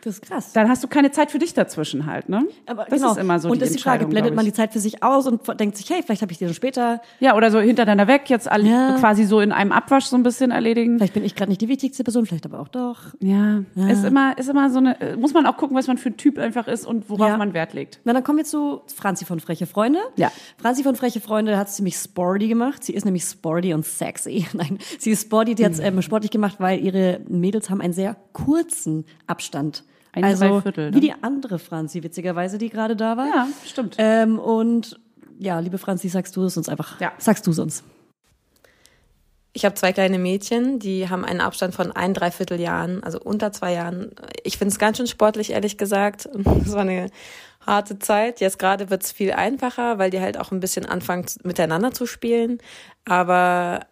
Das 0.04 0.14
ist 0.14 0.22
krass. 0.22 0.52
Dann 0.52 0.68
hast 0.68 0.82
du 0.84 0.88
keine 0.88 1.10
Zeit 1.10 1.30
für 1.30 1.38
dich 1.38 1.54
dazwischen 1.54 2.06
halt, 2.06 2.28
ne? 2.28 2.46
Aber 2.66 2.84
das 2.84 3.00
genau. 3.00 3.12
ist 3.12 3.18
immer 3.18 3.38
so 3.40 3.50
Und 3.50 3.60
die 3.60 3.64
ist 3.64 3.74
die 3.76 3.82
Frage, 3.82 4.06
blendet 4.06 4.34
man 4.34 4.44
die 4.44 4.52
Zeit 4.52 4.72
für 4.72 4.78
sich 4.78 5.02
aus 5.02 5.26
und 5.26 5.40
denkt 5.58 5.76
sich, 5.76 5.90
hey, 5.90 6.02
vielleicht 6.04 6.22
habe 6.22 6.30
ich 6.32 6.38
die 6.38 6.44
dann 6.44 6.54
später. 6.54 7.02
Ja, 7.20 7.36
oder 7.36 7.50
so 7.50 7.58
hintereinander 7.60 8.06
weg, 8.06 8.30
jetzt 8.30 8.50
alle 8.50 8.64
Ja. 8.68 8.96
quasi 8.98 9.24
so 9.24 9.40
in 9.40 9.50
einem 9.52 9.72
Abwasch 9.72 10.04
so 10.06 10.16
ein 10.16 10.22
bisschen 10.22 10.50
erledigen. 10.52 10.98
Vielleicht 10.98 11.14
bin 11.14 11.24
ich 11.24 11.34
gerade 11.34 11.50
nicht 11.50 11.60
die 11.60 11.68
wichtigste 11.68 12.04
Person, 12.04 12.26
vielleicht 12.26 12.46
aber 12.46 12.60
auch 12.60 12.68
doch. 12.68 12.98
Ja, 13.20 13.62
ist 13.88 14.04
immer, 14.04 14.38
ist 14.38 14.48
immer 14.48 14.70
so 14.70 14.78
eine, 14.78 14.96
muss 15.18 15.34
man 15.34 15.46
auch 15.46 15.56
gucken, 15.56 15.76
was 15.76 15.86
man 15.88 15.98
für 15.98 16.10
ein 16.10 16.16
Typ 16.16 16.38
einfach 16.38 16.68
ist 16.68 16.86
und 16.86 17.10
worauf 17.10 17.28
Ja. 17.28 17.36
man 17.36 17.52
Wert 17.54 17.72
legt. 17.74 18.00
Na, 18.04 18.12
dann 18.12 18.22
kommen 18.24 18.38
wir 18.38 18.44
zu 18.44 18.82
Franzi 18.94 19.24
von 19.24 19.40
Freche 19.40 19.66
Freunde. 19.66 19.98
Ja. 20.16 20.30
Franzi 20.58 20.82
von 20.84 20.94
Freche 20.94 21.20
Freunde 21.20 21.56
hat 21.58 21.68
es 21.68 21.74
ziemlich 21.74 21.96
sporty 21.96 22.46
gemacht. 22.48 22.84
Sie 22.84 22.94
ist 22.94 23.04
nämlich 23.04 23.24
sporty 23.24 23.74
und 23.74 23.84
sexy. 23.84 24.46
Nein, 24.52 24.78
sie 24.98 25.10
ist 25.10 25.22
sporty, 25.22 25.54
die 25.54 25.64
hat 25.64 25.72
es 25.72 25.80
ähm, 25.80 26.00
sportlich 26.02 26.30
gemacht, 26.30 26.56
weil 26.58 26.80
ihre 26.80 27.20
Mädels 27.28 27.68
haben 27.70 27.80
einen 27.80 27.92
sehr 27.92 28.16
kurzen 28.32 29.04
Abstand. 29.26 29.84
Ein 30.12 30.24
also 30.24 30.48
Dreiviertel, 30.48 30.90
ne? 30.90 30.96
wie 30.96 31.00
die 31.00 31.14
andere 31.22 31.58
Franzi, 31.58 32.02
witzigerweise, 32.02 32.58
die 32.58 32.70
gerade 32.70 32.96
da 32.96 33.16
war. 33.16 33.26
Ja, 33.26 33.48
stimmt. 33.66 33.96
Ähm, 33.98 34.38
und 34.38 34.98
ja, 35.38 35.60
liebe 35.60 35.78
Franzi, 35.78 36.08
sagst 36.08 36.36
du 36.36 36.44
es 36.44 36.56
uns 36.56 36.68
einfach. 36.68 37.00
Ja. 37.00 37.12
Sagst 37.18 37.46
du 37.46 37.50
es 37.50 37.58
uns. 37.58 37.84
Ich 39.52 39.64
habe 39.64 39.74
zwei 39.74 39.92
kleine 39.92 40.18
Mädchen, 40.18 40.78
die 40.78 41.08
haben 41.08 41.24
einen 41.24 41.40
Abstand 41.40 41.74
von 41.74 41.90
ein 41.90 42.14
Dreivierteljahren, 42.14 43.02
also 43.02 43.18
unter 43.20 43.50
zwei 43.50 43.72
Jahren. 43.72 44.12
Ich 44.44 44.58
finde 44.58 44.72
es 44.72 44.78
ganz 44.78 44.98
schön 44.98 45.06
sportlich, 45.06 45.50
ehrlich 45.50 45.78
gesagt. 45.78 46.28
Das 46.44 46.72
war 46.72 46.82
eine 46.82 47.10
harte 47.66 47.98
Zeit. 47.98 48.40
Jetzt 48.40 48.58
gerade 48.58 48.90
wird 48.90 49.02
es 49.02 49.12
viel 49.12 49.32
einfacher, 49.32 49.98
weil 49.98 50.10
die 50.10 50.20
halt 50.20 50.38
auch 50.38 50.52
ein 50.52 50.60
bisschen 50.60 50.86
anfangen 50.86 51.26
miteinander 51.44 51.92
zu 51.92 52.06
spielen. 52.06 52.58
Aber 53.04 53.86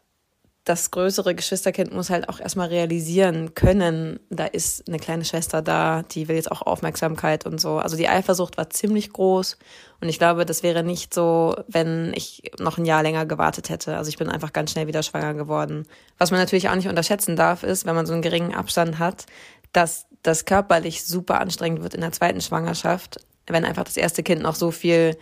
das 0.66 0.90
größere 0.90 1.36
Geschwisterkind 1.36 1.94
muss 1.94 2.10
halt 2.10 2.28
auch 2.28 2.40
erstmal 2.40 2.66
realisieren 2.66 3.54
können, 3.54 4.18
da 4.30 4.46
ist 4.46 4.88
eine 4.88 4.98
kleine 4.98 5.24
Schwester 5.24 5.62
da, 5.62 6.02
die 6.02 6.26
will 6.26 6.34
jetzt 6.34 6.50
auch 6.50 6.62
Aufmerksamkeit 6.62 7.46
und 7.46 7.60
so. 7.60 7.78
Also 7.78 7.96
die 7.96 8.08
Eifersucht 8.08 8.56
war 8.56 8.68
ziemlich 8.68 9.12
groß 9.12 9.58
und 10.00 10.08
ich 10.08 10.18
glaube, 10.18 10.44
das 10.44 10.64
wäre 10.64 10.82
nicht 10.82 11.14
so, 11.14 11.54
wenn 11.68 12.12
ich 12.16 12.50
noch 12.58 12.78
ein 12.78 12.84
Jahr 12.84 13.04
länger 13.04 13.26
gewartet 13.26 13.68
hätte. 13.68 13.96
Also 13.96 14.08
ich 14.08 14.18
bin 14.18 14.28
einfach 14.28 14.52
ganz 14.52 14.72
schnell 14.72 14.88
wieder 14.88 15.04
schwanger 15.04 15.34
geworden. 15.34 15.86
Was 16.18 16.32
man 16.32 16.40
natürlich 16.40 16.68
auch 16.68 16.74
nicht 16.74 16.88
unterschätzen 16.88 17.36
darf, 17.36 17.62
ist, 17.62 17.86
wenn 17.86 17.94
man 17.94 18.06
so 18.06 18.12
einen 18.12 18.22
geringen 18.22 18.52
Abstand 18.52 18.98
hat, 18.98 19.26
dass 19.72 20.06
das 20.24 20.46
körperlich 20.46 21.04
super 21.04 21.40
anstrengend 21.40 21.84
wird 21.84 21.94
in 21.94 22.00
der 22.00 22.10
zweiten 22.10 22.40
Schwangerschaft, 22.40 23.20
wenn 23.46 23.64
einfach 23.64 23.84
das 23.84 23.96
erste 23.96 24.24
Kind 24.24 24.42
noch 24.42 24.56
so 24.56 24.72
viel 24.72 25.16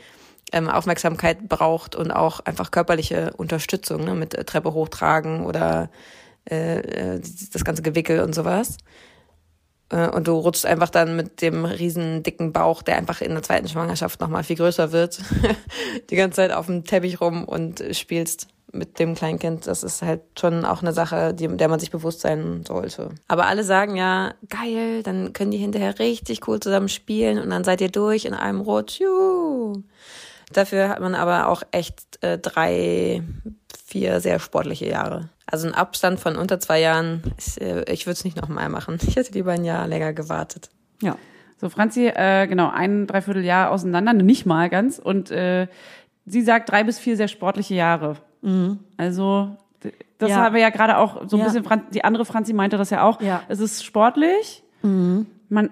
ähm, 0.52 0.68
Aufmerksamkeit 0.68 1.48
braucht 1.48 1.96
und 1.96 2.10
auch 2.10 2.40
einfach 2.40 2.70
körperliche 2.70 3.32
Unterstützung 3.36 4.04
ne, 4.04 4.14
mit 4.14 4.34
äh, 4.34 4.44
Treppe 4.44 4.72
hochtragen 4.72 5.44
oder 5.44 5.90
äh, 6.50 6.78
äh, 6.78 7.20
das 7.52 7.64
ganze 7.64 7.82
Gewickel 7.82 8.20
und 8.20 8.34
sowas. 8.34 8.76
Äh, 9.90 10.08
und 10.08 10.28
du 10.28 10.32
rutschst 10.32 10.66
einfach 10.66 10.90
dann 10.90 11.16
mit 11.16 11.40
dem 11.40 11.64
riesen 11.64 12.22
dicken 12.22 12.52
Bauch, 12.52 12.82
der 12.82 12.96
einfach 12.96 13.20
in 13.20 13.32
der 13.32 13.42
zweiten 13.42 13.68
Schwangerschaft 13.68 14.20
nochmal 14.20 14.44
viel 14.44 14.56
größer 14.56 14.92
wird, 14.92 15.20
die 16.10 16.16
ganze 16.16 16.36
Zeit 16.36 16.52
auf 16.52 16.66
dem 16.66 16.84
Teppich 16.84 17.20
rum 17.20 17.44
und 17.44 17.82
spielst 17.92 18.48
mit 18.74 18.98
dem 18.98 19.14
Kleinkind. 19.14 19.66
Das 19.66 19.82
ist 19.82 20.02
halt 20.02 20.22
schon 20.38 20.64
auch 20.64 20.82
eine 20.82 20.92
Sache, 20.92 21.32
die, 21.32 21.48
der 21.48 21.68
man 21.68 21.80
sich 21.80 21.90
bewusst 21.90 22.20
sein 22.20 22.64
sollte. 22.66 23.10
Aber 23.28 23.46
alle 23.46 23.64
sagen 23.64 23.96
ja, 23.96 24.34
geil, 24.48 25.02
dann 25.02 25.32
können 25.32 25.52
die 25.52 25.58
hinterher 25.58 25.98
richtig 25.98 26.46
cool 26.48 26.60
zusammen 26.60 26.88
spielen 26.88 27.38
und 27.38 27.50
dann 27.50 27.64
seid 27.64 27.80
ihr 27.80 27.90
durch 27.90 28.24
in 28.24 28.34
einem 28.34 28.60
Rutsch. 28.60 29.00
Juhu. 29.00 29.82
Dafür 30.54 30.88
hat 30.88 31.00
man 31.00 31.14
aber 31.14 31.48
auch 31.48 31.62
echt 31.72 32.22
äh, 32.22 32.38
drei, 32.38 33.22
vier 33.86 34.20
sehr 34.20 34.38
sportliche 34.38 34.88
Jahre. 34.88 35.28
Also 35.46 35.68
ein 35.68 35.74
Abstand 35.74 36.18
von 36.20 36.36
unter 36.36 36.58
zwei 36.58 36.80
Jahren, 36.80 37.22
ich, 37.38 37.60
äh, 37.60 37.84
ich 37.92 38.06
würde 38.06 38.14
es 38.14 38.24
nicht 38.24 38.36
nochmal 38.40 38.68
machen. 38.70 38.98
Ich 39.06 39.16
hätte 39.16 39.32
lieber 39.32 39.52
ein 39.52 39.64
Jahr 39.64 39.86
länger 39.86 40.12
gewartet. 40.12 40.70
Ja. 41.02 41.16
So, 41.60 41.68
Franzi, 41.68 42.06
äh, 42.06 42.46
genau, 42.46 42.70
ein 42.70 43.06
Dreivierteljahr 43.06 43.70
auseinander, 43.70 44.12
nicht 44.14 44.46
mal 44.46 44.68
ganz. 44.70 44.98
Und 44.98 45.30
äh, 45.30 45.66
sie 46.24 46.42
sagt 46.42 46.70
drei 46.70 46.82
bis 46.84 46.98
vier 46.98 47.16
sehr 47.16 47.28
sportliche 47.28 47.74
Jahre. 47.74 48.16
Mhm. 48.42 48.78
Also, 48.96 49.56
das 50.18 50.30
Ja. 50.30 50.36
haben 50.36 50.54
wir 50.54 50.62
ja 50.62 50.70
gerade 50.70 50.96
auch 50.98 51.28
so 51.28 51.36
ein 51.36 51.40
Ja. 51.40 51.46
bisschen, 51.46 51.64
die 51.92 52.04
andere 52.04 52.24
Franzi 52.24 52.52
meinte 52.52 52.76
das 52.78 52.90
ja 52.90 53.02
auch. 53.02 53.20
Ja. 53.20 53.42
Es 53.48 53.60
ist 53.60 53.84
sportlich. 53.84 54.62
Man, 54.82 55.70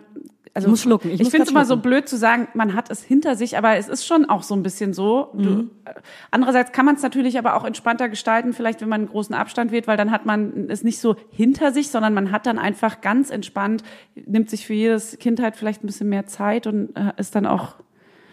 also, 0.55 0.67
Ich 0.67 0.71
muss 0.71 0.83
schlucken, 0.83 1.11
ich 1.11 1.21
Ich, 1.21 1.31
finde 1.31 1.45
es 1.45 1.51
immer 1.51 1.65
so 1.65 1.77
blöd 1.79 2.09
zu 2.09 2.17
sagen, 2.19 2.49
man 2.55 2.75
hat 2.75 2.91
es 2.91 3.03
hinter 3.03 3.37
sich, 3.37 3.57
aber 3.57 3.77
es 3.77 3.89
ist 3.89 4.07
schon 4.07 4.27
auch 4.27 4.43
so 4.43 4.55
ein 4.55 4.63
bisschen 4.63 4.93
so. 4.93 5.31
Du, 5.35 5.49
Mhm. 5.51 5.71
äh, 5.87 5.95
andererseits 6.31 6.73
kann 6.73 6.85
man 6.85 6.97
es 6.97 7.03
natürlich 7.03 7.39
aber 7.39 7.55
auch 7.57 7.65
entspannter 7.65 8.09
gestalten, 8.09 8.53
vielleicht 8.53 8.81
wenn 8.83 8.89
man 8.89 9.01
einen 9.03 9.09
großen 9.11 9.35
Abstand 9.35 9.73
wählt, 9.73 9.87
weil 9.87 9.97
dann 9.97 10.11
hat 10.11 10.27
man 10.27 10.69
es 10.69 10.85
nicht 10.85 10.99
so 10.99 11.17
hinter 11.31 11.73
sich, 11.73 11.89
sondern 11.89 12.13
man 12.15 12.33
hat 12.33 12.45
dann 12.47 12.59
einfach 12.59 13.01
ganz 13.01 13.31
entspannt, 13.31 13.83
nimmt 14.15 14.51
sich 14.51 14.67
für 14.67 14.75
jedes 14.75 15.19
Kind 15.19 15.41
halt 15.41 15.57
vielleicht 15.57 15.83
ein 15.83 15.87
bisschen 15.87 16.09
mehr 16.11 16.27
Zeit 16.27 16.67
und 16.67 16.95
äh, 16.97 17.13
ist 17.17 17.35
dann 17.35 17.47
auch, 17.47 17.77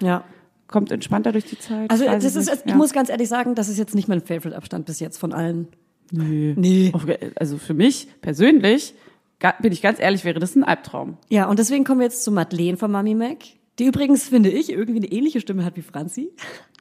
Ja. 0.01 0.23
kommt 0.67 0.91
entspannter 0.91 1.31
durch 1.31 1.45
die 1.45 1.57
Zeit. 1.57 1.89
Also 1.89 2.03
das 2.05 2.23
ich 2.23 2.35
ist, 2.35 2.35
nicht, 2.49 2.61
ich 2.65 2.71
ja. 2.71 2.75
muss 2.77 2.91
ganz 2.91 3.09
ehrlich 3.09 3.29
sagen, 3.29 3.55
das 3.55 3.69
ist 3.69 3.77
jetzt 3.77 3.95
nicht 3.95 4.07
mein 4.09 4.21
Favorite-Abstand 4.21 4.85
bis 4.85 4.99
jetzt 4.99 5.17
von 5.17 5.33
allen. 5.33 5.67
Nee. 6.11 6.53
Nee. 6.57 6.91
Also 7.35 7.57
für 7.57 7.73
mich 7.73 8.07
persönlich, 8.21 8.93
bin 9.61 9.71
ich 9.71 9.81
ganz 9.81 9.99
ehrlich, 9.99 10.25
wäre 10.25 10.39
das 10.39 10.55
ein 10.55 10.63
Albtraum. 10.63 11.17
Ja, 11.29 11.47
und 11.49 11.59
deswegen 11.59 11.83
kommen 11.83 11.99
wir 11.99 12.05
jetzt 12.05 12.23
zu 12.23 12.31
Madeleine 12.31 12.77
von 12.77 12.91
Mami 12.91 13.15
Mac, 13.15 13.37
die 13.79 13.85
übrigens, 13.85 14.27
finde 14.29 14.49
ich, 14.49 14.71
irgendwie 14.71 14.99
eine 14.99 15.07
ähnliche 15.11 15.39
Stimme 15.39 15.63
hat 15.65 15.75
wie 15.77 15.81
Franzi. 15.81 16.31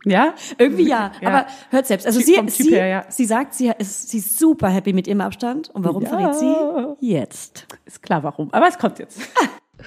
Ja? 0.05 0.35
Irgendwie 0.59 0.89
ja, 0.89 1.13
Ja. 1.21 1.29
aber 1.29 1.47
hört 1.71 1.87
selbst. 1.87 2.07
Also 2.07 2.21
sie, 2.21 2.41
sie, 2.49 2.71
her, 2.75 2.87
ja. 2.87 3.05
sie 3.09 3.25
sagt, 3.25 3.55
sie 3.55 3.71
ist, 3.79 4.11
sie 4.11 4.19
ist 4.19 4.39
super 4.39 4.69
happy 4.69 4.93
mit 4.93 5.07
ihrem 5.07 5.21
Abstand. 5.21 5.71
Und 5.71 5.85
warum 5.85 6.03
Ja. 6.03 6.09
verrät 6.09 6.35
sie? 6.37 7.07
Jetzt. 7.07 7.67
Ist 7.85 8.03
klar 8.03 8.23
warum. 8.23 8.53
Aber 8.53 8.69
es 8.69 8.79
kommt 8.79 8.99
jetzt. 8.99 9.21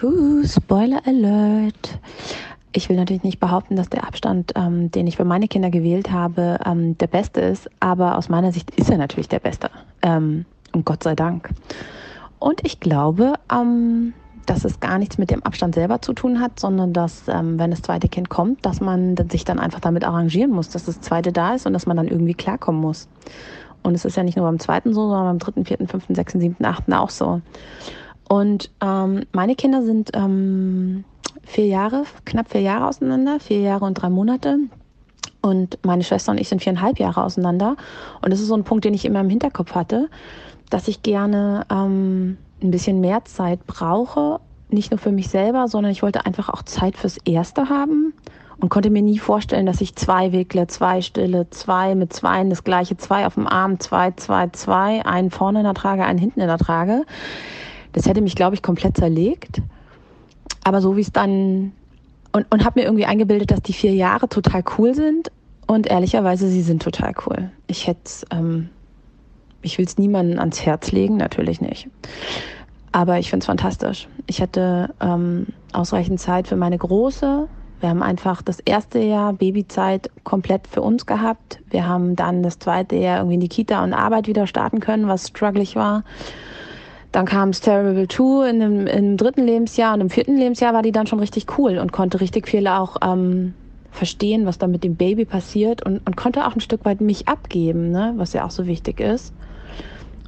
Uh, 0.02 0.42
Spoiler 0.48 1.06
Alert. 1.06 2.00
Ich 2.72 2.88
will 2.88 2.96
natürlich 2.96 3.24
nicht 3.24 3.42
behaupten, 3.42 3.76
dass 3.76 3.90
der 3.90 4.08
Abstand, 4.08 4.54
ähm, 4.56 4.90
den 4.90 5.06
ich 5.06 5.18
für 5.18 5.26
meine 5.26 5.50
Kinder 5.50 5.70
gewählt 5.70 6.12
habe, 6.12 6.60
ähm, 6.66 6.98
der 6.98 7.08
beste 7.08 7.42
ist, 7.42 7.70
aber 7.82 8.18
aus 8.18 8.30
meiner 8.30 8.54
Sicht 8.54 8.72
ist 8.80 8.90
er 8.90 8.98
natürlich 8.98 9.28
der 9.28 9.40
beste. 9.40 9.70
Ähm, 10.02 10.46
und 10.72 10.86
Gott 10.86 11.04
sei 11.04 11.14
Dank. 11.14 11.50
Und 12.42 12.66
ich 12.66 12.80
glaube, 12.80 13.36
ähm, 13.54 14.14
dass 14.48 14.66
es 14.66 14.80
gar 14.80 14.98
nichts 14.98 15.20
mit 15.20 15.30
dem 15.30 15.44
Abstand 15.44 15.76
selber 15.76 16.02
zu 16.02 16.12
tun 16.14 16.40
hat, 16.40 16.60
sondern 16.60 16.92
dass, 16.92 17.28
ähm, 17.28 17.60
wenn 17.60 17.70
das 17.70 17.84
zweite 17.84 18.10
Kind 18.10 18.30
kommt, 18.30 18.66
dass 18.66 18.82
man 18.82 19.16
sich 19.30 19.46
dann 19.46 19.60
einfach 19.60 19.80
damit 19.80 20.04
arrangieren 20.04 20.50
muss, 20.50 20.70
dass 20.70 20.86
das 20.86 21.00
zweite 21.02 21.32
da 21.32 21.54
ist 21.54 21.68
und 21.68 21.74
dass 21.74 21.86
man 21.86 21.98
dann 21.98 22.08
irgendwie 22.08 22.34
klarkommen 22.34 22.82
muss. 22.82 23.08
Und 23.84 23.94
es 23.94 24.06
ist 24.06 24.18
ja 24.18 24.24
nicht 24.24 24.38
nur 24.38 24.48
beim 24.48 24.60
zweiten 24.60 24.92
so, 24.92 25.02
sondern 25.08 25.28
beim 25.28 25.38
dritten, 25.38 25.66
vierten, 25.66 25.88
fünften, 25.88 26.16
sechsten, 26.16 26.40
siebten, 26.40 26.66
achten 26.66 26.94
auch 26.94 27.12
so. 27.12 27.42
Und 28.28 28.72
ähm, 28.82 29.22
meine 29.34 29.54
Kinder 29.54 29.84
sind 29.84 30.10
ähm, 30.16 31.04
vier 31.44 31.68
Jahre, 31.68 32.06
knapp 32.26 32.50
vier 32.50 32.62
Jahre 32.62 32.88
auseinander, 32.88 33.40
vier 33.40 33.60
Jahre 33.60 33.86
und 33.86 33.94
drei 33.94 34.10
Monate. 34.10 34.58
Und 35.44 35.78
meine 35.86 36.04
Schwester 36.04 36.32
und 36.32 36.40
ich 36.40 36.50
sind 36.50 36.64
viereinhalb 36.64 36.98
Jahre 36.98 37.24
auseinander. 37.24 37.76
Und 38.24 38.34
das 38.34 38.40
ist 38.40 38.48
so 38.48 38.56
ein 38.56 38.64
Punkt, 38.64 38.84
den 38.84 38.96
ich 38.96 39.06
immer 39.06 39.20
im 39.20 39.30
Hinterkopf 39.30 39.76
hatte, 39.76 40.10
dass 40.72 40.88
ich 40.88 41.04
gerne 41.04 41.68
ähm, 41.70 42.38
ein 42.64 42.72
bisschen 42.72 43.00
mehr 43.00 43.24
Zeit 43.26 43.68
brauche. 43.68 44.40
Nicht 44.70 44.90
nur 44.90 44.98
für 44.98 45.12
mich 45.12 45.30
selber, 45.30 45.68
sondern 45.68 45.92
ich 45.92 46.02
wollte 46.02 46.26
einfach 46.26 46.50
auch 46.50 46.64
Zeit 46.64 46.98
fürs 46.98 47.18
Erste 47.18 47.70
haben 47.70 48.14
und 48.60 48.70
konnte 48.70 48.90
mir 48.90 49.02
nie 49.02 49.20
vorstellen, 49.20 49.66
dass 49.66 49.82
ich 49.82 49.96
zwei 49.96 50.32
wickle, 50.32 50.68
zwei 50.68 51.02
stille, 51.02 51.50
zwei 51.50 51.94
mit 51.94 52.14
zweien 52.14 52.50
das 52.50 52.64
gleiche, 52.64 52.96
zwei 52.98 53.26
auf 53.26 53.34
dem 53.34 53.48
Arm, 53.48 53.80
zwei, 53.80 54.12
zwei, 54.12 54.48
zwei, 54.48 55.06
einen 55.06 55.30
vorne 55.30 55.60
in 55.60 55.66
der 55.66 55.74
Trage, 55.74 56.06
einen 56.06 56.20
hinten 56.20 56.40
in 56.40 56.48
der 56.48 56.58
Trage. 56.58 57.04
Das 57.92 58.06
hätte 58.06 58.22
mich, 58.22 58.36
glaube 58.36 58.56
ich, 58.56 58.62
komplett 58.62 58.96
zerlegt. 58.96 59.62
Aber 60.64 60.80
so 60.80 60.96
wie 60.96 61.02
es 61.02 61.12
dann 61.12 61.74
und, 62.32 62.46
und 62.50 62.64
habe 62.64 62.80
mir 62.80 62.86
irgendwie 62.86 63.06
eingebildet, 63.06 63.52
dass 63.52 63.62
die 63.62 63.74
vier 63.74 63.94
Jahre 63.94 64.30
total 64.30 64.64
cool 64.78 64.96
sind. 64.96 65.32
Und 65.68 65.88
ehrlicherweise, 65.88 66.48
sie 66.48 66.62
sind 66.62 66.82
total 66.82 67.14
cool. 67.26 67.50
Ich 67.68 67.88
hätte 67.88 68.26
ähm, 68.32 68.70
ich 69.62 69.78
will 69.78 69.86
es 69.86 69.98
niemandem 69.98 70.40
ans 70.40 70.66
Herz 70.66 70.92
legen, 70.92 71.18
natürlich 71.18 71.62
nicht. 71.62 71.88
Aber 72.92 73.20
ich 73.20 73.30
finde 73.30 73.44
es 73.44 73.48
fantastisch. 73.48 74.08
Ich 74.28 74.42
hatte 74.42 74.94
ähm, 75.00 75.48
ausreichend 75.72 76.20
Zeit 76.20 76.48
für 76.48 76.58
meine 76.58 76.78
Große. 76.78 77.48
Wir 77.80 77.90
haben 77.90 78.04
einfach 78.04 78.42
das 78.42 78.60
erste 78.60 79.00
Jahr 79.00 79.34
Babyzeit 79.34 80.12
komplett 80.24 80.68
für 80.68 80.82
uns 80.82 81.06
gehabt. 81.06 81.60
Wir 81.70 81.88
haben 81.88 82.16
dann 82.16 82.44
das 82.44 82.60
zweite 82.60 82.96
Jahr 82.96 83.18
irgendwie 83.20 83.36
in 83.36 83.40
die 83.40 83.50
Kita 83.50 83.84
und 83.84 83.94
Arbeit 83.94 84.28
wieder 84.28 84.46
starten 84.46 84.80
können, 84.82 85.08
was 85.08 85.30
strugglig 85.30 85.76
war. 85.76 86.04
Dann 87.12 87.26
kam 87.26 87.52
Terrible 87.52 88.08
2 88.08 88.50
in 88.50 88.88
im 88.88 89.18
dritten 89.18 89.46
Lebensjahr 89.46 89.94
und 89.96 90.02
im 90.02 90.10
vierten 90.10 90.38
Lebensjahr 90.38 90.74
war 90.74 90.82
die 90.82 90.92
dann 90.94 91.08
schon 91.08 91.20
richtig 91.20 91.58
cool 91.58 91.78
und 91.78 91.92
konnte 91.92 92.22
richtig 92.22 92.48
viel 92.48 92.68
auch 92.68 92.98
ähm, 93.04 93.54
verstehen, 93.92 94.46
was 94.46 94.58
da 94.58 94.68
mit 94.68 94.84
dem 94.84 94.96
Baby 94.96 95.26
passiert 95.26 95.86
und, 95.86 96.06
und 96.06 96.16
konnte 96.16 96.46
auch 96.46 96.56
ein 96.56 96.62
Stück 96.62 96.86
weit 96.86 97.02
mich 97.02 97.28
abgeben, 97.28 97.92
ne? 97.92 98.14
was 98.16 98.34
ja 98.34 98.46
auch 98.46 98.52
so 98.52 98.66
wichtig 98.66 99.00
ist. 99.00 99.34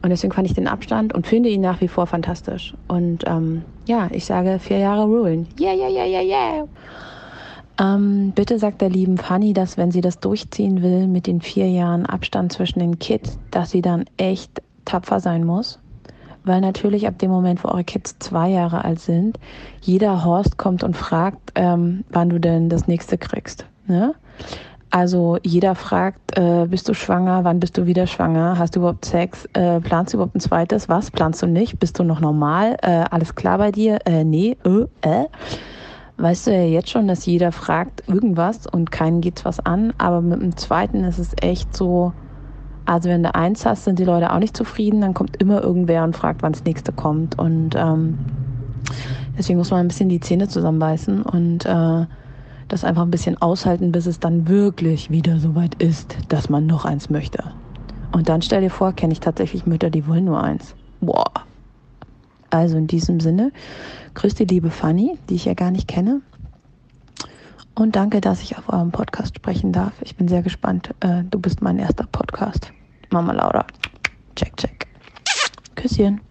Und 0.03 0.09
deswegen 0.09 0.33
fand 0.33 0.47
ich 0.47 0.53
den 0.53 0.67
Abstand 0.67 1.13
und 1.13 1.25
finde 1.25 1.47
ihn 1.47 1.61
nach 1.61 1.79
wie 1.79 1.87
vor 1.87 2.07
fantastisch. 2.07 2.73
Und 2.89 3.23
ähm, 3.25 3.63
ja, 3.87 4.09
ich 4.11 4.25
sage 4.25 4.59
vier 4.59 4.79
Jahre 4.79 5.05
rulen. 5.05 5.47
Yeah, 5.57 5.73
yeah, 5.73 5.89
yeah, 5.89 6.05
yeah, 6.05 6.21
yeah. 6.21 6.67
Ähm, 7.79 8.33
bitte 8.35 8.59
sagt 8.59 8.81
der 8.81 8.89
lieben 8.89 9.17
Fanny, 9.17 9.53
dass 9.53 9.77
wenn 9.77 9.91
sie 9.91 10.01
das 10.01 10.19
durchziehen 10.19 10.83
will 10.83 11.07
mit 11.07 11.25
den 11.25 11.39
vier 11.39 11.69
Jahren 11.69 12.05
Abstand 12.05 12.51
zwischen 12.51 12.79
den 12.79 12.99
Kids, 12.99 13.39
dass 13.49 13.71
sie 13.71 13.81
dann 13.81 14.03
echt 14.17 14.61
tapfer 14.83 15.21
sein 15.21 15.45
muss. 15.45 15.79
Weil 16.43 16.59
natürlich 16.59 17.07
ab 17.07 17.17
dem 17.19 17.31
Moment, 17.31 17.63
wo 17.63 17.69
eure 17.69 17.85
Kids 17.85 18.17
zwei 18.19 18.49
Jahre 18.49 18.83
alt 18.83 18.99
sind, 18.99 19.39
jeder 19.79 20.25
Horst 20.25 20.57
kommt 20.57 20.83
und 20.83 20.97
fragt, 20.97 21.53
ähm, 21.55 22.03
wann 22.09 22.29
du 22.29 22.41
denn 22.41 22.67
das 22.67 22.87
nächste 22.87 23.17
kriegst. 23.17 23.65
Ne? 23.87 24.13
Also 24.95 25.39
jeder 25.41 25.73
fragt, 25.73 26.37
äh, 26.37 26.67
bist 26.67 26.87
du 26.87 26.93
schwanger, 26.93 27.43
wann 27.43 27.59
bist 27.59 27.79
du 27.79 27.87
wieder 27.87 28.05
schwanger, 28.05 28.59
hast 28.59 28.75
du 28.75 28.79
überhaupt 28.81 29.05
Sex, 29.05 29.49
äh, 29.53 29.79
planst 29.79 30.13
du 30.13 30.17
überhaupt 30.17 30.35
ein 30.35 30.39
zweites, 30.39 30.87
was, 30.87 31.09
planst 31.09 31.41
du 31.41 31.47
nicht, 31.47 31.79
bist 31.79 31.97
du 31.97 32.03
noch 32.03 32.19
normal, 32.19 32.77
äh, 32.83 33.03
alles 33.09 33.33
klar 33.33 33.57
bei 33.57 33.71
dir, 33.71 33.97
äh, 34.05 34.23
nee, 34.23 34.55
äh, 34.63 34.85
äh. 35.01 35.25
Weißt 36.17 36.45
du 36.45 36.51
ja 36.51 36.61
jetzt 36.61 36.91
schon, 36.91 37.07
dass 37.07 37.25
jeder 37.25 37.51
fragt 37.51 38.07
irgendwas 38.07 38.67
und 38.67 38.91
keinen 38.91 39.21
geht's 39.21 39.43
was 39.45 39.59
an, 39.59 39.93
aber 39.97 40.21
mit 40.21 40.39
dem 40.39 40.55
zweiten 40.57 41.03
ist 41.05 41.17
es 41.17 41.31
echt 41.41 41.75
so, 41.75 42.13
also 42.85 43.09
wenn 43.09 43.23
du 43.23 43.33
eins 43.33 43.65
hast, 43.65 43.85
sind 43.85 43.97
die 43.97 44.05
Leute 44.05 44.31
auch 44.31 44.37
nicht 44.37 44.55
zufrieden, 44.55 45.01
dann 45.01 45.15
kommt 45.15 45.41
immer 45.41 45.63
irgendwer 45.63 46.03
und 46.03 46.15
fragt, 46.15 46.43
wann 46.43 46.53
das 46.53 46.65
nächste 46.65 46.91
kommt. 46.91 47.39
Und 47.39 47.73
ähm, 47.75 48.19
deswegen 49.35 49.57
muss 49.57 49.71
man 49.71 49.79
ein 49.79 49.87
bisschen 49.87 50.09
die 50.09 50.19
Zähne 50.19 50.47
zusammenbeißen. 50.47 51.23
Und 51.23 51.65
äh, 51.65 52.05
das 52.73 52.83
einfach 52.83 53.03
ein 53.03 53.11
bisschen 53.11 53.39
aushalten, 53.41 53.91
bis 53.91 54.07
es 54.07 54.19
dann 54.19 54.47
wirklich 54.47 55.11
wieder 55.11 55.39
so 55.39 55.55
weit 55.55 55.75
ist, 55.75 56.17
dass 56.29 56.49
man 56.49 56.65
noch 56.65 56.85
eins 56.85 57.09
möchte. 57.09 57.43
Und 58.11 58.29
dann 58.29 58.41
stell 58.41 58.61
dir 58.61 58.69
vor, 58.69 58.93
kenne 58.93 59.13
ich 59.13 59.19
tatsächlich 59.19 59.65
Mütter, 59.65 59.89
die 59.89 60.07
wollen 60.07 60.25
nur 60.25 60.43
eins. 60.43 60.75
Boah. 60.99 61.31
Also 62.49 62.77
in 62.77 62.87
diesem 62.87 63.19
Sinne, 63.19 63.51
grüß 64.15 64.35
die 64.35 64.45
liebe 64.45 64.71
Fanny, 64.71 65.17
die 65.29 65.35
ich 65.35 65.45
ja 65.45 65.53
gar 65.53 65.71
nicht 65.71 65.87
kenne. 65.87 66.21
Und 67.75 67.95
danke, 67.95 68.21
dass 68.21 68.41
ich 68.41 68.57
auf 68.57 68.69
eurem 68.69 68.91
Podcast 68.91 69.35
sprechen 69.35 69.71
darf. 69.71 69.93
Ich 70.01 70.15
bin 70.15 70.27
sehr 70.27 70.43
gespannt. 70.43 70.93
Äh, 70.99 71.23
du 71.29 71.39
bist 71.39 71.61
mein 71.61 71.79
erster 71.79 72.07
Podcast. 72.11 72.71
Mama 73.11 73.33
Laura. 73.33 73.65
Check, 74.35 74.55
check. 74.57 74.87
Küsschen. 75.75 76.21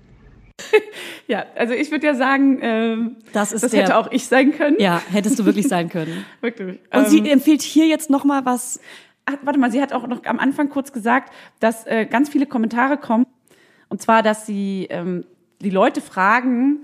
Ja, 1.28 1.44
also 1.56 1.72
ich 1.72 1.90
würde 1.90 2.06
ja 2.06 2.14
sagen, 2.14 2.58
ähm, 2.62 3.16
Das 3.32 3.52
ist 3.52 3.62
das 3.62 3.70
der- 3.70 3.82
hätte 3.84 3.96
auch 3.96 4.10
ich 4.10 4.26
sein 4.26 4.52
können. 4.52 4.76
Ja, 4.78 5.00
hättest 5.10 5.38
du 5.38 5.44
wirklich 5.44 5.68
sein 5.68 5.88
können. 5.88 6.24
Wirklich. 6.40 6.78
Und 6.92 7.08
sie 7.08 7.18
Ähm, 7.20 7.26
empfiehlt 7.26 7.62
hier 7.62 7.86
jetzt 7.86 8.10
noch 8.10 8.24
mal 8.24 8.44
was. 8.44 8.80
Ach, 9.24 9.34
warte 9.42 9.58
mal, 9.58 9.70
sie 9.70 9.80
hat 9.80 9.92
auch 9.92 10.06
noch 10.08 10.24
am 10.24 10.38
Anfang 10.40 10.68
kurz 10.68 10.92
gesagt, 10.92 11.32
dass 11.60 11.86
äh, 11.86 12.06
ganz 12.06 12.28
viele 12.28 12.46
Kommentare 12.46 12.96
kommen. 12.98 13.24
Und 13.88 14.02
zwar, 14.02 14.22
dass 14.22 14.46
sie 14.46 14.88
ähm, 14.90 15.24
die 15.60 15.70
Leute 15.70 16.00
fragen, 16.00 16.80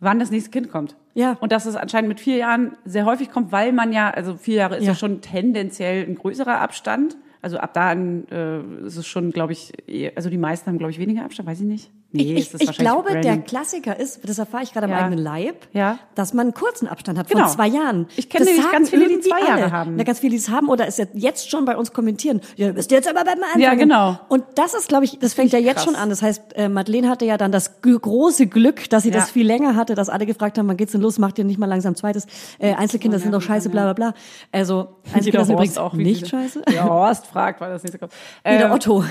wann 0.00 0.18
das 0.18 0.30
nächste 0.30 0.50
Kind 0.50 0.68
kommt. 0.70 0.96
Ja. 1.14 1.36
Und 1.40 1.52
dass 1.52 1.64
es 1.64 1.76
anscheinend 1.76 2.08
mit 2.08 2.20
vier 2.20 2.36
Jahren 2.36 2.76
sehr 2.84 3.06
häufig 3.06 3.30
kommt, 3.30 3.52
weil 3.52 3.72
man 3.72 3.92
ja, 3.92 4.10
also 4.10 4.36
vier 4.36 4.56
Jahre 4.56 4.76
ist 4.76 4.82
ja, 4.84 4.90
Ja. 4.90 4.94
schon 4.96 5.20
tendenziell 5.22 6.04
ein 6.06 6.16
größerer 6.16 6.60
Abstand. 6.60 7.16
Also 7.40 7.58
ab 7.58 7.72
da 7.72 7.90
an 7.90 8.26
äh, 8.30 8.86
ist 8.86 8.96
es 8.96 9.06
schon, 9.06 9.30
glaube 9.30 9.52
ich, 9.52 9.72
also 10.16 10.28
die 10.28 10.38
meisten 10.38 10.66
haben, 10.68 10.78
glaube 10.78 10.90
ich, 10.90 10.98
weniger 10.98 11.24
Abstand, 11.24 11.48
weiß 11.48 11.60
ich 11.60 11.66
nicht. 11.66 11.90
Nee, 12.12 12.22
ich 12.34 12.38
ich 12.38 12.52
wahrscheinlich 12.54 12.78
glaube, 12.78 13.10
der 13.20 13.32
random. 13.32 13.44
Klassiker 13.44 13.98
ist, 13.98 14.26
das 14.26 14.38
erfahre 14.38 14.62
ich 14.62 14.72
gerade 14.72 14.86
am 14.86 14.92
Ja. 14.92 14.98
eigenen 14.98 15.18
Leib, 15.18 15.66
Ja. 15.72 15.98
dass 16.14 16.32
man 16.32 16.46
einen 16.46 16.54
kurzen 16.54 16.88
Abstand 16.88 17.18
hat 17.18 17.28
Genau. 17.28 17.42
von 17.46 17.50
zwei 17.52 17.66
Jahren. 17.66 18.06
Ich 18.16 18.30
kenne 18.30 18.46
nämlich 18.46 18.70
ganz 18.70 18.88
viele, 18.90 19.08
die 19.08 19.20
zwei 19.20 19.40
Jahre 19.40 19.64
alle. 19.64 19.72
haben. 19.72 19.98
Ja, 19.98 20.04
ganz 20.04 20.20
viele, 20.20 20.30
die 20.30 20.36
es 20.36 20.48
haben 20.48 20.68
oder 20.68 20.86
es 20.86 21.02
jetzt 21.14 21.50
schon 21.50 21.64
bei 21.66 21.76
uns 21.76 21.92
kommentieren. 21.92 22.40
Ja, 22.56 22.72
bist 22.72 22.90
jetzt 22.90 23.08
aber 23.08 23.24
beim 23.24 23.42
Anfang. 23.42 23.60
Ja, 23.60 23.74
genau. 23.74 24.18
Und 24.28 24.44
das 24.54 24.72
ist, 24.74 24.88
glaube 24.88 25.04
ich, 25.04 25.18
das 25.18 25.34
fängt 25.34 25.52
ja 25.52 25.58
ich 25.58 25.66
jetzt 25.66 25.76
krass. 25.76 25.84
schon 25.84 25.96
an. 25.96 26.08
Das 26.08 26.22
heißt, 26.22 26.54
äh, 26.54 26.68
Madeleine 26.68 27.08
hatte 27.10 27.24
ja 27.26 27.36
dann 27.36 27.52
das 27.52 27.82
große 27.82 28.46
Glück, 28.46 28.88
dass 28.88 29.02
sie 29.02 29.10
Ja. 29.10 29.16
das 29.16 29.30
viel 29.30 29.46
länger 29.46 29.74
hatte, 29.76 29.94
dass 29.94 30.08
alle 30.08 30.24
gefragt 30.26 30.56
haben, 30.58 30.68
wann 30.68 30.76
geht's 30.78 30.92
denn 30.92 31.00
los? 31.02 31.18
Macht 31.18 31.38
ihr 31.38 31.44
nicht 31.44 31.58
mal 31.58 31.66
langsam 31.66 31.96
zweites? 31.96 32.26
Äh, 32.58 32.74
Einzelkinder 32.74 33.18
sind 33.18 33.32
doch 33.32 33.42
scheiße, 33.42 33.68
bla 33.68 33.82
bla 33.82 33.92
bla. 33.92 34.14
Also 34.52 34.88
Einzelkinder 35.12 35.44
sind 35.44 35.54
übrigens 35.56 35.76
wie 35.92 36.02
nicht 36.04 36.28
scheiße. 36.28 36.62
Ja, 36.72 36.84
Horst 36.88 37.26
fragt, 37.26 37.60
weil 37.60 37.70
das 37.72 37.82
nicht 37.82 37.92
so 37.92 37.98
kommt. 37.98 38.12
Der 38.44 38.66
Ähm, 38.66 38.70
Otto. 38.72 39.04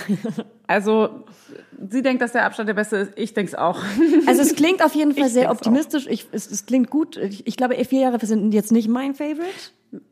Also, 0.67 1.25
sie 1.89 2.01
denkt, 2.01 2.21
dass 2.21 2.31
der 2.31 2.45
Abstand 2.45 2.69
der 2.69 2.73
beste 2.73 2.97
ist. 2.97 3.13
Ich 3.15 3.33
denke 3.33 3.51
es 3.51 3.55
auch. 3.55 3.81
Also 4.27 4.41
es 4.41 4.55
klingt 4.55 4.83
auf 4.83 4.95
jeden 4.95 5.13
Fall 5.13 5.27
Ich 5.27 5.33
sehr 5.33 5.51
optimistisch. 5.51 6.07
Ich, 6.07 6.27
es, 6.31 6.49
es 6.49 6.65
klingt 6.65 6.89
gut. 6.89 7.17
Ich, 7.17 7.45
ich 7.45 7.57
glaube, 7.57 7.75
vier 7.85 8.01
Jahre 8.01 8.25
sind 8.25 8.53
jetzt 8.53 8.71
nicht 8.71 8.87
mein 8.87 9.13
Favorite. 9.13 9.43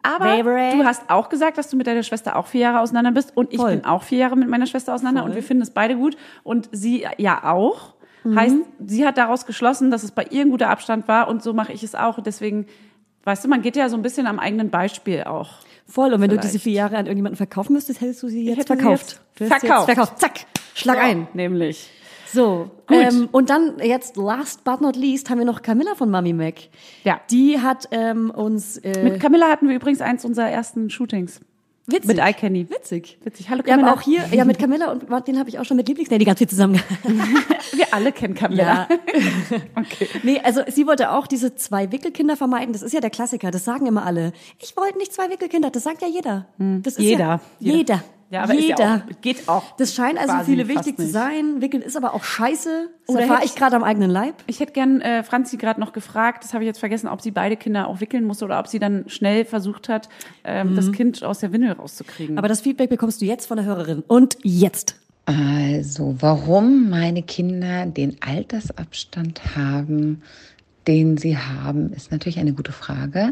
Aber 0.04 0.26
Favorite. 0.26 0.78
du 0.78 0.86
hast 0.86 1.10
auch 1.10 1.30
gesagt, 1.30 1.58
dass 1.58 1.70
du 1.70 1.78
mit 1.78 1.88
deiner 1.88 2.04
Schwester 2.04 2.36
auch 2.36 2.48
vier 2.48 2.62
Jahre 2.62 2.80
auseinander 2.80 3.12
bist. 3.12 3.36
Und 3.36 3.52
ich 3.52 3.60
Voll. 3.60 3.72
bin 3.72 3.86
auch 3.86 4.04
vier 4.04 4.20
Jahre 4.20 4.36
mit 4.36 4.48
meiner 4.50 4.68
Schwester 4.68 4.94
auseinander. 4.94 5.22
Voll. 5.22 5.32
Und 5.32 5.36
wir 5.36 5.44
finden 5.44 5.64
es 5.64 5.72
beide 5.72 5.96
gut. 5.96 6.16
Und 6.44 6.70
sie 6.72 7.06
ja 7.18 7.44
auch. 7.52 7.96
Mhm. 8.24 8.40
Heißt, 8.40 8.56
sie 8.86 9.06
hat 9.06 9.18
daraus 9.18 9.46
geschlossen, 9.46 9.92
dass 9.92 10.04
es 10.04 10.12
bei 10.12 10.26
ihr 10.30 10.42
ein 10.42 10.52
guter 10.52 10.70
Abstand 10.70 11.08
war. 11.08 11.28
Und 11.28 11.42
so 11.42 11.54
mache 11.54 11.74
ich 11.74 11.84
es 11.84 11.96
auch. 11.96 12.22
Deswegen, 12.22 12.68
weißt 13.24 13.44
du, 13.44 13.50
man 13.50 13.62
geht 13.62 13.76
ja 13.76 13.90
so 13.90 13.96
ein 13.96 14.04
bisschen 14.04 14.28
am 14.28 14.40
eigenen 14.40 14.70
Beispiel 14.70 15.24
auch. 15.24 15.50
Voll. 15.88 16.14
Und 16.14 16.22
wenn 16.22 16.30
du 16.30 16.36
Vielleicht. 16.36 16.54
diese 16.54 16.60
vier 16.60 16.74
Jahre 16.74 16.98
an 16.98 17.06
irgendjemanden 17.06 17.38
verkaufen 17.38 17.74
müsstest, 17.74 18.02
hättest 18.02 18.24
du 18.24 18.30
sie 18.30 18.46
jetzt 18.46 18.58
hätte 18.60 18.74
sie 18.74 18.80
verkauft. 18.80 19.06
jetzt 19.08 19.22
Du 19.36 19.46
verkauft. 19.46 19.88
Jetzt 19.88 19.96
verkauft. 19.96 20.20
Zack. 20.20 20.46
Schlag 20.74 21.00
ein. 21.00 21.28
Nämlich. 21.34 21.90
So. 22.32 22.72
Gut. 22.88 22.98
Ähm, 22.98 23.30
und 23.32 23.50
dann 23.50 23.78
jetzt 23.80 24.18
last 24.18 24.64
but 24.64 24.82
not 24.82 24.96
least 24.96 25.30
haben 25.30 25.38
wir 25.38 25.46
noch 25.46 25.62
Camilla 25.62 25.94
von 25.96 26.10
Mami 26.10 26.34
Mac. 26.34 26.56
Ja. 27.04 27.22
Die 27.30 27.60
hat 27.60 27.88
ähm, 27.92 28.32
uns 28.32 28.78
äh, 28.78 29.04
Mit 29.04 29.20
Camilla 29.20 29.50
hatten 29.50 29.68
wir 29.68 29.76
übrigens 29.76 30.02
eins 30.02 30.26
unserer 30.26 30.50
ersten 30.50 30.90
Shootings. 30.90 31.40
Witzig. 31.86 32.08
Mit 32.08 32.20
iCandy. 32.20 32.70
Witzig. 32.70 33.18
Witzig. 33.24 33.50
Hallo 33.50 33.64
Wir 33.66 33.74
haben 33.74 33.82
Camilla. 33.82 33.94
auch 33.98 34.02
hier, 34.02 34.24
ja, 34.32 34.46
mit 34.46 34.60
Camilla 34.60 34.92
und 34.92 35.28
den 35.28 35.38
habe 35.40 35.50
ich 35.50 35.60
auch 35.60 35.66
schon 35.66 35.78
mit 35.78 35.88
Lieblingsnady 35.88 36.26
ganz 36.26 36.40
viel 36.40 36.48
zusammen 36.48 36.76
wir 37.74 37.94
alle 37.94 38.12
kennen 38.12 38.34
Camilla. 38.36 38.88
Ja. 38.90 38.98
Nee, 40.24 40.40
also 40.44 40.62
sie 40.68 40.88
wollte 40.88 41.12
auch 41.12 41.28
diese 41.28 41.56
zwei 41.56 41.92
Wickelkinder 41.92 42.38
vermeiden. 42.38 42.74
Das 42.74 42.82
ist 42.82 42.94
ja 42.94 43.02
der 43.02 43.10
Klassiker. 43.10 43.52
Das 43.52 43.66
sagen 43.66 43.86
immer 43.86 44.06
alle. 44.06 44.32
Ich 44.60 44.76
wollte 44.78 44.98
nicht 44.98 45.14
zwei 45.14 45.30
Wickelkinder. 45.30 45.70
Das 45.70 45.84
sagt 45.84 46.02
ja 46.02 46.08
jeder. 46.08 46.48
Das 46.58 46.94
ist 46.94 47.00
Jeder. 47.00 47.26
Ja, 47.26 47.42
Jeder. 47.60 47.76
jeder. 47.78 48.04
Ja, 48.34 48.46
aber 48.46 48.56
jeder. 48.56 48.74
ist 48.74 48.80
ja 48.80 48.96
auch, 48.96 49.22
geht 49.22 49.48
auch. 49.48 49.76
das 49.78 49.94
scheint 49.94 50.18
also 50.18 50.34
viele 50.44 50.68
wichtig 50.68 50.98
zu 50.98 51.08
sein. 51.08 51.62
Wickeln 51.62 51.84
ist 51.84 51.96
aber 51.96 52.16
auch 52.16 52.24
scheiße. 52.24 52.90
Das 53.06 53.10
Oder 53.10 53.22
erfahre 53.22 53.42
hätte 53.42 53.50
ich 53.50 53.56
gerade 53.56 53.76
am 53.76 53.84
eigenen 53.84 54.10
Leib. 54.10 54.34
Ich 54.48 54.60
hätte 54.60 54.74
gern 54.74 55.02
äh, 55.02 55.22
Franzi 55.22 55.58
gerade 55.58 55.80
noch 55.80 55.94
gefragt, 55.94 56.44
das 56.44 56.56
habe 56.56 56.64
ich 56.64 56.68
jetzt 56.68 56.80
vergessen, 56.80 57.08
ob 57.08 57.22
sie 57.22 57.30
beide 57.30 57.58
Kinder 57.58 57.88
auch 57.88 58.02
wickeln 58.02 58.24
musste 58.24 58.46
oder 58.46 58.60
ob 58.60 58.68
sie 58.68 58.80
dann 58.80 59.04
schnell 59.06 59.46
versucht 59.46 59.88
hat, 59.88 60.10
ähm, 60.44 60.76
das 60.76 60.92
Kind 60.92 61.24
aus 61.24 61.40
der 61.40 61.54
Windel 61.54 61.74
rauszukriegen. 61.74 62.40
Aber 62.40 62.48
das 62.48 62.62
Feedback 62.62 62.90
bekommst 62.90 63.22
du 63.22 63.26
jetzt 63.26 63.46
von 63.46 63.58
der 63.58 63.68
Hörerin. 63.68 64.04
Und 64.08 64.36
jetzt. 64.42 64.96
Also, 65.26 66.16
warum 66.20 66.90
meine 66.90 67.22
Kinder 67.22 67.86
den 67.86 68.18
Altersabstand 68.20 69.56
haben, 69.56 70.24
den 70.88 71.18
sie 71.18 71.38
haben, 71.38 71.94
ist 71.94 72.12
natürlich 72.12 72.40
eine 72.40 72.54
gute 72.54 72.72
Frage. 72.72 73.30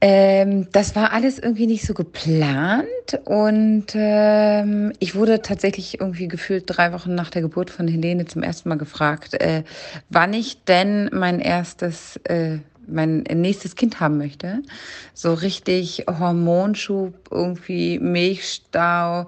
Ähm, 0.00 0.68
das 0.70 0.94
war 0.94 1.12
alles 1.12 1.40
irgendwie 1.40 1.66
nicht 1.66 1.84
so 1.84 1.92
geplant 1.92 2.86
und 3.24 3.86
ähm, 3.94 4.92
ich 5.00 5.16
wurde 5.16 5.42
tatsächlich 5.42 6.00
irgendwie 6.00 6.28
gefühlt 6.28 6.64
drei 6.66 6.92
Wochen 6.92 7.16
nach 7.16 7.30
der 7.30 7.42
Geburt 7.42 7.70
von 7.70 7.88
Helene 7.88 8.24
zum 8.26 8.44
ersten 8.44 8.68
Mal 8.68 8.78
gefragt, 8.78 9.34
äh, 9.34 9.64
wann 10.08 10.34
ich 10.34 10.62
denn 10.64 11.10
mein 11.12 11.40
erstes, 11.40 12.16
äh, 12.24 12.58
mein 12.86 13.24
nächstes 13.24 13.74
Kind 13.74 13.98
haben 13.98 14.18
möchte. 14.18 14.62
So 15.14 15.34
richtig 15.34 16.04
Hormonschub, 16.08 17.14
irgendwie 17.32 17.98
Milchstau, 17.98 19.26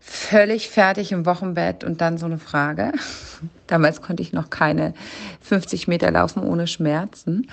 völlig 0.00 0.70
fertig 0.70 1.12
im 1.12 1.26
Wochenbett 1.26 1.84
und 1.84 2.00
dann 2.00 2.16
so 2.16 2.24
eine 2.24 2.38
Frage. 2.38 2.92
Damals 3.66 4.00
konnte 4.00 4.22
ich 4.22 4.32
noch 4.32 4.48
keine 4.48 4.94
50 5.42 5.88
Meter 5.88 6.10
laufen 6.10 6.42
ohne 6.42 6.66
Schmerzen. 6.66 7.48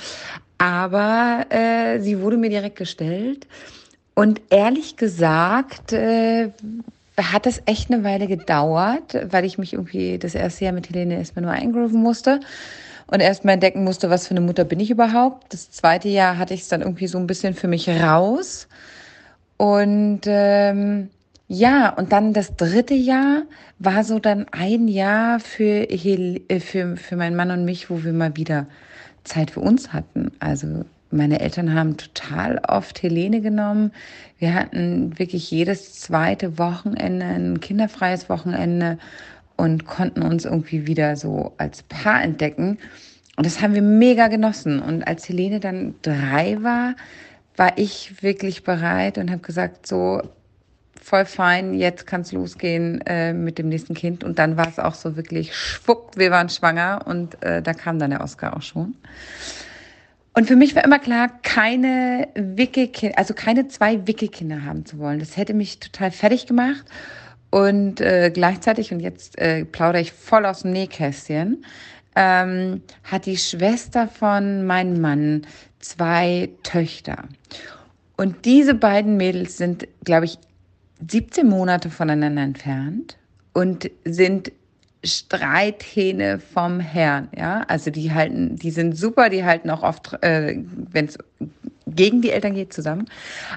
Aber 0.63 1.45
äh, 1.49 1.99
sie 1.99 2.21
wurde 2.21 2.37
mir 2.37 2.49
direkt 2.49 2.77
gestellt. 2.77 3.47
Und 4.13 4.39
ehrlich 4.49 4.95
gesagt 4.95 5.91
äh, 5.91 6.51
hat 7.17 7.45
das 7.45 7.61
echt 7.65 7.91
eine 7.91 8.05
Weile 8.05 8.27
gedauert, 8.27 9.17
weil 9.29 9.43
ich 9.43 9.57
mich 9.57 9.73
irgendwie 9.73 10.17
das 10.17 10.35
erste 10.35 10.63
Jahr 10.63 10.73
mit 10.73 10.87
Helene 10.87 11.17
erstmal 11.17 11.43
nur 11.43 11.51
eingrooven 11.51 12.01
musste 12.01 12.39
und 13.07 13.19
erstmal 13.19 13.55
entdecken 13.55 13.83
musste, 13.83 14.09
was 14.09 14.25
für 14.25 14.31
eine 14.31 14.39
Mutter 14.39 14.63
bin 14.63 14.79
ich 14.79 14.89
überhaupt. 14.89 15.51
Das 15.51 15.69
zweite 15.69 16.07
Jahr 16.07 16.37
hatte 16.37 16.53
ich 16.53 16.61
es 16.61 16.69
dann 16.69 16.79
irgendwie 16.81 17.07
so 17.07 17.17
ein 17.17 17.27
bisschen 17.27 17.55
für 17.55 17.67
mich 17.67 17.89
raus. 17.89 18.69
Und 19.57 20.21
ähm, 20.27 21.09
ja, 21.49 21.89
und 21.89 22.13
dann 22.13 22.31
das 22.31 22.55
dritte 22.55 22.93
Jahr 22.93 23.41
war 23.79 24.05
so 24.05 24.17
dann 24.17 24.45
ein 24.51 24.87
Jahr 24.87 25.41
für, 25.41 25.85
Hel 25.89 26.39
äh, 26.47 26.61
für, 26.61 26.95
für 26.95 27.17
meinen 27.17 27.35
Mann 27.35 27.51
und 27.51 27.65
mich, 27.65 27.89
wo 27.89 28.01
wir 28.05 28.13
mal 28.13 28.37
wieder 28.37 28.65
Zeit 29.23 29.51
für 29.51 29.61
uns 29.61 29.93
hatten. 29.93 30.31
Also 30.39 30.85
meine 31.11 31.39
Eltern 31.39 31.73
haben 31.73 31.97
total 31.97 32.59
oft 32.67 33.01
Helene 33.03 33.41
genommen. 33.41 33.91
Wir 34.39 34.53
hatten 34.53 35.17
wirklich 35.19 35.51
jedes 35.51 35.93
zweite 35.93 36.57
Wochenende 36.57 37.25
ein 37.25 37.59
kinderfreies 37.59 38.29
Wochenende 38.29 38.97
und 39.55 39.85
konnten 39.85 40.23
uns 40.23 40.45
irgendwie 40.45 40.87
wieder 40.87 41.15
so 41.15 41.53
als 41.57 41.83
Paar 41.83 42.23
entdecken. 42.23 42.79
Und 43.35 43.45
das 43.45 43.61
haben 43.61 43.75
wir 43.75 43.81
mega 43.81 44.27
genossen. 44.27 44.79
Und 44.79 45.07
als 45.07 45.29
Helene 45.29 45.59
dann 45.59 45.95
drei 46.01 46.57
war, 46.61 46.95
war 47.55 47.77
ich 47.77 48.21
wirklich 48.23 48.63
bereit 48.63 49.17
und 49.17 49.29
habe 49.29 49.41
gesagt, 49.41 49.85
so 49.85 50.21
voll 51.03 51.25
fein, 51.25 51.73
jetzt 51.73 52.07
kann 52.07 52.21
es 52.21 52.31
losgehen 52.31 53.01
äh, 53.05 53.33
mit 53.33 53.57
dem 53.57 53.69
nächsten 53.69 53.93
Kind. 53.93 54.23
Und 54.23 54.39
dann 54.39 54.55
war 54.57 54.67
es 54.67 54.79
auch 54.79 54.95
so 54.95 55.15
wirklich 55.17 55.55
schwupp, 55.55 56.13
wir 56.15 56.31
waren 56.31 56.49
schwanger 56.49 57.01
und 57.05 57.43
äh, 57.43 57.61
da 57.61 57.73
kam 57.73 57.99
dann 57.99 58.11
der 58.11 58.21
Oscar 58.21 58.55
auch 58.55 58.61
schon. 58.61 58.95
Und 60.33 60.47
für 60.47 60.55
mich 60.55 60.75
war 60.75 60.83
immer 60.83 60.99
klar, 60.99 61.29
keine 61.43 62.29
Wickelkinder, 62.35 63.17
also 63.19 63.33
keine 63.33 63.67
zwei 63.67 64.07
Wickelkinder 64.07 64.63
haben 64.65 64.85
zu 64.85 64.97
wollen. 64.97 65.19
Das 65.19 65.37
hätte 65.37 65.53
mich 65.53 65.79
total 65.79 66.09
fertig 66.09 66.47
gemacht. 66.47 66.85
Und 67.51 68.01
äh, 68.01 68.31
gleichzeitig, 68.33 68.91
und 68.91 68.99
jetzt 68.99 69.37
äh, 69.37 69.65
plaudere 69.65 70.01
ich 70.01 70.11
voll 70.11 70.45
aus 70.45 70.63
dem 70.63 70.71
Nähkästchen, 70.71 71.63
ähm, 72.15 72.81
hat 73.03 73.27
die 73.27 73.37
Schwester 73.37 74.07
von 74.07 74.65
meinem 74.65 75.01
Mann 75.01 75.45
zwei 75.79 76.49
Töchter. 76.63 77.25
Und 78.17 78.45
diese 78.45 78.73
beiden 78.73 79.17
Mädels 79.17 79.57
sind, 79.57 79.87
glaube 80.03 80.25
ich, 80.25 80.39
17 81.09 81.47
Monate 81.47 81.89
voneinander 81.89 82.43
entfernt 82.43 83.17
und 83.53 83.89
sind 84.05 84.51
Streithähne 85.03 86.39
vom 86.39 86.79
Herrn, 86.79 87.27
ja. 87.35 87.63
Also 87.67 87.91
die 87.91 88.13
halten, 88.13 88.55
die 88.55 88.71
sind 88.71 88.97
super, 88.97 89.29
die 89.29 89.43
halten 89.43 89.69
auch 89.69 89.83
oft, 89.83 90.13
äh, 90.23 90.63
wenn 90.91 91.05
es 91.05 91.17
gegen 91.87 92.21
die 92.21 92.31
Eltern 92.31 92.53
geht, 92.53 92.73
zusammen. 92.73 93.09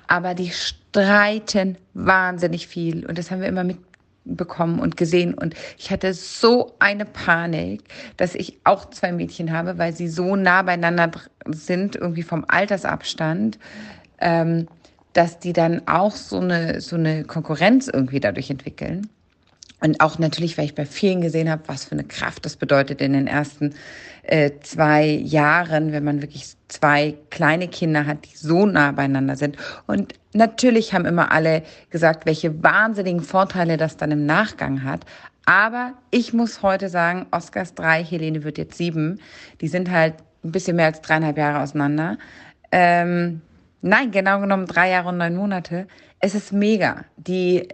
Aber 0.08 0.34
die 0.34 0.50
streiten 0.50 1.78
wahnsinnig 1.94 2.66
viel 2.66 3.06
und 3.06 3.16
das 3.16 3.30
haben 3.30 3.40
wir 3.40 3.48
immer 3.48 3.64
mitbekommen 3.64 4.80
und 4.80 4.96
gesehen. 4.96 5.34
Und 5.34 5.54
ich 5.78 5.92
hatte 5.92 6.12
so 6.14 6.74
eine 6.80 7.04
Panik, 7.04 7.82
dass 8.16 8.34
ich 8.34 8.58
auch 8.64 8.90
zwei 8.90 9.12
Mädchen 9.12 9.52
habe, 9.52 9.78
weil 9.78 9.92
sie 9.94 10.08
so 10.08 10.34
nah 10.34 10.62
beieinander 10.62 11.12
sind, 11.46 11.94
irgendwie 11.94 12.24
vom 12.24 12.44
Altersabstand. 12.48 13.58
Ähm, 14.18 14.66
dass 15.16 15.38
die 15.38 15.52
dann 15.52 15.82
auch 15.86 16.12
so 16.12 16.38
eine, 16.38 16.80
so 16.80 16.96
eine 16.96 17.24
Konkurrenz 17.24 17.88
irgendwie 17.88 18.20
dadurch 18.20 18.50
entwickeln. 18.50 19.08
Und 19.80 20.00
auch 20.00 20.18
natürlich, 20.18 20.56
weil 20.56 20.66
ich 20.66 20.74
bei 20.74 20.86
vielen 20.86 21.20
gesehen 21.20 21.50
habe, 21.50 21.62
was 21.66 21.84
für 21.84 21.92
eine 21.92 22.04
Kraft 22.04 22.44
das 22.44 22.56
bedeutet 22.56 23.00
in 23.00 23.12
den 23.12 23.26
ersten 23.26 23.74
äh, 24.22 24.50
zwei 24.62 25.04
Jahren, 25.06 25.92
wenn 25.92 26.02
man 26.02 26.22
wirklich 26.22 26.54
zwei 26.68 27.14
kleine 27.30 27.68
Kinder 27.68 28.06
hat, 28.06 28.24
die 28.24 28.36
so 28.36 28.66
nah 28.66 28.92
beieinander 28.92 29.36
sind. 29.36 29.56
Und 29.86 30.14
natürlich 30.32 30.94
haben 30.94 31.04
immer 31.04 31.30
alle 31.30 31.62
gesagt, 31.90 32.26
welche 32.26 32.62
wahnsinnigen 32.62 33.22
Vorteile 33.22 33.76
das 33.76 33.96
dann 33.96 34.10
im 34.10 34.26
Nachgang 34.26 34.82
hat. 34.82 35.04
Aber 35.44 35.92
ich 36.10 36.32
muss 36.32 36.62
heute 36.62 36.88
sagen, 36.88 37.26
Oscars 37.30 37.74
drei, 37.74 38.02
Helene 38.02 38.44
wird 38.44 38.58
jetzt 38.58 38.76
sieben. 38.76 39.20
Die 39.60 39.68
sind 39.68 39.90
halt 39.90 40.14
ein 40.42 40.52
bisschen 40.52 40.76
mehr 40.76 40.86
als 40.86 41.00
dreieinhalb 41.02 41.38
Jahre 41.38 41.62
auseinander. 41.62 42.18
Ähm, 42.72 43.42
nein, 43.88 44.10
genau 44.10 44.40
genommen 44.40 44.66
drei 44.66 44.90
Jahre 44.90 45.08
und 45.08 45.18
neun 45.18 45.36
Monate. 45.36 45.86
Es 46.20 46.34
ist 46.34 46.52
mega. 46.52 47.04
Die 47.16 47.68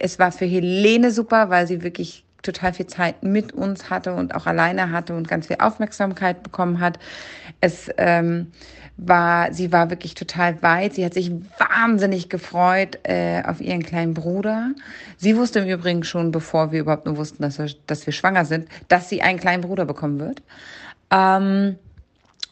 es 0.00 0.18
war 0.18 0.32
für 0.32 0.44
Helene 0.44 1.10
super, 1.10 1.50
weil 1.50 1.66
sie 1.66 1.82
wirklich 1.82 2.24
total 2.42 2.72
viel 2.72 2.86
Zeit 2.86 3.22
mit 3.22 3.52
uns 3.52 3.90
hatte 3.90 4.14
und 4.14 4.34
auch 4.34 4.46
alleine 4.46 4.90
hatte 4.90 5.14
und 5.14 5.26
ganz 5.28 5.48
viel 5.48 5.56
Aufmerksamkeit 5.58 6.42
bekommen 6.42 6.80
hat. 6.80 6.98
Es 7.60 7.90
ähm, 7.96 8.52
war, 8.96 9.52
sie 9.52 9.72
war 9.72 9.90
wirklich 9.90 10.14
total 10.14 10.62
weit. 10.62 10.94
Sie 10.94 11.04
hat 11.04 11.14
sich 11.14 11.30
wahnsinnig 11.58 12.28
gefreut 12.28 12.98
äh, 13.02 13.42
auf 13.44 13.60
ihren 13.60 13.82
kleinen 13.82 14.14
Bruder. 14.14 14.70
Sie 15.16 15.36
wusste 15.36 15.60
im 15.60 15.68
Übrigen 15.68 16.04
schon, 16.04 16.30
bevor 16.30 16.72
wir 16.72 16.80
überhaupt 16.80 17.06
nur 17.06 17.16
wussten, 17.16 17.42
dass 17.42 17.58
wir, 17.58 17.68
dass 17.86 18.06
wir 18.06 18.12
schwanger 18.12 18.44
sind, 18.44 18.68
dass 18.88 19.08
sie 19.08 19.22
einen 19.22 19.38
kleinen 19.38 19.62
Bruder 19.62 19.84
bekommen 19.84 20.20
wird. 20.20 20.42
Ähm, 21.10 21.76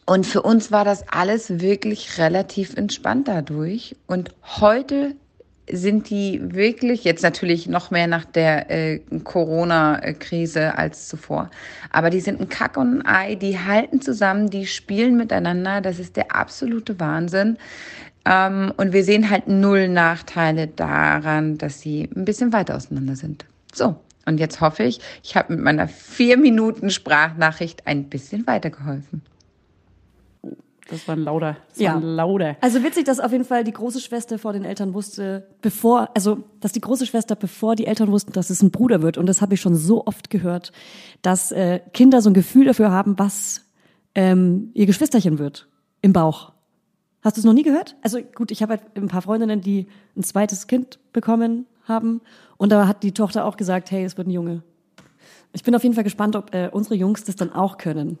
und 0.05 0.25
für 0.25 0.41
uns 0.43 0.71
war 0.71 0.85
das 0.85 1.07
alles 1.07 1.59
wirklich 1.61 2.17
relativ 2.19 2.75
entspannt 2.75 3.27
dadurch. 3.27 3.95
Und 4.05 4.35
heute 4.59 5.15
sind 5.67 6.11
die 6.11 6.39
wirklich, 6.43 7.03
jetzt 7.03 7.23
natürlich 7.23 7.67
noch 7.67 7.89
mehr 7.89 8.05
nach 8.05 8.25
der 8.25 8.69
äh, 8.69 8.99
Corona-Krise 9.23 10.77
als 10.77 11.07
zuvor, 11.07 11.49
aber 11.91 12.11
die 12.11 12.19
sind 12.19 12.39
ein 12.39 12.49
Kack 12.49 12.77
und 12.77 13.01
ein 13.01 13.05
Ei, 13.07 13.35
die 13.35 13.57
halten 13.57 13.99
zusammen, 13.99 14.51
die 14.51 14.67
spielen 14.67 15.17
miteinander, 15.17 15.81
das 15.81 15.97
ist 15.97 16.17
der 16.17 16.35
absolute 16.35 16.99
Wahnsinn. 16.99 17.57
Ähm, 18.25 18.73
und 18.77 18.93
wir 18.93 19.03
sehen 19.03 19.29
halt 19.29 19.47
null 19.47 19.87
Nachteile 19.87 20.67
daran, 20.67 21.57
dass 21.57 21.81
sie 21.81 22.09
ein 22.15 22.25
bisschen 22.25 22.53
weiter 22.53 22.75
auseinander 22.75 23.15
sind. 23.15 23.45
So, 23.73 23.95
und 24.27 24.39
jetzt 24.39 24.61
hoffe 24.61 24.83
ich, 24.83 24.99
ich 25.23 25.35
habe 25.35 25.55
mit 25.55 25.63
meiner 25.63 25.87
vier 25.87 26.37
Minuten 26.37 26.91
Sprachnachricht 26.91 27.87
ein 27.87 28.05
bisschen 28.05 28.45
weitergeholfen. 28.45 29.23
Das 30.89 31.07
war 31.07 31.15
ein 31.15 31.23
lauter. 31.23 31.57
Das 31.69 31.79
Ja. 31.79 31.93
war 31.93 32.01
ein 32.01 32.03
lauter. 32.03 32.57
Also 32.61 32.83
witzig, 32.83 33.05
dass 33.05 33.19
auf 33.19 33.31
jeden 33.31 33.43
Fall 33.45 33.63
die 33.63 33.71
große 33.71 33.99
Schwester 33.99 34.37
vor 34.37 34.53
den 34.53 34.63
Eltern 34.65 34.93
wusste, 34.93 35.47
bevor, 35.61 36.09
also 36.15 36.43
dass 36.59 36.73
die 36.73 36.81
große 36.81 37.05
Schwester, 37.07 37.35
bevor 37.35 37.75
die 37.75 37.87
Eltern 37.87 38.11
wussten, 38.11 38.33
dass 38.33 38.49
es 38.51 38.61
ein 38.61 38.69
Bruder 38.71 39.01
wird, 39.01 39.17
und 39.17 39.25
das 39.25 39.41
habe 39.41 39.55
ich 39.55 39.61
schon 39.61 39.75
so 39.75 40.05
oft 40.05 40.29
gehört, 40.29 40.71
dass 41.23 41.51
äh, 41.51 41.79
Kinder 41.93 42.21
so 42.21 42.29
ein 42.29 42.33
Gefühl 42.35 42.65
dafür 42.65 42.91
haben, 42.91 43.17
was 43.17 43.65
ähm, 44.13 44.69
ihr 44.75 44.85
Geschwisterchen 44.85 45.39
wird 45.39 45.67
im 46.01 46.13
Bauch. 46.13 46.51
Hast 47.23 47.37
du 47.37 47.41
es 47.41 47.45
noch 47.45 47.53
nie 47.53 47.63
gehört? 47.63 47.95
Also 48.03 48.19
gut, 48.21 48.51
ich 48.51 48.61
habe 48.61 48.73
halt 48.73 48.81
ein 48.95 49.07
paar 49.07 49.23
Freundinnen, 49.23 49.61
die 49.61 49.87
ein 50.15 50.21
zweites 50.21 50.67
Kind 50.67 50.99
bekommen 51.13 51.65
haben, 51.85 52.21
und 52.57 52.71
da 52.71 52.87
hat 52.87 53.01
die 53.01 53.11
Tochter 53.11 53.45
auch 53.45 53.57
gesagt, 53.57 53.89
hey, 53.89 54.03
es 54.05 54.17
wird 54.17 54.27
ein 54.27 54.31
Junge. 54.31 54.61
Ich 55.51 55.63
bin 55.63 55.73
auf 55.75 55.81
jeden 55.83 55.95
Fall 55.95 56.03
gespannt, 56.03 56.35
ob 56.35 56.53
äh, 56.53 56.69
unsere 56.71 56.93
Jungs 56.95 57.23
das 57.23 57.35
dann 57.35 57.51
auch 57.51 57.77
können. 57.77 58.19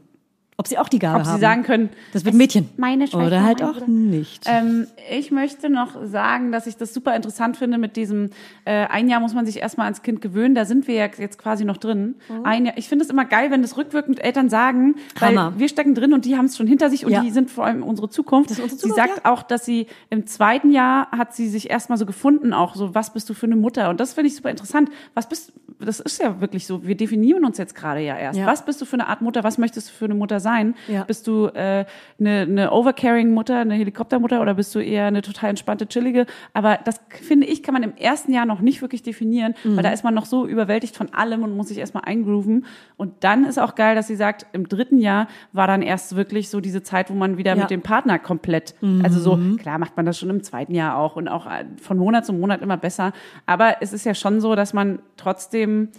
Ob 0.57 0.67
sie 0.67 0.77
auch 0.77 0.87
die 0.87 0.99
Gabe 0.99 1.19
Ob 1.19 1.25
haben. 1.25 1.35
sie 1.35 1.41
sagen 1.41 1.63
können, 1.63 1.89
das 2.13 2.23
wird 2.23 2.33
Mädchen. 2.33 2.69
Meine 2.77 3.07
Schwester, 3.07 3.27
Oder 3.27 3.43
halt 3.43 3.61
auch 3.61 3.87
nicht. 3.87 4.45
Ähm, 4.47 4.87
ich 5.11 5.29
möchte 5.29 5.69
noch 5.69 5.97
sagen, 6.05 6.53
dass 6.53 6.65
ich 6.65 6.77
das 6.77 6.93
super 6.93 7.13
interessant 7.13 7.57
finde 7.57 7.77
mit 7.77 7.97
diesem, 7.97 8.29
äh, 8.63 8.85
ein 8.87 9.09
Jahr 9.09 9.19
muss 9.19 9.33
man 9.33 9.45
sich 9.45 9.57
erstmal 9.57 9.83
ans 9.87 10.01
Kind 10.01 10.21
gewöhnen, 10.21 10.55
da 10.55 10.63
sind 10.63 10.87
wir 10.87 10.95
ja 10.95 11.07
jetzt 11.17 11.37
quasi 11.37 11.65
noch 11.65 11.75
drin. 11.75 12.15
Mhm. 12.29 12.45
Ein 12.45 12.65
Jahr, 12.67 12.77
ich 12.77 12.87
finde 12.87 13.03
es 13.03 13.11
immer 13.11 13.25
geil, 13.25 13.51
wenn 13.51 13.61
das 13.63 13.75
rückwirkend 13.75 14.23
Eltern 14.23 14.47
sagen, 14.47 14.95
weil 15.19 15.37
Hammer. 15.37 15.53
wir 15.57 15.67
stecken 15.67 15.93
drin 15.93 16.13
und 16.13 16.23
die 16.23 16.37
haben 16.37 16.45
es 16.45 16.55
schon 16.55 16.67
hinter 16.67 16.89
sich 16.89 17.05
und 17.05 17.11
Ja. 17.11 17.19
die 17.21 17.31
sind 17.31 17.51
vor 17.51 17.65
allem 17.65 17.83
unsere 17.83 18.07
Zukunft. 18.09 18.49
Das 18.49 18.57
ist 18.57 18.63
unsere 18.63 18.79
sie 18.79 18.87
Zukunft, 18.87 19.09
sagt 19.15 19.25
auch, 19.25 19.43
dass 19.43 19.65
sie 19.65 19.87
im 20.09 20.25
zweiten 20.25 20.71
Jahr 20.71 21.11
hat 21.11 21.35
sie 21.35 21.49
sich 21.49 21.69
erstmal 21.69 21.97
so 21.97 22.05
gefunden, 22.05 22.53
auch 22.53 22.75
so, 22.75 22.95
was 22.95 23.11
bist 23.11 23.29
du 23.29 23.33
für 23.33 23.45
eine 23.45 23.57
Mutter? 23.57 23.89
Und 23.89 23.99
das 23.99 24.13
finde 24.13 24.29
ich 24.29 24.35
super 24.37 24.51
interessant. 24.51 24.89
Was 25.15 25.27
bist, 25.27 25.51
das 25.81 25.99
ist 25.99 26.21
ja 26.21 26.39
wirklich 26.39 26.65
so, 26.65 26.87
wir 26.87 26.95
definieren 26.95 27.43
uns 27.43 27.57
jetzt 27.57 27.75
gerade 27.75 27.99
ja 27.99 28.15
erst. 28.17 28.39
Ja. 28.39 28.45
Was 28.45 28.63
bist 28.63 28.79
du 28.79 28.85
für 28.85 28.93
eine 28.93 29.07
Art 29.07 29.21
Mutter? 29.21 29.43
Was 29.43 29.57
möchtest 29.57 29.89
du 29.89 29.93
für 29.93 30.05
eine 30.05 30.15
Mutter 30.15 30.39
sein? 30.39 30.44
Ja. 30.87 31.03
Bist 31.03 31.27
du 31.27 31.47
äh, 31.47 31.85
eine, 32.19 32.41
eine 32.41 32.71
overcaring 32.71 33.31
Mutter, 33.33 33.57
eine 33.59 33.73
Helikoptermutter 33.75 34.41
oder 34.41 34.53
bist 34.53 34.73
du 34.75 34.79
eher 34.79 35.05
eine 35.05 35.21
total 35.21 35.49
entspannte, 35.49 35.87
chillige? 35.87 36.25
Aber 36.53 36.79
das 36.85 37.01
finde 37.09 37.47
ich, 37.47 37.63
kann 37.63 37.73
man 37.73 37.83
im 37.83 37.95
ersten 37.97 38.31
Jahr 38.33 38.45
noch 38.45 38.61
nicht 38.61 38.81
wirklich 38.81 39.03
definieren, 39.03 39.53
Mhm. 39.63 39.75
weil 39.75 39.83
da 39.83 39.89
ist 39.91 40.03
man 40.03 40.13
noch 40.13 40.25
so 40.25 40.45
überwältigt 40.47 40.95
von 40.95 41.13
allem 41.13 41.43
und 41.43 41.55
muss 41.57 41.67
sich 41.69 41.77
erstmal 41.77 42.03
eingrooven. 42.05 42.65
Und 42.97 43.23
dann 43.23 43.45
ist 43.45 43.59
auch 43.59 43.75
geil, 43.75 43.95
dass 43.95 44.07
sie 44.07 44.15
sagt, 44.15 44.45
im 44.53 44.69
dritten 44.69 44.99
Jahr 44.99 45.27
war 45.53 45.67
dann 45.67 45.81
erst 45.81 46.15
wirklich 46.15 46.49
so 46.49 46.61
diese 46.61 46.83
Zeit, 46.83 47.09
wo 47.09 47.13
man 47.13 47.37
wieder 47.37 47.55
Ja. 47.55 47.61
mit 47.61 47.69
dem 47.71 47.81
Partner 47.81 48.19
komplett, 48.19 48.75
also 49.03 49.19
so, 49.19 49.39
klar 49.57 49.77
macht 49.79 49.97
man 49.97 50.05
das 50.05 50.17
schon 50.19 50.29
im 50.29 50.43
zweiten 50.43 50.73
Jahr 50.75 50.97
auch 50.97 51.15
und 51.15 51.27
auch 51.27 51.45
äh, 51.47 51.65
von 51.81 51.97
Monat 51.97 52.25
zu 52.25 52.33
Monat 52.33 52.61
immer 52.61 52.77
besser. 52.77 53.11
Aber 53.45 53.77
es 53.81 53.93
ist 53.93 54.05
ja 54.05 54.13
schon 54.13 54.39
so, 54.41 54.55
dass 54.55 54.73
man 54.73 54.99
trotzdem 55.17 55.89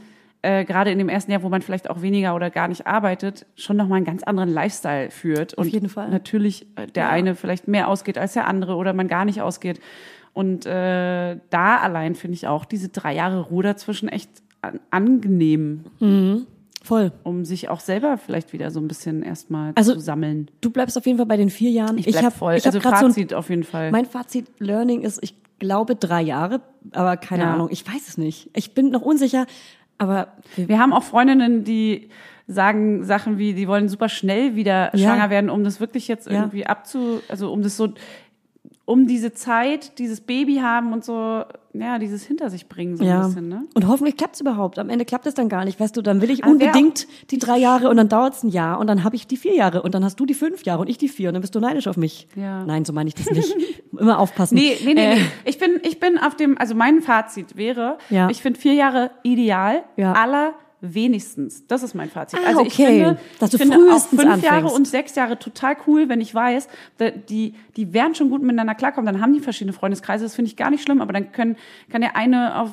äh, 0.47 0.65
gerade 0.65 0.91
in 0.91 0.99
dem 0.99 1.09
ersten 1.09 1.33
Jahr, 1.33 1.43
wo 1.43 1.49
man 1.49 1.63
vielleicht 1.63 1.91
auch 1.91 2.03
weniger 2.03 2.35
oder 2.35 2.51
gar 2.51 2.69
nicht 2.69 2.87
arbeitet, 2.87 3.47
schon 3.57 3.77
nochmal 3.77 3.97
einen 3.97 4.07
ganz 4.07 4.23
anderen 4.23 4.49
Lifestyle 4.51 5.11
führt. 5.11 5.59
Auf 5.59 5.65
und 5.67 5.73
jeden 5.73 5.89
Fall. 5.89 6.09
natürlich 6.11 6.67
äh, 6.77 6.87
der 6.87 7.05
Ja. 7.05 7.11
eine 7.11 7.35
vielleicht 7.35 7.67
mehr 7.69 7.89
ausgeht 7.89 8.17
als 8.19 8.35
der 8.35 8.47
andere 8.47 8.77
oder 8.77 8.93
man 8.93 9.09
gar 9.09 9.25
nicht 9.25 9.41
ausgeht. 9.43 9.81
Und 10.33 10.67
äh, 10.67 11.39
da 11.51 11.77
allein 11.79 12.15
finde 12.15 12.35
ich 12.35 12.47
auch 12.47 12.65
diese 12.67 12.89
drei 12.91 13.15
Jahre 13.15 13.41
Ruhe 13.41 13.63
dazwischen 13.63 14.09
echt 14.09 14.31
an 14.63 14.81
angenehm, 14.91 15.85
Voll. 16.83 17.13
um 17.25 17.45
sich 17.45 17.69
auch 17.69 17.81
selber 17.81 18.17
vielleicht 18.19 18.53
wieder 18.53 18.71
so 18.71 18.79
ein 18.81 18.87
bisschen 18.89 19.23
erstmal 19.23 19.73
Also, 19.75 19.95
zu 19.95 20.01
sammeln. 20.01 20.49
Du 20.61 20.71
bleibst 20.71 20.97
auf 20.97 21.07
jeden 21.07 21.19
Fall 21.19 21.27
bei 21.27 21.37
den 21.37 21.51
vier 21.51 21.71
Jahren. 21.71 21.99
Ich 21.99 22.07
bleib 22.07 22.25
hab- 22.25 22.33
voll. 22.35 22.55
Ich 22.55 22.67
hab 22.67 22.75
also 22.75 22.81
grad 22.87 22.99
so 23.01 23.07
ein- 23.07 23.13
Fazit 23.13 23.35
auf 23.35 23.49
jeden 23.51 23.65
Fall. 23.65 23.91
Mein 23.91 24.07
Fazit 24.07 24.47
Learning 24.59 25.01
ist, 25.03 25.19
ich 25.23 25.35
glaube 25.59 25.97
drei 25.97 26.21
Jahre, 26.23 26.61
aber 26.93 27.17
keine 27.17 27.45
Ja. 27.45 27.55
Ahnung. 27.55 27.69
Ich 27.71 27.87
weiß 27.87 28.09
es 28.09 28.19
nicht. 28.19 28.51
Ich 28.55 28.75
bin 28.75 28.91
noch 28.91 29.03
unsicher, 29.03 29.47
aber 29.99 30.29
Wir 30.57 30.79
haben 30.79 30.93
auch 30.93 31.03
Freundinnen, 31.03 31.65
die 31.65 32.09
sagen 32.47 33.03
Sachen 33.05 33.39
wie, 33.39 33.55
die 33.55 33.67
wollen 33.67 33.89
super 33.89 34.09
schnell 34.09 34.55
wieder 34.55 34.95
Ja. 34.95 35.09
schwanger 35.09 35.31
werden, 35.31 35.51
um 35.51 35.65
das 35.65 35.81
wirklich 35.81 36.07
jetzt 36.09 36.27
Ja. 36.27 36.33
irgendwie 36.35 36.67
abzu, 36.67 37.21
also 37.29 37.53
um 37.53 37.63
das 37.63 37.77
so, 37.77 37.93
um 38.85 39.07
diese 39.07 39.33
Zeit, 39.33 39.99
dieses 39.99 40.21
Baby 40.21 40.57
haben 40.59 40.93
und 40.93 41.05
so, 41.05 41.45
ja, 41.81 41.99
dieses 41.99 42.25
hinter 42.25 42.51
sich 42.51 42.69
bringen 42.69 42.97
so 42.97 43.05
ein 43.05 43.09
ja. 43.09 43.27
bisschen, 43.27 43.49
ne? 43.49 43.65
Und 43.75 43.87
hoffentlich 43.87 44.17
klappt 44.17 44.35
es 44.37 44.41
überhaupt. 44.41 44.79
Am 44.79 44.89
Ende 44.91 45.05
klappt 45.05 45.27
es 45.27 45.35
dann 45.35 45.49
gar 45.49 45.65
nicht. 45.65 45.79
Weißt 45.81 45.97
du, 45.97 46.03
dann 46.03 46.21
will 46.21 46.31
ich 46.31 46.41
wer 46.43 46.51
unbedingt 46.51 47.07
die 47.31 47.39
drei 47.39 47.59
Jahre 47.59 47.89
und 47.89 47.97
dann 47.97 48.09
dauert 48.09 48.35
es 48.35 48.43
ein 48.43 48.49
Jahr 48.49 48.79
und 48.79 48.87
dann 48.87 49.05
habe 49.05 49.17
ich 49.17 49.27
die 49.27 49.37
vier 49.37 49.55
Jahre 49.55 49.83
und 49.83 49.95
dann 49.95 50.05
hast 50.05 50.19
du 50.21 50.27
die 50.27 50.35
fünf 50.35 50.65
Jahre 50.65 50.81
und 50.83 50.89
ich 50.89 50.99
die 50.99 51.09
vier 51.09 51.29
und 51.29 51.35
dann 51.35 51.41
bist 51.43 51.55
du 51.55 51.61
neidisch 51.61 51.87
auf 51.89 51.97
mich. 51.97 52.29
Ja. 52.37 52.65
Nein, 52.65 52.85
so 52.85 52.93
meine 52.93 53.09
ich 53.09 53.15
das 53.15 53.31
nicht. 53.31 53.55
Immer 53.99 54.19
aufpassen. 54.19 54.55
Nee, 54.57 54.77
nee, 54.85 54.95
nee, 54.95 55.05
Äh, 55.13 55.15
nee. 55.17 55.21
Ich 55.45 55.59
bin, 55.59 55.81
ich 55.83 56.01
bin 56.01 56.19
auf 56.19 56.37
dem, 56.37 56.59
also 56.59 56.75
mein 56.75 57.01
Fazit 57.03 57.57
wäre, 57.57 57.99
Ja. 58.11 58.29
ich 58.31 58.43
finde 58.43 58.59
vier 58.61 58.75
Jahre 58.75 59.11
ideal, 59.23 59.85
Ja. 59.97 60.13
aller 60.13 60.55
wenigstens. 60.81 61.67
Das 61.67 61.83
ist 61.83 61.95
mein 61.95 62.11
Fazit. 62.11 62.39
Ah, 62.43 62.49
also 62.49 62.61
ich 62.63 62.75
okay. 62.75 62.87
finde, 62.87 63.19
Dass 63.39 63.53
ich 63.53 63.61
du 63.61 63.67
finde 63.67 63.93
auch 63.93 64.07
fünf 64.07 64.43
Jahre 64.43 64.57
anfängst. 64.57 64.77
und 64.77 64.87
sechs 64.87 65.15
Jahre 65.15 65.39
total 65.39 65.77
cool, 65.87 66.09
wenn 66.09 66.21
ich 66.21 66.35
weiß, 66.35 66.69
die, 67.29 67.55
die 67.77 67.93
werden 67.93 68.15
schon 68.15 68.31
gut 68.31 68.43
miteinander 68.43 68.75
klarkommen. 68.75 69.13
Dann 69.13 69.23
haben 69.23 69.33
die 69.33 69.41
verschiedene 69.41 69.73
Freundeskreise. 69.73 70.25
Das 70.25 70.35
finde 70.35 70.51
ich 70.51 70.57
gar 70.57 70.71
nicht 70.71 70.83
schlimm, 70.83 71.01
aber 71.01 71.13
dann 71.13 71.33
können, 71.33 71.57
kann 71.91 72.01
der 72.01 72.17
eine 72.17 72.61
auf 72.61 72.71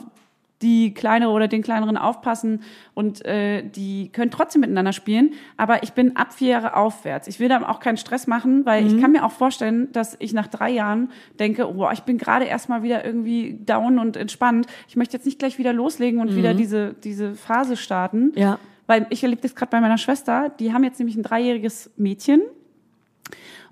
die 0.62 0.94
kleinere 0.94 1.32
oder 1.32 1.48
den 1.48 1.62
kleineren 1.62 1.98
aufpassen 1.98 2.62
und 2.94 3.26
äh, 3.26 3.64
die 3.64 4.10
können 4.12 4.32
trotzdem 4.32 4.62
miteinander 4.62 4.94
spielen. 4.94 5.34
Aber 5.58 5.84
ich 5.84 5.94
bin 5.94 6.16
ab 6.16 6.34
vier 6.34 6.50
Jahre 6.50 6.76
aufwärts. 6.76 7.28
Ich 7.28 7.40
will 7.40 7.50
da 7.50 7.68
auch 7.68 7.80
keinen 7.80 7.98
Stress 7.98 8.28
machen, 8.28 8.66
weil 8.66 8.88
ich 8.88 9.00
kann 9.00 9.12
mir 9.12 9.26
auch 9.26 9.32
vorstellen, 9.32 9.92
dass 9.92 10.16
ich 10.20 10.34
nach 10.34 10.48
drei 10.48 10.70
Jahren 10.70 11.12
denke, 11.40 11.74
oh, 11.74 11.90
ich 11.92 12.02
bin 12.02 12.18
gerade 12.18 12.46
erstmal 12.46 12.82
wieder 12.82 13.06
irgendwie 13.06 13.60
down 13.66 14.00
und 14.00 14.16
entspannt. 14.16 14.68
Ich 14.88 14.96
möchte 14.96 15.18
jetzt 15.18 15.26
nicht 15.26 15.40
gleich 15.40 15.58
wieder 15.58 15.74
loslegen 15.74 16.22
und 16.22 16.36
wieder 16.36 16.54
diese, 16.54 16.94
diese 16.94 17.36
Phase 17.36 17.76
starten. 17.76 18.32
Ja. 18.36 18.58
Weil 18.88 19.08
ich 19.10 19.24
erlebe 19.24 19.42
das 19.42 19.56
gerade 19.56 19.72
bei 19.72 19.82
meiner 19.82 19.98
Schwester. 19.98 20.52
Die 20.60 20.74
haben 20.74 20.84
jetzt 20.84 21.00
nämlich 21.00 21.16
ein 21.16 21.24
dreijähriges 21.24 21.92
Mädchen. 21.98 22.42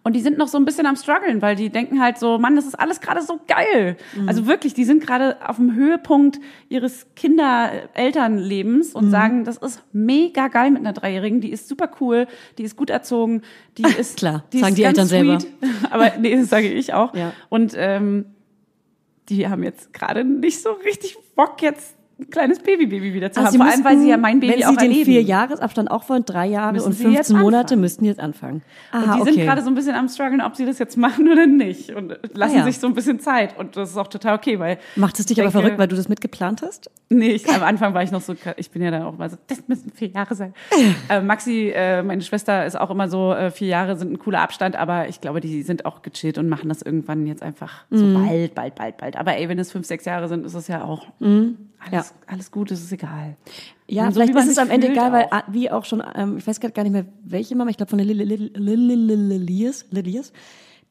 Und 0.03 0.13
die 0.15 0.21
sind 0.21 0.37
noch 0.37 0.47
so 0.47 0.57
ein 0.57 0.65
bisschen 0.65 0.87
am 0.87 0.95
struggeln, 0.95 1.43
weil 1.43 1.55
die 1.55 1.69
denken 1.69 2.01
halt 2.01 2.17
so, 2.17 2.39
Mann, 2.39 2.55
das 2.55 2.65
ist 2.65 2.79
alles 2.79 3.01
gerade 3.01 3.21
so 3.21 3.39
geil. 3.47 3.97
Also 4.25 4.47
wirklich, 4.47 4.73
die 4.73 4.83
sind 4.83 5.05
gerade 5.05 5.37
auf 5.47 5.57
dem 5.57 5.75
Höhepunkt 5.75 6.39
ihres 6.69 7.05
Kinder-Elternlebens 7.15 8.95
und 8.95 9.11
sagen, 9.11 9.43
das 9.43 9.57
ist 9.57 9.83
mega 9.91 10.47
geil 10.47 10.71
mit 10.71 10.79
einer 10.79 10.93
Dreijährigen, 10.93 11.39
die 11.39 11.51
ist 11.51 11.67
super 11.67 11.91
cool, 11.99 12.27
die 12.57 12.63
ist 12.63 12.75
gut 12.75 12.89
erzogen, 12.89 13.43
die 13.77 13.83
ist 13.99 14.17
klar, 14.17 14.43
die 14.51 14.59
sagen 14.59 14.71
ist 14.71 14.77
die 14.79 14.83
Eltern 14.83 15.07
selber. 15.07 15.39
sweet. 15.39 15.53
Aber 15.91 16.13
nee, 16.19 16.35
das 16.35 16.49
sage 16.49 16.71
ich 16.71 16.93
auch. 16.93 17.13
Ja. 17.13 17.33
Und 17.49 17.73
ähm, 17.77 18.25
die 19.29 19.47
haben 19.47 19.63
jetzt 19.63 19.93
gerade 19.93 20.23
nicht 20.23 20.61
so 20.61 20.71
richtig 20.71 21.17
Bock 21.35 21.61
jetzt 21.61 21.95
ein 22.21 22.29
kleines 22.29 22.59
Baby-Baby 22.59 23.13
wieder 23.13 23.31
zu 23.31 23.39
Also 23.41 23.47
haben. 23.47 23.51
sie 23.51 23.57
Vor 23.57 23.67
allem, 23.67 23.83
weil 23.83 23.97
sie 24.03 24.09
ja 24.09 24.17
mein 24.17 24.39
Baby 24.39 24.53
wenn 24.53 24.63
auch 24.65 24.79
sie 24.79 24.87
den 24.87 25.05
vier 25.05 25.21
Jahresabstand 25.21 25.89
auch 25.91 26.07
wollen, 26.07 26.23
drei 26.25 26.45
Jahre 26.47 26.73
Müssen 26.73 26.85
und 26.87 26.93
sie 26.93 27.03
jetzt 27.07 27.27
15 27.27 27.39
Monate 27.39 27.75
müssten 27.75 28.05
jetzt 28.05 28.19
anfangen. 28.19 28.61
Und 28.93 28.99
Aha, 28.99 29.15
die 29.15 29.21
okay. 29.21 29.31
sind 29.33 29.43
gerade 29.43 29.61
so 29.61 29.67
ein 29.69 29.75
bisschen 29.75 29.95
am 29.95 30.07
struggeln, 30.07 30.41
ob 30.41 30.55
sie 30.55 30.65
das 30.65 30.79
jetzt 30.79 30.97
machen 30.97 31.29
oder 31.31 31.47
nicht. 31.47 31.91
Und 31.95 32.17
lassen 32.33 32.55
Ah, 32.55 32.59
ja. 32.59 32.63
sich 32.65 32.79
so 32.79 32.87
ein 32.87 32.93
bisschen 32.93 33.19
Zeit. 33.19 33.57
Und 33.57 33.75
das 33.75 33.89
ist 33.91 33.97
auch 33.97 34.07
total 34.07 34.35
okay, 34.35 34.59
weil. 34.59 34.77
Macht 34.95 35.19
es 35.19 35.25
dich 35.25 35.37
ich 35.37 35.41
aber 35.43 35.49
denke- 35.51 35.61
verrückt, 35.61 35.79
weil 35.79 35.87
du 35.87 35.95
das 35.95 36.07
mitgeplant 36.09 36.61
hast? 36.61 36.89
Nee, 37.09 37.31
ich, 37.31 37.49
am 37.49 37.63
Anfang 37.63 37.93
war 37.93 38.03
ich 38.03 38.11
noch 38.11 38.21
so, 38.21 38.35
ich 38.55 38.71
bin 38.71 38.81
ja 38.81 38.89
dann 38.91 39.01
auch 39.03 39.17
mal 39.17 39.29
so, 39.29 39.37
das 39.47 39.67
müssen 39.67 39.91
vier 39.91 40.07
Jahre 40.09 40.33
sein. 40.35 40.53
äh, 41.09 41.21
Maxi, 41.21 41.71
äh, 41.75 42.03
meine 42.03 42.21
Schwester, 42.21 42.65
ist 42.65 42.79
auch 42.79 42.89
immer 42.89 43.09
so, 43.09 43.33
äh, 43.33 43.51
vier 43.51 43.67
Jahre 43.67 43.97
sind 43.97 44.13
ein 44.13 44.19
cooler 44.19 44.39
Abstand, 44.41 44.75
aber 44.77 45.09
ich 45.09 45.19
glaube, 45.19 45.41
die 45.41 45.61
sind 45.63 45.85
auch 45.85 46.01
gechillt 46.03 46.37
und 46.37 46.47
machen 46.47 46.69
das 46.69 46.81
irgendwann 46.81 47.25
jetzt 47.27 47.43
einfach 47.43 47.83
so 47.89 48.05
Mhm. 48.05 48.13
bald, 48.25 48.55
bald, 48.55 48.75
bald, 48.75 48.97
bald. 48.97 49.15
Aber 49.17 49.35
ey, 49.35 49.49
wenn 49.49 49.59
es 49.59 49.71
fünf, 49.71 49.85
sechs 49.85 50.05
Jahre 50.05 50.27
sind, 50.29 50.45
ist 50.45 50.53
es 50.53 50.67
ja 50.69 50.83
auch 50.85 51.07
alles, 51.85 52.13
alles 52.27 52.51
gut, 52.51 52.71
es 52.71 52.81
ist 52.83 52.91
egal. 52.91 53.35
Ja, 53.87 54.05
so, 54.05 54.11
vielleicht 54.21 54.35
ist 54.35 54.47
es 54.47 54.57
am 54.57 54.69
Ende 54.69 54.89
egal, 54.89 55.11
weil 55.11 55.25
auch. 55.25 55.31
ah, 55.31 55.43
wie 55.47 55.69
auch 55.71 55.85
schon, 55.85 56.03
ähm, 56.15 56.37
ich 56.37 56.45
weiß 56.47 56.59
grad 56.59 56.73
gar 56.75 56.83
nicht 56.83 56.91
mehr, 56.93 57.05
welche 57.23 57.55
Mama, 57.55 57.69
ich 57.71 57.77
glaube 57.77 57.89
von 57.89 57.97
der 57.97 58.05
Lili- 58.07 58.23
Lili- 58.23 58.51
Lili- 58.55 58.95
Lili- 58.95 59.15
Lilias, 59.37 59.85
Lilias, 59.91 60.31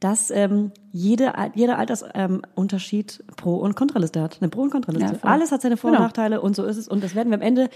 dass 0.00 0.30
ähm, 0.30 0.72
jede, 0.92 1.32
jeder 1.54 1.78
Altersunterschied 1.78 3.20
ähm, 3.28 3.34
Pro- 3.36 3.56
und 3.56 3.76
Kontraliste 3.76 4.20
hat. 4.22 4.38
Eine 4.40 4.48
Pro- 4.48 4.62
und 4.62 4.70
Kontraliste. 4.70 5.12
Ja. 5.22 5.28
Alles 5.30 5.52
hat 5.52 5.60
seine 5.62 5.76
Vor- 5.76 5.90
und 5.90 5.96
Genau. 5.96 6.06
Nachteile 6.06 6.40
und 6.40 6.56
so 6.56 6.64
ist 6.64 6.76
es. 6.78 6.88
Und 6.88 7.04
das 7.04 7.14
werden 7.14 7.28
wir 7.30 7.36
am 7.36 7.42
Ende 7.42 7.68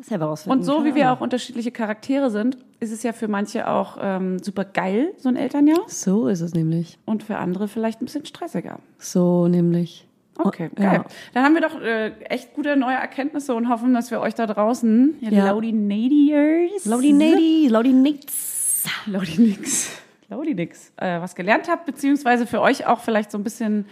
selber 0.00 0.26
rausfinden. 0.26 0.58
Und 0.60 0.64
so 0.64 0.84
wie 0.84 0.94
wir 0.94 1.12
auch 1.12 1.20
unterschiedliche 1.20 1.70
Charaktere 1.70 2.30
sind, 2.30 2.58
ist 2.80 2.92
es 2.92 3.02
ja 3.04 3.12
für 3.12 3.28
manche 3.28 3.68
auch 3.68 3.96
ähm, 4.00 4.38
super 4.42 4.64
geil, 4.64 5.12
so 5.18 5.28
ein 5.28 5.36
Elternjahr. 5.36 5.80
So 5.86 6.28
ist 6.28 6.40
es 6.40 6.52
nämlich. 6.54 6.98
Und 7.04 7.22
für 7.22 7.38
andere 7.38 7.68
vielleicht 7.68 8.00
ein 8.02 8.06
bisschen 8.06 8.24
stressiger. 8.24 8.78
So 8.98 9.46
nämlich. 9.48 10.07
Okay, 10.38 10.70
Oh, 10.72 10.74
geil. 10.76 10.92
ja. 10.94 11.04
Dann 11.34 11.44
haben 11.44 11.54
wir 11.54 11.60
doch 11.62 11.80
äh, 11.80 12.10
echt 12.26 12.54
gute 12.54 12.76
neue 12.76 12.94
Erkenntnisse 12.96 13.54
und 13.54 13.68
hoffen, 13.68 13.92
dass 13.94 14.10
wir 14.10 14.20
euch 14.20 14.34
da 14.34 14.46
draußen, 14.46 15.16
ihr 15.20 15.30
Ja. 15.32 15.46
Laudinatiers, 15.50 16.84
Laudi 16.84 17.12
Nady, 17.12 17.68
Laudi 17.68 17.92
Nix. 17.92 18.84
Laudinix, 19.06 19.90
Laudinix, 20.28 20.92
äh, 20.96 21.20
was 21.20 21.34
gelernt 21.34 21.68
habt, 21.68 21.84
beziehungsweise 21.86 22.46
für 22.46 22.60
euch 22.60 22.86
auch 22.86 23.00
vielleicht 23.00 23.30
so 23.30 23.38
ein 23.38 23.44
bisschen, 23.44 23.86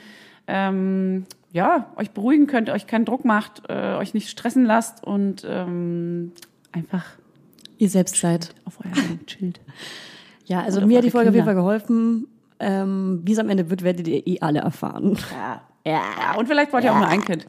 ähm, 0.47 1.25
ja, 1.53 1.91
euch 1.97 2.13
beruhigen 2.13 2.47
könnt, 2.47 2.71
euch 2.71 2.87
keinen 2.87 3.05
Druck 3.05 3.25
macht, 3.25 3.63
äh, 3.69 3.95
euch 3.97 4.15
nicht 4.15 4.29
stressen 4.31 4.65
lasst 4.65 5.03
und 5.05 5.45
ähm, 5.49 6.33
einfach 6.73 7.05
Ihr 7.79 7.91
selbst 7.91 8.17
seid. 8.17 8.55
auf 8.65 8.79
euer 8.85 8.93
chillt. 9.27 9.61
Ja, 10.49 10.61
also 10.63 10.81
mir 10.87 10.99
hat 10.99 11.05
die 11.05 11.11
Folge 11.11 11.31
auf 11.31 11.35
jeden 11.35 11.45
Kinder. 11.45 11.61
Fall 11.61 11.79
geholfen. 11.81 12.29
Ähm, 12.61 13.21
Wie 13.25 13.33
es 13.33 13.39
am 13.41 13.49
Ende 13.51 13.69
wird, 13.69 13.83
werdet 13.83 14.07
ihr 14.07 14.25
eh 14.25 14.39
alle 14.41 14.61
erfahren. 14.61 15.19
Ja. 15.33 15.61
Ja. 15.91 16.35
Und 16.37 16.47
vielleicht 16.47 16.73
wollt 16.73 16.85
ihr 16.85 16.93
auch 16.93 16.99
nur 16.99 17.09
ein 17.09 17.25
Kind. 17.25 17.47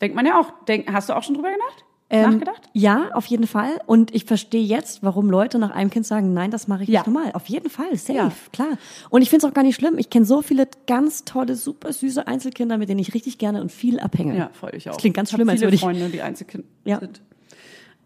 Denkt 0.00 0.14
man 0.14 0.24
ja 0.26 0.38
auch. 0.38 0.52
Denk, 0.66 0.92
hast 0.92 1.08
du 1.08 1.14
auch 1.16 1.22
schon 1.22 1.34
drüber 1.34 1.50
gedacht? 1.50 1.84
Ähm, 2.10 2.30
Nachgedacht? 2.30 2.62
Ja, 2.72 3.10
auf 3.12 3.26
jeden 3.26 3.46
Fall. 3.46 3.80
Und 3.84 4.14
ich 4.14 4.24
verstehe 4.24 4.62
jetzt, 4.62 5.02
warum 5.02 5.28
Leute 5.28 5.58
nach 5.58 5.72
einem 5.72 5.90
Kind 5.90 6.06
sagen, 6.06 6.32
nein, 6.32 6.50
das 6.50 6.66
mache 6.66 6.84
ich 6.84 6.88
Ja. 6.88 7.00
nicht 7.00 7.06
normal. 7.08 7.32
Auf 7.34 7.46
jeden 7.50 7.68
Fall, 7.68 7.94
safe, 7.96 8.14
Ja. 8.18 8.32
klar. 8.50 8.78
Und 9.10 9.20
ich 9.20 9.28
finde 9.28 9.44
es 9.44 9.50
auch 9.50 9.54
gar 9.54 9.62
nicht 9.62 9.74
schlimm. 9.74 9.98
Ich 9.98 10.08
kenne 10.08 10.24
so 10.24 10.40
viele 10.40 10.68
ganz 10.86 11.24
tolle, 11.26 11.54
super 11.54 11.92
süße 11.92 12.26
Einzelkinder, 12.26 12.78
mit 12.78 12.88
denen 12.88 13.00
ich 13.00 13.12
richtig 13.12 13.36
gerne 13.36 13.60
und 13.60 13.70
viel 13.70 14.00
abhänge. 14.00 14.38
Ja, 14.38 14.48
voll 14.54 14.70
ich 14.74 14.88
auch. 14.88 14.92
Das 14.94 15.00
klingt 15.02 15.16
ganz 15.16 15.28
Ich 15.30 15.34
schlimm, 15.34 15.48
als 15.50 15.58
viele 15.58 15.66
würde 15.66 15.74
ich. 15.74 15.80
Freunde, 15.82 16.08
die 16.08 16.22
Einzelkind 16.22 16.64
Ja. 16.84 16.98
sind. 17.00 17.20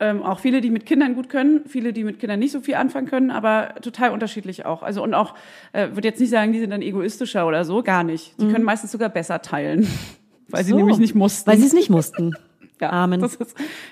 Ähm, 0.03 0.25
auch 0.25 0.41
viele, 0.41 0.61
die 0.61 0.71
mit 0.71 0.85
Kindern 0.85 1.15
gut 1.15 1.29
können, 1.29 1.61
viele, 1.69 1.93
die 1.93 2.03
mit 2.03 2.19
Kindern 2.19 2.41
nicht 2.41 2.51
so 2.51 2.61
viel 2.61 2.75
anfangen 2.75 3.07
können, 3.07 3.31
aber 3.31 3.77
total 3.83 4.11
unterschiedlich 4.11 4.67
auch. 4.67 4.83
Also 4.83 5.01
und 5.01 5.15
auch, 5.15 5.35
äh, 5.73 5.91
würde 5.93 6.09
jetzt 6.09 6.19
nicht 6.19 6.31
sagen, 6.31 6.53
die 6.53 6.59
sind 6.59 6.71
dann 6.71 6.83
egoistischer 6.83 7.47
oder 7.47 7.65
so, 7.65 7.85
gar 7.85 8.03
nicht. 8.03 8.35
Die 8.41 8.49
können 8.49 8.65
meistens 8.65 8.91
sogar 8.91 9.11
besser 9.11 9.43
teilen, 9.43 9.87
weil 10.49 10.65
sie 10.65 10.73
Mhm. 10.73 10.79
So. 10.79 10.85
nämlich 10.87 10.99
nicht 10.99 11.15
mussten. 11.15 11.49
Weil 11.49 11.59
sie 11.59 11.67
es 11.67 11.73
nicht 11.73 11.89
mussten. 11.89 12.35
ja, 12.81 12.91
Amen. 12.91 13.23
Ist, 13.23 13.39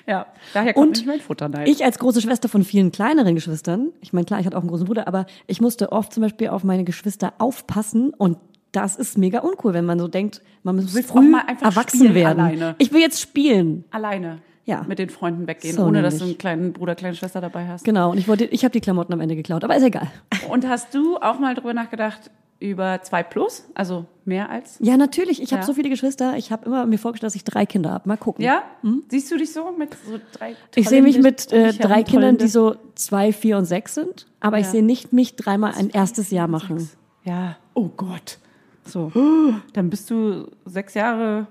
ja, 0.05 0.27
daher 0.53 0.75
kommt 0.75 0.99
Und 0.99 1.07
mein 1.07 1.21
Futterneid. 1.21 1.69
Ich 1.69 1.85
als 1.85 2.01
große 2.01 2.21
Schwester 2.23 2.49
von 2.49 2.65
vielen 2.65 2.91
kleineren 2.91 3.37
Geschwistern, 3.37 3.91
ich 4.01 4.13
meine, 4.13 4.25
klar, 4.27 4.41
ich 4.41 4.47
hatte 4.47 4.57
auch 4.57 4.63
einen 4.63 4.71
großen 4.71 4.87
Bruder, 4.87 5.07
aber 5.07 5.27
ich 5.47 5.61
musste 5.61 5.93
oft 5.93 6.13
zum 6.13 6.25
Beispiel 6.25 6.49
auf 6.49 6.65
meine 6.65 6.83
Geschwister 6.83 7.35
aufpassen 7.39 8.13
und 8.19 8.37
das 8.73 8.97
ist 8.97 9.17
mega 9.17 9.41
uncool, 9.41 9.75
wenn 9.75 9.85
man 9.85 10.01
so 10.01 10.09
denkt, 10.09 10.43
man 10.65 10.75
muss 10.75 10.99
früh 11.07 11.33
erwachsen 11.61 12.15
werden. 12.15 12.41
alleine. 12.41 12.75
Ich 12.79 12.93
will 12.93 13.01
jetzt 13.01 13.21
spielen. 13.21 13.85
Alleine 13.93 14.39
Ja. 14.67 14.85
mit 14.87 14.99
den 14.99 15.11
Freunden 15.11 15.47
weggehen, 15.49 15.75
So 15.77 15.85
ohne 15.85 16.03
dass 16.03 16.19
du 16.19 16.25
einen 16.25 16.39
kleinen 16.39 16.73
Bruder, 16.73 16.95
kleine 16.95 17.17
Schwester 17.17 17.41
dabei 17.41 17.67
hast. 17.67 17.85
Genau, 17.85 18.11
und 18.13 18.19
ich 18.19 18.29
wollte, 18.29 18.45
ich 18.45 18.63
habe 18.65 18.73
die 18.73 18.81
Klamotten 18.81 19.13
am 19.13 19.21
Ende 19.21 19.35
geklaut, 19.35 19.65
aber 19.65 19.75
ist 19.77 19.83
egal. 19.83 20.09
Und 20.51 20.69
hast 20.69 20.95
du 20.95 21.17
auch 21.17 21.39
mal 21.39 21.55
drüber 21.55 21.75
nachgedacht, 21.75 22.31
über 22.61 23.01
zwei 23.03 23.23
plus, 23.23 23.65
also 23.75 24.05
mehr 24.27 24.51
als? 24.51 24.77
Ja, 24.81 24.99
natürlich. 24.99 25.41
Ich 25.43 25.51
habe 25.53 25.63
Ja. 25.63 25.67
so 25.67 25.73
viele 25.73 25.89
Geschwister. 25.89 26.37
Ich 26.37 26.53
habe 26.53 26.67
immer 26.67 26.85
mir 26.85 26.99
vorgestellt, 26.99 27.29
dass 27.29 27.35
ich 27.35 27.43
drei 27.45 27.65
Kinder 27.65 27.91
habe. 27.91 28.07
Mal 28.07 28.19
gucken. 28.19 28.45
Ja? 28.45 28.63
Siehst 29.09 29.31
du 29.31 29.39
dich 29.39 29.51
so 29.53 29.73
mit 29.77 29.95
so 30.07 30.21
drei 30.39 30.51
Hm? 30.51 30.57
Ich 30.75 30.89
sehe 30.89 31.01
mich 31.03 31.19
mit 31.23 31.51
äh, 31.53 31.73
drei 31.73 32.03
Kindern, 32.03 32.37
die 32.37 32.49
so 32.49 32.77
zwei, 32.97 33.33
vier 33.33 33.57
und 33.57 33.65
sechs 33.65 33.95
sind. 33.95 34.27
Aber 34.41 34.59
ich 34.59 34.67
Ja. 34.67 34.73
sehe 34.73 34.83
nicht 34.85 35.13
mich 35.15 35.37
dreimal 35.37 35.73
ein 35.75 35.89
erstes 35.89 36.31
Jahr 36.31 36.49
machen. 36.49 36.91
Ja. 37.25 37.57
Oh 37.73 37.89
Gott. 37.97 38.39
So. 38.85 39.11
Dann 39.73 39.89
bist 39.89 40.11
du 40.11 40.47
sechs 40.67 40.93
Jahre 40.95 41.47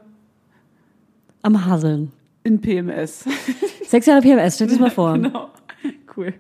Am 1.42 1.66
Haseln. 1.66 2.12
In 2.50 2.60
PMS. 2.60 3.26
Sechs 3.86 4.06
Jahre 4.06 4.22
PMS, 4.22 4.56
stell 4.56 4.68
dir 4.68 4.74
das 4.74 4.80
mal 4.80 4.92
vor. 4.92 5.14
genau. 5.18 5.50
Cool. 6.16 6.34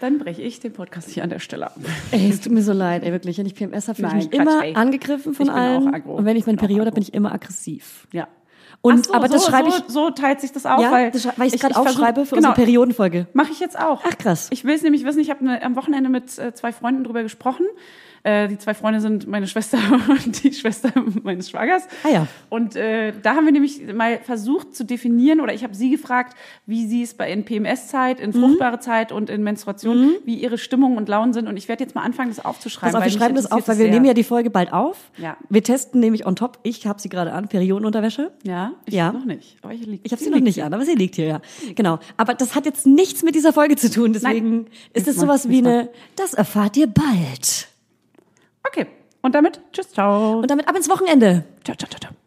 Dann 0.00 0.18
breche 0.18 0.42
ich 0.42 0.58
den 0.58 0.72
Podcast 0.72 1.10
hier 1.10 1.22
an 1.22 1.30
der 1.30 1.38
Stelle 1.38 1.66
ab. 1.66 1.76
Ey, 2.10 2.28
es 2.28 2.40
tut 2.40 2.52
mir 2.52 2.62
so 2.62 2.72
leid, 2.72 3.04
ey, 3.04 3.12
wirklich. 3.12 3.38
Wenn 3.38 3.46
ich 3.46 3.54
PMS 3.54 3.86
habe, 3.86 3.96
fühle 3.96 4.08
ich 4.08 4.14
mich 4.14 4.30
Quatsch, 4.30 4.40
immer 4.40 4.64
ey. 4.64 4.74
angegriffen 4.74 5.34
von 5.34 5.46
Ich 5.46 5.52
bin 5.52 5.60
allen. 5.60 5.88
auch 5.88 5.92
aggro. 5.92 6.14
Und 6.16 6.24
wenn 6.24 6.36
ich 6.36 6.46
meine 6.46 6.56
bin 6.56 6.66
Periode 6.66 6.86
habe, 6.86 6.94
bin 6.94 7.02
ich 7.02 7.14
immer 7.14 7.32
aggressiv. 7.32 8.08
Ja. 8.12 8.26
Und, 8.80 9.06
so, 9.06 9.14
aber 9.14 9.28
das 9.28 9.44
so, 9.44 9.50
schreibe 9.50 9.68
ich, 9.68 9.74
so, 9.74 10.06
so 10.06 10.10
teilt 10.10 10.40
sich 10.40 10.50
das 10.50 10.66
auf, 10.66 10.82
ja, 10.82 10.90
weil, 10.90 11.12
das, 11.12 11.26
weil 11.38 11.46
ich 11.46 11.54
es 11.54 11.60
gerade 11.60 11.76
aufschreibe 11.76 12.26
für 12.26 12.34
genau, 12.34 12.48
unsere 12.48 12.66
Periodenfolge. 12.66 13.28
Mache 13.32 13.52
ich 13.52 13.60
jetzt 13.60 13.78
auch. 13.78 14.02
Ach, 14.04 14.18
krass. 14.18 14.48
Ich 14.50 14.64
will 14.64 14.74
es 14.74 14.82
nämlich 14.82 15.04
wissen, 15.04 15.20
ich 15.20 15.30
habe 15.30 15.44
ne, 15.44 15.62
am 15.62 15.76
Wochenende 15.76 16.10
mit 16.10 16.36
äh, 16.36 16.52
zwei 16.52 16.72
Freunden 16.72 17.04
drüber 17.04 17.22
gesprochen. 17.22 17.64
Äh, 18.24 18.46
die 18.48 18.56
zwei 18.58 18.72
Freunde 18.74 19.00
sind 19.00 19.26
meine 19.26 19.46
Schwester 19.48 19.78
und 20.08 20.44
die 20.44 20.52
Schwester 20.52 20.92
meines 21.24 21.50
Schwagers. 21.50 21.84
Ah 22.04 22.08
ja. 22.08 22.26
Und 22.50 22.76
äh, 22.76 23.12
da 23.22 23.34
haben 23.34 23.44
wir 23.46 23.52
nämlich 23.52 23.80
mal 23.92 24.18
versucht 24.22 24.76
zu 24.76 24.84
definieren, 24.84 25.40
oder 25.40 25.52
ich 25.54 25.64
habe 25.64 25.74
sie 25.74 25.90
gefragt, 25.90 26.36
wie 26.66 26.86
sie 26.86 27.02
es 27.02 27.14
bei 27.14 27.32
in 27.32 27.44
PMS-Zeit, 27.44 28.18
Mhm. 28.18 28.24
in 28.24 28.32
fruchtbare 28.32 28.78
Zeit 28.78 29.10
und 29.12 29.28
in 29.30 29.42
Menstruation, 29.42 30.12
wie 30.24 30.36
ihre 30.36 30.56
Stimmungen 30.58 30.98
und 30.98 31.08
Launen 31.08 31.32
sind. 31.32 31.48
Und 31.48 31.56
ich 31.56 31.68
werde 31.68 31.82
jetzt 31.82 31.94
mal 31.94 32.02
anfangen, 32.02 32.28
das 32.28 32.44
aufzuschreiben. 32.44 32.92
Pass 32.92 33.00
auf, 33.00 33.04
wir 33.12 33.18
schreiben 33.18 33.34
das 33.34 33.50
auf, 33.50 33.66
weil 33.66 33.78
wir 33.78 33.84
sehr. 33.86 33.92
nehmen 33.94 34.04
ja 34.06 34.14
die 34.14 34.22
Folge 34.24 34.50
bald 34.50 34.72
auf. 34.72 35.10
Ja. 35.18 35.36
Wir 35.48 35.62
testen 35.64 36.00
nämlich 36.00 36.24
on 36.26 36.36
top, 36.36 36.58
ich 36.62 36.86
habe 36.86 37.00
sie 37.00 37.08
gerade 37.08 37.32
an, 37.32 37.48
Periodenunterwäsche. 37.48 38.30
Ja, 38.44 38.72
ich 38.86 38.94
Ja. 38.94 39.10
noch 39.12 39.24
nicht. 39.24 39.56
Aber 39.62 39.72
ich, 39.72 39.84
lieg, 39.86 40.00
Ich 40.04 40.12
habe 40.12 40.22
sie 40.22 40.30
noch 40.30 40.38
nicht 40.40 40.62
an, 40.62 40.72
aber 40.72 40.84
sie 40.84 40.94
liegt 40.94 41.16
hier, 41.16 41.26
ja. 41.26 41.40
Genau. 41.74 41.98
Aber 42.16 42.34
das 42.34 42.54
hat 42.54 42.66
jetzt 42.66 42.86
nichts 42.86 43.22
mit 43.24 43.34
dieser 43.34 43.52
Folge 43.52 43.74
zu 43.76 43.90
tun. 43.90 44.12
Deswegen 44.12 44.66
ist 44.92 45.08
es 45.08 45.16
sowas 45.16 45.48
wie 45.48 45.58
eine, 45.58 45.88
das 46.16 46.34
erfahrt 46.34 46.76
ihr 46.76 46.86
bald. 46.86 47.68
Okay. 48.66 48.86
Und 49.22 49.34
damit, 49.34 49.60
tschüss, 49.72 49.92
ciao. 49.92 50.40
Und 50.40 50.50
damit 50.50 50.68
ab 50.68 50.76
ins 50.76 50.88
Wochenende. 50.88 51.44
ciao, 51.64 51.76
ciao, 51.76 51.88
ciao, 51.88 52.00
ciao. 52.00 52.21